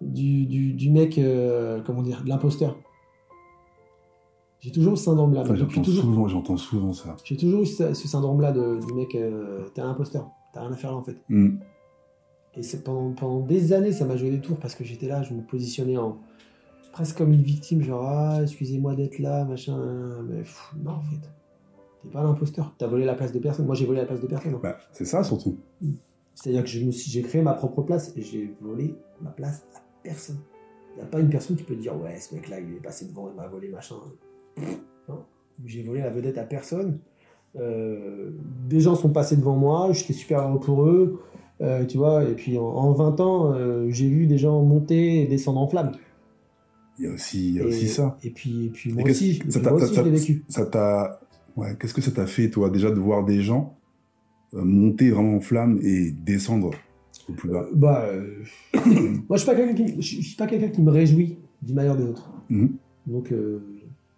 du, 0.00 0.46
du, 0.46 0.72
du 0.74 0.90
mec, 0.90 1.18
euh, 1.18 1.80
comment 1.84 2.02
dire, 2.02 2.22
de 2.24 2.28
l'imposteur. 2.28 2.76
J'ai 4.60 4.70
toujours 4.70 4.94
eu 4.94 4.96
ce 4.96 5.04
syndrome-là. 5.04 5.44
J'entends 5.54 5.82
toujours. 5.82 6.04
souvent, 6.04 6.28
j'entends 6.28 6.56
souvent 6.56 6.92
ça. 6.92 7.16
J'ai 7.24 7.36
toujours 7.36 7.62
eu 7.62 7.66
ce, 7.66 7.94
ce 7.94 8.08
syndrome-là 8.08 8.52
du 8.52 8.92
mec, 8.94 9.14
euh, 9.14 9.64
t'es 9.74 9.80
un 9.80 9.90
imposteur, 9.90 10.30
t'as 10.52 10.60
rien 10.60 10.72
à 10.72 10.76
faire 10.76 10.92
là 10.92 10.96
en 10.98 11.02
fait. 11.02 11.16
Mhm. 11.28 11.58
Et 12.54 12.62
c'est 12.62 12.84
pendant, 12.84 13.12
pendant 13.12 13.40
des 13.40 13.72
années, 13.72 13.92
ça 13.92 14.04
m'a 14.04 14.16
joué 14.16 14.30
des 14.30 14.40
tours 14.40 14.58
parce 14.58 14.74
que 14.74 14.84
j'étais 14.84 15.08
là, 15.08 15.22
je 15.22 15.34
me 15.34 15.42
positionnais 15.42 15.96
en 15.96 16.18
presque 16.92 17.16
comme 17.18 17.32
une 17.32 17.42
victime, 17.42 17.82
genre 17.82 18.04
ah, 18.06 18.38
excusez-moi 18.42 18.94
d'être 18.94 19.18
là, 19.18 19.44
machin. 19.44 19.78
Mais 20.28 20.40
pff, 20.42 20.74
non, 20.84 20.92
en 20.92 21.00
fait. 21.00 21.28
T'es 22.02 22.08
pas 22.08 22.22
l'imposteur. 22.22 22.74
T'as 22.78 22.86
volé 22.88 23.04
la 23.04 23.14
place 23.14 23.32
de 23.32 23.38
personne. 23.38 23.66
Moi, 23.66 23.74
j'ai 23.74 23.86
volé 23.86 24.00
la 24.00 24.06
place 24.06 24.20
de 24.20 24.26
personne. 24.26 24.54
hein. 24.54 24.60
Bah, 24.62 24.76
c'est 24.92 25.04
ça 25.04 25.22
surtout. 25.22 25.56
C'est-à-dire 26.34 26.62
que 26.64 26.68
je 26.68 26.84
me 26.84 26.90
suis- 26.90 27.10
j'ai 27.10 27.22
créé 27.22 27.42
ma 27.42 27.52
propre 27.54 27.82
place 27.82 28.12
et 28.16 28.22
j'ai 28.22 28.54
volé 28.60 28.94
ma 29.20 29.30
place 29.30 29.64
à 29.76 29.80
personne. 30.02 30.38
Il 30.94 30.96
n'y 30.96 31.02
a 31.02 31.06
pas 31.06 31.20
une 31.20 31.30
personne 31.30 31.56
qui 31.56 31.62
peut 31.62 31.76
dire 31.76 31.98
ouais 32.00 32.16
ce 32.18 32.34
mec 32.34 32.48
là 32.50 32.60
il 32.60 32.74
est 32.74 32.82
passé 32.82 33.06
devant 33.06 33.28
il 33.30 33.36
m'a 33.36 33.46
volé 33.48 33.68
machin. 33.68 33.94
Non. 35.08 35.24
J'ai 35.64 35.82
volé 35.82 36.00
la 36.00 36.10
vedette 36.10 36.38
à 36.38 36.44
personne. 36.44 36.98
Euh, 37.56 38.30
des 38.68 38.80
gens 38.80 38.94
sont 38.94 39.10
passés 39.10 39.36
devant 39.36 39.56
moi, 39.56 39.92
j'étais 39.92 40.12
super 40.14 40.40
heureux 40.40 40.60
pour 40.60 40.84
eux. 40.84 41.20
Euh, 41.60 41.84
tu 41.86 41.98
vois, 41.98 42.24
et 42.24 42.34
puis 42.34 42.58
en, 42.58 42.64
en 42.64 42.92
20 42.92 43.20
ans, 43.20 43.52
euh, 43.52 43.86
j'ai 43.90 44.08
vu 44.08 44.26
des 44.26 44.38
gens 44.38 44.62
monter 44.62 45.22
et 45.22 45.26
descendre 45.28 45.60
en 45.60 45.68
flammes. 45.68 45.92
Il 46.98 47.04
y 47.04 47.08
a 47.08 47.12
aussi, 47.12 47.48
il 47.50 47.54
y 47.54 47.60
a 47.60 47.62
et, 47.62 47.66
aussi 47.66 47.88
ça. 47.88 48.18
Et 48.22 48.30
puis, 48.30 48.66
et 48.66 48.70
puis 48.70 48.92
moi 48.92 49.04
aussi, 49.04 49.38
t'a-. 49.38 49.78
Ça 50.48 50.66
t'a, 50.66 51.20
ouais, 51.56 51.76
qu'est-ce 51.78 51.94
que 51.94 52.00
ça 52.00 52.10
t'a 52.10 52.26
fait, 52.26 52.50
toi, 52.50 52.70
déjà, 52.70 52.90
de 52.90 52.98
voir 53.00 53.24
des 53.24 53.42
gens 53.42 53.76
euh, 54.54 54.64
monter 54.64 55.10
vraiment 55.10 55.36
en 55.36 55.40
flamme 55.40 55.78
et 55.82 56.10
descendre 56.10 56.70
au 57.28 57.32
plus 57.32 57.48
bas? 57.50 57.66
Bah, 57.74 58.04
euh, 58.06 58.42
moi 59.28 59.36
je 59.36 59.36
suis 59.38 59.46
pas 59.46 59.54
quelqu'un 59.54 59.74
qui, 59.74 60.02
je 60.02 60.20
suis 60.22 60.36
pas 60.36 60.46
quelqu'un 60.46 60.68
qui 60.68 60.82
me 60.82 60.90
réjouit 60.90 61.38
du 61.62 61.72
malheur 61.74 61.96
des 61.96 62.04
autres. 62.04 62.30
Mhm. 62.50 62.76
Donc, 63.06 63.32
euh, 63.32 63.60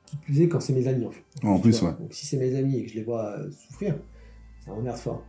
qui 0.07 0.17
plus 0.17 0.41
est 0.43 0.49
quand 0.49 0.61
c'est 0.61 0.73
mes 0.75 0.87
amis 0.87 1.07
en 1.07 1.11
fait. 1.11 1.23
En 1.43 1.59
plus, 1.59 1.81
ouais. 1.83 1.93
Donc 1.99 2.13
si 2.13 2.27
c'est 2.27 2.37
mes 2.37 2.55
amis 2.57 2.79
et 2.79 2.85
que 2.85 2.91
je 2.91 2.97
les 2.97 3.05
vois 3.05 3.39
euh, 3.39 3.51
souffrir, 3.51 3.97
ça 4.65 4.71
m'emmerde 4.73 4.97
fort. 4.99 5.25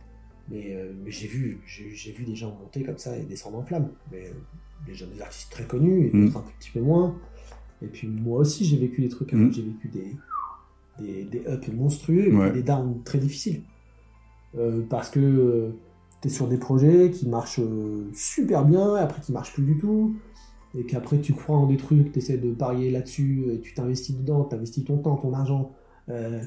Mais, 0.50 0.74
euh, 0.76 0.92
mais 1.04 1.10
j'ai 1.10 1.26
vu, 1.26 1.58
j'ai 1.66 2.12
vu 2.12 2.24
des 2.24 2.34
gens 2.36 2.56
monter 2.60 2.82
comme 2.84 2.98
ça 2.98 3.16
et 3.16 3.22
descendre 3.24 3.58
en 3.58 3.62
flammes. 3.64 3.88
Mais 4.12 4.26
euh, 4.26 4.32
des 4.86 4.94
gens, 4.94 5.06
des 5.12 5.20
artistes 5.20 5.50
très 5.50 5.64
connus 5.64 6.06
et 6.08 6.10
Mhm. 6.16 6.26
d'autres 6.26 6.38
un 6.38 6.44
petit 6.60 6.70
peu 6.70 6.80
moins. 6.80 7.16
Et 7.82 7.86
puis 7.86 8.06
moi 8.08 8.38
aussi 8.40 8.64
j'ai 8.64 8.76
vécu 8.76 9.00
des 9.02 9.08
trucs, 9.08 9.32
hein. 9.34 9.36
Mhm. 9.38 9.52
j'ai 9.52 9.62
vécu 9.62 9.88
des, 9.88 10.14
des, 11.00 11.24
des 11.24 11.40
ups 11.46 11.68
monstrueux 11.72 12.28
et 12.28 12.32
Ouais. 12.32 12.52
des 12.52 12.62
downs 12.62 13.02
très 13.04 13.18
difficiles. 13.18 13.62
Euh, 14.56 14.82
parce 14.88 15.10
que 15.10 15.72
tu 16.22 16.28
es 16.28 16.30
sur 16.30 16.48
des 16.48 16.56
projets 16.56 17.10
qui 17.10 17.28
marchent 17.28 17.60
euh, 17.60 18.08
super 18.14 18.64
bien 18.64 18.96
et 18.96 19.00
après 19.00 19.20
qui 19.20 19.32
marchent 19.32 19.52
plus 19.52 19.64
du 19.64 19.76
tout. 19.76 20.16
Et 20.78 20.84
qu'après 20.84 21.18
tu 21.20 21.32
crois 21.32 21.56
en 21.56 21.66
des 21.66 21.76
trucs, 21.76 22.12
tu 22.12 22.18
essaies 22.18 22.36
de 22.38 22.52
parier 22.52 22.90
là-dessus, 22.90 23.44
et 23.50 23.60
tu 23.60 23.72
t'investis 23.74 24.14
dedans, 24.16 24.44
tu 24.44 24.54
investis 24.56 24.84
ton 24.84 24.98
temps, 24.98 25.16
ton 25.16 25.32
argent, 25.32 25.72
euh, 26.10 26.42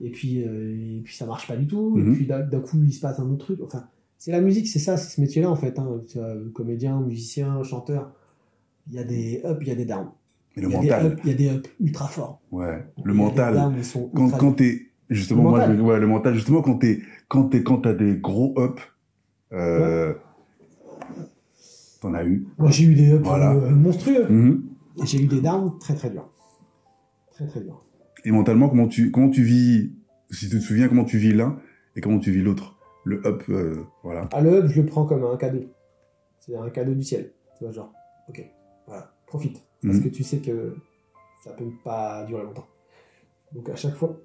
et, 0.00 0.10
puis, 0.10 0.42
euh, 0.42 0.96
et 0.98 1.00
puis 1.04 1.14
ça 1.14 1.26
marche 1.26 1.46
pas 1.46 1.56
du 1.56 1.66
tout, 1.66 1.94
Mhm. 1.96 2.12
et 2.12 2.16
puis 2.16 2.26
d'un 2.26 2.60
coup 2.60 2.78
il 2.82 2.92
se 2.94 3.00
passe 3.00 3.18
un 3.20 3.28
autre 3.30 3.44
truc. 3.44 3.60
Enfin, 3.62 3.84
c'est 4.16 4.32
la 4.32 4.40
musique, 4.40 4.68
c'est 4.68 4.78
ça, 4.78 4.96
c'est 4.96 5.14
ce 5.14 5.20
métier-là 5.20 5.50
en 5.50 5.56
fait. 5.56 5.78
Hein. 5.78 6.00
Comédien, 6.54 6.98
musicien, 7.00 7.62
chanteur, 7.62 8.10
il 8.88 8.94
y 8.94 8.98
a 8.98 9.04
des 9.04 9.42
ups, 9.44 9.58
il 9.60 9.68
y 9.68 9.70
a 9.70 9.74
des 9.74 9.84
downs. 9.84 10.08
Et 10.56 10.60
le 10.60 10.68
Il 10.68 10.72
y 10.72 10.76
a 10.76 10.80
des 10.80 10.88
mental, 10.88 11.12
ups, 11.12 11.20
il 11.24 11.30
y 11.30 11.32
a 11.32 11.36
des 11.36 11.56
ups 11.58 11.70
ultra 11.80 12.06
forts. 12.08 12.40
ouais. 12.52 12.84
Le 13.04 13.14
mental. 13.14 13.72
Quand, 14.14 14.30
quand 14.30 14.52
t'es, 14.52 14.82
justement, 15.10 15.42
Le 15.44 15.48
moi, 15.50 15.58
mental. 15.60 15.76
je, 15.76 15.82
ouais, 15.82 16.00
le 16.00 16.06
mental, 16.06 16.34
justement, 16.34 16.62
quand 16.62 16.78
t'es, 16.78 17.00
quand 17.28 17.44
t'es, 17.48 17.62
quand 17.62 17.78
t'as 17.78 17.94
des 17.94 18.16
gros 18.18 18.54
ups, 18.58 18.82
euh, 19.52 20.14
t'en 22.00 22.14
as 22.14 22.24
eu. 22.24 22.46
Moi 22.58 22.70
j'ai 22.70 22.84
eu 22.84 22.94
des 22.94 23.12
ups 23.14 23.22
Voilà. 23.24 23.52
euh, 23.52 23.70
monstrueux, 23.70 24.26
Mhm. 24.28 24.62
et 25.02 25.06
j'ai 25.06 25.22
eu 25.22 25.26
des 25.26 25.40
downs 25.40 25.78
très 25.80 25.94
très 25.94 26.10
durs. 26.10 26.28
Très 27.32 27.46
très 27.46 27.60
durs. 27.60 27.82
Et 28.24 28.30
mentalement, 28.30 28.68
comment 28.68 28.86
tu, 28.88 29.10
comment 29.10 29.28
tu 29.30 29.42
vis, 29.42 29.92
si 30.30 30.48
tu 30.48 30.56
te 30.58 30.60
souviens, 30.62 30.88
comment 30.88 31.04
tu 31.04 31.18
vis 31.18 31.32
l'un 31.32 31.58
et 31.96 32.00
comment 32.00 32.18
tu 32.18 32.30
vis 32.30 32.42
l'autre? 32.42 32.76
Le 33.04 33.26
up, 33.26 33.42
euh, 33.50 33.74
voilà. 34.02 34.28
À 34.32 34.40
le 34.40 34.50
up, 34.54 34.66
je 34.68 34.80
le 34.80 34.86
prends 34.86 35.04
comme 35.04 35.24
un 35.24 35.36
cadeau. 35.36 35.64
C'est 36.40 36.56
un 36.56 36.70
cadeau 36.70 36.94
du 36.94 37.02
ciel. 37.02 37.32
Tu 37.58 37.64
vois, 37.64 37.72
genre, 37.72 37.92
ok, 38.28 38.42
voilà, 38.86 39.12
profite. 39.26 39.62
Parce 39.84 39.98
Mhm. 39.98 40.04
que 40.04 40.08
tu 40.08 40.22
sais 40.24 40.38
que 40.38 40.76
ça 41.42 41.50
peut 41.52 41.70
pas 41.84 42.24
durer 42.24 42.42
longtemps. 42.42 42.66
Donc 43.52 43.68
à 43.68 43.76
chaque 43.76 43.94
fois, 43.94 44.16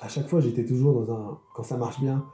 à 0.00 0.08
chaque 0.08 0.28
fois, 0.28 0.40
j'étais 0.40 0.64
toujours 0.64 1.04
dans 1.04 1.12
un. 1.14 1.38
Quand 1.54 1.62
ça 1.62 1.76
marche 1.76 2.00
bien, 2.00 2.26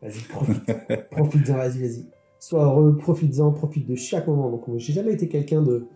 vas-y, 0.00 0.20
profite. 0.28 0.62
Profites-en, 1.10 1.56
vas-y, 1.56 1.80
vas-y. 1.80 2.06
Sois 2.38 2.64
heureux, 2.64 2.96
profites-en, 2.96 3.50
profite 3.52 3.86
de 3.86 3.96
chaque 3.96 4.26
moment. 4.28 4.50
Donc 4.50 4.64
j'ai 4.76 4.92
jamais 4.92 5.12
été 5.14 5.28
quelqu'un 5.28 5.62
de. 5.62 5.86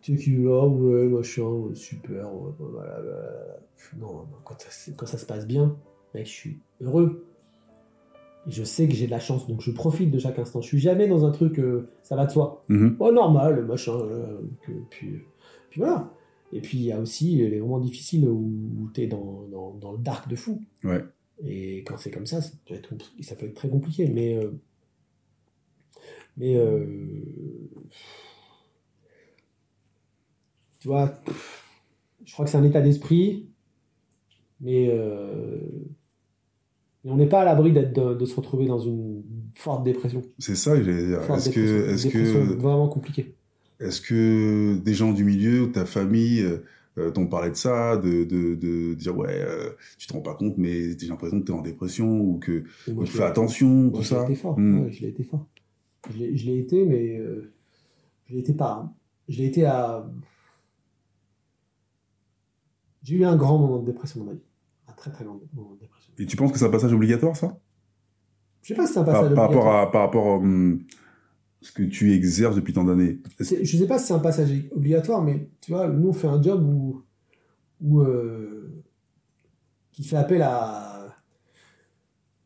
Tu 0.00 0.16
sais, 0.18 0.22
qui, 0.24 0.36
ah 0.46 0.66
ouais, 0.66 1.04
machin, 1.06 1.42
ouais, 1.44 1.74
super, 1.74 2.34
ouais, 2.34 2.52
voilà, 2.58 3.00
voilà. 3.00 3.56
Non, 3.96 4.12
non, 4.12 4.26
quand, 4.44 4.60
ça- 4.60 4.92
quand 4.96 5.06
ça 5.06 5.16
se 5.16 5.24
passe 5.24 5.46
bien, 5.46 5.76
mec, 6.14 6.26
je 6.26 6.30
suis 6.32 6.58
heureux. 6.80 7.24
Et 8.46 8.50
je 8.50 8.62
sais 8.64 8.86
que 8.88 8.94
j'ai 8.94 9.06
de 9.06 9.10
la 9.10 9.20
chance, 9.20 9.46
donc 9.48 9.60
je 9.62 9.70
profite 9.70 10.10
de 10.10 10.18
chaque 10.18 10.38
instant. 10.38 10.60
Je 10.60 10.66
suis 10.68 10.78
jamais 10.78 11.08
dans 11.08 11.24
un 11.24 11.30
truc, 11.30 11.58
euh, 11.58 11.88
ça 12.02 12.14
va 12.16 12.26
de 12.26 12.30
soi. 12.30 12.64
Mhm. 12.68 12.96
Oh, 13.00 13.10
normal, 13.12 13.64
machin. 13.66 13.92
euh, 13.98 14.40
que- 14.62 14.72
puis, 14.90 15.14
euh, 15.14 15.18
puis 15.70 15.80
voilà. 15.80 16.12
Et 16.52 16.60
puis 16.60 16.78
il 16.78 16.84
y 16.84 16.92
a 16.92 17.00
aussi 17.00 17.36
les 17.36 17.58
moments 17.60 17.80
difficiles 17.80 18.28
où, 18.28 18.90
tu 18.94 19.00
es 19.02 19.06
dans, 19.06 19.46
dans, 19.50 19.74
dans 19.74 19.92
le 19.92 19.98
dark 19.98 20.28
de 20.28 20.36
fou. 20.36 20.62
Ouais. 20.84 21.02
Et 21.44 21.82
quand 21.84 21.96
c'est 21.96 22.10
comme 22.12 22.26
ça, 22.26 22.40
ça 22.42 22.52
peut 22.66 22.74
être, 22.74 22.94
compli- 22.94 23.22
ça 23.22 23.34
peut 23.34 23.46
être 23.46 23.54
très 23.54 23.68
compliqué. 23.68 24.06
Mais. 24.08 24.36
euh, 24.36 24.50
mais. 26.36 26.56
euh, 26.56 26.86
tu 30.80 30.88
vois, 30.88 31.12
je 32.24 32.32
crois 32.32 32.44
que 32.44 32.50
c'est 32.50 32.58
un 32.58 32.64
état 32.64 32.80
d'esprit. 32.82 33.46
Mais. 34.60 34.88
Mais 37.04 37.10
on 37.10 37.16
n'est 37.16 37.28
pas 37.28 37.42
à 37.42 37.44
l'abri 37.44 37.72
d'être 37.72 37.92
de, 37.94 38.14
de 38.14 38.24
se 38.24 38.34
retrouver 38.34 38.66
dans 38.66 38.78
une 38.78 39.22
forte 39.54 39.84
dépression. 39.84 40.22
C'est 40.38 40.56
ça 40.56 40.76
que 40.76 40.82
j'allais 40.84 41.06
dire. 41.06 41.22
Forte 41.22 41.38
Est-ce 41.40 41.50
que, 41.50 41.88
est-ce 41.90 42.04
Dépression 42.08 42.46
que, 42.46 42.52
vraiment 42.54 42.88
compliquée. 42.88 43.34
est-ce 43.80 44.00
que 44.00 44.78
des 44.78 44.94
gens 44.94 45.12
du 45.12 45.24
milieu 45.24 45.62
ou 45.64 45.66
ta 45.68 45.84
famille 45.86 46.40
euh, 46.40 46.58
euh, 46.96 47.10
t'ont 47.10 47.26
parlé 47.26 47.50
de 47.50 47.56
ça, 47.56 47.96
de, 47.96 48.24
de, 48.24 48.54
de 48.54 48.94
dire 48.94 49.16
ouais, 49.18 49.28
euh, 49.32 49.70
tu 49.98 50.06
te 50.06 50.12
rends 50.12 50.20
pas 50.22 50.34
compte, 50.34 50.56
mais 50.58 50.96
j'ai 50.98 51.08
l'impression 51.08 51.40
que 51.40 51.44
t'es 51.46 51.52
en 51.52 51.60
dépression 51.60 52.20
ou 52.20 52.38
que 52.38 52.64
Et 52.88 52.92
moi, 52.92 53.04
tu 53.04 53.12
fais 53.12 53.24
attention, 53.24 53.68
moi, 53.68 53.90
tout 53.98 54.02
je 54.02 54.14
l'ai 54.14 54.20
ça. 54.20 54.24
été 54.24 54.34
fort. 54.36 54.58
Hmm. 54.58 54.80
Ouais, 54.84 54.92
je 54.92 55.00
l'ai 55.02 55.08
été 55.08 55.24
fort. 55.24 55.46
Je 56.12 56.18
l'ai 56.18 56.36
je 56.36 56.46
l'ai 56.46 56.58
été, 56.58 56.84
mais 56.86 57.18
euh, 57.18 57.52
je 58.28 58.34
l'ai 58.34 58.40
été 58.40 58.52
pas. 58.54 58.72
hein. 58.84 58.92
Je 59.28 59.38
l'ai 59.38 59.46
été 59.46 59.64
à. 59.66 60.08
J'ai 63.02 63.16
eu 63.16 63.24
un 63.24 63.36
grand 63.36 63.58
moment 63.58 63.78
de 63.80 63.86
dépression 63.86 64.20
dans 64.20 64.26
ma 64.26 64.32
vie. 64.32 64.40
Très 64.96 65.10
très 65.10 65.24
moment 65.24 65.40
de 65.74 65.80
dépression. 65.80 66.12
Et 66.18 66.26
tu 66.26 66.36
penses 66.36 66.52
que 66.52 66.58
c'est 66.58 66.64
un 66.64 66.70
passage 66.70 66.92
obligatoire, 66.92 67.36
ça? 67.36 67.58
Je 68.62 68.68
sais 68.68 68.74
pas 68.74 68.86
si 68.86 68.94
c'est 68.94 69.00
un 69.00 69.04
par, 69.04 69.20
passage 69.20 69.34
par 69.34 69.44
rapport 69.44 69.66
obligatoire. 69.66 69.88
à 69.88 69.92
par 69.92 70.00
rapport 70.02 70.26
à 70.26 70.36
hum, 70.36 70.82
ce 71.60 71.72
que 71.72 71.82
tu 71.82 72.12
exerces 72.12 72.56
depuis 72.56 72.72
tant 72.72 72.84
d'années. 72.84 73.18
Je 73.38 73.76
sais 73.76 73.86
pas 73.86 73.98
si 73.98 74.06
c'est 74.06 74.14
un 74.14 74.18
passage 74.18 74.50
obligatoire, 74.72 75.22
mais 75.22 75.48
tu 75.60 75.72
vois, 75.72 75.88
nous 75.88 76.08
on 76.08 76.12
fait 76.12 76.28
un 76.28 76.40
job 76.40 76.62
où, 76.62 77.02
où 77.80 78.00
euh, 78.00 78.82
qui 79.92 80.04
fait 80.04 80.16
appel 80.16 80.42
à. 80.42 80.93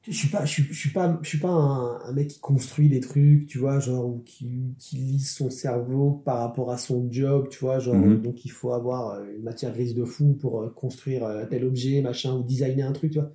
Je 0.09 0.16
suis 0.16 0.28
pas, 0.28 0.44
je 0.44 0.50
suis, 0.52 0.62
je 0.64 0.78
suis 0.78 0.90
pas, 0.90 1.18
je 1.22 1.28
suis 1.28 1.38
pas 1.38 1.50
un, 1.50 2.00
un 2.00 2.12
mec 2.12 2.28
qui 2.28 2.40
construit 2.40 2.88
des 2.88 3.00
trucs, 3.00 3.46
tu 3.46 3.59
vois, 3.59 3.78
genre 3.78 4.06
ou 4.06 4.22
qui 4.24 4.46
utilise 4.70 5.30
son 5.30 5.50
cerveau 5.50 6.22
par 6.24 6.38
rapport 6.38 6.70
à 6.70 6.78
son 6.78 7.09
job, 7.12 7.48
tu 7.50 7.59
vois, 7.59 7.78
genre 7.78 7.94
Mhm. 7.96 8.22
donc 8.22 8.44
il 8.44 8.50
faut 8.50 8.72
avoir 8.72 9.11
euh, 9.11 9.24
une 9.36 9.42
matière 9.44 9.72
grise 9.72 9.94
de 9.94 10.04
fou 10.04 10.32
pour 10.32 10.62
euh, 10.62 10.70
construire 10.70 11.24
euh, 11.24 11.44
tel 11.48 11.64
objet, 11.64 12.00
machin, 12.00 12.34
ou 12.36 12.42
designer 12.42 12.88
un 12.88 12.92
truc, 12.92 13.12
tu 13.12 13.18
vois. 13.18 13.30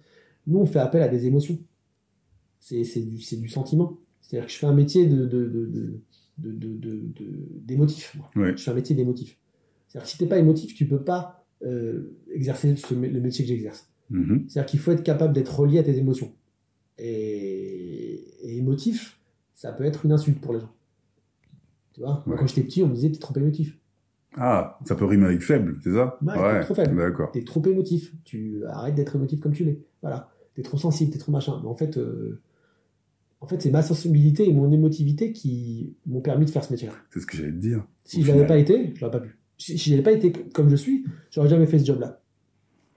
Nous 0.47 0.57
on 0.59 0.65
fait 0.65 0.80
appel 0.80 1.01
à 1.03 1.07
des 1.07 1.26
émotions. 1.28 1.59
C'est 2.59 2.84
c'est 2.84 3.01
du, 3.01 3.19
c'est 3.21 3.38
du 3.38 3.49
sentiment. 3.49 3.97
C'est-à-dire 4.21 4.47
que 4.47 4.53
je 4.53 4.57
fais 4.57 4.65
un 4.67 4.74
métier 4.74 5.05
de, 5.05 5.26
de, 5.26 5.45
de, 5.45 6.01
de, 6.38 7.01
d'émotif. 7.65 8.15
Ouais. 8.36 8.55
Je 8.57 8.63
fais 8.63 8.71
un 8.71 8.74
métier 8.74 8.95
d'émotif. 8.95 9.38
C'est-à-dire 9.88 10.05
que 10.05 10.11
si 10.11 10.17
t'es 10.17 10.26
pas 10.26 10.39
émotif, 10.39 10.74
tu 10.74 10.88
peux 10.88 11.01
pas 11.03 11.45
euh, 11.63 12.15
exercer 12.34 12.76
ce 12.76 12.93
le 12.93 13.19
métier 13.19 13.43
que 13.45 13.49
j'exerce. 13.49 13.89
Mhm. 14.09 14.45
C'est-à-dire 14.47 14.69
qu'il 14.69 14.80
faut 14.80 14.91
être 14.91 15.03
capable 15.03 15.34
d'être 15.34 15.59
relié 15.59 15.80
à 15.80 15.84
tes 15.84 15.97
émotions. 15.97 16.32
Et, 16.97 18.13
et 18.43 18.57
émotif, 18.57 19.19
ça 19.53 19.71
peut 19.71 19.83
être 19.83 20.05
une 20.05 20.11
insulte 20.11 20.39
pour 20.39 20.53
les 20.53 20.59
gens. 20.59 20.71
Tu 21.93 22.01
vois, 22.01 22.23
Ouais. 22.27 22.35
quand 22.37 22.47
j'étais 22.47 22.63
petit, 22.63 22.83
on 22.83 22.87
me 22.87 22.95
disait 22.95 23.11
t'es 23.11 23.19
trop 23.19 23.35
émotif. 23.37 23.77
Ah, 24.35 24.79
ça 24.85 24.95
peut 24.95 25.05
rimer 25.05 25.25
avec 25.25 25.41
faible, 25.41 25.77
c'est 25.83 25.93
ça? 25.93 26.17
Ouais, 26.23 26.61
trop 26.61 26.73
faible. 26.73 26.95
D'accord. 26.95 27.31
T'es 27.31 27.43
trop 27.43 27.63
émotif. 27.67 28.13
Tu 28.23 28.63
arrêtes 28.65 28.95
d'être 28.95 29.15
émotif 29.15 29.39
comme 29.39 29.51
tu 29.53 29.63
l'es. 29.63 29.79
Voilà. 30.01 30.29
T'es 30.55 30.63
trop 30.63 30.77
sensible, 30.77 31.11
t'es 31.11 31.19
trop 31.19 31.31
machin. 31.31 31.59
Mais 31.61 31.69
en 31.69 31.75
fait, 31.75 31.97
euh, 31.97 32.41
en 33.41 33.45
fait, 33.47 33.61
c'est 33.61 33.69
ma 33.69 33.83
sensibilité 33.83 34.47
et 34.49 34.53
mon 34.53 34.71
émotivité 34.71 35.33
qui 35.33 35.95
m'ont 36.07 36.21
permis 36.21 36.45
de 36.45 36.49
faire 36.49 36.63
ce 36.63 36.71
métier-là. 36.73 36.93
C'est 37.11 37.19
ce 37.19 37.25
que 37.27 37.37
j'allais 37.37 37.51
te 37.51 37.57
dire. 37.57 37.85
Si 38.05 38.21
Au 38.21 38.23
je 38.23 38.31
l'avais 38.31 38.47
pas 38.47 38.57
été, 38.57 38.91
je 38.95 39.01
l'aurais 39.01 39.19
pas 39.19 39.23
pu. 39.23 39.37
Si, 39.59 39.77
si 39.77 39.91
j'avais 39.91 40.01
pas 40.01 40.11
été 40.13 40.31
comme 40.31 40.69
je 40.69 40.75
suis, 40.75 41.05
j'aurais 41.29 41.49
jamais 41.49 41.67
fait 41.67 41.77
ce 41.77 41.85
job-là. 41.85 42.21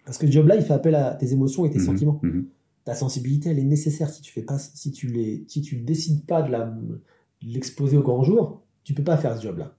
Parce 0.07 0.17
que 0.19 0.27
ce 0.27 0.33
job-là, 0.33 0.57
il 0.57 0.63
fait 0.63 0.73
appel 0.73 0.95
à 0.95 1.15
tes 1.15 1.33
émotions 1.33 1.67
et 1.67 1.71
tes 1.71 1.79
Mhm. 1.81 1.85
sentiments. 1.85 2.21
Mhm. 2.23 2.47
Ta 2.87 2.95
sensibilité, 2.95 3.51
elle 3.51 3.59
est 3.59 3.65
nécessaire. 3.65 4.09
Si 4.09 4.23
tu 4.23 4.33
fais 4.33 4.41
pas, 4.43 4.59
si 4.59 4.91
tu 4.93 5.09
les, 5.09 5.45
si 5.49 5.61
tu 5.61 5.77
décides 5.77 6.25
pas 6.25 6.41
de 6.41 6.51
la, 6.51 6.73
l'exposer 7.43 7.99
au 7.99 8.03
grand 8.03 8.23
jour, 8.23 8.63
tu 8.85 8.95
peux 8.95 9.05
pas 9.05 9.19
faire 9.19 9.37
ce 9.37 9.43
job-là. 9.43 9.77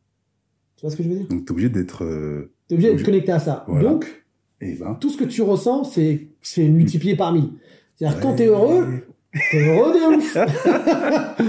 Tu 0.76 0.82
vois 0.82 0.92
ce 0.92 0.96
que 0.98 1.02
je 1.04 1.10
veux 1.10 1.16
dire? 1.16 1.28
Donc 1.28 1.46
t'es 1.46 1.52
obligé 1.52 1.70
d'être. 1.70 2.04
euh, 2.04 2.54
T'es 2.68 2.76
obligé 2.76 2.94
d'être 2.94 3.04
connecté 3.06 3.32
à 3.32 3.40
ça. 3.40 3.66
Voilà. 3.68 3.90
Donc, 3.92 4.26
Eh 4.62 4.76
ben. 4.76 4.94
tout 5.02 5.10
ce 5.10 5.18
que 5.18 5.24
tu 5.24 5.42
ressens, 5.42 5.86
c'est, 5.86 6.28
c'est 6.42 6.68
multiplié 6.68 7.16
par 7.16 7.34
mille. 7.34 7.52
C'est-à-dire, 7.96 8.20
quand 8.20 8.36
t'es 8.36 8.46
heureux, 8.48 9.04
t'es 9.52 9.68
heureux 9.68 9.94
de 9.94 10.18
ouf. 10.18 10.38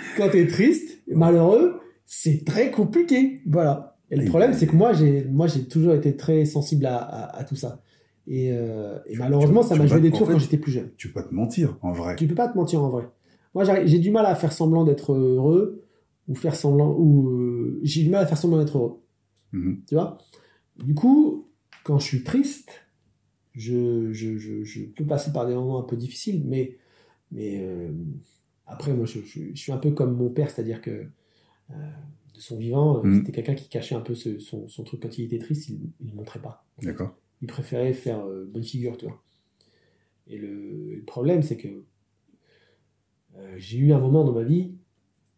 quand 0.16 0.28
t'es 0.30 0.46
triste, 0.46 0.98
malheureux, 1.08 1.80
c'est 2.06 2.44
très 2.44 2.70
compliqué. 2.70 3.40
Voilà. 3.46 3.98
Et 4.10 4.16
le 4.16 4.22
Et 4.22 4.26
problème, 4.26 4.52
ben- 4.52 4.56
c'est 4.56 4.66
que 4.66 4.76
moi, 4.76 4.92
j'ai, 4.92 5.24
moi, 5.24 5.46
j'ai 5.46 5.64
toujours 5.64 5.94
été 5.94 6.16
très 6.16 6.44
sensible 6.44 6.86
à, 6.86 6.96
à- 6.98 7.38
à 7.40 7.44
tout 7.44 7.56
ça. 7.56 7.82
Et, 8.26 8.52
euh, 8.52 8.98
et 9.06 9.16
malheureusement, 9.16 9.62
ça 9.62 9.74
m'a 9.76 9.86
joué 9.86 10.00
des 10.00 10.10
tours 10.10 10.28
quand 10.28 10.38
j'étais 10.38 10.58
plus 10.58 10.72
jeune. 10.72 10.90
Tu 10.96 11.08
peux 11.08 11.14
pas 11.22 11.28
te 11.28 11.34
mentir, 11.34 11.78
en 11.82 11.92
vrai. 11.92 12.16
Tu 12.16 12.26
peux 12.26 12.34
pas 12.34 12.48
te 12.48 12.56
mentir 12.56 12.82
en 12.82 12.88
vrai. 12.88 13.08
Moi, 13.54 13.64
j'ai 13.86 13.98
du 13.98 14.10
mal 14.10 14.26
à 14.26 14.34
faire 14.34 14.52
semblant 14.52 14.84
d'être 14.84 15.12
heureux 15.12 15.82
ou 16.28 16.34
faire 16.34 16.54
semblant 16.54 16.94
ou 16.96 17.28
euh, 17.30 17.80
j'ai 17.82 18.04
du 18.04 18.10
mal 18.10 18.22
à 18.22 18.26
faire 18.26 18.38
semblant 18.38 18.58
d'être 18.58 18.78
heureux. 18.78 19.00
Mhm. 19.52 19.82
Tu 19.88 19.94
vois? 19.94 20.18
Du 20.84 20.94
coup, 20.94 21.48
quand 21.82 21.98
je 21.98 22.04
suis 22.06 22.22
triste, 22.22 22.70
je, 23.54 24.12
je, 24.12 24.36
je, 24.38 24.62
je 24.62 24.84
peux 24.84 25.04
passer 25.04 25.32
par 25.32 25.46
des 25.46 25.54
moments 25.54 25.80
un 25.80 25.82
peu 25.82 25.96
difficiles, 25.96 26.44
mais, 26.46 26.78
mais 27.32 27.58
euh, 27.60 27.90
après, 28.66 28.92
moi, 28.94 29.06
je, 29.06 29.18
suis 29.54 29.72
un 29.72 29.78
peu 29.78 29.90
comme 29.90 30.16
mon 30.16 30.30
père, 30.30 30.50
c'est-à-dire 30.50 30.80
que 30.80 31.06
de 31.70 32.40
son 32.40 32.56
vivant, 32.56 33.02
Mhm. 33.02 33.18
c'était 33.18 33.32
quelqu'un 33.32 33.54
qui 33.54 33.68
cachait 33.68 33.94
un 33.94 34.00
peu 34.00 34.14
ce- 34.14 34.38
son, 34.38 34.68
son 34.68 34.84
truc 34.84 35.00
quand 35.02 35.18
il 35.18 35.24
était 35.24 35.38
triste, 35.38 35.68
il 35.68 35.80
ne 36.00 36.10
le 36.10 36.16
montrait 36.16 36.40
pas. 36.40 36.64
D'accord. 36.82 37.16
Il 37.42 37.46
préférait 37.48 37.92
faire 37.92 38.24
euh, 38.26 38.44
bonne 38.52 38.62
figure, 38.64 38.96
tu 38.96 39.06
vois. 39.06 39.22
Et 40.26 40.36
le, 40.38 40.94
le 40.96 41.02
problème, 41.02 41.42
c'est 41.42 41.56
que 41.56 41.84
euh, 43.36 43.54
j'ai 43.58 43.78
eu 43.78 43.92
un 43.92 43.98
moment 43.98 44.24
dans 44.24 44.32
ma 44.32 44.42
vie, 44.44 44.74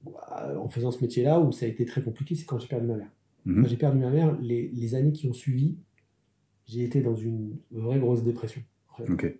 euh, 0.06 0.56
en 0.56 0.68
faisant 0.68 0.90
ce 0.90 1.00
métier-là, 1.00 1.40
où 1.40 1.52
ça 1.52 1.66
a 1.66 1.68
été 1.68 1.84
très 1.84 2.02
compliqué, 2.02 2.34
c'est 2.34 2.44
quand 2.44 2.58
j'ai 2.58 2.68
perdu 2.68 2.86
ma 2.86 2.96
mère. 2.96 3.10
Mhm. 3.44 3.62
Quand 3.62 3.68
j'ai 3.68 3.76
perdu 3.76 3.98
ma 3.98 4.10
mère, 4.10 4.38
les, 4.40 4.68
les 4.68 4.94
années 4.94 5.12
qui 5.12 5.26
ont 5.28 5.32
suivi, 5.32 5.76
j'ai 6.66 6.84
été 6.84 7.00
dans 7.02 7.14
une 7.14 7.58
vraie 7.70 7.98
grosse 7.98 8.22
dépression. 8.22 8.62
en 8.90 8.96
fait. 8.96 9.10
Ok. 9.10 9.34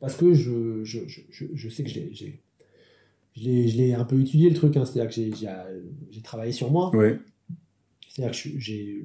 Parce 0.00 0.16
que 0.16 0.32
je, 0.32 0.84
je, 0.84 1.00
je, 1.08 1.46
je, 1.52 1.68
sais 1.68 1.82
que 1.82 1.90
j'ai, 1.90 2.10
j'ai- 2.14 2.40
je 3.34 3.76
l'ai, 3.76 3.94
un 3.94 4.04
peu 4.04 4.20
étudié 4.20 4.48
le 4.48 4.54
truc, 4.54 4.76
hein, 4.76 4.84
c'est-à-dire 4.84 5.08
que 5.08 5.14
j'ai, 5.14 5.32
j'ai, 6.10 6.22
travaillé 6.22 6.52
sur 6.52 6.70
moi. 6.70 6.94
Ouais. 6.94 7.18
C'est-à-dire 8.08 8.30
que 8.32 8.36
je- 8.36 8.58
j'ai, 8.58 9.04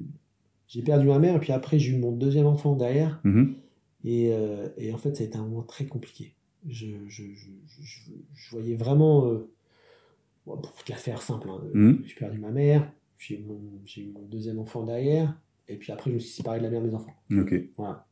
j'ai 0.68 0.82
perdu 0.82 1.06
ma 1.06 1.18
mère, 1.18 1.36
et 1.36 1.40
puis 1.40 1.52
après 1.52 1.78
j'ai 1.78 1.92
eu 1.92 1.98
mon 1.98 2.12
deuxième 2.12 2.46
enfant 2.46 2.74
derrière. 2.74 3.20
Mhm. 3.24 3.54
Et, 4.04 4.30
euh, 4.32 4.68
et 4.76 4.92
en 4.92 4.98
fait, 4.98 5.14
ça 5.16 5.22
a 5.22 5.26
été 5.26 5.36
un 5.38 5.42
moment 5.44 5.62
très 5.62 5.86
compliqué. 5.86 6.34
Je, 6.68 6.86
je, 7.08 7.22
je, 7.34 7.48
je, 7.82 8.10
je 8.34 8.50
voyais 8.50 8.74
vraiment. 8.74 9.26
euh, 9.26 9.50
bon, 10.46 10.56
pour 10.58 10.72
te 10.84 10.92
la 10.92 10.98
faire 10.98 11.22
simple, 11.22 11.48
hein, 11.48 11.60
Mhm. 11.72 12.02
j'ai 12.04 12.14
perdu 12.14 12.38
ma 12.38 12.50
mère, 12.50 12.90
j'ai 13.18 13.36
eu, 13.40 13.44
mon, 13.44 13.60
j'ai 13.86 14.02
eu 14.02 14.12
mon 14.12 14.22
deuxième 14.22 14.58
enfant 14.58 14.82
derrière, 14.84 15.34
et 15.68 15.76
puis 15.76 15.90
après, 15.92 16.10
je 16.10 16.16
me 16.16 16.20
suis 16.20 16.32
séparé 16.32 16.58
de 16.58 16.64
la 16.64 16.70
mère 16.70 16.82
de 16.82 16.88
mes 16.88 16.94
enfants. 16.94 17.14
Voilà. 17.78 18.06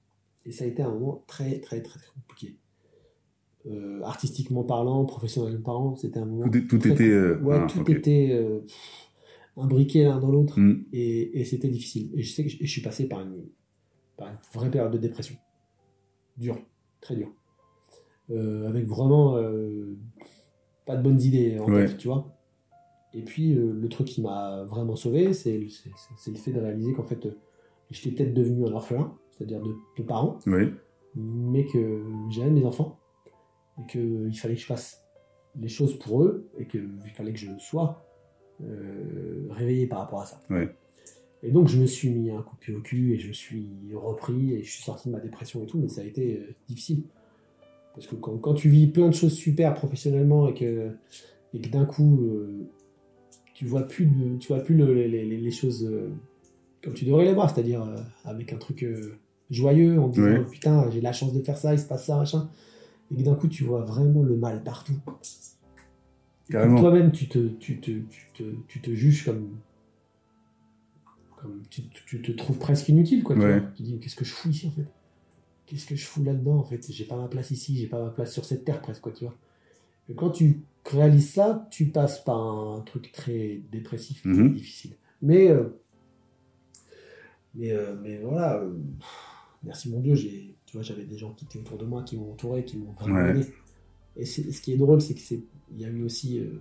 Et 0.47 0.51
ça 0.53 0.65
a 0.65 0.67
été 0.67 0.83
un 0.83 0.91
moment 0.91 1.23
très, 1.27 1.61
très, 1.61 1.81
très, 1.83 1.99
très 2.01 2.11
compliqué. 2.15 2.57
Euh, 3.67 4.01
artistiquement 4.03 4.65
parlant, 4.65 5.05
professionnellement 5.05 5.61
parlant, 5.63 5.95
c'était 5.97 6.19
un 6.19 6.25
moment. 6.25 6.51
Tout, 6.51 6.63
tout 6.63 6.79
très 6.79 6.91
était. 6.91 7.11
euh, 7.11 7.39
Ouais, 7.43 7.59
ah, 7.61 7.67
tout 7.69 7.89
était 7.93 8.31
euh, 8.33 8.59
pff, 8.61 9.09
imbriqué 9.57 10.05
l'un 10.05 10.19
dans 10.19 10.31
l'autre 10.31 10.59
Mhm. 10.59 10.87
et, 10.93 11.41
et 11.41 11.45
c'était 11.45 11.69
difficile. 11.69 12.11
Et 12.15 12.23
je 12.23 12.33
sais 12.33 12.45
que 12.45 12.51
je, 12.51 12.67
suis 12.67 12.81
passé 12.83 13.07
par 13.09 13.21
une, 13.21 13.45
par 14.17 14.29
une 14.29 14.39
vraie 14.55 14.71
période 14.71 14.93
de 14.93 14.99
dépression. 14.99 15.37
Dure, 16.39 16.59
très 17.01 17.15
dure. 17.17 17.33
Euh, 18.31 18.67
avec 18.69 18.87
vraiment 18.87 19.37
euh, 19.37 19.97
pas 20.87 20.97
de 20.97 21.03
bonnes 21.03 21.21
idées 21.21 21.59
en 21.59 21.71
Ouais. 21.71 21.87
tête, 21.87 21.99
tu 21.99 22.09
vois. 22.09 22.35
Et 23.15 23.23
puis 23.23 23.53
euh, 23.55 23.73
le 23.73 23.89
truc 23.89 24.07
qui 24.07 24.23
m'a 24.23 24.65
vraiment 24.65 24.97
sauvé, 24.97 25.35
c'est 25.35 25.59
le 25.59 26.37
fait 26.39 26.53
de 26.53 26.61
réaliser 26.61 26.93
qu'en 26.95 27.03
fait, 27.05 27.29
j'étais 27.91 28.11
peut-être 28.17 28.33
devenu 28.35 28.65
un 28.67 28.73
orphelin, 28.73 29.15
c'est-à-dire 29.33 29.61
de, 29.61 29.75
de 29.99 30.03
parents, 30.03 30.39
Oui. 30.47 30.73
mais 31.15 31.67
que 31.67 32.03
j'aimais 32.31 32.51
mes 32.61 32.65
enfants 32.65 32.99
et 33.79 33.87
qu'il 33.87 34.35
fallait 34.39 34.55
que 34.55 34.61
je 34.61 34.67
fasse 34.67 35.05
les 35.61 35.69
choses 35.69 35.99
pour 35.99 36.23
eux 36.23 36.49
et 36.59 36.67
qu'il 36.67 36.89
fallait 37.15 37.33
que 37.35 37.39
je 37.39 37.51
sois 37.59 38.03
euh, 38.65 39.47
réveillé 39.51 39.87
par 39.87 40.01
rapport 40.01 40.21
à 40.23 40.27
ça. 40.27 40.41
Ouais. 40.51 40.75
Et 41.43 41.51
donc 41.51 41.69
je 41.69 41.79
me 41.79 41.87
suis 41.87 42.11
mis 42.11 42.31
un 42.31 42.41
coup 42.43 42.55
de 42.57 42.61
pied 42.61 42.75
au 42.75 42.81
cul 42.81 43.15
et 43.15 43.19
je 43.19 43.33
suis 43.33 43.67
repris 43.95 44.55
et 44.55 44.63
je 44.63 44.71
suis 44.71 44.83
sorti 44.83 45.09
de 45.09 45.13
ma 45.15 45.21
dépression 45.21 45.63
et 45.63 45.67
tout, 45.67 45.79
mais 45.79 45.89
ça 45.89 46.03
a 46.03 46.05
été 46.05 46.39
euh, 46.39 46.55
difficile. 46.69 47.03
Parce 47.95 48.07
que 48.07 48.15
quand, 48.15 48.39
quand 48.39 48.55
tu 48.55 48.69
vis 48.69 48.87
plein 48.87 49.09
de 49.09 49.15
choses 49.15 49.35
super 49.35 49.75
professionnellement 49.75 50.49
et 50.49 50.55
que, 50.55 50.91
et 51.53 51.61
que 51.61 51.69
d'un 51.69 51.85
coup 51.85 52.23
euh, 52.23 52.69
tu 53.55 53.67
vois 53.67 53.83
plus, 53.83 54.07
de- 54.07 54.39
tu 54.39 54.49
vois 54.49 54.61
plus 54.63 54.77
le- 54.77 54.95
les, 54.95 55.09
les- 55.09 55.37
les 55.37 55.51
choses 55.51 55.91
comme 56.83 56.95
tu 56.95 57.05
devrais 57.05 57.25
les 57.25 57.35
voir, 57.35 57.51
c'est-à-dire 57.53 57.85
avec 58.25 58.53
un 58.53 58.57
truc 58.59 58.85
joyeux 59.51 60.01
en 60.01 60.09
disant 60.09 60.25
Ouais. 60.27 60.45
putain 60.51 60.91
j'ai 60.91 61.01
la 61.01 61.13
chance 61.13 61.33
de 61.35 61.41
faire 61.43 61.57
ça, 61.59 61.75
il 61.75 61.79
se 61.79 61.87
passe 61.87 62.07
ça, 62.07 62.17
machin. 62.17 62.49
Et 63.11 63.17
que 63.17 63.23
d'un 63.23 63.35
coup 63.35 63.49
tu 63.49 63.63
vois 63.65 63.83
vraiment 63.85 64.23
le 64.23 64.37
mal 64.37 64.63
partout. 64.63 64.95
Toi-même, 66.51 67.13
tu 67.13 67.29
te, 67.29 67.49
tu, 67.59 67.81
te, 67.81 67.91
tu, 67.91 68.27
te, 68.35 68.43
tu 68.69 68.81
te 68.81 68.91
juges 68.95 69.25
comme. 69.25 69.59
comme 71.41 71.63
tu, 71.71 71.83
tu 72.07 72.23
te 72.23 72.33
trouves 72.33 72.59
presque 72.59 72.89
inutile, 72.89 73.23
quoi. 73.23 73.37
Tu, 73.37 73.43
Ouais. 73.43 73.63
tu 73.77 73.83
dis, 73.83 73.99
qu'est-ce 74.01 74.17
que 74.17 74.25
je 74.25 74.33
fous 74.33 74.51
ici, 74.51 74.67
en 74.69 74.71
fait? 74.71 74.87
Qu'est-ce 75.67 75.87
que 75.87 75.97
je 75.97 76.05
fous 76.07 76.23
là-dedans, 76.25 76.57
en 76.59 76.65
fait? 76.65 76.85
J'ai 76.91 77.05
pas 77.05 77.17
ma 77.17 77.29
place 77.29 77.51
ici, 77.51 77.77
j'ai 77.77 77.87
pas 77.87 78.03
ma 78.03 78.11
place 78.11 78.33
sur 78.33 78.45
cette 78.45 78.65
terre, 78.65 78.81
presque, 78.81 79.03
quoi, 79.03 79.13
tu 79.13 79.25
vois. 79.25 79.35
Et 80.09 80.15
quand 80.15 80.31
tu 80.31 80.61
réalises 80.87 81.33
ça, 81.33 81.69
tu 81.71 81.87
passes 81.87 82.23
par 82.25 82.39
un 82.39 82.81
truc 82.83 83.13
très 83.13 83.61
dépressif, 83.73 84.23
très 84.23 84.31
Mhm. 84.33 84.55
difficile. 84.55 84.93
Mais. 85.23 85.49
euh, 85.49 85.69
mais, 87.55 87.73
euh, 87.73 87.95
mais 88.03 88.19
voilà. 88.19 88.57
euh, 88.61 88.73
merci 89.63 89.91
mon 89.91 90.01
Dieu, 90.01 90.15
j'ai, 90.15 90.55
tu 90.67 90.77
vois, 90.77 90.83
j'avais 90.83 91.05
des 91.05 91.19
gens 91.19 91.33
qui 91.35 91.45
étaient 91.45 91.59
autour 91.59 91.79
de 91.79 91.85
moi, 91.85 92.03
qui 92.03 92.17
m'ont 92.17 92.33
entouré, 92.33 92.65
qui 92.65 92.79
m'ont 92.79 92.93
vraiment 92.93 93.15
Ouais. 93.15 93.47
Et 94.17 94.27
ce 94.27 94.61
qui 94.61 94.73
est 94.73 94.77
drôle, 94.77 95.01
c'est 95.01 95.15
que 95.15 95.21
c'est, 95.21 95.41
il 95.75 95.81
y 95.81 95.85
a 95.85 95.89
eu 95.89 96.03
aussi 96.05 96.39
euh, 96.41 96.61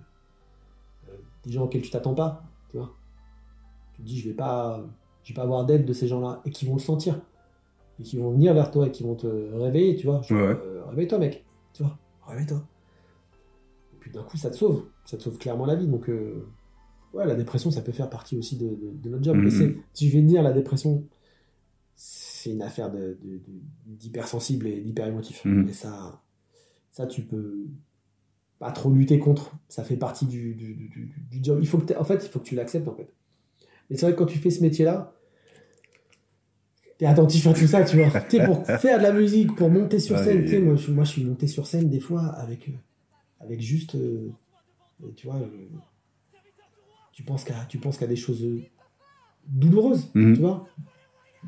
euh, 1.08 1.16
des 1.44 1.52
gens 1.52 1.64
auxquels 1.64 1.82
tu 1.82 1.90
t'attends 1.90 2.14
pas, 2.14 2.42
tu 2.70 2.76
vois. 2.76 2.94
Tu 3.94 4.02
te 4.02 4.06
dis, 4.06 4.18
je 4.20 4.28
vais 4.28 4.34
pas, 4.34 4.84
je 5.24 5.30
vais 5.32 5.34
pas 5.34 5.42
avoir 5.42 5.64
d'aide 5.64 5.84
de 5.84 5.92
ces 5.92 6.08
gens-là, 6.08 6.40
et 6.44 6.50
qui 6.50 6.64
vont 6.66 6.74
le 6.74 6.80
sentir, 6.80 7.20
et 8.00 8.02
qui 8.02 8.16
vont 8.18 8.30
venir 8.30 8.54
vers 8.54 8.70
toi, 8.70 8.86
et 8.86 8.90
qui 8.90 9.02
vont 9.02 9.14
te 9.14 9.26
réveiller, 9.26 9.96
tu 9.96 10.06
vois. 10.06 10.22
Genre, 10.22 10.38
Ouais. 10.38 10.56
euh, 10.64 10.84
réveille-toi, 10.86 11.18
mec, 11.18 11.44
tu 11.74 11.82
vois, 11.82 11.98
réveille-toi. 12.26 12.62
Et 13.94 13.96
puis 14.00 14.10
d'un 14.10 14.22
coup, 14.22 14.36
ça 14.36 14.50
te 14.50 14.56
sauve, 14.56 14.86
ça 15.04 15.16
te 15.16 15.22
sauve 15.22 15.38
clairement 15.38 15.66
la 15.66 15.74
vie. 15.76 15.86
Donc, 15.86 16.08
ouais, 16.08 17.26
la 17.26 17.34
dépression, 17.34 17.70
ça 17.70 17.82
peut 17.82 17.92
faire 17.92 18.10
partie 18.10 18.36
aussi 18.36 18.56
de, 18.56 18.68
de- 18.68 18.92
de 19.02 19.08
notre 19.10 19.22
job. 19.24 19.36
Mhm. 19.36 19.44
Mais 19.44 19.50
si 19.92 20.08
je 20.08 20.16
vais 20.16 20.22
te 20.22 20.26
dire, 20.28 20.42
la 20.42 20.52
dépression, 20.52 21.04
c'est 21.94 22.50
une 22.50 22.62
affaire 22.62 22.90
de- 22.90 23.16
d'hypersensible 23.86 24.66
et 24.66 24.80
d'hyper 24.80 25.06
émotif. 25.06 25.44
Mhm. 25.44 25.68
Et 25.68 25.72
ça, 25.72 26.20
ça, 26.90 27.06
tu 27.06 27.22
peux 27.22 27.66
pas 28.62 28.70
trop 28.70 28.92
lutter 28.92 29.18
contre. 29.18 29.56
Ça 29.68 29.82
fait 29.82 29.96
partie 29.96 30.24
du, 30.24 30.54
du, 30.54 30.74
du- 30.74 30.88
du- 30.88 31.12
du 31.32 31.38
job. 31.42 31.58
Il 31.60 31.66
faut 31.66 31.78
que 31.78 31.92
en 31.98 32.04
fait, 32.04 32.24
il 32.24 32.28
faut 32.30 32.38
que 32.38 32.44
tu 32.44 32.54
l'acceptes, 32.54 32.86
en 32.86 32.94
fait. 32.94 33.12
Et 33.90 33.96
c'est 33.96 34.06
vrai 34.06 34.12
que 34.14 34.18
quand 34.20 34.26
tu 34.26 34.38
fais 34.38 34.50
ce 34.50 34.62
métier-là, 34.62 35.12
t'es 36.96 37.06
attentif 37.06 37.44
à 37.48 37.52
tout 37.54 37.66
ça, 37.66 37.82
tu 37.82 37.96
vois. 37.96 38.08
Tu 38.30 38.36
sais, 38.38 38.44
pour 38.44 38.64
faire 38.66 38.98
de 38.98 39.02
la 39.02 39.12
musique, 39.12 39.56
pour 39.56 39.68
monter 39.68 39.98
sur 39.98 40.16
Ouais, 40.16 40.22
scène, 40.24 40.46
sais, 40.46 40.60
moi, 40.60 40.76
je, 40.76 40.90
moi, 40.92 41.02
je 41.04 41.10
suis 41.10 41.24
monté 41.24 41.48
sur 41.48 41.66
scène 41.66 41.90
des 41.90 41.98
fois 41.98 42.22
avec, 42.26 42.68
euh, 42.68 42.72
avec 43.40 43.60
juste, 43.60 43.96
euh, 43.96 44.30
tu 45.16 45.26
vois, 45.26 45.36
euh, 45.40 45.68
tu 47.10 47.24
penses 47.24 47.42
qu'à, 47.42 47.64
tu 47.68 47.78
penses 47.78 47.98
qu'à 47.98 48.06
des 48.06 48.14
choses 48.16 48.46
douloureuses, 49.48 50.08
Mhm. 50.14 50.34
tu 50.34 50.40
vois. 50.40 50.68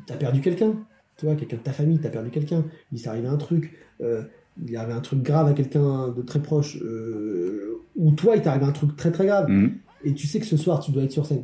T'as 0.05 0.17
perdu 0.17 0.41
quelqu'un, 0.41 0.85
tu 1.15 1.25
vois, 1.25 1.35
quelqu'un 1.35 1.55
de 1.57 1.61
ta 1.61 1.71
famille, 1.71 1.99
t'as 1.99 2.09
perdu 2.09 2.29
quelqu'un, 2.29 2.65
il 2.91 2.99
s'est 2.99 3.07
arrivé 3.07 3.27
un 3.29 3.37
truc, 3.37 3.73
euh, 4.01 4.23
il 4.63 4.71
y 4.71 4.77
avait 4.77 4.93
un 4.93 5.01
truc 5.01 5.21
grave 5.21 5.47
à 5.47 5.53
quelqu'un 5.53 6.09
de 6.09 6.21
très 6.21 6.41
proche, 6.41 6.77
euh, 6.81 7.81
ou 7.95 8.11
toi, 8.11 8.35
il 8.35 8.41
t'est 8.41 8.47
arrivé 8.49 8.65
un 8.65 8.71
truc 8.71 8.95
très 8.95 9.11
très 9.11 9.25
grave, 9.25 9.49
Mhm. 9.49 9.73
et 10.03 10.13
tu 10.13 10.27
sais 10.27 10.39
que 10.39 10.45
ce 10.45 10.57
soir, 10.57 10.79
tu 10.79 10.91
dois 10.91 11.03
être 11.03 11.11
sur 11.11 11.25
scène. 11.25 11.43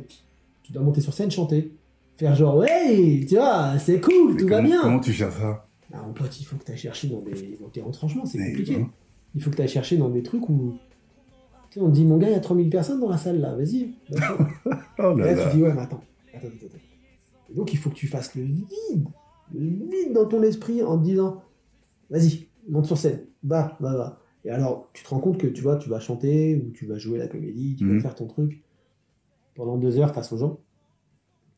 Tu 0.62 0.72
dois 0.72 0.82
monter 0.82 1.00
sur 1.00 1.12
scène, 1.12 1.30
chanter, 1.30 1.72
faire 2.16 2.34
genre, 2.34 2.56
ouais, 2.56 3.24
tu 3.28 3.34
vois, 3.36 3.78
c'est 3.78 4.00
cool, 4.00 4.34
Mais 4.34 4.40
tout 4.40 4.48
va 4.48 4.62
bien. 4.62 4.80
Comment 4.82 5.00
tu 5.00 5.12
gères 5.12 5.32
ça 5.32 5.66
Bah, 5.90 6.02
mon 6.06 6.12
pote, 6.12 6.40
il 6.40 6.44
faut 6.44 6.56
que 6.56 6.64
tu 6.64 6.72
ailles 6.72 6.78
chercher 6.78 7.08
dans, 7.08 7.20
des, 7.20 7.58
dans 7.60 7.68
tes 7.68 7.80
retranchements, 7.82 8.24
c'est 8.26 8.38
compliqué. 8.38 8.86
Il 9.34 9.42
faut 9.42 9.50
que 9.50 9.56
tu 9.56 9.62
ailles 9.62 9.68
chercher 9.68 9.96
dans 9.96 10.08
des 10.10 10.22
trucs 10.22 10.48
où. 10.48 10.74
Tu 11.70 11.78
sais, 11.78 11.84
on 11.84 11.88
te 11.88 11.94
dit, 11.94 12.04
mon 12.04 12.18
gars, 12.18 12.28
il 12.28 12.32
y 12.32 12.36
a 12.36 12.40
3000 12.40 12.68
personnes 12.68 13.00
dans 13.00 13.08
la 13.08 13.16
salle 13.16 13.40
là, 13.40 13.54
vas-y. 13.56 13.92
Oh 14.98 15.14
Et 15.16 15.20
là 15.20 15.26
là, 15.26 15.34
là. 15.34 15.50
tu 15.50 15.56
dis, 15.56 15.62
ouais, 15.62 15.72
mais 15.72 15.80
attends, 15.80 16.02
attends, 16.34 16.46
attends, 16.48 16.66
attends. 16.66 16.78
Et 17.50 17.54
donc, 17.54 17.72
il 17.72 17.78
faut 17.78 17.88
que 17.90 17.94
tu 17.94 18.06
fasses 18.08 18.34
le 18.34 18.42
vide, 18.42 19.08
le 19.54 19.60
vide 19.60 20.12
dans 20.14 20.26
ton 20.26 20.42
esprit 20.42 20.82
en 20.82 20.98
te 20.98 21.04
disant, 21.04 21.42
vas-y, 22.10 22.46
monte 22.68 22.86
sur 22.86 22.98
scène, 22.98 23.26
va, 23.42 23.76
va, 23.80 23.94
va. 23.96 24.18
Et 24.44 24.50
alors, 24.50 24.88
tu 24.92 25.04
te 25.04 25.08
rends 25.10 25.20
compte 25.20 25.38
que 25.38 25.46
tu 25.46 25.62
vois, 25.62 25.76
tu 25.76 25.88
vas 25.88 26.00
chanter 26.00 26.56
ou 26.56 26.70
tu 26.72 26.86
vas 26.86 26.98
jouer 26.98 27.18
la 27.18 27.28
comédie, 27.28 27.76
tu 27.76 27.84
Mhm. 27.84 27.96
vas 27.96 28.00
faire 28.02 28.14
ton 28.14 28.26
truc 28.26 28.62
pendant 29.54 29.76
deux 29.78 29.98
heures 29.98 30.12
face 30.14 30.32
aux 30.32 30.38
gens. 30.38 30.58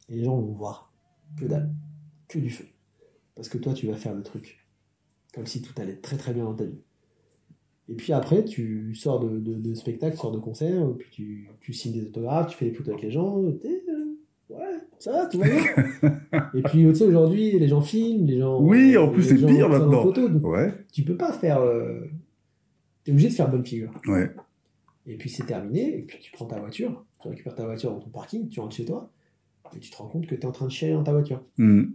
Et 0.08 0.16
les 0.16 0.24
gens 0.24 0.36
vont 0.38 0.52
voir 0.52 0.92
que 1.38 1.46
dalle, 1.46 1.72
que 2.28 2.38
du 2.38 2.50
feu. 2.50 2.66
Parce 3.34 3.48
que 3.48 3.58
toi, 3.58 3.72
tu 3.72 3.86
vas 3.86 3.94
faire 3.94 4.14
le 4.14 4.22
truc. 4.22 4.66
Comme 5.34 5.46
si 5.46 5.62
tout 5.62 5.72
allait 5.80 5.96
très 5.96 6.16
très 6.16 6.32
bien 6.34 6.44
dans 6.44 6.54
ta 6.54 6.64
vie. 6.64 6.78
Et 7.88 7.94
puis 7.94 8.12
après, 8.12 8.44
tu 8.44 8.94
sors 8.94 9.20
de, 9.20 9.38
de, 9.38 9.54
de 9.54 9.74
spectacle, 9.74 10.14
tu 10.16 10.20
sors 10.20 10.32
de 10.32 10.38
concert, 10.38 10.86
puis 10.98 11.08
tu, 11.10 11.48
tu 11.60 11.72
signes 11.72 11.92
des 11.94 12.06
autographes, 12.06 12.50
tu 12.52 12.56
fais 12.56 12.66
des 12.66 12.72
photos 12.72 12.92
avec 12.94 13.02
les 13.02 13.10
gens, 13.10 13.42
t'es, 13.60 13.82
euh, 13.88 14.03
ouais, 14.50 14.76
ça 14.98 15.12
va, 15.12 15.26
tout 15.26 15.38
va 15.38 15.46
bien. 15.48 15.62
et 16.54 16.62
puis, 16.62 16.84
tu 16.84 16.94
sais, 16.94 17.04
aujourd'hui, 17.04 17.58
les 17.58 17.68
gens 17.68 17.80
filment, 17.80 18.26
les 18.26 18.38
gens. 18.38 18.60
Oui, 18.60 18.96
en 18.96 19.08
plus, 19.10 19.22
c'est 19.22 19.36
pire 19.36 19.68
maintenant. 19.68 20.02
photo, 20.02 20.28
donc 20.28 20.44
Ouais, 20.46 20.72
tu 20.92 21.02
peux 21.02 21.16
pas 21.16 21.32
faire. 21.32 21.60
euh, 21.60 22.00
T'es 23.04 23.12
obligé 23.12 23.28
de 23.28 23.34
faire 23.34 23.50
bonne 23.50 23.64
figure. 23.64 23.92
ouais. 24.06 24.30
Et 25.06 25.18
puis 25.18 25.28
c'est 25.28 25.44
terminé, 25.44 25.98
et 25.98 26.02
puis 26.02 26.18
tu 26.18 26.32
prends 26.32 26.46
ta 26.46 26.58
voiture, 26.58 27.04
tu 27.20 27.28
récupères 27.28 27.54
ta 27.54 27.66
voiture 27.66 27.90
dans 27.92 28.00
ton 28.00 28.08
parking, 28.08 28.48
tu 28.48 28.58
rentres 28.60 28.74
chez 28.74 28.86
toi, 28.86 29.10
et 29.76 29.78
tu 29.78 29.90
te 29.90 29.96
rends 29.98 30.08
compte 30.08 30.26
que 30.26 30.34
tu 30.34 30.40
es 30.40 30.46
en 30.46 30.52
train 30.52 30.64
de 30.64 30.70
chialer 30.70 30.94
dans 30.94 31.02
ta 31.04 31.12
voiture. 31.12 31.42
Mhm. 31.58 31.92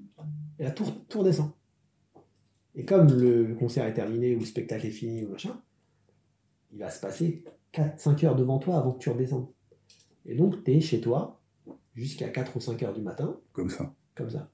Et 0.60 0.64
là, 0.66 0.70
tout, 0.70 0.86
tout 1.08 1.20
redescend. 1.22 1.50
Et 2.76 2.86
comme 2.86 3.08
le 3.12 3.56
concert 3.56 3.86
est 3.88 3.96
terminé 3.96 4.36
ou 4.36 4.40
le 4.42 4.46
spectacle 4.46 4.86
est 4.86 4.92
fini 4.92 5.26
ou 5.26 5.30
machin, 5.30 5.60
il 6.72 6.78
va 6.78 6.92
se 6.92 7.00
passer 7.02 7.44
4-5 7.74 8.26
heures 8.26 8.36
devant 8.36 8.60
toi 8.60 8.78
avant 8.78 8.92
que 8.92 9.00
tu 9.00 9.10
redescendes. 9.10 9.48
Et 10.28 10.36
donc, 10.36 10.64
tu 10.64 10.72
es 10.74 10.80
chez 10.80 11.02
toi 11.02 11.39
jusqu'à 11.96 12.30
4 12.30 12.56
ou 12.56 12.60
5 12.60 12.82
heures 12.84 12.94
du 12.94 13.02
matin, 13.02 13.38
Comme 13.54 13.70
ça. 13.70 13.94
comme 14.16 14.30
ça. 14.30 14.50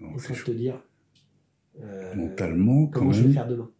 Non, 0.00 0.16
chaud. 0.18 0.34
te 0.46 0.50
dire 0.50 0.82
euh, 1.80 2.14
Mentalement, 2.14 2.86
quand 2.86 3.00
comment 3.00 3.12
je 3.12 3.22
vais 3.24 3.32
faire 3.32 3.46
demain. 3.48 3.70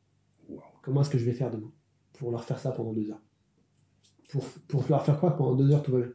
Wow. 0.48 0.60
Comment 0.82 1.00
est-ce 1.02 1.10
que 1.10 1.18
je 1.18 1.24
vais 1.24 1.32
faire 1.32 1.50
demain 1.50 1.70
Pour 2.14 2.30
leur 2.30 2.44
faire 2.44 2.58
ça 2.58 2.72
pendant 2.72 2.92
deux 2.92 3.10
heures? 3.10 3.22
Pour, 4.30 4.44
pour 4.68 4.84
leur 4.88 5.04
faire 5.04 5.18
quoi 5.18 5.36
pendant 5.36 5.54
deux 5.56 5.70
heures 5.72 5.82
tout 5.82 5.92
va 5.92 6.00
bien? 6.00 6.12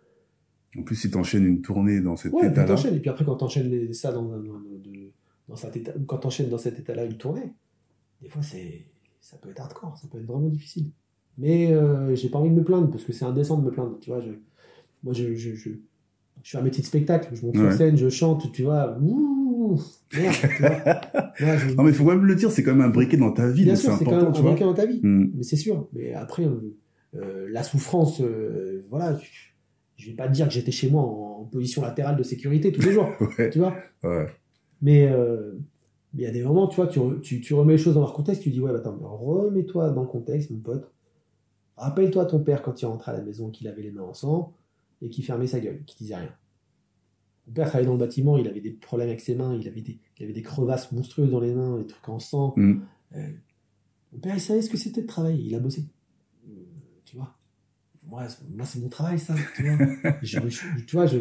En 0.77 0.83
plus, 0.83 0.95
si 0.95 1.09
t'enchaînes 1.09 1.45
une 1.45 1.61
tournée 1.61 2.01
dans 2.01 2.15
cet 2.15 2.33
Ouais, 2.33 2.47
état-là. 2.47 2.75
Et 2.91 2.99
puis 2.99 3.09
après, 3.09 3.23
quand 3.25 3.35
t'enchaînes 3.37 3.93
ça 3.93 4.11
dans, 4.11 4.23
dans, 4.23 4.37
dans- 4.37 4.59
dans 5.47 5.55
cet 5.55 5.75
état, 5.77 5.93
quand 6.07 6.17
t'enchaînes 6.17 6.49
dans 6.49 6.57
cet 6.57 6.79
état-là 6.79 7.05
une 7.05 7.17
tournée, 7.17 7.53
des 8.21 8.29
fois, 8.29 8.41
c'est, 8.41 8.85
ça 9.21 9.37
peut 9.37 9.49
être 9.51 9.59
hardcore, 9.61 9.97
ça 9.97 10.07
peut 10.07 10.17
être 10.17 10.25
vraiment 10.25 10.49
difficile. 10.49 10.91
Mais 11.37 11.71
euh, 11.71 12.15
j'ai 12.15 12.29
pas 12.29 12.39
envie 12.39 12.49
de 12.49 12.55
me 12.55 12.63
plaindre 12.63 12.89
parce 12.89 13.03
que 13.03 13.13
c'est 13.13 13.25
indécent 13.25 13.57
de 13.57 13.63
me 13.65 13.71
plaindre. 13.71 13.99
Tu 13.99 14.09
vois, 14.09 14.21
je, 14.21 14.31
moi, 15.03 15.13
je, 15.13 15.35
je, 15.35 15.53
je, 15.55 15.69
je 16.43 16.51
fais 16.51 16.57
un 16.57 16.61
métier 16.61 16.81
de 16.81 16.87
spectacle, 16.87 17.29
je 17.33 17.45
monte 17.45 17.55
sur 17.55 17.65
Ouais. 17.65 17.71
scène, 17.75 17.97
je 17.97 18.09
chante, 18.09 18.51
tu 18.51 18.63
vois. 18.63 18.97
Ouh, 19.01 19.79
merde, 20.15 20.35
tu 20.55 20.61
vois. 20.61 20.69
Moi, 21.39 21.57
je- 21.57 21.73
Non, 21.75 21.83
mais 21.83 21.89
il 21.89 21.95
faut 21.95 22.05
quand 22.05 22.11
même 22.11 22.25
le 22.25 22.35
dire, 22.35 22.51
c'est 22.51 22.63
quand 22.63 22.71
même 22.75 22.85
un 22.85 22.89
briquet 22.89 23.17
dans 23.17 23.31
ta 23.31 23.47
vie, 23.49 23.63
Bien 23.63 23.75
sûr, 23.75 23.93
c'est 23.97 24.05
quand 24.05 24.11
même 24.17 24.25
un 24.27 24.29
briquet 24.29 24.63
dans 24.63 24.73
ta 24.73 24.85
vie. 24.85 24.99
Hmm. 25.03 25.31
Mais 25.35 25.43
c'est 25.43 25.55
sûr. 25.55 25.87
Mais 25.93 26.13
après, 26.13 26.45
euh, 26.45 26.75
euh, 27.15 27.47
la 27.51 27.63
souffrance, 27.63 28.21
euh, 28.21 28.85
voilà, 28.89 29.17
je, 29.97 30.07
vais 30.09 30.15
pas 30.15 30.27
te 30.27 30.33
dire 30.33 30.47
que 30.47 30.53
j'étais 30.53 30.71
chez 30.71 30.89
moi 30.89 31.01
en, 31.01 31.41
en 31.41 31.43
position 31.45 31.81
latérale 31.81 32.15
de 32.17 32.23
sécurité 32.23 32.71
tous 32.71 32.81
les 32.81 32.91
jours, 32.93 33.09
Ouais, 33.39 33.49
tu 33.49 33.59
vois. 33.59 33.73
ouais. 34.03 34.27
Mais 34.81 35.07
euh, 35.07 35.53
il 36.13 36.21
y 36.21 36.25
a 36.25 36.31
des 36.31 36.43
moments, 36.43 36.67
tu 36.67 36.75
vois, 36.75 36.87
tu, 36.87 36.99
re- 36.99 37.19
tu, 37.21 37.41
tu 37.41 37.53
remets 37.53 37.73
les 37.73 37.77
choses 37.79 37.95
dans 37.95 38.01
leur 38.01 38.13
contexte, 38.13 38.43
tu 38.43 38.49
dis, 38.51 38.59
ouais, 38.61 38.71
bah, 38.71 38.77
attends, 38.79 38.97
mais 38.99 39.07
remets-toi 39.07 39.89
dans 39.91 40.01
le 40.01 40.07
contexte, 40.07 40.51
mon 40.51 40.59
pote. 40.59 40.91
Rappelle-toi 41.77 42.25
ton 42.25 42.39
père 42.39 42.61
quand 42.61 42.81
il 42.81 42.85
rentrait 42.85 43.11
à 43.11 43.17
la 43.17 43.21
maison, 43.23 43.49
qu'il 43.49 43.67
avait 43.67 43.81
les 43.81 43.91
mains 43.91 44.03
en 44.03 44.13
sang 44.13 44.53
et 45.01 45.09
qu'il 45.09 45.23
fermait 45.25 45.47
sa 45.47 45.59
gueule, 45.59 45.83
qu'il 45.85 45.97
disait 45.97 46.15
rien. 46.15 46.33
Mon 47.47 47.53
père 47.53 47.67
travaillait 47.67 47.85
dans 47.87 47.93
le 47.93 47.99
bâtiment, 47.99 48.37
il 48.37 48.47
avait 48.47 48.61
des 48.61 48.71
problèmes 48.71 49.09
avec 49.09 49.21
ses 49.21 49.35
mains, 49.35 49.55
il 49.59 49.67
avait 49.67 49.81
des, 49.81 49.99
il 50.17 50.23
avait 50.23 50.33
des 50.33 50.41
crevasses 50.41 50.91
monstrueuses 50.91 51.29
dans 51.29 51.39
les 51.39 51.53
mains, 51.53 51.77
des 51.77 51.85
trucs 51.85 52.09
en 52.09 52.19
sang. 52.19 52.53
Hmm. 52.57 52.79
Euh, 53.15 53.29
mon 54.13 54.19
père, 54.19 54.33
il 54.35 54.41
savait 54.41 54.61
ce 54.61 54.69
que 54.69 54.77
c'était 54.77 55.01
de 55.01 55.07
travailler, 55.07 55.43
il 55.43 55.53
a 55.55 55.59
bossé. 55.59 55.83
Euh, 56.49 56.51
tu 57.05 57.17
vois 57.17 57.35
Moi, 58.07 58.27
c'est- 58.65 58.79
mon 58.79 58.89
travail, 58.89 59.19
ça. 59.19 59.35
Tu 59.55 59.63
vois, 59.63 59.77
Je- 60.23 60.39
je- 60.49 60.85
tu 60.87 60.95
vois 60.95 61.05
je, 61.05 61.17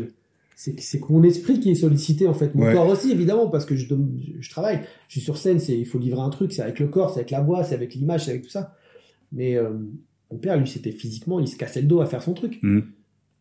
c'est 0.57 1.01
mon 1.11 1.23
esprit 1.25 1.59
qui 1.61 1.71
est 1.71 1.75
sollicité, 1.75 2.27
en 2.29 2.33
fait. 2.35 2.55
Mon 2.55 2.65
Ouais. 2.67 2.73
corps 2.73 2.87
aussi, 2.89 3.11
évidemment, 3.11 3.49
parce 3.49 3.67
que 3.67 3.75
je, 3.75 3.87
travaille. 4.51 4.81
Je 5.09 5.13
suis 5.15 5.21
sur 5.21 5.37
scène, 5.37 5.59
il 5.69 5.85
faut 5.87 5.99
livrer 5.99 6.21
un 6.21 6.31
truc, 6.31 6.53
c'est 6.53 6.63
avec 6.63 6.79
le 6.79 6.89
corps, 6.89 7.11
c'est 7.11 7.21
avec 7.21 7.31
la 7.33 7.41
voix, 7.43 7.65
c'est 7.65 7.75
avec 7.75 7.95
l'image, 7.95 8.25
c'est 8.27 8.31
avec 8.31 8.43
tout 8.45 8.51
ça. 8.51 8.77
Mais 9.33 9.57
euh, 9.57 9.71
mon 10.31 10.39
père, 10.39 10.57
lui, 10.57 10.69
c'était 10.69 10.93
physiquement, 10.93 11.41
il 11.41 11.49
se 11.49 11.57
cassait 11.57 11.81
le 11.83 11.89
dos 11.89 12.01
à 12.01 12.07
faire 12.07 12.23
son 12.23 12.33
truc. 12.35 12.61
Hmm. 12.63 12.81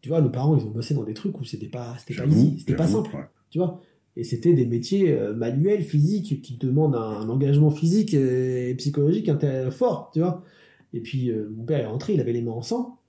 Tu 0.04 0.10
vois, 0.10 0.20
nos 0.20 0.30
parents, 0.30 0.58
ils 0.58 0.66
ont 0.66 0.70
bossé 0.70 0.94
dans 0.94 1.04
des 1.04 1.14
trucs 1.14 1.40
où 1.40 1.46
c'était 1.46 1.70
pas, 1.70 1.96
c'était 1.98 2.22
pas 2.22 2.28
easy, 2.28 2.60
c'était 2.60 2.76
pas 2.76 2.88
simple 2.88 3.16
ouais. 3.16 3.24
tu 3.50 3.58
vois. 3.58 3.80
Et 4.18 4.26
c'était 4.26 4.54
des 4.54 4.66
métiers 4.66 5.14
euh, 5.14 5.34
manuels, 5.34 5.82
physiques, 5.82 6.42
qui 6.42 6.58
demandent 6.58 6.96
un, 6.96 7.22
un 7.22 7.30
engagement 7.30 7.72
physique 7.72 8.14
et 8.14 8.76
psychologique 8.76 9.32
fort, 9.72 10.12
tu 10.14 10.20
vois. 10.20 10.44
Et 10.92 11.00
puis, 11.00 11.32
euh, 11.32 11.50
mon 11.56 11.64
père 11.64 11.80
est 11.80 11.86
rentré, 11.86 12.16
il 12.16 12.20
avait 12.20 12.34
les 12.34 12.42
mains 12.42 12.52
en 12.52 12.62
sang. 12.62 13.00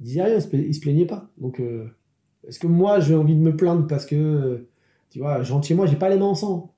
Il 0.00 0.04
disait 0.04 0.22
rien, 0.22 0.36
il 0.36 0.74
se, 0.74 0.80
plaignait 0.80 1.06
pas. 1.06 1.30
Donc, 1.38 1.60
euh, 1.60 1.86
est-ce 2.46 2.58
que 2.58 2.66
moi, 2.66 3.00
j'ai 3.00 3.14
envie 3.14 3.34
de 3.34 3.40
me 3.40 3.56
plaindre 3.56 3.86
parce 3.86 4.04
que, 4.04 4.66
tu 5.08 5.20
vois, 5.20 5.42
je 5.42 5.50
rentre 5.50 5.66
chez 5.66 5.74
moi, 5.74 5.86
j'ai 5.86 5.96
pas 5.96 6.10
les 6.10 6.18
mains 6.18 6.26
en 6.26 6.34
sang? 6.34 6.74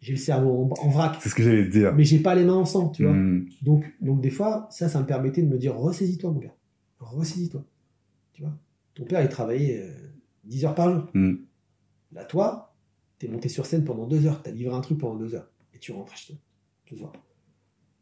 J'ai 0.00 0.12
le 0.14 0.18
cerveau 0.18 0.68
en, 0.76 0.84
en 0.84 0.88
vrac, 0.88 1.18
C'est 1.20 1.28
ce 1.28 1.36
que 1.36 1.44
j'allais 1.44 1.66
te 1.66 1.70
dire. 1.70 1.94
mais 1.94 2.02
j'ai 2.02 2.18
pas 2.18 2.34
les 2.34 2.44
mains 2.44 2.54
en 2.54 2.64
sang, 2.64 2.88
tu 2.88 3.04
vois. 3.04 3.14
Hmm. 3.14 3.46
Donc, 3.62 3.84
donc 4.00 4.20
des 4.20 4.30
fois, 4.30 4.66
ça, 4.72 4.88
ça 4.88 5.00
me 5.00 5.06
permettait 5.06 5.42
de 5.42 5.48
me 5.48 5.56
dire 5.56 5.76
ressaisis-toi, 5.76 6.32
mon 6.32 6.40
gars. 6.40 6.54
Ressaisis-toi. 6.98 7.64
Tu 8.36 8.42
vois 8.42 8.52
Ton 8.94 9.04
père, 9.04 9.22
il 9.22 9.28
travaillait 9.28 9.82
euh, 9.82 10.10
10 10.44 10.66
heures 10.66 10.74
par 10.74 10.92
jour. 10.92 11.06
Hmm. 11.14 11.36
Là, 12.12 12.24
toi, 12.24 12.76
t'es 13.18 13.28
monté 13.28 13.48
sur 13.48 13.64
scène 13.64 13.84
pendant 13.84 14.06
deux 14.06 14.26
heures. 14.26 14.42
T'as 14.42 14.50
livré 14.50 14.74
un 14.74 14.80
truc 14.82 14.98
pendant 14.98 15.16
deux 15.16 15.34
heures. 15.34 15.48
Et 15.72 15.78
tu 15.78 15.92
rentres 15.92 16.14
chez 16.14 16.38
toi. 16.96 17.12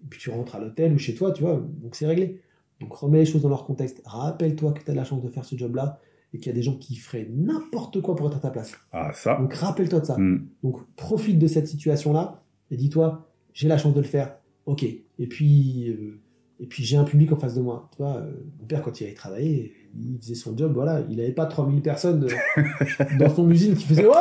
Et 0.02 0.06
puis 0.08 0.18
tu 0.18 0.30
rentres 0.30 0.56
à 0.56 0.60
l'hôtel 0.60 0.92
ou 0.92 0.98
chez 0.98 1.14
toi, 1.14 1.30
tu 1.30 1.42
vois. 1.42 1.56
Donc 1.56 1.94
c'est 1.94 2.06
réglé. 2.06 2.42
Donc 2.80 2.92
remets 2.94 3.20
les 3.20 3.26
choses 3.26 3.42
dans 3.42 3.48
leur 3.48 3.64
contexte. 3.64 4.02
Rappelle-toi 4.04 4.72
que 4.72 4.82
t'as 4.82 4.94
la 4.94 5.04
chance 5.04 5.22
de 5.22 5.28
faire 5.28 5.44
ce 5.44 5.56
job-là 5.56 6.00
et 6.32 6.38
qu'il 6.38 6.48
y 6.48 6.50
a 6.50 6.54
des 6.54 6.62
gens 6.62 6.76
qui 6.76 6.96
feraient 6.96 7.28
n'importe 7.30 8.00
quoi 8.00 8.16
pour 8.16 8.26
être 8.26 8.36
à 8.36 8.40
ta 8.40 8.50
place. 8.50 8.72
Ah, 8.90 9.12
ça. 9.14 9.36
Donc 9.36 9.54
rappelle-toi 9.54 10.00
de 10.00 10.04
ça. 10.04 10.18
Hmm. 10.18 10.48
Donc 10.64 10.84
profite 10.96 11.38
de 11.38 11.46
cette 11.46 11.68
situation-là 11.68 12.42
et 12.72 12.76
dis-toi, 12.76 13.30
j'ai 13.52 13.68
la 13.68 13.78
chance 13.78 13.94
de 13.94 14.00
le 14.00 14.06
faire. 14.06 14.36
Ok. 14.66 14.82
Et 14.82 15.26
puis, 15.28 15.88
euh, 15.90 16.20
et 16.60 16.66
puis 16.66 16.84
j'ai 16.84 16.96
un 16.96 17.04
public 17.04 17.32
en 17.32 17.36
face 17.36 17.54
de 17.54 17.60
moi. 17.60 17.88
Tu 17.96 18.02
vois, 18.02 18.16
euh, 18.16 18.30
mon 18.60 18.66
père 18.66 18.82
quand 18.82 19.00
il 19.00 19.04
allait 19.04 19.14
travailler, 19.14 19.72
il 19.98 20.18
faisait 20.20 20.34
son 20.34 20.56
job. 20.56 20.72
Voilà, 20.74 21.00
il 21.10 21.16
n'avait 21.16 21.32
pas 21.32 21.46
3000 21.46 21.82
personnes 21.82 22.26
euh, 22.58 22.62
dans 23.18 23.34
son 23.34 23.50
usine 23.50 23.74
qui 23.74 23.86
faisaient 23.86 24.06
Wow 24.06 24.12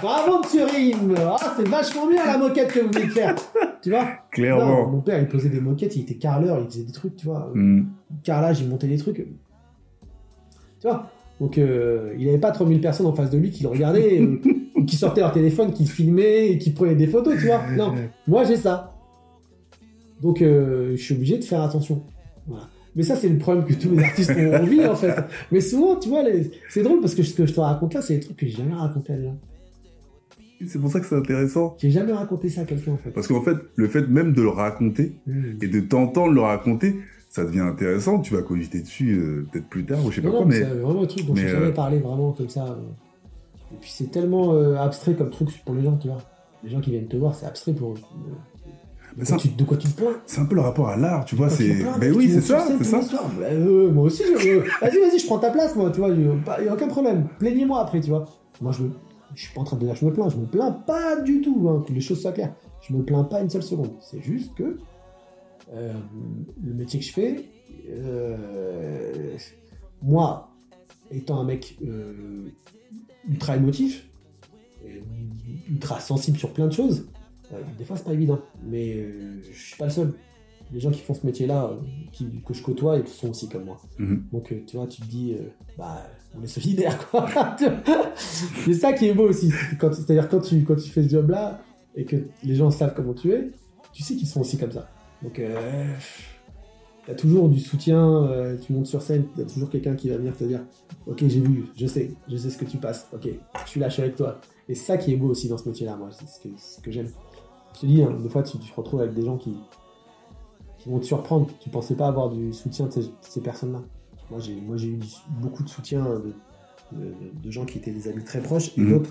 Bravo 0.00 0.40
Monsieur 0.42 0.64
Rim 0.64 1.14
Ah, 1.18 1.54
c'est 1.56 1.68
vachement 1.68 2.06
bien 2.06 2.24
la 2.26 2.38
moquette 2.38 2.72
que 2.72 2.80
vous 2.80 2.90
venez 2.90 3.06
de 3.06 3.10
faire. 3.10 3.34
Tu 3.82 3.90
vois? 3.90 4.02
Non, 4.04 4.08
Clairement. 4.30 4.88
mon 4.90 5.00
père 5.00 5.20
il 5.20 5.28
posait 5.28 5.48
des 5.50 5.60
moquettes, 5.60 5.96
il 5.96 6.02
était 6.02 6.14
carreleur, 6.14 6.58
il 6.60 6.66
faisait 6.66 6.84
des 6.84 6.92
trucs, 6.92 7.16
tu 7.16 7.26
vois. 7.26 7.50
Hmm. 7.54 7.86
Carrelage, 8.22 8.60
il 8.60 8.68
montait 8.68 8.86
des 8.88 8.96
trucs. 8.98 9.16
Tu 9.16 10.88
vois? 10.88 11.10
Donc, 11.40 11.58
euh, 11.58 12.14
il 12.18 12.26
n'avait 12.26 12.38
pas 12.38 12.52
3000 12.52 12.80
personnes 12.80 13.06
en 13.06 13.12
face 13.14 13.30
de 13.30 13.38
lui 13.38 13.50
qui 13.50 13.64
le 13.64 13.68
regardaient, 13.68 14.20
euh, 14.20 14.40
qui 14.86 14.96
sortaient 14.96 15.20
leur 15.20 15.32
téléphone, 15.32 15.72
qui 15.72 15.86
filmaient, 15.86 16.50
et 16.52 16.58
qui 16.58 16.70
prenaient 16.70 16.94
des 16.94 17.06
photos, 17.08 17.34
tu 17.38 17.46
vois. 17.46 17.60
Non, 17.76 17.92
moi 18.26 18.44
j'ai 18.44 18.56
ça. 18.56 18.93
Donc, 20.22 20.42
euh, 20.42 20.96
je 20.96 21.02
suis 21.02 21.14
obligé 21.14 21.38
de 21.38 21.44
faire 21.44 21.62
attention. 21.62 22.02
Voilà. 22.46 22.68
Mais 22.96 23.02
ça, 23.02 23.16
c'est 23.16 23.28
le 23.28 23.38
problème 23.38 23.64
que 23.64 23.74
tous 23.74 23.90
les 23.90 24.02
artistes 24.04 24.30
ont 24.30 24.54
envie, 24.54 24.84
en 24.86 24.94
fait. 24.94 25.14
Mais 25.50 25.60
souvent, 25.60 25.96
tu 25.96 26.08
vois, 26.08 26.22
les... 26.22 26.50
c'est 26.68 26.82
drôle 26.82 27.00
parce 27.00 27.14
que 27.14 27.22
ce 27.22 27.34
que 27.34 27.44
je 27.46 27.52
te 27.52 27.60
raconte 27.60 27.94
là, 27.94 28.02
c'est 28.02 28.14
des 28.14 28.20
trucs 28.20 28.36
que 28.36 28.46
j'ai 28.46 28.52
jamais 28.52 28.74
raconté 28.74 29.12
à 29.12 29.20
gens. 29.20 29.36
C'est 30.66 30.80
pour 30.80 30.90
ça 30.90 31.00
que 31.00 31.06
c'est 31.06 31.16
intéressant. 31.16 31.76
J'ai 31.78 31.90
jamais 31.90 32.12
raconté 32.12 32.48
ça 32.48 32.62
à 32.62 32.64
quelqu'un, 32.64 32.92
en 32.92 32.96
fait. 32.96 33.10
Parce 33.10 33.26
qu'en 33.26 33.42
fait, 33.42 33.56
le 33.74 33.88
fait 33.88 34.06
même 34.08 34.32
de 34.32 34.42
le 34.42 34.48
raconter 34.48 35.12
Mmh. 35.26 35.42
et 35.60 35.68
de 35.68 35.80
t'entendre 35.80 36.32
le 36.32 36.40
raconter, 36.40 36.94
ça 37.28 37.44
devient 37.44 37.60
intéressant. 37.60 38.20
Tu 38.20 38.32
vas 38.32 38.42
cogiter 38.42 38.80
dessus 38.80 39.14
euh, 39.18 39.46
peut-être 39.50 39.68
plus 39.68 39.84
tard 39.84 39.98
ou 40.06 40.10
je 40.10 40.16
sais 40.16 40.22
pas 40.22 40.28
Non, 40.28 40.34
quoi, 40.36 40.42
non, 40.42 40.48
mais 40.48 40.60
c'est 40.60 40.64
vraiment 40.66 41.02
un 41.02 41.06
truc 41.06 41.26
dont 41.26 41.34
j'ai 41.34 41.48
jamais 41.48 41.66
euh, 41.66 41.72
parlé 41.72 41.98
vraiment 41.98 42.32
comme 42.32 42.48
ça. 42.48 42.78
Et 43.72 43.76
puis 43.80 43.90
c'est 43.92 44.10
tellement 44.12 44.56
abstrait 44.76 45.14
comme 45.14 45.30
truc 45.30 45.48
pour 45.64 45.74
les 45.74 45.82
gens, 45.82 45.96
tu 45.96 46.06
vois. 46.06 46.22
Les 46.62 46.70
gens 46.70 46.80
qui 46.80 46.92
viennent 46.92 47.08
te 47.08 47.16
voir, 47.16 47.34
c'est 47.34 47.46
abstrait 47.46 47.72
pour 47.72 47.92
eux. 47.92 47.98
Mais 49.16 49.22
De 49.22 49.28
ça, 49.28 49.34
quoi, 49.36 49.42
tu, 49.42 49.48
de 49.48 49.64
quoi 49.64 49.76
tu 49.76 49.88
te 49.88 49.96
plains? 50.00 50.16
c'est 50.26 50.40
un 50.40 50.44
peu 50.46 50.54
le 50.54 50.60
rapport 50.60 50.88
à 50.88 50.96
l'art, 50.96 51.24
tu 51.24 51.36
vois. 51.36 51.48
C'est, 51.50 51.84
ben 52.00 52.12
oui, 52.14 52.30
c'est 52.32 52.40
ça, 52.40 52.66
c'est 52.78 52.84
ça. 52.84 53.00
Bah, 53.38 53.46
euh, 53.50 53.90
moi 53.90 54.04
aussi, 54.04 54.22
je- 54.24 54.58
vas-y, 54.80 54.98
vas-y, 55.00 55.18
je 55.18 55.26
prends 55.26 55.38
ta 55.38 55.50
place, 55.50 55.74
moi, 55.76 55.90
tu 55.90 55.98
vois. 56.00 56.10
Il 56.10 56.18
n'y 56.62 56.68
a 56.68 56.72
aucun 56.74 56.88
problème. 56.88 57.28
Plaignez-moi 57.38 57.80
après, 57.80 58.00
tu 58.00 58.10
vois. 58.10 58.24
Moi, 58.60 58.72
je 58.72 58.84
je 59.36 59.42
suis 59.42 59.52
pas 59.54 59.62
en 59.62 59.64
train 59.64 59.76
de 59.76 59.84
dire 59.84 59.94
je 59.96 60.04
me 60.06 60.12
plains. 60.12 60.28
Je 60.28 60.36
me 60.36 60.46
plains 60.46 60.70
pas 60.70 61.20
du 61.20 61.40
tout, 61.40 61.66
hein, 61.68 61.82
que 61.86 61.92
les 61.92 62.00
choses 62.00 62.20
soient 62.22 62.32
claires. 62.32 62.54
Je 62.88 62.94
me 62.94 63.02
plains 63.02 63.24
pas 63.24 63.40
une 63.40 63.50
seule 63.50 63.62
seconde. 63.64 63.90
C'est 64.00 64.20
juste 64.20 64.54
que 64.54 64.78
euh, 65.72 65.92
le 66.64 66.72
métier 66.74 67.00
que 67.00 67.04
je 67.06 67.12
fais, 67.12 67.44
euh, 67.90 69.36
moi, 70.02 70.50
étant 71.10 71.40
un 71.40 71.44
mec 71.44 71.78
ultra 73.28 73.56
émotif, 73.56 74.06
ultra 75.70 75.98
sensible 76.00 76.38
sur 76.38 76.52
plein 76.52 76.66
de 76.66 76.72
choses, 76.72 77.06
des 77.78 77.84
fois 77.84 77.96
c'est 77.96 78.04
pas 78.04 78.12
évident. 78.12 78.40
Mais 78.64 78.94
euh, 78.96 79.40
je 79.42 79.58
suis 79.58 79.76
pas 79.76 79.86
le 79.86 79.90
seul. 79.90 80.12
Les 80.72 80.80
gens 80.80 80.90
qui 80.90 81.00
font 81.00 81.14
ce 81.14 81.26
métier-là, 81.26 81.70
euh, 81.70 82.24
que 82.46 82.54
je 82.54 82.62
côtoie, 82.62 82.98
ils 82.98 83.06
sont 83.06 83.30
aussi 83.30 83.48
comme 83.48 83.64
moi. 83.64 83.80
Mhm. 83.98 84.24
Donc 84.32 84.52
euh, 84.52 84.62
tu 84.66 84.76
vois, 84.76 84.86
tu 84.86 85.02
te 85.02 85.06
dis, 85.06 85.34
euh, 85.34 85.48
bah, 85.76 86.06
on 86.36 86.42
est 86.42 86.46
solidaires 86.46 86.98
quoi. 87.10 87.28
c'est 88.16 88.74
ça 88.74 88.92
qui 88.92 89.08
est 89.08 89.14
beau 89.14 89.28
aussi. 89.28 89.50
C'est-à-dire 89.50 90.28
quand 90.28 90.40
tu, 90.40 90.64
quand 90.64 90.76
tu 90.76 90.90
fais 90.90 91.02
ce 91.02 91.08
job-là 91.08 91.60
et 91.94 92.04
que 92.04 92.16
les 92.42 92.54
gens 92.54 92.70
savent 92.70 92.94
comment 92.94 93.14
tu 93.14 93.32
es, 93.32 93.50
tu 93.92 94.02
sais 94.02 94.14
qu'ils 94.14 94.26
sont 94.26 94.40
aussi 94.40 94.56
comme 94.58 94.72
ça. 94.72 94.88
Donc 95.22 95.38
euh, 95.38 95.94
t'as 97.06 97.14
toujours 97.14 97.48
du 97.48 97.60
soutien, 97.60 98.56
tu 98.60 98.72
montes 98.72 98.86
sur 98.86 99.02
scène, 99.02 99.26
t'as 99.36 99.44
toujours 99.44 99.70
quelqu'un 99.70 99.94
qui 99.94 100.08
va 100.08 100.16
venir 100.16 100.36
te 100.36 100.44
dire 100.44 100.60
Ok, 101.06 101.18
j'ai 101.20 101.40
vu, 101.40 101.66
je 101.76 101.86
sais, 101.86 102.10
je 102.28 102.36
sais 102.36 102.50
ce 102.50 102.56
que 102.56 102.64
tu 102.64 102.78
passes, 102.78 103.06
ok, 103.12 103.28
je 103.64 103.70
suis 103.70 103.78
là, 103.78 103.88
je 103.88 103.94
suis 103.94 104.02
avec 104.02 104.16
toi. 104.16 104.40
Et 104.68 104.74
ça 104.74 104.96
qui 104.96 105.12
est 105.12 105.16
beau 105.16 105.28
aussi 105.28 105.48
dans 105.48 105.58
ce 105.58 105.68
métier-là, 105.68 105.96
moi, 105.96 106.08
c'est 106.12 106.26
ce 106.26 106.40
que, 106.40 106.48
ce 106.56 106.80
que 106.80 106.90
j'aime. 106.90 107.10
Je 107.74 107.80
te 107.80 107.86
dis, 107.86 108.02
hein, 108.02 108.16
des 108.22 108.28
fois, 108.28 108.42
tu, 108.42 108.58
tu 108.58 108.70
te 108.70 108.76
retrouves 108.76 109.00
avec 109.00 109.14
des 109.14 109.24
gens 109.24 109.36
qui, 109.36 109.56
qui 110.78 110.88
vont 110.88 110.98
te 111.00 111.04
surprendre. 111.04 111.48
Tu 111.60 111.70
pensais 111.70 111.94
pas 111.96 112.06
avoir 112.08 112.30
du 112.30 112.52
soutien 112.52 112.86
de 112.86 112.92
ces, 112.92 113.10
ces 113.20 113.40
personnes-là. 113.40 113.82
Moi, 114.30 114.38
j'ai 114.40 114.54
moi, 114.60 114.76
j'ai 114.76 114.88
eu 114.88 115.00
beaucoup 115.40 115.62
de 115.62 115.68
soutien 115.68 116.02
de, 116.04 116.34
de, 116.92 117.12
de 117.42 117.50
gens 117.50 117.64
qui 117.64 117.78
étaient 117.78 117.90
des 117.90 118.08
amis 118.08 118.24
très 118.24 118.40
proches 118.40 118.76
et 118.78 118.80
Mhm. 118.80 118.90
d'autres 118.92 119.10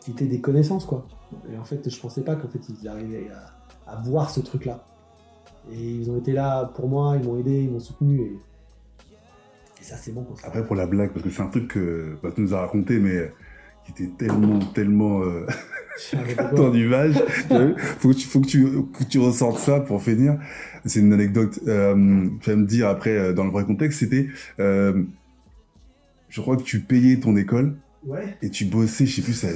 qui 0.00 0.12
étaient 0.12 0.26
des 0.26 0.40
connaissances, 0.40 0.86
quoi. 0.86 1.06
Et 1.52 1.56
en 1.58 1.64
fait, 1.64 1.88
je 1.88 2.00
pensais 2.00 2.22
pas 2.22 2.34
qu'en 2.34 2.48
fait, 2.48 2.60
ils 2.68 2.88
arrivaient 2.88 3.28
à, 3.86 3.92
à 3.92 3.96
voir 4.02 4.30
ce 4.30 4.40
truc-là. 4.40 4.84
Et 5.70 5.90
ils 5.90 6.10
ont 6.10 6.16
été 6.16 6.32
là 6.32 6.64
pour 6.74 6.88
moi, 6.88 7.16
ils 7.20 7.24
m'ont 7.28 7.38
aidé, 7.38 7.62
ils 7.64 7.70
m'ont 7.70 7.78
soutenu. 7.80 8.20
Et, 8.22 8.38
et 9.80 9.84
ça, 9.84 9.96
c'est 9.96 10.12
bon. 10.12 10.24
Quoi. 10.24 10.36
Après, 10.42 10.66
pour 10.66 10.74
la 10.76 10.86
blague, 10.86 11.12
parce 11.12 11.22
que 11.22 11.30
c'est 11.30 11.42
un 11.42 11.48
truc 11.48 11.68
que 11.68 12.16
bah, 12.22 12.30
tu 12.34 12.40
nous 12.40 12.54
as 12.54 12.60
raconté, 12.60 12.98
mais 12.98 13.30
qui 13.86 13.92
était 14.04 14.12
tellement, 14.18 14.58
tellement. 14.74 15.22
euh, 15.22 15.46
ton 16.56 16.72
image. 16.74 17.14
Faut 17.98 18.08
que 18.10 18.14
tu, 18.14 18.26
faut 18.26 18.40
que 18.40 18.46
tu, 18.46 18.64
que 18.98 19.04
tu 19.04 19.18
ressentes 19.18 19.58
ça 19.58 19.80
pour 19.80 20.02
finir. 20.02 20.38
C'est 20.86 21.00
une 21.00 21.12
anecdote. 21.12 21.58
Euh, 21.68 22.26
tu 22.40 22.50
vas 22.50 22.56
me 22.56 22.66
dire 22.66 22.88
après, 22.88 23.10
euh, 23.16 23.32
dans 23.32 23.44
le 23.44 23.50
vrai 23.50 23.64
contexte, 23.64 24.00
c'était, 24.00 24.28
euh, 24.60 25.02
je 26.28 26.40
crois 26.40 26.56
que 26.56 26.62
tu 26.62 26.80
payais 26.80 27.16
ton 27.16 27.36
école 27.36 27.76
Ouais. 28.06 28.34
et 28.40 28.48
tu 28.48 28.64
bossais, 28.64 29.04
je 29.04 29.16
sais 29.16 29.22
plus, 29.22 29.34
ça. 29.34 29.48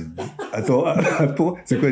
Attends, 0.52 0.84
attends, 1.18 1.54
c'est 1.64 1.80
quoi 1.80 1.88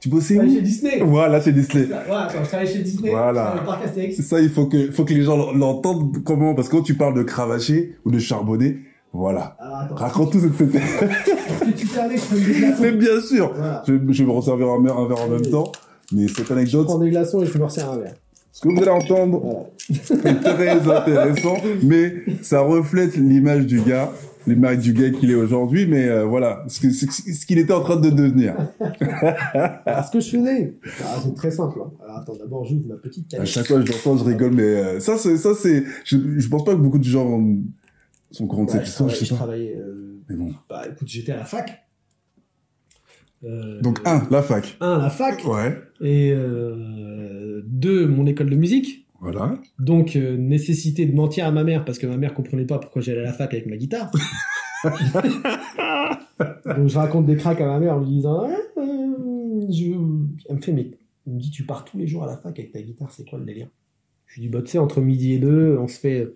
Tu 0.00 0.08
bossais 0.08 0.38
où 0.38 0.48
chez 0.50 0.62
Disney. 0.62 1.00
Voilà, 1.02 1.42
c'est 1.42 1.52
Disney. 1.52 1.84
Ouais, 1.88 1.94
attends, 2.10 2.42
je 2.42 2.48
travaille 2.48 2.66
chez 2.66 2.78
Disney. 2.78 3.10
Voilà. 3.10 3.62
parc 3.66 3.84
Astérix. 3.84 4.18
Ça, 4.22 4.40
il 4.40 4.48
faut 4.48 4.64
que, 4.66 4.90
faut 4.92 5.04
que 5.04 5.12
les 5.12 5.22
gens 5.24 5.52
l'entendent 5.52 6.22
comment, 6.24 6.54
parce 6.54 6.70
que 6.70 6.76
quand 6.76 6.82
tu 6.82 6.94
parles 6.94 7.12
de 7.14 7.22
cravacher 7.22 7.96
ou 8.06 8.10
de 8.10 8.18
charbonner, 8.18 8.78
voilà. 9.12 9.56
Alors, 9.58 9.76
attends. 9.80 9.94
Raconte 9.96 10.32
tout 10.32 10.40
cette 10.40 10.56
je 10.58 11.84
glaçons 12.60 12.82
Mais 12.82 12.92
bien 12.92 13.20
sûr, 13.20 13.52
Voilà. 13.56 13.82
je, 13.86 13.92
je 14.08 14.22
vais 14.22 14.28
me 14.28 14.32
resservir 14.34 14.68
un 14.68 14.82
verre, 14.82 14.96
un 14.98 15.08
verre 15.08 15.22
en 15.22 15.28
même 15.28 15.46
temps. 15.46 15.70
Mais 16.12 16.26
cette 16.28 16.46
Je 16.46 16.52
anecdote, 16.52 16.86
prends 16.86 16.98
des 16.98 17.10
glaçons 17.10 17.42
et 17.42 17.46
je 17.46 17.58
me 17.58 17.64
resserre 17.64 17.90
un 17.90 17.98
verre. 17.98 18.14
ce 18.52 18.60
que 18.62 18.68
vous 18.68 18.78
allez 18.80 18.88
entendre, 18.90 19.40
Voilà. 19.42 19.60
c'est 20.04 20.40
très 20.40 20.70
intéressant, 20.90 21.56
mais 21.82 22.14
ça 22.42 22.60
reflète 22.60 23.16
l'image 23.16 23.66
du 23.66 23.80
gars, 23.80 24.10
l'image 24.46 24.78
du 24.78 24.92
gars 24.92 25.10
qu'il 25.10 25.30
est 25.30 25.34
aujourd'hui, 25.36 25.86
mais 25.86 26.08
euh, 26.08 26.24
voilà, 26.24 26.64
ce 26.68 26.80
que- 26.80 27.46
qu'il 27.46 27.58
était 27.58 27.72
en 27.72 27.80
train 27.82 27.96
de 27.96 28.10
devenir. 28.10 28.54
Ce 28.80 30.10
que 30.12 30.20
je 30.20 30.30
faisais, 30.30 30.74
ah, 31.04 31.18
c'est 31.22 31.34
très 31.34 31.50
simple. 31.52 31.78
hein. 31.84 31.90
Alors, 32.04 32.16
attends, 32.18 32.36
d'abord, 32.36 32.64
j'ouvre 32.64 32.86
ma 32.88 32.96
petite 32.96 33.26
À 33.32 33.36
canette. 33.36 33.48
chaque 33.48 33.66
fois 33.66 33.78
que 33.80 33.86
je 33.86 33.92
l'entends, 33.92 34.16
je 34.16 34.24
rigole, 34.24 34.52
mais 34.52 34.62
euh, 34.62 35.00
ça, 35.00 35.16
c'est, 35.16 35.36
ça, 35.36 35.50
c'est, 35.56 35.84
je, 36.04 36.16
je 36.38 36.48
pense 36.48 36.64
pas 36.64 36.72
que 36.72 36.78
beaucoup 36.80 36.98
de 36.98 37.04
gens 37.04 37.40
sont 38.30 38.44
au 38.44 38.46
courant 38.48 38.64
de 38.64 38.70
cette 38.70 38.82
je, 38.84 38.88
histoire, 38.88 39.08
je 39.10 39.14
sais 39.16 39.28
pas. 39.28 39.34
travaillais, 39.36 39.76
euh, 39.76 40.20
Mais 40.28 40.36
bon. 40.36 40.52
bah, 40.68 40.84
écoute, 40.90 41.08
j'étais 41.08 41.32
à 41.32 41.36
la 41.36 41.44
fac. 41.44 41.86
Euh, 43.44 43.80
Donc, 43.80 44.00
un, 44.04 44.26
la 44.30 44.42
fac. 44.42 44.76
un, 44.80 44.98
la 44.98 45.10
fac. 45.10 45.44
Ouais. 45.46 45.78
Et 46.00 46.32
euh, 46.32 47.62
deux, 47.66 48.06
mon 48.06 48.26
école 48.26 48.50
de 48.50 48.56
musique. 48.56 49.06
Voilà. 49.20 49.54
Donc, 49.78 50.14
nécessité 50.14 51.04
de 51.06 51.14
mentir 51.14 51.46
à 51.46 51.50
ma 51.52 51.64
mère 51.64 51.84
parce 51.84 51.98
que 51.98 52.06
ma 52.06 52.16
mère 52.16 52.32
comprenait 52.34 52.64
pas 52.66 52.78
pourquoi 52.78 53.02
j'allais 53.02 53.20
à 53.20 53.24
la 53.24 53.32
fac 53.32 53.52
avec 53.52 53.66
ma 53.66 53.76
guitare. 53.76 54.10
Donc, 56.76 56.88
je 56.88 56.96
raconte 56.96 57.26
des 57.26 57.36
cracks 57.36 57.60
à 57.60 57.66
ma 57.66 57.78
mère 57.78 57.96
en 57.96 58.00
lui 58.00 58.08
disant 58.08 58.46
Ah, 58.46 58.56
je... 58.78 59.92
Elle 60.48 60.56
me 60.56 60.60
fait, 60.62 60.72
mais 60.72 60.90
elle 61.26 61.34
me 61.34 61.38
dit, 61.38 61.50
tu 61.50 61.64
pars 61.64 61.84
tous 61.84 61.98
les 61.98 62.06
jours 62.06 62.24
à 62.24 62.26
la 62.26 62.36
fac 62.36 62.58
avec 62.58 62.72
ta 62.72 62.80
guitare, 62.80 63.10
c'est 63.10 63.28
quoi 63.28 63.38
le 63.38 63.44
délire? 63.44 63.68
Je 64.26 64.36
lui 64.40 64.42
dis, 64.42 64.48
bah, 64.48 64.62
tu 64.62 64.70
sais, 64.70 64.78
entre 64.78 65.00
midi 65.00 65.34
et 65.34 65.38
deux, 65.38 65.76
on 65.78 65.88
se 65.88 65.98
fait. 65.98 66.28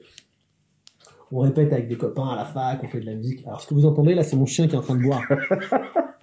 On 1.37 1.41
répète 1.41 1.73
avec 1.73 1.89
des 1.89 1.97
copains 1.97 2.29
à 2.29 2.37
la 2.37 2.45
fac, 2.45 2.79
on 2.85 2.87
fait 2.87 3.01
de 3.01 3.07
la 3.07 3.17
musique. 3.17 3.45
Alors, 3.45 3.61
ce 3.61 3.67
que 3.67 3.75
vous 3.75 3.87
entendez 3.87 4.15
là, 4.15 4.23
c'est 4.23 4.37
mon 4.37 4.47
chien 4.47 4.69
qui 4.69 4.77
est 4.77 4.79
en 4.79 4.83
train 4.83 4.95
de 4.95 5.03
boire. 5.03 5.21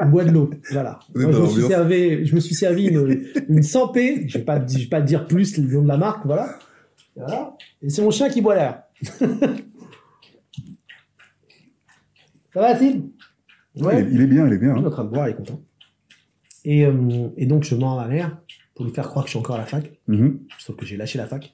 Il 0.01 0.09
boit 0.09 0.23
de 0.23 0.31
l'eau. 0.31 0.49
Voilà. 0.71 0.99
Moi, 1.13 1.33
je, 1.33 1.37
me 1.41 1.47
suis 1.47 1.63
servi, 1.63 2.25
je 2.25 2.33
me 2.33 2.39
suis 2.39 2.55
servi 2.55 2.85
une, 2.87 3.25
une 3.49 3.59
100p. 3.59 4.29
Je 4.29 4.37
vais 4.37 4.45
pas, 4.45 4.65
je 4.65 4.77
vais 4.77 4.85
pas 4.85 5.01
dire 5.01 5.27
plus 5.27 5.57
le 5.57 5.67
nom 5.67 5.81
de 5.81 5.89
la 5.89 5.97
marque, 5.97 6.25
voilà. 6.25 6.57
Voilà. 7.17 7.57
Et 7.81 7.89
c'est 7.89 8.01
mon 8.01 8.09
chien 8.09 8.29
qui 8.29 8.41
boit 8.41 8.55
l'air. 8.55 8.83
Ça 12.53 12.61
va, 12.61 12.79
Ouais. 12.79 14.03
Il, 14.03 14.13
il 14.13 14.21
est 14.21 14.27
bien, 14.27 14.47
il 14.47 14.53
est 14.53 14.57
bien. 14.57 14.75
il 14.75 14.77
est 14.77 14.81
hein. 14.81 14.87
en 14.87 14.91
train 14.91 15.03
de 15.03 15.09
boire, 15.09 15.27
il 15.27 15.31
est 15.31 15.35
content. 15.35 15.61
Et, 16.63 16.85
euh, 16.85 17.27
et 17.35 17.47
donc, 17.47 17.63
je 17.65 17.75
mens 17.75 17.99
à 17.99 18.03
ma 18.03 18.07
mère 18.07 18.37
pour 18.75 18.85
lui 18.85 18.93
faire 18.93 19.09
croire 19.09 19.25
que 19.25 19.29
je 19.29 19.31
suis 19.31 19.39
encore 19.39 19.57
à 19.57 19.59
la 19.59 19.65
fac. 19.65 19.91
Mhm. 20.07 20.39
Sauf 20.57 20.77
que 20.77 20.85
j'ai 20.85 20.95
lâché 20.95 21.17
la 21.17 21.27
fac. 21.27 21.53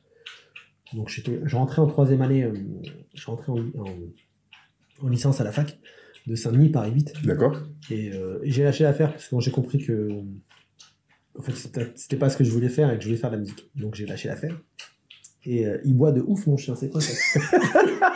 Donc, 0.98 1.08
j'étais- 1.10 1.40
je 1.46 1.56
rentrais 1.56 1.82
en 1.82 1.88
troisième 1.88 2.22
année, 2.22 2.44
euh, 2.44 2.54
je 3.14 3.26
rentrais 3.28 3.52
en, 3.52 3.60
en- 3.60 5.04
en 5.04 5.08
licence 5.10 5.40
à 5.40 5.44
la 5.44 5.52
fac 5.52 5.78
de 6.26 6.36
Saint-Denis, 6.36 6.70
Paris 6.70 6.92
8. 6.92 7.14
D'accord. 7.24 7.56
Et, 7.92 8.12
euh, 8.14 8.40
et 8.44 8.50
j'ai 8.52 8.64
lâché 8.64 8.84
l'affaire 8.84 9.12
parce 9.12 9.26
que 9.26 9.30
quand 9.30 9.40
j'ai 9.40 9.52
compris 9.52 9.78
que 9.78 10.10
en 11.38 11.42
fait, 11.44 11.52
c'était 11.54 11.92
c'était 11.96 12.18
pas 12.18 12.30
ce 12.30 12.38
que 12.38 12.44
je 12.44 12.50
voulais 12.52 12.68
faire 12.70 12.92
et 12.92 12.96
que 12.98 13.02
je 13.04 13.08
voulais 13.10 13.20
faire 13.20 13.30
de 13.30 13.36
la 13.36 13.42
musique. 13.42 13.70
Donc, 13.76 13.94
j'ai 13.96 14.06
lâché 14.08 14.28
l'affaire. 14.28 14.60
Et 15.46 15.68
euh, 15.68 15.78
il 15.86 15.96
boit 15.96 16.12
de 16.12 16.22
ouf, 16.22 16.48
mon 16.48 16.58
chien, 16.58 16.76
c'est 16.76 16.90
quoi 16.90 17.00
ça? 17.00 17.14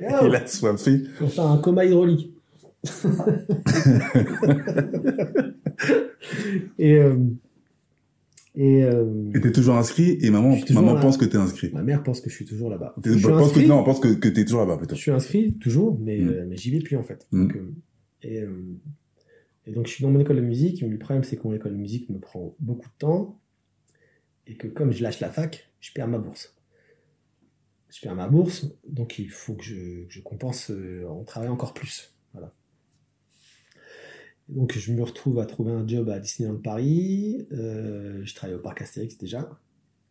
Il 0.00 0.34
a 0.34 0.46
soifé. 0.46 1.02
On 1.20 1.28
fait 1.28 1.40
un 1.40 1.58
coma 1.58 1.84
hydraulique. 1.84 2.32
et 6.78 6.94
euh, 6.94 7.16
et 8.56 8.82
euh, 8.82 9.30
t'es 9.40 9.52
toujours 9.52 9.76
inscrit, 9.76 10.18
et 10.20 10.30
maman, 10.30 10.56
maman 10.70 10.94
là. 10.94 11.00
pense 11.00 11.16
que 11.16 11.24
t'es 11.24 11.36
inscrit. 11.36 11.70
ma 11.72 11.82
mère 11.82 12.02
pense 12.02 12.20
que 12.20 12.28
je 12.30 12.34
suis 12.34 12.44
toujours 12.44 12.68
là-bas. 12.70 12.94
Je 13.04 13.12
suis 13.12 13.22
pense 13.22 13.38
que, 13.38 13.44
inscrit, 13.44 13.66
non, 13.68 13.84
pense 13.84 14.00
que, 14.00 14.08
que 14.14 14.28
t'es 14.28 14.44
toujours 14.44 14.60
là-bas, 14.60 14.76
plutôt. 14.76 14.96
je 14.96 15.00
suis 15.00 15.10
inscrit 15.12 15.54
toujours, 15.58 15.98
mais, 16.00 16.18
Mm. 16.18 16.28
euh, 16.28 16.46
mais 16.48 16.56
j'y 16.56 16.70
vais 16.70 16.80
plus 16.80 16.96
en 16.96 17.02
fait. 17.04 17.26
Mm. 17.30 17.42
Donc, 17.46 17.56
euh, 17.56 17.74
et, 18.22 18.40
euh, 18.40 18.76
et 19.66 19.72
donc 19.72 19.86
je 19.86 19.92
suis 19.92 20.02
dans 20.02 20.10
mon 20.10 20.18
école 20.20 20.36
de 20.36 20.40
musique, 20.42 20.82
mais 20.82 20.88
le 20.88 20.98
problème 20.98 21.22
c'est 21.24 21.36
que 21.36 21.46
mon 21.46 21.54
école 21.54 21.72
de 21.72 21.76
musique 21.78 22.08
me 22.10 22.18
prend 22.18 22.54
beaucoup 22.58 22.88
de 22.88 22.94
temps 22.98 23.40
et 24.46 24.56
que 24.56 24.66
comme 24.66 24.92
je 24.92 25.02
lâche 25.02 25.20
la 25.20 25.30
fac, 25.30 25.70
je 25.80 25.92
perds 25.92 26.08
ma 26.08 26.18
bourse. 26.18 26.56
Je 27.92 28.00
perds 28.00 28.14
ma 28.16 28.28
bourse, 28.28 28.66
donc 28.88 29.18
il 29.18 29.28
faut 29.28 29.54
que 29.54 29.64
je, 29.64 30.04
que 30.06 30.10
je 30.12 30.20
compense 30.20 30.70
euh, 30.70 31.06
en 31.08 31.24
travaillant 31.24 31.54
encore 31.54 31.74
plus. 31.74 32.14
Donc 34.50 34.76
je 34.76 34.92
me 34.92 35.02
retrouve 35.02 35.38
à 35.38 35.46
trouver 35.46 35.72
un 35.72 35.86
job 35.86 36.08
à 36.10 36.18
Disneyland 36.18 36.56
Paris, 36.56 37.46
euh, 37.52 38.20
je 38.24 38.34
travaille 38.34 38.56
au 38.56 38.60
parc 38.60 38.82
Astérix 38.82 39.16
déjà, 39.16 39.48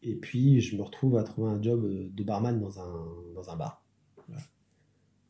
et 0.01 0.15
puis 0.15 0.61
je 0.61 0.77
me 0.77 0.81
retrouve 0.81 1.17
à 1.17 1.23
trouver 1.23 1.51
un 1.51 1.61
job 1.61 1.83
euh, 1.83 2.09
de 2.13 2.23
barman 2.23 2.57
dans 2.57 2.79
un, 2.79 3.05
dans 3.35 3.49
un 3.49 3.55
bar. 3.57 3.83
Voilà. 4.27 4.41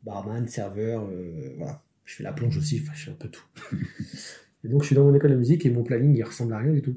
Barman, 0.04 0.46
serveur, 0.46 1.08
euh, 1.10 1.54
voilà. 1.58 1.82
Je 2.04 2.14
fais 2.14 2.22
la 2.22 2.32
plonge 2.32 2.56
aussi, 2.56 2.80
enfin, 2.82 2.92
je 2.94 3.04
fais 3.06 3.10
un 3.10 3.14
peu 3.14 3.28
tout. 3.28 3.44
et 4.64 4.68
donc 4.68 4.82
je 4.82 4.86
suis 4.86 4.96
dans 4.96 5.04
mon 5.04 5.14
école 5.14 5.32
de 5.32 5.36
musique 5.36 5.66
et 5.66 5.70
mon 5.70 5.82
planning 5.82 6.14
il 6.14 6.22
ressemble 6.22 6.52
à 6.52 6.58
rien 6.58 6.72
du 6.72 6.82
tout. 6.82 6.96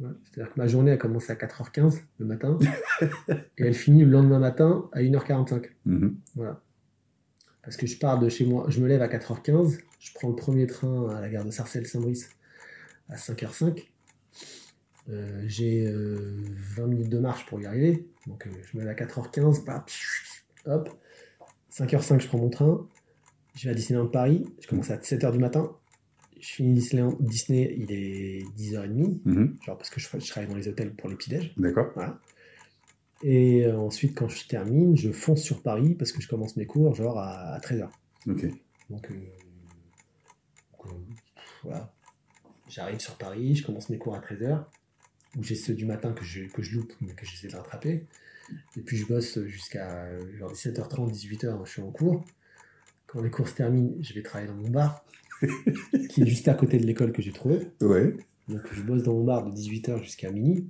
C'est-à-dire 0.00 0.52
que 0.52 0.58
ma 0.58 0.66
journée 0.66 0.90
elle 0.90 0.98
commence 0.98 1.30
à 1.30 1.36
4h15 1.36 2.00
le 2.18 2.26
matin 2.26 2.58
et 3.28 3.34
elle 3.58 3.74
finit 3.74 4.04
le 4.04 4.10
lendemain 4.10 4.40
matin 4.40 4.88
à 4.92 5.00
1h45. 5.00 5.66
Mhm. 5.86 6.16
Voilà. 6.34 6.60
Parce 7.64 7.76
que 7.76 7.86
je 7.86 7.98
pars 7.98 8.18
de 8.18 8.28
chez 8.28 8.44
moi, 8.44 8.66
je 8.68 8.80
me 8.80 8.86
lève 8.88 9.00
à 9.02 9.08
4h15, 9.08 9.78
je 9.98 10.12
prends 10.14 10.28
le 10.28 10.36
premier 10.36 10.66
train 10.66 11.08
à 11.10 11.20
la 11.20 11.28
gare 11.30 11.44
de 11.44 11.50
Sarcelles-Saint-Brice 11.50 12.28
à 13.08 13.16
5h05. 13.16 13.84
Euh, 15.10 15.42
j'ai 15.46 15.86
euh, 15.86 16.34
20 16.76 16.86
minutes 16.86 17.08
de 17.10 17.18
marche 17.18 17.44
pour 17.46 17.60
y 17.60 17.66
arriver. 17.66 18.06
Donc 18.26 18.46
euh, 18.46 18.50
je 18.70 18.76
me 18.78 18.82
lève 18.84 18.90
à 18.90 18.94
4h15, 19.04 19.64
bah, 19.64 19.84
hop. 20.66 20.88
5h05, 21.72 22.20
je 22.20 22.28
prends 22.28 22.38
mon 22.38 22.50
train. 22.50 22.86
Je 23.54 23.64
vais 23.64 23.70
à 23.70 23.74
Disneyland 23.74 24.08
Paris, 24.08 24.44
je 24.60 24.66
commence 24.66 24.90
à 24.90 24.96
7h 24.96 25.30
du 25.32 25.38
matin. 25.38 25.70
Je 26.40 26.48
finis 26.48 26.74
Disneyland, 26.74 27.16
Disney, 27.20 27.74
il 27.78 27.92
est 27.92 28.42
10h30, 28.56 29.20
Mhm. 29.24 29.56
genre 29.64 29.78
parce 29.78 29.88
que 29.90 30.00
je, 30.00 30.08
je 30.18 30.28
travaille 30.28 30.50
dans 30.50 30.56
les 30.56 30.68
hôtels 30.68 30.92
pour 30.94 31.08
les 31.08 31.16
petits-déj. 31.16 31.54
D'accord. 31.56 31.90
Voilà. 31.94 32.18
Et 33.22 33.64
euh, 33.64 33.78
ensuite, 33.78 34.16
quand 34.16 34.28
je 34.28 34.46
termine, 34.46 34.96
je 34.96 35.10
fonce 35.12 35.42
sur 35.42 35.62
Paris 35.62 35.94
parce 35.94 36.12
que 36.12 36.20
je 36.20 36.28
commence 36.28 36.56
mes 36.56 36.66
cours 36.66 36.94
genre 36.94 37.18
à, 37.18 37.58
13h. 37.60 37.88
Ok. 38.28 38.46
Donc, 38.90 39.10
euh, 39.10 39.16
donc, 40.72 40.86
euh, 40.86 40.90
voilà. 41.62 41.92
J'arrive 42.68 42.98
sur 42.98 43.16
Paris, 43.16 43.56
je 43.56 43.64
commence 43.64 43.88
mes 43.88 43.98
cours 43.98 44.14
à 44.14 44.20
13h, 44.20 44.64
où 45.38 45.42
j'ai 45.42 45.54
ceux 45.54 45.74
du 45.74 45.86
matin 45.86 46.12
que 46.12 46.24
je, 46.24 46.44
que 46.46 46.62
je 46.62 46.76
loupe, 46.76 46.92
mais 47.00 47.14
que 47.14 47.24
j'essaie 47.24 47.48
de 47.48 47.56
rattraper. 47.56 48.06
Et 48.76 48.80
puis 48.80 48.96
je 48.96 49.06
bosse 49.06 49.38
jusqu'à 49.44 50.18
genre 50.36 50.52
17h30, 50.52 51.12
18h, 51.12 51.64
je 51.64 51.70
suis 51.70 51.82
en 51.82 51.90
cours. 51.90 52.24
Quand 53.06 53.22
les 53.22 53.30
cours 53.30 53.48
se 53.48 53.54
terminent, 53.54 53.94
je 54.00 54.12
vais 54.12 54.22
travailler 54.22 54.50
dans 54.50 54.56
mon 54.56 54.68
bar, 54.68 55.04
qui 56.10 56.22
est 56.22 56.26
juste 56.26 56.48
à 56.48 56.54
côté 56.54 56.78
de 56.78 56.86
l'école 56.86 57.12
que 57.12 57.22
j'ai 57.22 57.32
trouvé. 57.32 57.68
Ouais. 57.80 58.16
Donc 58.48 58.60
je 58.72 58.82
bosse 58.82 59.02
dans 59.02 59.14
mon 59.14 59.24
bar 59.24 59.44
de 59.44 59.54
18h 59.56 60.02
jusqu'à 60.02 60.30
minuit. 60.30 60.68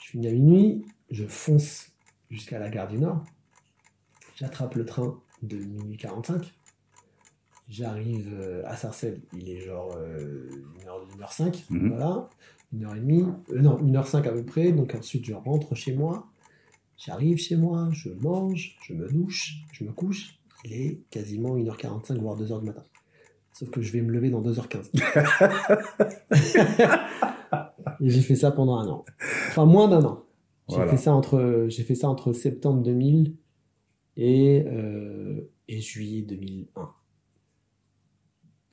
Je 0.00 0.10
finis 0.10 0.28
à 0.28 0.32
minuit, 0.32 0.84
je 1.10 1.26
fonce 1.26 1.92
jusqu'à 2.30 2.58
la 2.58 2.68
gare 2.70 2.88
du 2.88 2.98
Nord. 2.98 3.24
J'attrape 4.36 4.74
le 4.74 4.84
train 4.84 5.18
de 5.42 5.56
minuit 5.56 5.96
45. 5.96 6.52
J'arrive 7.68 8.30
euh, 8.32 8.62
à 8.66 8.76
Sarcelles, 8.76 9.20
il 9.36 9.48
est 9.50 9.60
genre 9.60 9.94
euh, 9.98 10.48
1h, 10.86 11.18
1h05, 11.18 11.64
Mhm. 11.70 11.88
voilà, 11.90 12.30
1h30, 12.74 13.34
euh, 13.50 13.60
non, 13.60 13.76
1h05 13.82 14.26
à 14.26 14.32
peu 14.32 14.42
près, 14.42 14.72
donc 14.72 14.94
ensuite 14.94 15.26
je 15.26 15.34
rentre 15.34 15.74
chez 15.74 15.92
moi, 15.92 16.26
j'arrive 16.96 17.36
chez 17.36 17.56
moi, 17.56 17.88
je 17.92 18.08
mange, 18.08 18.74
je 18.82 18.94
me 18.94 19.06
douche, 19.06 19.56
je 19.72 19.84
me 19.84 19.92
couche, 19.92 20.38
il 20.64 20.72
est 20.72 21.00
quasiment 21.10 21.58
1h45, 21.58 22.18
voire 22.18 22.38
2h 22.38 22.60
du 22.60 22.66
matin. 22.66 22.82
Sauf 23.52 23.68
que 23.70 23.82
je 23.82 23.92
vais 23.92 24.00
me 24.00 24.12
lever 24.12 24.30
dans 24.30 24.40
2h15. 24.40 24.90
Et 28.00 28.10
j'ai 28.10 28.22
fait 28.22 28.36
ça 28.36 28.50
pendant 28.50 28.78
un 28.78 28.88
an. 28.88 29.04
Enfin, 29.48 29.66
moins 29.66 29.88
d'un 29.88 30.04
an. 30.04 30.24
J'ai 30.68 30.76
Voilà. 30.76 30.90
fait 30.90 30.96
ça 30.98 31.14
entre, 31.14 31.66
j'ai 31.68 31.82
fait 31.82 31.94
ça 31.94 32.08
entre 32.08 32.32
septembre 32.32 32.82
2000 32.82 33.34
et, 34.16 34.64
euh, 34.66 35.50
et 35.68 35.80
juillet 35.80 36.22
2001. 36.22 36.90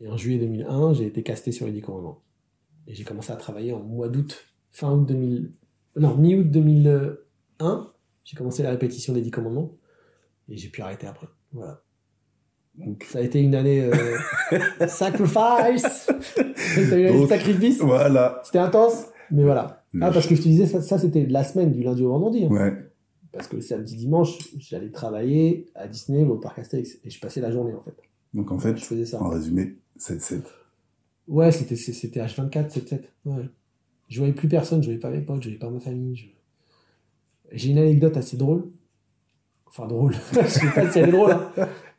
Et 0.02 0.10
en 0.10 0.18
juillet 0.18 0.40
2001, 0.40 0.94
j'ai 0.94 1.06
été 1.06 1.24
casté 1.24 1.52
sur 1.52 1.66
les 1.66 1.72
10 1.72 1.82
commandements. 1.82 2.22
Et 2.88 2.94
j'ai 2.94 3.04
commencé 3.06 3.32
à 3.32 3.38
travailler 3.38 3.72
en 3.72 3.80
mois 3.82 4.10
d'août, 4.10 4.46
fin 4.72 4.92
août 4.92 5.06
2000, 5.08 5.54
non, 5.96 6.16
mi-août 6.18 6.52
2001. 6.52 7.92
J'ai 8.26 8.36
commencé 8.36 8.62
la 8.64 8.72
répétition 8.72 9.14
des 9.14 9.22
10 9.22 9.32
commandements. 9.32 9.78
Et 10.50 10.58
j'ai 10.58 10.68
pu 10.70 10.82
arrêter 10.82 11.08
après. 11.08 11.28
Voilà. 11.54 11.82
Donc, 12.78 13.04
Ça 13.06 13.20
a 13.20 13.22
été 13.22 13.42
une 13.42 13.56
année 13.56 13.82
euh, 13.86 14.18
sacrifice. 14.88 16.08
T'as 16.36 16.98
eu 16.98 17.08
un 17.08 17.14
Donc, 17.14 17.30
sacrifice? 17.30 17.80
Voilà. 17.80 18.42
C'était 18.44 18.60
intense, 18.60 19.06
mais 19.32 19.44
voilà. 19.44 19.85
Ah, 20.02 20.12
parce 20.12 20.28
que 20.28 20.36
je 20.36 20.42
te 20.42 20.48
disais, 20.48 20.66
ça, 20.68 20.82
ça, 20.82 20.98
c'était 21.00 21.26
la 21.26 21.44
semaine 21.44 21.72
du 21.72 21.82
lundi 21.84 22.04
au 22.04 22.10
vendredi. 22.10 22.46
hein. 22.46 22.50
Ouais. 22.50 22.74
Parce 23.32 23.48
que 23.48 23.56
le 23.58 23.62
samedi, 23.62 23.96
dimanche, 23.98 24.38
j'allais 24.58 24.90
travailler 24.92 25.68
à 25.76 25.88
Disney 25.88 26.24
ou 26.24 26.32
au 26.32 26.38
parc 26.38 26.60
Astérix. 26.60 26.98
Et 27.04 27.10
je 27.10 27.20
passais 27.20 27.42
la 27.42 27.52
journée, 27.52 27.74
en 27.74 27.82
fait. 27.82 27.96
Donc 28.34 28.52
en 28.52 28.58
fait, 28.60 28.78
Je 28.78 28.84
faisais 28.84 29.06
ça. 29.06 29.22
en 29.22 29.30
résumé, 29.30 29.78
7-7. 30.00 30.44
Ouais, 31.28 31.52
c'était, 31.52 31.76
c'était 31.76 32.20
H24, 32.22 32.70
7-7. 32.70 33.02
Ouais. 33.26 33.50
Je 34.08 34.20
voyais 34.20 34.34
plus 34.34 34.48
personne, 34.48 34.82
je 34.82 34.88
voyais 34.88 35.00
pas 35.00 35.10
mes 35.10 35.22
potes, 35.22 35.42
je 35.42 35.48
voyais 35.50 35.60
pas 35.60 35.70
ma 35.70 35.80
famille. 35.80 36.16
je- 36.16 36.28
J'ai 37.52 37.72
une 37.72 37.78
anecdote 37.78 38.16
assez 38.18 38.38
drôle. 38.38 38.70
Enfin, 39.66 39.88
drôle. 39.88 40.14
je 40.34 40.48
sais 40.48 40.72
pas 40.74 40.90
si 40.92 41.00
elle 41.00 41.10
est 41.10 41.12
drôle. 41.12 41.32
hein. 41.32 41.52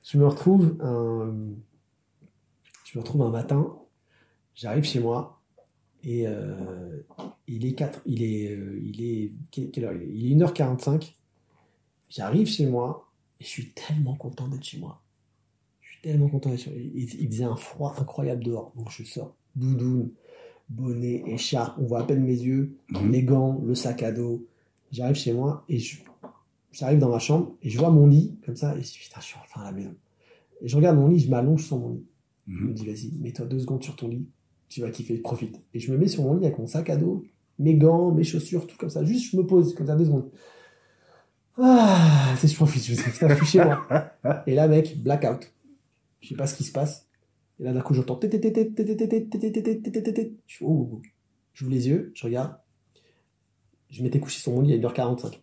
Je 0.04 0.18
me 0.18 0.26
retrouve 0.26 0.76
un... 0.80 1.34
Je 2.84 2.98
me 2.98 3.02
retrouve 3.02 3.22
un 3.22 3.30
matin, 3.30 3.74
j'arrive 4.54 4.84
chez 4.84 5.00
moi, 5.00 5.35
et 6.06 6.26
euh, 6.26 7.02
il 7.48 7.66
est 7.66 7.72
4... 7.74 8.00
Il 8.06 8.22
est... 8.22 8.50
euh, 8.52 8.80
il 8.82 9.02
est... 9.04 9.32
que- 9.52 9.68
Quelle 9.70 9.84
heure 9.84 9.92
il 9.94 10.02
est? 10.02 10.08
Il 10.14 10.32
est 10.32 10.34
1h45. 10.36 11.14
J'arrive 12.08 12.46
chez 12.46 12.66
moi, 12.66 13.10
et 13.40 13.44
je 13.44 13.48
suis 13.48 13.72
tellement 13.72 14.14
content 14.14 14.48
d'être 14.48 14.62
chez 14.64 14.78
moi. 14.78 15.02
Je 15.80 15.90
suis 15.90 16.00
tellement 16.02 16.28
content 16.28 16.50
d'être 16.50 16.60
chez 16.60 16.70
moi. 16.70 16.78
Il, 16.80 17.20
il 17.20 17.28
faisait 17.28 17.44
un 17.44 17.56
froid 17.56 17.94
incroyable 17.98 18.44
dehors, 18.44 18.72
donc 18.76 18.90
je 18.90 19.02
sors. 19.02 19.34
Doudoune, 19.56 20.10
bonnet, 20.68 21.22
écharpe, 21.26 21.76
on 21.78 21.86
voit 21.86 22.00
à 22.00 22.04
peine 22.04 22.22
mes 22.22 22.34
yeux, 22.38 22.76
Mhm. 22.90 23.10
les 23.10 23.22
gants, 23.24 23.60
le 23.64 23.74
sac 23.74 24.02
à 24.02 24.12
dos. 24.12 24.46
J'arrive 24.92 25.16
chez 25.16 25.32
moi 25.32 25.64
et 25.68 25.78
je, 25.80 25.98
j'arrive 26.70 26.98
dans 27.00 27.08
ma 27.10 27.18
chambre 27.18 27.56
et 27.62 27.68
je 27.70 27.78
vois 27.78 27.90
mon 27.90 28.06
lit 28.06 28.38
comme 28.44 28.54
ça 28.54 28.76
et 28.76 28.82
je 28.82 28.92
dis 28.92 28.98
putain, 29.00 29.20
je 29.20 29.26
suis 29.26 29.36
enfin 29.42 29.62
à 29.62 29.64
la 29.64 29.72
maison. 29.72 29.94
Et 30.62 30.68
je 30.68 30.76
regarde 30.76 30.96
mon 30.96 31.08
lit, 31.08 31.18
je 31.18 31.28
m'allonge 31.30 31.64
sur 31.66 31.78
mon 31.78 31.90
lit. 31.94 32.06
Je 32.46 32.52
me 32.62 32.68
Mhm. 32.68 32.74
dis 32.74 32.86
vas-y, 32.86 33.12
mets-toi 33.18 33.46
deux 33.46 33.58
secondes 33.58 33.82
sur 33.82 33.96
ton 33.96 34.06
lit, 34.08 34.28
tu 34.68 34.80
vas 34.80 34.90
kiffer, 34.90 35.18
profite. 35.18 35.60
Et 35.74 35.80
je 35.80 35.92
me 35.92 35.98
mets 35.98 36.08
sur 36.08 36.22
mon 36.22 36.34
lit 36.34 36.46
avec 36.46 36.58
mon 36.58 36.66
sac 36.66 36.90
à 36.90 36.96
dos, 36.96 37.24
mes 37.58 37.76
gants, 37.76 38.10
mes 38.12 38.24
chaussures, 38.24 38.66
tout 38.66 38.76
comme 38.76 38.90
ça. 38.90 39.04
Juste, 39.04 39.30
je 39.32 39.36
me 39.36 39.46
pose 39.46 39.74
comme 39.74 39.86
ça 39.86 39.96
deux 39.96 40.06
secondes. 40.06 40.30
Ah, 41.58 42.34
c'est 42.38 42.48
je 42.48 42.54
profite, 42.54 42.84
je 42.84 42.92
me 43.26 43.34
suis 43.36 43.46
chez 43.46 43.64
moi. 43.64 43.86
Et 44.46 44.54
là, 44.54 44.68
mec, 44.68 45.02
blackout. 45.02 45.52
Je 46.20 46.28
sais 46.28 46.34
pas 46.34 46.46
ce 46.46 46.54
qui 46.54 46.64
se 46.64 46.72
passe. 46.72 47.08
Et 47.58 47.64
là, 47.64 47.72
d'un 47.72 47.80
coup, 47.80 47.94
j'entends. 47.94 48.20
Je 48.22 48.28
J'ouvre 51.54 51.70
les 51.70 51.88
yeux, 51.88 52.12
je 52.14 52.24
regarde. 52.24 52.54
Je 53.88 54.02
m'étais 54.02 54.20
couché 54.20 54.40
sur 54.40 54.52
mon 54.52 54.60
lit 54.60 54.74
à 54.74 54.76
1h45. 54.76 55.40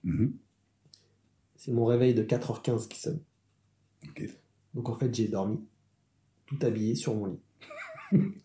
C'est 1.56 1.72
mon 1.72 1.86
réveil 1.86 2.14
de 2.14 2.24
4h15 2.24 2.88
qui 2.88 3.00
sonne. 3.00 3.22
Donc, 4.76 4.90
en 4.90 4.96
fait, 4.96 5.14
j'ai 5.14 5.28
dormi 5.28 5.60
tout 6.46 6.60
habillé 6.62 6.94
sur 6.94 7.16
mon 7.16 7.26
lit. 7.28 7.40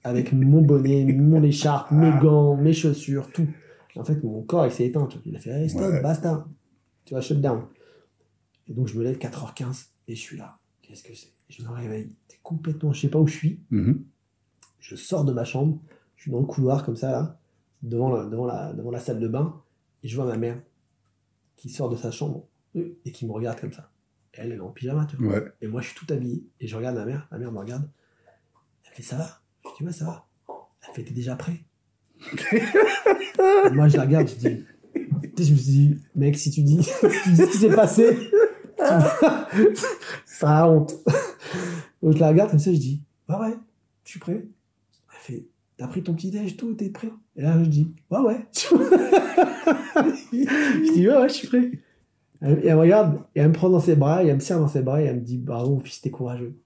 Avec 0.05 0.33
mon 0.33 0.63
bonnet, 0.63 1.05
mon 1.13 1.43
écharpe, 1.43 1.91
mes 1.91 2.11
gants, 2.21 2.57
mes 2.57 2.73
chaussures, 2.73 3.31
tout. 3.33 3.47
En 3.97 4.05
fait, 4.05 4.23
mon 4.23 4.43
corps, 4.43 4.67
il 4.67 4.73
s'est 4.73 4.87
éteint. 4.87 5.07
tu 5.07 5.19
vois. 5.19 5.23
Il 5.27 5.37
a 5.37 5.41
fait, 5.41 5.51
hey, 5.51 5.69
stop, 5.69 5.91
Ouais. 5.91 6.01
basta. 6.01 6.47
Tu 7.05 7.15
vas 7.15 7.21
shut 7.21 7.41
down. 7.41 7.65
Et 8.69 8.73
donc, 8.75 8.87
je 8.87 8.97
me 8.99 9.03
lève 9.03 9.19
4h15 9.19 9.87
et 10.07 10.15
je 10.15 10.21
suis 10.21 10.37
là. 10.37 10.59
Qu'est-ce 10.83 11.03
que 11.03 11.15
c'est? 11.15 11.29
Je 11.49 11.63
me 11.63 11.69
réveille. 11.71 12.15
C'est 12.29 12.41
complètement, 12.43 12.93
je 12.93 13.01
sais 13.01 13.09
pas 13.09 13.19
où 13.19 13.27
je 13.27 13.35
suis. 13.37 13.61
Mhm. 13.71 14.05
Je 14.81 14.95
sors 14.97 15.25
de 15.25 15.33
ma 15.33 15.45
chambre. 15.45 15.81
Je 16.17 16.23
suis 16.23 16.31
dans 16.31 16.41
le 16.41 16.47
couloir 16.47 16.85
comme 16.85 16.97
ça, 16.97 17.11
là, 17.11 17.39
devant 17.83 18.11
la, 18.15 18.25
devant 18.27 18.47
la, 18.47 18.73
devant 18.73 18.91
la 18.91 19.01
salle 19.01 19.21
de 19.21 19.29
bain. 19.29 19.61
Et 20.03 20.09
je 20.09 20.15
vois 20.17 20.27
ma 20.27 20.37
mère 20.37 20.61
qui 21.57 21.69
sort 21.71 21.89
de 21.89 21.97
sa 21.97 22.11
chambre 22.11 22.47
et 22.75 23.11
qui 23.13 23.27
me 23.27 23.33
regarde 23.33 23.59
comme 23.61 23.73
ça. 23.73 23.91
Elle, 24.35 24.53
elle 24.53 24.59
est 24.59 24.61
en 24.61 24.69
pyjama, 24.71 25.07
tu 25.07 25.17
vois. 25.17 25.33
Ouais. 25.39 25.45
Et 25.61 25.67
moi, 25.67 25.81
je 25.81 25.89
suis 25.89 25.97
tout 25.97 26.13
habillé. 26.13 26.45
Et 26.61 26.69
je 26.69 26.77
regarde 26.77 26.95
ma 26.97 27.05
mère. 27.05 27.27
Ma 27.33 27.39
mère 27.39 27.51
me 27.51 27.59
regarde. 27.59 27.89
Elle 28.87 28.93
fait, 28.95 29.03
ça 29.03 29.17
va? 29.17 29.41
Dis, 29.79 29.85
ouais, 29.85 29.93
ça 29.93 30.05
va. 30.05 30.27
Elle 30.89 30.95
fait, 30.95 31.05
t'es 31.05 31.15
déjà 31.15 31.37
prêt 31.37 31.61
Moi, 33.73 33.89
je 33.89 33.97
la 33.97 34.03
regarde. 34.05 34.29
Je 34.29 34.35
dis, 34.35 34.65
Tu 35.37 35.45
je 35.45 35.53
me 35.53 35.57
suis 35.57 35.73
dit, 35.73 35.97
mec, 36.15 36.37
si 36.37 36.51
tu 36.51 36.63
dis, 36.63 36.79
tu 36.79 37.37
ce 37.37 37.51
qui 37.51 37.59
s'est 37.59 37.75
passé, 37.75 38.17
tu 38.77 38.85
ça 40.27 40.59
a 40.59 40.69
honte. 40.69 40.95
Donc, 42.03 42.15
je 42.15 42.19
la 42.19 42.29
regarde 42.29 42.51
comme 42.51 42.59
ça. 42.59 42.73
Je 42.73 42.79
dis, 42.79 43.03
ouais, 43.29 43.37
ouais, 43.37 43.55
je 44.05 44.11
suis 44.11 44.21
prêt. 44.21 44.47
Elle 45.13 45.19
fait, 45.21 45.47
t'as 45.77 45.87
pris 45.89 46.03
ton 46.03 46.15
petit 46.15 46.31
déj, 46.31 46.57
tout, 46.57 46.75
t'es 46.75 46.89
prêt? 46.91 47.11
Et 47.37 47.43
là, 47.43 47.59
je 47.63 47.69
dis, 47.69 47.95
ouais, 48.11 48.19
ouais. 48.21 48.47
je 48.55 48.69
dis, 50.93 51.09
ouais, 51.09 51.17
ouais, 51.17 51.29
je 51.29 51.35
suis 51.35 51.49
prêt. 51.49 51.71
Elle- 52.41 52.61
elle 52.65 52.75
me 52.75 52.81
regarde, 52.81 53.21
et 53.35 53.41
elle 53.41 53.49
me 53.49 53.53
prend 53.53 53.69
dans 53.69 53.81
ses 53.81 53.97
bras, 53.97 54.23
et 54.25 54.29
elle 54.29 54.37
me 54.37 54.41
serre 54.41 54.61
dans 54.61 54.69
ses 54.69 54.81
bras, 54.83 55.03
et 55.03 55.07
elle 55.07 55.17
me 55.17 55.21
dit, 55.21 55.39
bravo, 55.39 55.71
mon 55.75 55.81
fils, 55.81 56.01
t'es 56.01 56.11
courageux. 56.11 56.57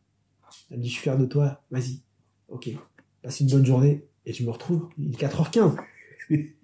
Elle 0.70 0.78
me 0.78 0.82
dit, 0.82 0.88
je 0.88 0.94
suis 0.94 1.02
fier 1.02 1.16
de 1.18 1.26
toi, 1.26 1.62
vas-y. 1.70 2.00
Ok, 2.48 2.70
passe 3.22 3.40
une 3.40 3.48
bonne 3.48 3.64
journée. 3.66 4.04
Et 4.26 4.32
je 4.32 4.44
me 4.44 4.50
retrouve, 4.50 4.88
il 4.98 5.12
est 5.14 5.16
4h15. 5.20 5.74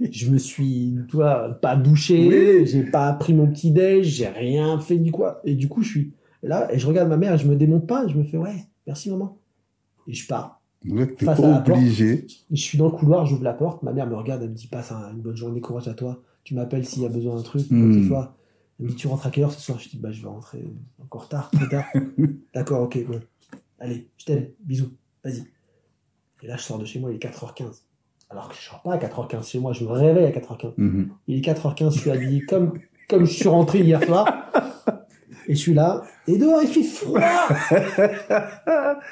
je 0.01 0.30
me 0.30 0.39
suis, 0.39 0.97
toi, 1.09 1.59
pas 1.60 1.76
douché, 1.76 2.64
j'ai 2.66 2.85
pas 2.85 3.12
pris 3.14 3.35
mon 3.35 3.47
petit 3.48 3.70
déj, 3.70 4.06
j'ai 4.06 4.28
rien 4.28 4.78
fait 4.78 4.97
du 4.98 5.10
quoi. 5.10 5.40
Et 5.44 5.55
du 5.55 5.68
coup, 5.68 5.82
je 5.82 5.89
suis 5.90 6.12
là, 6.43 6.72
et 6.72 6.78
je 6.78 6.86
regarde 6.86 7.09
ma 7.09 7.16
mère, 7.16 7.35
et 7.35 7.39
je 7.39 7.47
me 7.48 7.56
démonte 7.56 7.86
pas, 7.86 8.05
et 8.05 8.09
je 8.09 8.16
me 8.16 8.22
fais, 8.22 8.36
ouais, 8.39 8.64
merci 8.86 9.10
maman. 9.10 9.39
Et 10.06 10.14
je 10.14 10.26
pars. 10.26 10.60
Là, 10.85 11.06
t'es 11.06 11.24
Face 11.24 11.40
à 11.40 11.51
la 11.51 11.59
porte. 11.60 11.76
obligé. 11.78 12.26
Je 12.51 12.56
suis 12.56 12.78
dans 12.78 12.85
le 12.86 12.93
couloir, 12.93 13.26
j'ouvre 13.26 13.43
la 13.43 13.52
porte, 13.52 13.82
ma 13.82 13.93
mère 13.93 14.06
me 14.06 14.14
regarde, 14.14 14.43
elle 14.44 14.51
me 14.51 14.55
dit 14.55 14.68
passe 14.68 14.93
un- 14.93 15.10
une 15.12 15.20
bonne 15.20 15.36
journée, 15.36 15.60
courage 15.60 15.89
à 15.89 15.94
toi. 15.94 16.22
Tu 16.44 16.55
m'appelles 16.55 16.86
s'il 16.86 17.02
y 17.02 17.06
a 17.06 17.10
besoin 17.10 17.35
d'un 17.36 17.43
truc, 17.43 17.68
Hmm. 17.70 17.93
Elle 18.80 18.86
me 18.86 18.90
dit 18.90 18.94
tu 18.94 19.09
rentres 19.09 19.26
à 19.26 19.30
quelle 19.30 19.43
heure 19.43 19.52
ce 19.52 19.60
soir? 19.60 19.80
Je 19.80 19.89
dis 19.89 19.98
bah 19.98 20.12
je 20.12 20.22
vais 20.22 20.28
rentrer 20.28 20.62
encore 21.02 21.28
tard, 21.28 21.51
très 21.51 21.68
tard. 21.68 21.85
D'accord, 22.55 22.82
ok, 22.82 23.05
bon. 23.09 23.20
Allez, 23.80 24.06
je 24.16 24.24
t'aime, 24.24 24.47
bisous, 24.60 24.93
vas-y. 25.24 25.43
Et 26.43 26.47
là 26.47 26.56
je 26.56 26.62
sors 26.62 26.78
de 26.78 26.85
chez 26.85 26.98
moi, 26.98 27.10
il 27.10 27.16
est 27.16 27.19
4h15. 27.19 27.82
Alors 28.31 28.48
que 28.48 28.55
je 28.55 28.60
sors 28.60 28.82
pas 28.82 28.94
à 28.94 28.98
4h15 28.98 29.48
chez 29.48 29.59
moi, 29.59 29.73
je 29.73 29.85
me 29.85 29.90
réveille 29.90 30.27
à 30.27 30.31
4h15. 30.31 30.74
Mhm. 30.77 31.10
Il 31.27 31.39
est 31.39 31.40
4h15, 31.40 31.94
je 31.94 31.98
suis 31.98 32.10
habillé 32.10 32.43
comme, 32.43 32.74
comme 33.09 33.24
je 33.24 33.32
suis 33.32 33.48
rentré 33.48 33.81
hier 33.81 34.02
soir. 34.02 34.27
Et 35.47 35.55
je 35.55 35.60
suis 35.60 35.73
là, 35.73 36.02
et 36.27 36.36
dehors 36.36 36.62
il 36.62 36.69
fait 36.69 36.82
froid 36.82 37.20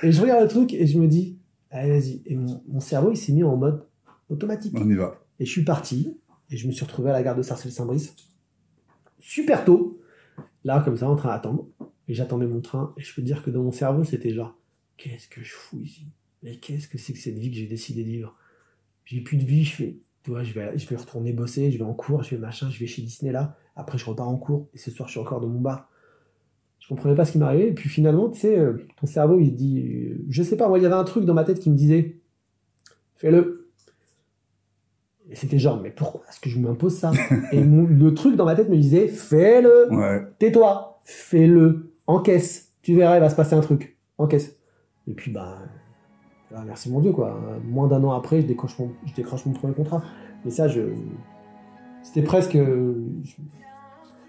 Et 0.02 0.12
je 0.12 0.20
regarde 0.20 0.42
le 0.42 0.48
truc 0.48 0.74
et 0.74 0.86
je 0.86 0.98
me 0.98 1.08
dis, 1.08 1.38
allez 1.70 1.90
vas-y. 1.90 2.22
Et 2.26 2.36
mon, 2.36 2.62
mon 2.68 2.80
cerveau 2.80 3.10
il 3.10 3.16
s'est 3.16 3.32
mis 3.32 3.42
en 3.42 3.56
mode 3.56 3.86
automatique. 4.28 4.74
On 4.78 4.88
y 4.88 4.94
va. 4.94 5.18
Et 5.40 5.46
je 5.46 5.50
suis 5.50 5.64
parti, 5.64 6.18
et 6.50 6.56
je 6.56 6.66
me 6.66 6.72
suis 6.72 6.84
retrouvé 6.84 7.10
à 7.10 7.12
la 7.12 7.22
gare 7.22 7.36
de 7.36 7.42
Sarcelles-Saint-Brice, 7.42 8.14
super 9.18 9.64
tôt, 9.64 10.00
là 10.64 10.80
comme 10.84 10.96
ça 10.96 11.08
en 11.08 11.16
train 11.16 11.30
d'attendre. 11.30 11.66
Et 12.08 12.14
j'attendais 12.14 12.46
mon 12.46 12.60
train, 12.60 12.94
et 12.96 13.02
je 13.02 13.14
peux 13.14 13.22
te 13.22 13.26
dire 13.26 13.42
que 13.42 13.50
dans 13.50 13.62
mon 13.62 13.72
cerveau 13.72 14.04
c'était 14.04 14.30
genre, 14.30 14.54
qu'est-ce 14.96 15.28
que 15.28 15.42
je 15.42 15.52
fous 15.52 15.80
ici? 15.80 16.06
Mais 16.46 16.54
qu'est-ce 16.58 16.86
que 16.86 16.96
c'est 16.96 17.12
que 17.12 17.18
cette 17.18 17.36
vie 17.36 17.50
que 17.50 17.56
j'ai 17.56 17.66
décidé 17.66 18.04
de 18.04 18.08
vivre? 18.08 18.36
J'ai 19.04 19.20
plus 19.20 19.36
de 19.36 19.42
vie, 19.44 19.64
je 19.64 19.74
fais, 19.74 19.96
tu 20.22 20.30
vois, 20.30 20.44
je 20.44 20.52
vais, 20.54 20.78
je 20.78 20.88
vais 20.88 20.94
retourner 20.94 21.32
bosser, 21.32 21.72
je 21.72 21.76
vais 21.78 21.82
en 21.84 21.92
cours, 21.92 22.22
je 22.22 22.30
vais 22.36 22.40
machin, 22.40 22.70
je 22.70 22.78
vais 22.78 22.86
chez 22.86 23.02
Disney 23.02 23.32
là, 23.32 23.56
après 23.74 23.98
je 23.98 24.04
repars 24.06 24.28
en 24.28 24.36
cours, 24.36 24.68
et 24.72 24.78
ce 24.78 24.92
soir 24.92 25.08
je 25.08 25.14
suis 25.14 25.20
encore 25.20 25.40
dans 25.40 25.48
mon 25.48 25.58
bar. 25.60 25.90
Je 26.78 26.86
comprenais 26.86 27.16
pas 27.16 27.24
ce 27.24 27.32
qui 27.32 27.38
m'arrivait, 27.38 27.70
et 27.70 27.74
puis 27.74 27.88
finalement, 27.88 28.28
tu 28.30 28.38
sais, 28.38 28.56
euh, 28.56 28.74
ton 29.00 29.08
cerveau 29.08 29.40
il 29.40 29.46
se 29.48 29.54
dit, 29.54 29.80
euh, 29.80 30.24
je 30.28 30.42
sais 30.44 30.56
pas, 30.56 30.68
moi 30.68 30.78
il 30.78 30.82
y 30.82 30.86
avait 30.86 30.94
un 30.94 31.02
truc 31.02 31.24
dans 31.24 31.34
ma 31.34 31.42
tête 31.42 31.58
qui 31.58 31.68
me 31.68 31.74
disait, 31.74 32.20
fais-le. 33.16 33.68
Et 35.28 35.34
c'était 35.34 35.58
genre, 35.58 35.80
mais 35.82 35.90
pourquoi 35.90 36.22
est-ce 36.28 36.38
que 36.38 36.48
je 36.48 36.60
m'impose 36.60 36.96
ça? 36.96 37.10
Et 37.50 37.60
mon- 37.64 37.86
le 37.90 38.14
truc 38.14 38.36
dans 38.36 38.44
ma 38.44 38.54
tête 38.54 38.68
me 38.68 38.76
disait, 38.76 39.08
fais-le, 39.08 39.92
Ouais. 39.92 40.22
tais-toi, 40.38 41.00
fais-le, 41.04 41.92
encaisse, 42.06 42.72
tu 42.82 42.94
verras, 42.94 43.16
il 43.16 43.20
va 43.20 43.30
se 43.30 43.34
passer 43.34 43.54
un 43.54 43.60
truc, 43.60 43.96
encaisse. 44.18 44.56
Et 45.08 45.14
puis, 45.14 45.32
bah, 45.32 45.58
ah, 46.54 46.62
merci 46.66 46.90
mon 46.90 47.00
Dieu, 47.00 47.12
quoi. 47.12 47.38
Moins 47.68 47.88
d'un 47.88 48.02
an 48.04 48.12
après, 48.12 48.40
je 48.42 48.46
décroche 48.46 48.78
mon, 48.78 48.90
je 49.06 49.12
décroche 49.14 49.44
mon 49.46 49.52
premier 49.52 49.74
contrat. 49.74 50.02
Mais 50.44 50.50
ça, 50.50 50.68
je. 50.68 50.80
C'était 52.02 52.22
presque. 52.22 52.52
Je, 52.56 52.92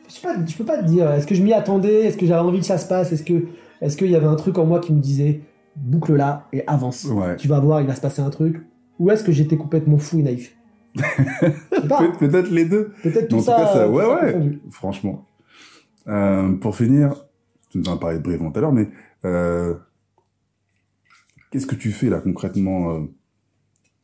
je 0.08 0.14
sais 0.14 0.22
pas, 0.22 0.36
je 0.46 0.56
peux 0.58 0.64
pas 0.66 0.78
te 0.82 0.86
dire, 0.86 1.12
est-ce 1.12 1.28
que 1.28 1.36
je 1.36 1.44
m'y 1.44 1.54
attendais, 1.54 2.06
est-ce 2.06 2.18
que 2.18 2.26
j'avais 2.26 2.40
envie 2.42 2.60
que 2.60 2.66
ça 2.66 2.78
se 2.78 2.88
passe, 2.88 3.12
est-ce 3.12 3.24
que, 3.24 3.46
est-ce 3.82 3.98
qu'il 3.98 4.10
y 4.10 4.16
avait 4.16 4.26
un 4.26 4.36
truc 4.36 4.58
en 4.58 4.66
moi 4.66 4.80
qui 4.80 4.94
me 4.94 5.00
disait, 5.02 5.42
boucle 5.76 6.16
là 6.16 6.48
et 6.54 6.64
avance. 6.66 7.04
Ouais. 7.06 7.36
Tu 7.36 7.48
vas 7.48 7.60
voir, 7.60 7.82
il 7.82 7.88
va 7.88 7.94
se 7.94 8.02
passer 8.02 8.22
un 8.22 8.30
truc. 8.30 8.66
Ou 9.00 9.12
est-ce 9.12 9.24
que 9.24 9.32
j'étais 9.32 9.58
complètement 9.58 9.98
fou 9.98 10.20
et 10.20 10.24
naïf? 10.24 10.56
Peut-être 12.20 12.50
les 12.52 12.66
deux. 12.66 12.94
Peut-être 13.04 13.28
tout 13.28 13.36
En 13.36 13.40
tout 13.40 13.46
ça. 13.46 13.56
cas, 13.58 13.68
ça- 13.74 13.86
tout 13.88 13.94
ouais, 13.94 14.06
ouais. 14.06 14.32
confondu. 14.34 14.62
Franchement. 14.72 15.26
Euh, 16.08 16.54
pour 16.54 16.76
finir, 16.76 17.14
tu 17.70 17.78
nous 17.80 17.90
en 17.90 17.96
as 17.96 18.00
parlé 18.00 18.18
brièvement 18.20 18.50
tout 18.52 18.60
à 18.60 18.62
l'heure, 18.62 18.72
mais 18.72 18.88
euh, 19.26 19.76
qu'est-ce 21.58 21.68
que 21.68 21.76
tu 21.76 21.92
fais 21.92 22.10
là 22.10 22.22
concrètement 22.22 22.92
euh, 22.92 23.02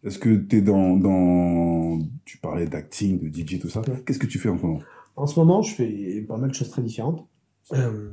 Est-ce 0.03 0.17
que 0.17 0.35
tu 0.35 0.57
es 0.57 0.61
dans, 0.61 0.97
dans... 0.97 1.99
Tu 2.25 2.39
parlais 2.39 2.65
d'acting, 2.65 3.19
de 3.19 3.27
DJ, 3.29 3.59
tout 3.59 3.69
ça. 3.69 3.81
Ouais. 3.81 4.01
Qu'est-ce 4.05 4.17
que 4.17 4.25
tu 4.25 4.39
fais 4.39 4.49
en 4.49 4.57
ce 4.57 4.63
moment? 4.65 4.79
En 5.15 5.27
ce 5.27 5.39
moment, 5.39 5.61
je 5.61 5.75
fais 5.75 6.21
pas 6.27 6.37
mal 6.37 6.49
de 6.49 6.55
choses 6.55 6.71
très 6.71 6.81
différentes. 6.81 7.27
Euh, 7.73 8.09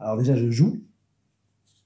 Alors 0.00 0.16
déjà, 0.16 0.34
je 0.34 0.50
joue 0.50 0.80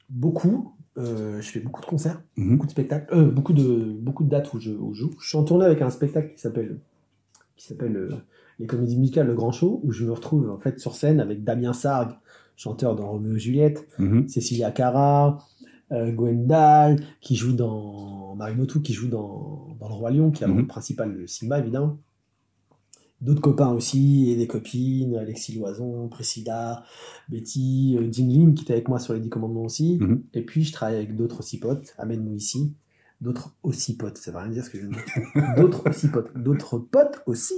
beaucoup. 0.08 0.72
Euh, 0.96 1.40
je 1.42 1.50
fais 1.50 1.60
beaucoup 1.60 1.80
de 1.82 1.86
concerts, 1.86 2.22
Mhm. 2.36 2.52
beaucoup 2.52 2.66
de 2.66 2.70
spectacles, 2.70 3.12
euh, 3.14 3.28
beaucoup 3.30 3.52
de 3.52 3.92
beaucoup 4.00 4.22
de 4.24 4.28
dates 4.30 4.54
où 4.54 4.60
je, 4.60 4.70
où 4.70 4.94
je 4.94 5.00
joue. 5.00 5.10
Je 5.20 5.28
suis 5.28 5.36
en 5.36 5.42
tournée 5.44 5.64
avec 5.66 5.82
un 5.82 5.90
spectacle 5.90 6.32
qui 6.34 6.40
s'appelle 6.40 6.78
qui 7.56 7.66
s'appelle 7.66 8.22
les 8.60 8.66
comédies 8.66 8.96
musicales 8.96 9.26
Le 9.26 9.34
Grand 9.34 9.50
Show, 9.52 9.80
où 9.82 9.90
je 9.92 10.04
me 10.04 10.12
retrouve 10.12 10.48
en 10.50 10.58
fait 10.58 10.78
sur 10.78 10.94
scène 10.94 11.18
avec 11.20 11.42
Damien 11.44 11.72
Sargue, 11.72 12.12
chanteur 12.56 12.94
dans 12.94 13.08
Roméo 13.10 13.34
et 13.34 13.38
Juliette, 13.40 13.86
Mhm. 13.98 14.28
Cecilia 14.28 14.70
Cara, 14.70 15.38
euh, 15.92 16.12
Gwendal, 16.12 17.00
qui 17.20 17.36
joue 17.36 17.52
dans 17.52 18.34
Marimoto, 18.36 18.80
qui 18.80 18.92
joue 18.92 19.08
dans, 19.08 19.76
dans 19.78 19.88
Le 19.88 19.94
Roi 19.94 20.10
Lion, 20.10 20.30
qui 20.30 20.44
a 20.44 20.46
le 20.46 20.52
Mhm. 20.52 20.58
rôle 20.60 20.66
principal 20.68 21.16
de 21.16 21.26
Simba, 21.26 21.58
évidemment. 21.58 21.98
D'autres 23.20 23.40
copains 23.40 23.70
aussi, 23.70 24.30
et 24.30 24.36
des 24.36 24.46
copines, 24.46 25.16
Alexis 25.16 25.54
Loison, 25.54 26.08
Priscilla, 26.08 26.82
Betty, 27.28 27.96
euh, 27.98 28.10
Jinglin, 28.12 28.52
qui 28.52 28.64
était 28.64 28.74
avec 28.74 28.88
moi 28.88 28.98
sur 28.98 29.14
les 29.14 29.20
10 29.20 29.30
commandements 29.30 29.62
aussi. 29.62 29.98
Mhm. 30.00 30.24
Et 30.34 30.42
puis, 30.42 30.62
je 30.64 30.72
travaille 30.72 30.96
avec 30.96 31.16
d'autres 31.16 31.38
aussi 31.38 31.58
potes, 31.58 31.94
Ahmed 31.96 32.26
ici, 32.34 32.74
d'autres 33.20 33.54
aussi 33.62 33.96
potes, 33.96 34.18
ça 34.18 34.30
veut 34.30 34.38
rien 34.38 34.48
dire 34.50 34.64
ce 34.64 34.70
que 34.70 34.78
je 34.80 34.86
dire. 34.86 34.96
d'autres 35.56 35.88
aussi 35.88 36.08
potes, 36.08 36.36
d'autres 36.36 36.78
potes 36.78 37.22
aussi. 37.26 37.54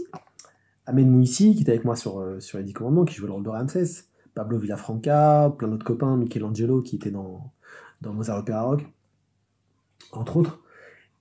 Ahmed 0.85 1.09
Mouissi, 1.09 1.55
qui 1.57 1.63
était 1.63 1.73
avec 1.73 1.85
moi 1.85 1.97
sur, 1.97 2.21
euh, 2.21 2.39
sur 2.39 2.59
les 2.59 2.65
10 2.65 2.73
commandements, 2.75 3.05
qui 3.05 3.15
jouait 3.17 3.27
le 3.27 3.33
rôle 3.33 3.43
de 3.43 3.49
Ramsès. 3.49 4.05
Pablo 4.35 4.59
Villafranca, 4.59 5.53
plein 5.59 5.67
d'autres 5.69 5.87
copains, 5.87 6.17
Michelangelo, 6.17 6.83
qui 6.83 6.97
était 6.97 7.11
dans, 7.11 7.51
dans 8.01 8.13
Mozart 8.13 8.39
Opera 8.39 8.63
Rock, 8.63 8.87
entre 10.13 10.37
autres. 10.37 10.61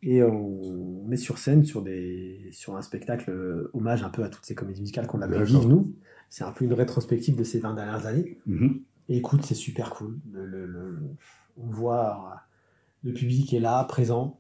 Et 0.04 0.22
on 0.22 1.04
met 1.08 1.18
sur 1.18 1.38
scène 1.40 1.64
sur, 1.66 1.82
des, 1.82 2.50
sur 2.52 2.76
un 2.76 2.82
spectacle 2.84 3.32
euh, 3.32 3.72
hommage 3.74 4.04
un 4.04 4.10
peu 4.10 4.24
à 4.24 4.30
toutes 4.30 4.46
ces 4.46 4.54
comédies 4.54 4.82
musicales 4.82 5.08
qu'on 5.08 5.22
a 5.22 5.28
pu 5.28 5.34
vivre, 5.46 5.68
nous. 5.68 5.94
C'est 6.30 6.44
un 6.44 6.52
peu 6.52 6.66
une 6.66 6.74
rétrospective 6.74 7.36
de 7.36 7.44
ces 7.44 7.60
20 7.60 7.74
dernières 7.74 8.06
années. 8.06 8.38
Et 9.10 9.18
écoute, 9.18 9.44
c'est 9.44 9.56
super 9.56 9.90
cool. 9.92 10.20
Le, 10.32 10.46
le- 10.46 10.66
le- 10.68 11.00
on 11.58 11.68
voit 11.68 12.10
euh, 12.10 12.36
le 13.04 13.14
public 13.14 13.52
est 13.54 13.60
là, 13.60 13.84
présent. 13.86 14.40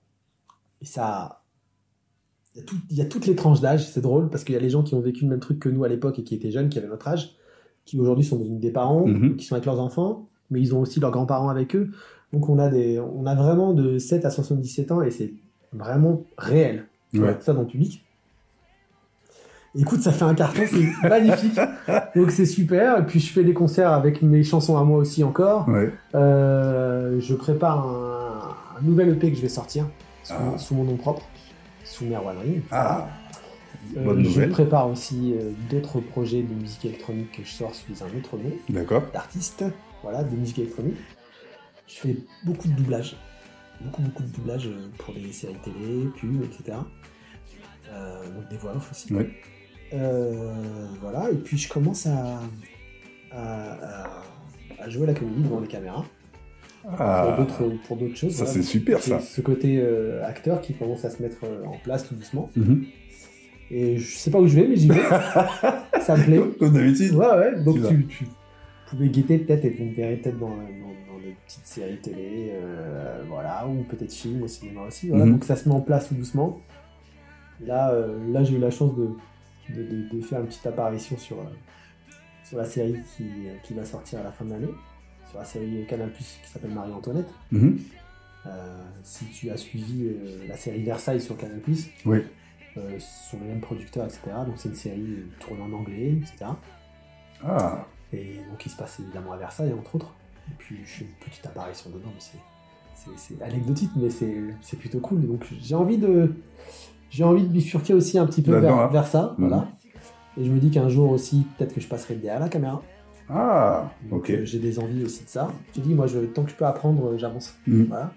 Et 0.81 0.85
ça. 0.85 1.41
Il 2.53 2.59
y, 2.59 2.61
a 2.61 2.65
tout- 2.65 2.77
il 2.89 2.95
y 2.97 3.01
a 3.01 3.05
toutes 3.05 3.25
les 3.25 3.35
tranches 3.35 3.59
d'âge, 3.61 3.89
c'est 3.89 4.01
drôle, 4.01 4.29
parce 4.29 4.43
qu'il 4.43 4.53
y 4.53 4.57
a 4.57 4.61
les 4.61 4.69
gens 4.69 4.83
qui 4.83 4.93
ont 4.95 5.01
vécu 5.01 5.23
le 5.23 5.29
même 5.29 5.39
truc 5.39 5.59
que 5.59 5.69
nous 5.69 5.83
à 5.83 5.89
l'époque 5.89 6.19
et 6.19 6.23
qui 6.23 6.35
étaient 6.35 6.51
jeunes, 6.51 6.69
qui 6.69 6.77
avaient 6.77 6.87
notre 6.87 7.07
âge, 7.07 7.35
qui 7.85 7.99
aujourd'hui 7.99 8.23
sont 8.23 8.37
devenus 8.39 8.59
des 8.61 8.71
parents, 8.71 9.05
Mhm. 9.07 9.35
qui 9.35 9.45
sont 9.45 9.55
avec 9.55 9.65
leurs 9.65 9.79
enfants, 9.79 10.29
mais 10.51 10.61
ils 10.61 10.73
ont 10.75 10.79
aussi 10.81 10.99
leurs 10.99 11.11
grands-parents 11.11 11.49
avec 11.49 11.75
eux. 11.75 11.91
Donc 12.33 12.49
on 12.49 12.59
a, 12.59 12.69
des, 12.69 12.99
on 12.99 13.25
a 13.25 13.35
vraiment 13.35 13.73
de 13.73 13.97
7 13.97 14.25
à 14.25 14.29
77 14.29 14.91
ans 14.91 15.01
et 15.01 15.11
c'est 15.11 15.33
vraiment 15.73 16.23
réel. 16.37 16.85
Ouais. 17.13 17.37
ça 17.39 17.53
dans 17.53 17.61
le 17.61 17.67
public. 17.67 18.03
Écoute, 19.77 20.01
ça 20.01 20.11
fait 20.13 20.23
un 20.23 20.33
carton, 20.35 20.61
c'est 20.67 21.07
magnifique. 21.09 21.59
Donc 22.15 22.31
c'est 22.31 22.45
super. 22.45 22.99
Et 22.99 23.05
puis 23.05 23.19
je 23.19 23.31
fais 23.31 23.43
des 23.43 23.53
concerts 23.53 23.91
avec 23.91 24.21
mes 24.21 24.43
chansons 24.43 24.77
à 24.77 24.83
moi 24.83 24.97
aussi 24.97 25.23
encore. 25.23 25.67
Ouais. 25.67 25.91
Euh, 26.13 27.19
je 27.19 27.35
prépare 27.35 27.85
un, 27.87 28.55
un 28.79 28.81
nouvel 28.81 29.09
EP 29.09 29.31
que 29.31 29.37
je 29.37 29.41
vais 29.41 29.49
sortir 29.49 29.85
sous, 30.23 30.33
Ah. 30.37 30.57
sous 30.57 30.75
mon 30.75 30.83
nom 30.85 30.95
propre, 30.95 31.23
sous 31.83 32.05
Merwan. 32.05 32.35
Ah, 32.71 33.07
Euh, 33.97 34.03
bonne 34.03 34.23
je 34.25 34.41
prépare 34.45 34.89
aussi 34.89 35.35
euh, 35.37 35.51
d'autres 35.69 35.99
projets 35.99 36.41
de 36.41 36.53
musique 36.53 36.85
électronique 36.85 37.31
que 37.33 37.43
je 37.43 37.51
sors 37.51 37.73
sous 37.75 37.93
un 38.03 38.17
autre 38.17 38.35
nom 38.37 38.51
D'accord. 38.69 39.03
d'artiste, 39.13 39.63
voilà, 40.01 40.23
de 40.23 40.35
musique 40.35 40.57
électronique. 40.59 40.95
Je 41.87 41.93
fais 41.95 42.15
beaucoup 42.45 42.67
de 42.67 42.73
doublage, 42.73 43.15
beaucoup 43.81 44.01
beaucoup 44.01 44.23
de 44.23 44.29
doublage 44.29 44.67
euh, 44.67 44.87
pour 44.97 45.13
des 45.13 45.31
séries 45.31 45.55
télé, 45.63 46.05
pubs, 46.19 46.43
etc. 46.43 46.77
Euh, 47.91 48.23
donc 48.33 48.49
des 48.49 48.57
voix 48.57 48.75
off 48.75 48.91
aussi. 48.91 49.13
Ouais. 49.13 49.29
Euh, 49.93 50.87
voilà, 51.01 51.29
et 51.31 51.35
puis 51.35 51.57
je 51.57 51.69
commence 51.69 52.07
à, 52.07 52.39
à, 53.31 54.03
à- 54.03 54.23
à 54.79 54.89
jouer 54.89 55.05
la 55.07 55.13
comédie 55.13 55.43
devant 55.43 55.59
les 55.59 55.67
caméras 55.67 56.03
pour 56.81 56.91
Ah, 56.99 57.35
d'autres 57.37 57.71
pour 57.87 57.97
d'autres 57.97 58.15
choses. 58.15 58.31
ça 58.33 58.45
voilà. 58.45 58.51
c'est 58.53 58.63
super 58.63 59.01
ça. 59.01 59.19
Ce 59.19 59.41
côté 59.41 59.77
euh, 59.79 60.25
acteur 60.25 60.61
qui 60.61 60.73
commence 60.73 61.05
à 61.05 61.09
se 61.11 61.21
mettre 61.21 61.37
en 61.65 61.77
place 61.83 62.07
tout 62.07 62.15
doucement. 62.15 62.49
Mhm. 62.55 62.85
Et 63.71 63.97
je 63.97 64.17
sais 64.17 64.29
pas 64.31 64.39
où 64.39 64.47
je 64.47 64.55
vais, 64.55 64.67
mais 64.67 64.75
j'y 64.75 64.89
vais. 64.89 65.01
ça 66.01 66.15
me 66.17 66.23
plaît. 66.23 66.41
Comme 66.59 66.73
d'habitude. 66.73 67.13
Ouais, 67.13 67.25
ouais. 67.25 67.63
Donc 67.63 67.75
Tu 67.75 67.81
vas. 67.81 67.89
tu, 67.89 68.05
tu 68.07 68.25
pouvais 68.89 69.07
guetter 69.09 69.37
peut-être 69.39 69.65
et 69.65 69.69
vous 69.71 69.85
me 69.85 69.93
verrez 69.95 70.17
peut-être 70.17 70.37
dans, 70.39 70.49
dans 70.49 71.04
des 71.25 71.35
petites 71.45 71.65
séries 71.65 71.97
télé, 71.99 72.51
euh, 72.53 73.23
voilà, 73.27 73.67
ou 73.67 73.83
peut-être 73.83 74.13
films 74.13 74.43
au 74.43 74.47
cinéma 74.47 74.81
aussi. 74.83 75.09
Voilà. 75.09 75.25
Mhm. 75.25 75.33
Donc 75.33 75.43
ça 75.43 75.55
se 75.55 75.67
met 75.69 75.75
en 75.75 75.81
place 75.81 76.07
tout 76.09 76.15
doucement. 76.15 76.59
Là, 77.61 77.91
euh, 77.91 78.31
là 78.31 78.43
j'ai 78.43 78.55
eu 78.55 78.59
la 78.59 78.71
chance 78.71 78.93
de, 78.95 79.09
de, 79.69 79.83
de- 79.83 80.09
de 80.15 80.21
faire 80.21 80.39
une 80.41 80.47
petite 80.47 80.65
apparition 80.67 81.17
sur, 81.17 81.39
euh, 81.39 81.43
sur 82.43 82.57
la 82.57 82.65
série 82.65 82.97
qui, 83.15 83.25
qui 83.63 83.73
va 83.73 83.85
sortir 83.85 84.19
à 84.19 84.23
la 84.23 84.31
fin 84.31 84.45
de 84.45 84.51
l'année, 84.51 84.73
sur 85.29 85.39
la 85.39 85.45
série 85.45 85.85
Canal 85.87 86.11
Plus 86.11 86.39
qui 86.43 86.49
s'appelle 86.49 86.71
Marie-Antoinette. 86.71 87.29
Mhm. 87.51 87.79
Si 89.03 89.25
tu 89.25 89.49
as 89.49 89.57
suivi 89.57 90.11
la 90.47 90.55
série 90.55 90.83
Versailles 90.83 91.19
sur 91.21 91.35
Canal 91.35 91.59
Plus, 91.59 91.87
Oui. 92.05 92.19
sont 92.99 93.39
les 93.41 93.47
mêmes 93.47 93.61
producteurs, 93.61 94.05
etc. 94.05 94.19
Donc 94.45 94.55
c'est 94.57 94.69
une 94.69 94.75
série 94.75 95.23
tournée 95.39 95.63
en 95.63 95.71
anglais, 95.73 96.13
etc. 96.21 96.51
Ah, 97.43 97.85
Et 98.13 98.35
donc 98.49 98.63
il 98.65 98.69
se 98.71 98.77
passe 98.77 98.99
évidemment 98.99 99.31
à 99.33 99.37
Versailles, 99.37 99.73
entre 99.73 99.95
autres. 99.95 100.13
Et 100.49 100.53
puis 100.57 100.77
je 100.85 100.89
fais 100.89 101.05
une 101.05 101.29
petite 101.29 101.45
apparition 101.45 101.89
dedans, 101.89 102.09
mais 102.13 102.19
c'est- 102.19 103.43
anecdotique, 103.43 103.91
mais 103.95 104.09
c'est 104.09 104.77
plutôt 104.79 104.99
cool. 104.99 105.27
Donc 105.27 105.45
j'ai 105.61 105.75
envie 105.75 105.97
de 105.97 106.33
j'ai 107.11 107.23
envie 107.23 107.43
de 107.43 107.47
bifurquer 107.49 107.93
aussi 107.93 108.17
un 108.17 108.25
petit 108.25 108.41
peu 108.41 108.57
vers, 108.57 108.75
hein. 108.77 108.87
vers 108.91 109.07
ça, 109.07 109.35
Mhm. 109.37 109.47
voilà. 109.47 109.67
Et 110.37 110.43
je 110.43 110.51
me 110.51 110.59
dis 110.59 110.69
qu'un 110.71 110.89
jour 110.89 111.11
aussi, 111.11 111.45
peut-être 111.57 111.73
que 111.73 111.79
je 111.79 111.87
passerai 111.87 112.15
derrière 112.15 112.41
la 112.41 112.49
caméra. 112.49 112.81
ah, 113.29 113.89
Donc, 114.09 114.19
ok. 114.21 114.29
euh, 114.31 114.45
j'ai 114.45 114.59
des 114.59 114.79
envies 114.79 115.03
aussi 115.05 115.23
de 115.23 115.29
ça. 115.29 115.49
Je 115.75 115.81
dis, 115.81 115.93
moi, 115.93 116.07
je, 116.07 116.19
tant 116.19 116.43
que 116.43 116.49
je 116.51 116.55
peux 116.55 116.65
apprendre, 116.65 117.11
euh, 117.13 117.17
j'avance. 117.17 117.55
Mhm. 117.67 117.85
Voilà. 117.85 118.11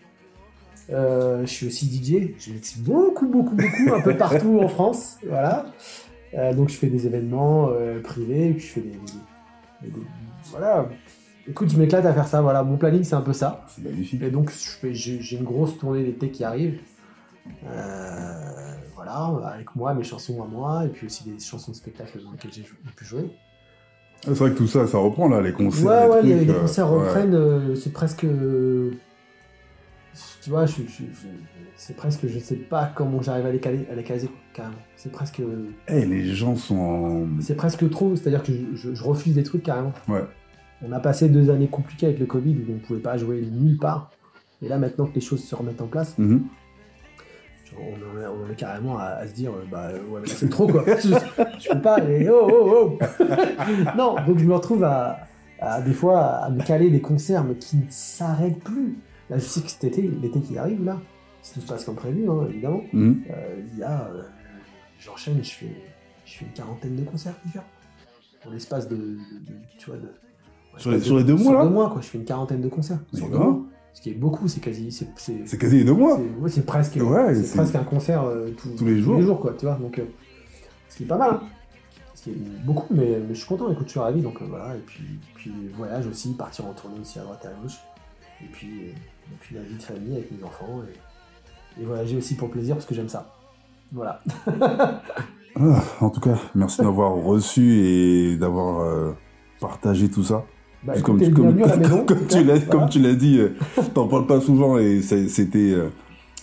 Euh, 0.90 1.42
je 1.42 1.46
suis 1.50 1.66
aussi 1.66 1.86
DJ. 1.86 2.34
Je 2.38 2.52
mixe 2.52 2.78
beaucoup, 2.78 3.26
beaucoup, 3.28 3.54
beaucoup, 3.54 3.94
un 3.94 4.00
peu 4.00 4.16
partout 4.16 4.58
en 4.60 4.68
France. 4.68 5.18
Voilà. 5.26 5.66
Euh, 6.34 6.52
donc, 6.54 6.70
je 6.70 6.74
fais 6.76 6.88
des 6.88 7.06
événements 7.06 7.68
privés. 8.02 8.52
puis 8.52 8.66
je 8.66 8.72
fais 8.72 8.80
des, 8.80 8.90
des- 9.82 9.90
des- 9.90 10.06
Voilà. 10.50 10.88
Écoute, 11.48 11.70
je 11.70 11.78
m'éclate 11.78 12.04
à 12.04 12.12
faire 12.12 12.26
ça. 12.28 12.40
Voilà. 12.42 12.62
Mon 12.62 12.76
planning, 12.76 13.04
c'est 13.04 13.14
un 13.14 13.20
peu 13.22 13.32
ça. 13.32 13.64
C'est 13.68 13.82
magnifique. 13.84 14.22
Et 14.22 14.30
donc, 14.30 14.52
j'ai 14.92 15.36
une 15.36 15.44
grosse 15.44 15.78
tournée 15.78 16.04
d'été 16.04 16.30
qui 16.30 16.44
arrive. 16.44 16.78
Euh, 17.66 18.72
voilà, 18.94 19.32
avec 19.54 19.74
moi, 19.74 19.94
mes 19.94 20.04
chansons 20.04 20.42
à 20.42 20.46
moi, 20.46 20.84
et 20.84 20.88
puis 20.88 21.06
aussi 21.06 21.24
des 21.28 21.38
chansons 21.38 21.72
de 21.72 21.76
spectacle 21.76 22.18
dans 22.22 22.32
lesquelles 22.32 22.52
j'ai 22.52 22.62
pu 22.62 23.04
jouer. 23.04 23.30
Ah, 23.30 24.20
C'est 24.28 24.34
vrai 24.34 24.50
que 24.50 24.56
tout 24.56 24.66
ça, 24.66 24.86
ça 24.86 24.98
reprend 24.98 25.28
là, 25.28 25.40
les 25.40 25.52
concerts. 25.52 25.86
Ouais, 25.86 26.06
ouais, 26.08 26.22
les, 26.22 26.34
trucs, 26.36 26.48
les 26.48 26.54
euh, 26.54 26.60
concerts 26.60 26.92
ouais. 26.92 26.98
reprennent, 26.98 27.34
euh, 27.34 27.74
c'est 27.74 27.92
presque. 27.92 28.24
euh, 28.24 28.90
Tu 30.42 30.50
vois, 30.50 30.66
je, 30.66 30.82
je- 30.82 31.04
je- 31.04 31.28
c'est 31.76 31.94
presque, 31.96 32.26
je 32.26 32.38
sais 32.38 32.56
pas 32.56 32.90
comment 32.94 33.22
j'arrive 33.22 33.46
à 33.46 33.52
les 33.52 33.60
caler, 33.60 33.86
à 33.90 33.94
les 33.94 34.02
caser, 34.02 34.28
carrément. 34.52 34.74
C'est 34.96 35.12
presque, 35.12 35.40
Eh, 35.86 36.04
les 36.04 36.34
gens 36.34 36.56
sont 36.56 36.76
en... 36.76 37.26
c'est 37.40 37.54
presque 37.54 37.88
trop, 37.88 38.16
c'est-à-dire 38.16 38.42
que 38.42 38.52
je, 38.52 38.76
je- 38.76 38.94
je 38.94 39.04
refuse 39.04 39.34
des 39.34 39.44
trucs 39.44 39.62
carrément. 39.62 39.92
Ouais. 40.08 40.24
On 40.82 40.92
a 40.92 41.00
passé 41.00 41.28
deux 41.28 41.50
années 41.50 41.68
compliquées 41.68 42.06
avec 42.06 42.18
le 42.20 42.26
Covid 42.26 42.56
où 42.68 42.72
on 42.74 42.78
pouvait 42.78 43.00
pas 43.00 43.16
jouer 43.16 43.40
nulle 43.42 43.78
part. 43.78 44.10
Et 44.62 44.68
là, 44.68 44.78
maintenant 44.78 45.06
que 45.06 45.14
les 45.14 45.20
choses 45.20 45.42
se 45.44 45.54
remettent 45.54 45.80
en 45.82 45.86
place, 45.86 46.16
Mhm. 46.18 46.44
on 47.76 47.80
en 47.82 48.20
est, 48.22 48.26
on 48.26 48.44
en 48.46 48.50
est 48.50 48.56
carrément 48.56 48.98
à, 48.98 49.04
à 49.04 49.26
se 49.26 49.34
dire, 49.34 49.52
euh, 49.52 49.64
bah 49.70 49.88
euh, 49.92 50.02
ouais, 50.08 50.20
c'est 50.26 50.48
trop 50.48 50.66
quoi. 50.66 50.84
je, 50.86 51.08
je 51.60 51.68
peux 51.72 51.80
pas, 51.82 51.98
et 52.08 52.28
oh 52.30 52.48
oh 52.50 52.98
oh 52.98 53.24
Non, 53.96 54.16
donc 54.26 54.38
je 54.38 54.44
me 54.44 54.54
retrouve 54.54 54.84
à, 54.84 55.20
à, 55.60 55.80
des 55.82 55.92
fois 55.92 56.20
à 56.44 56.50
me 56.50 56.62
caler 56.62 56.90
des 56.90 57.00
concerts 57.00 57.44
mais 57.44 57.54
qui 57.56 57.76
ne 57.76 57.82
s'arrêtent 57.88 58.62
plus. 58.64 58.96
Là, 59.30 59.36
je 59.38 59.44
sais 59.44 59.60
que 59.60 59.68
cet 59.70 59.84
été, 59.84 60.02
l'été 60.02 60.40
qui 60.40 60.56
arrive 60.58 60.84
là, 60.84 60.98
si 61.42 61.54
tout 61.54 61.60
se 61.60 61.66
passe 61.66 61.84
comme 61.84 61.96
prévu, 61.96 62.28
hein, 62.28 62.46
évidemment, 62.48 62.82
Mhm. 62.92 63.22
euh, 63.30 63.60
il 63.72 63.78
y 63.78 63.82
a, 63.82 64.08
euh, 64.12 64.22
j'enchaîne, 64.98 65.38
je 65.44 65.50
fais, 65.52 65.66
je 66.24 66.38
fais 66.38 66.44
une 66.46 66.52
quarantaine 66.52 66.96
de 66.96 67.02
concerts 67.04 67.34
déjà. 67.44 67.62
En 68.46 68.50
l'espace 68.50 68.88
de, 68.88 68.96
de- 68.96 69.02
de- 69.02 69.52
tu 69.78 69.90
vois, 69.90 69.98
de, 69.98 70.08
Sur 70.78 70.90
les- 70.92 71.00
sur 71.00 71.16
les 71.18 71.24
deux 71.24 71.34
mois, 71.36 71.52
là 71.52 71.60
Sur 71.60 71.68
deux 71.68 71.74
mois 71.74 71.90
quoi, 71.90 72.00
je 72.00 72.06
fais 72.06 72.18
une 72.18 72.24
quarantaine 72.24 72.60
de 72.60 72.68
concerts. 72.68 72.98
Sur 73.14 73.28
deux 73.28 73.38
mois. 73.38 73.60
Ce 73.94 74.00
qui 74.02 74.10
est 74.10 74.14
beaucoup, 74.14 74.46
c'est 74.46 74.60
quasi, 74.60 74.92
c'est, 74.92 75.58
quasi 75.58 75.78
les 75.78 75.84
deux 75.84 75.92
mois. 75.94 76.20
c'est 76.48 76.64
presque, 76.64 76.96
Ouais, 76.96 77.34
c'est 77.34 77.56
presque 77.56 77.74
un 77.74 77.82
concert 77.84 78.22
euh, 78.24 78.50
tout- 78.56 78.68
Tous 78.76 78.84
les 78.84 79.00
jours. 79.00 79.40
quoi, 79.40 79.54
tu 79.58 79.66
vois. 79.66 79.74
Donc, 79.74 79.98
euh, 79.98 80.04
ce 80.88 80.96
qui 80.98 81.02
est 81.02 81.06
pas 81.06 81.16
mal. 81.18 81.30
hein. 81.34 81.40
Ce 82.14 82.22
qui 82.24 82.30
est 82.30 82.36
beaucoup, 82.64 82.86
mais, 82.94 83.18
mais 83.26 83.34
je 83.34 83.38
suis 83.40 83.48
content. 83.48 83.70
Écoute, 83.72 83.86
je 83.86 83.90
suis 83.92 84.00
ravi. 84.00 84.20
Donc 84.22 84.40
euh, 84.40 84.44
voilà. 84.48 84.76
Et 84.76 84.80
puis, 84.86 85.02
puis 85.34 85.52
voyage 85.76 86.06
aussi, 86.06 86.32
partir 86.34 86.66
en 86.66 86.72
tournée 86.74 86.98
aussi 87.00 87.18
à 87.18 87.22
droite 87.22 87.40
et 87.44 87.48
à 87.48 87.62
gauche. 87.62 87.78
Et 88.42 88.46
puis, 88.52 88.68
et 88.86 88.94
puis 89.40 89.56
la 89.56 89.62
vie 89.62 89.74
de 89.76 89.82
famille 89.82 90.12
avec 90.16 90.30
mes 90.30 90.44
enfants 90.44 90.80
et, 91.78 91.82
et 91.82 91.84
voyager 91.84 92.16
aussi 92.18 92.36
pour 92.36 92.50
plaisir 92.50 92.76
parce 92.76 92.86
que 92.86 92.94
j'aime 92.94 93.08
ça. 93.08 93.34
Voilà. 93.92 94.20
Ah, 95.60 95.82
en 96.00 96.10
tout 96.10 96.20
cas, 96.20 96.36
merci 96.54 96.82
d'avoir 96.82 97.14
reçu 97.14 97.80
et 97.84 98.36
d'avoir 98.36 99.16
partagé 99.60 100.08
tout 100.08 100.22
ça. 100.22 100.44
Bah, 100.84 100.94
maison. 101.76 102.04
comme 102.04 102.26
tu 102.26 102.44
l'as, 102.44 102.56
Voilà. 102.58 103.14
dit, 103.14 103.38
euh, 103.40 103.48
t'en 103.94 104.06
parles 104.08 104.26
pas 104.26 104.40
souvent 104.40 104.78
et 104.78 105.00
c'était, 105.02 105.72
euh, 105.72 105.88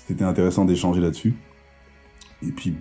c'était 0.08 0.24
intéressant 0.26 0.66
d'échanger 0.66 1.02
là-dessus. 1.02 1.34
Et 2.46 2.52
puis, 2.52 2.76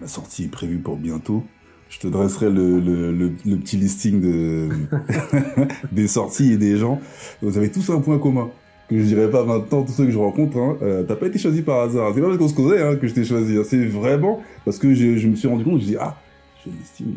la 0.00 0.06
sortie 0.08 0.44
est 0.44 0.48
prévue 0.50 0.78
pour 0.78 0.96
bientôt. 0.96 1.44
Je 1.88 2.00
te 2.00 2.08
dresserai 2.08 2.50
le, 2.50 2.80
le, 2.80 3.12
le, 3.12 3.32
le 3.46 3.56
petit 3.58 3.76
listing 3.76 4.20
de, 4.20 4.68
des 5.92 6.08
sorties 6.08 6.52
et 6.52 6.56
des 6.56 6.76
gens. 6.78 7.00
Vous 7.42 7.56
avez 7.58 7.70
tous 7.70 7.88
un 7.90 8.00
point 8.00 8.18
commun 8.18 8.50
que 8.88 8.98
je 8.98 9.04
dirais 9.04 9.30
pas 9.30 9.44
maintenant, 9.44 9.82
tous 9.82 9.92
ceux 9.92 10.04
que 10.06 10.10
je 10.12 10.18
rencontre, 10.18 10.56
hein, 10.58 10.76
euh, 10.82 11.02
t'as 11.02 11.16
pas 11.16 11.26
été 11.26 11.38
choisi 11.38 11.62
par 11.62 11.80
hasard. 11.80 12.12
C'est 12.14 12.20
pas 12.20 12.26
parce 12.28 12.38
qu'on 12.38 12.48
se 12.48 12.54
connaît 12.54 12.80
hein, 12.82 12.96
que 12.96 13.06
je 13.08 13.14
t'ai 13.14 13.24
choisi. 13.24 13.56
hein. 13.56 13.62
C'est 13.64 13.84
vraiment 13.86 14.40
parce 14.64 14.78
que 14.78 14.94
je, 14.94 15.16
je 15.16 15.28
me 15.28 15.34
suis 15.36 15.48
rendu 15.48 15.64
compte, 15.64 15.80
je 15.80 15.86
dis 15.86 15.96
ah, 15.98 16.16
je 16.64 16.70
vais 16.70 16.76
le 16.76 16.80
listing. 16.82 17.14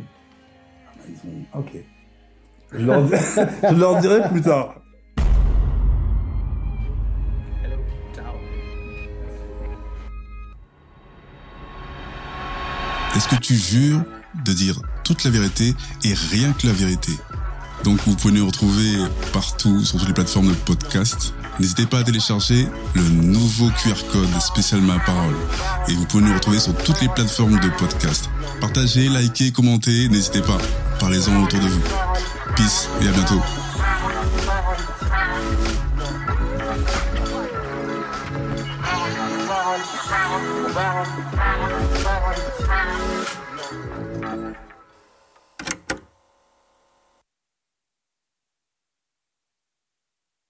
Ah, 0.87 0.91
bah, 0.97 1.03
ils 1.07 1.29
ont, 1.29 1.33
ah, 1.53 1.59
ok. 1.59 1.71
Je 2.77 2.85
leur, 2.85 3.99
dirai 3.99 4.29
plus 4.29 4.41
tard. 4.41 4.75
Est-ce 13.15 13.27
que 13.27 13.35
tu 13.37 13.55
jures 13.55 14.03
de 14.45 14.53
dire 14.53 14.79
toute 15.03 15.23
la 15.23 15.31
vérité 15.31 15.73
et 16.03 16.13
rien 16.31 16.53
que 16.53 16.67
la 16.67 16.73
vérité? 16.73 17.11
Donc 17.83 17.99
vous 18.05 18.15
pouvez 18.15 18.35
nous 18.35 18.45
retrouver 18.45 18.97
partout 19.33 19.83
sur 19.83 19.97
toutes 19.97 20.07
les 20.07 20.13
plateformes 20.13 20.49
de 20.49 20.53
podcast. 20.53 21.33
N'hésitez 21.59 21.87
pas 21.87 21.99
à 21.99 22.03
télécharger 22.03 22.67
le 22.93 23.01
nouveau 23.01 23.69
QR 23.81 23.95
code 24.11 24.41
spécial 24.41 24.81
Ma 24.81 24.99
Parole. 24.99 25.35
Et 25.87 25.93
vous 25.93 26.05
pouvez 26.05 26.23
nous 26.23 26.33
retrouver 26.33 26.59
sur 26.59 26.75
toutes 26.75 27.01
les 27.01 27.09
plateformes 27.09 27.59
de 27.59 27.69
podcast. 27.79 28.29
Partagez, 28.61 29.09
likez, 29.09 29.51
commentez, 29.51 30.07
n'hésitez 30.09 30.41
pas. 30.41 30.59
Parlez-en 30.99 31.43
autour 31.43 31.59
de 31.59 31.67
vous. 31.67 32.38
Peace 32.59 32.89
et 33.01 33.07
à 33.07 33.11
bientôt. 33.13 33.68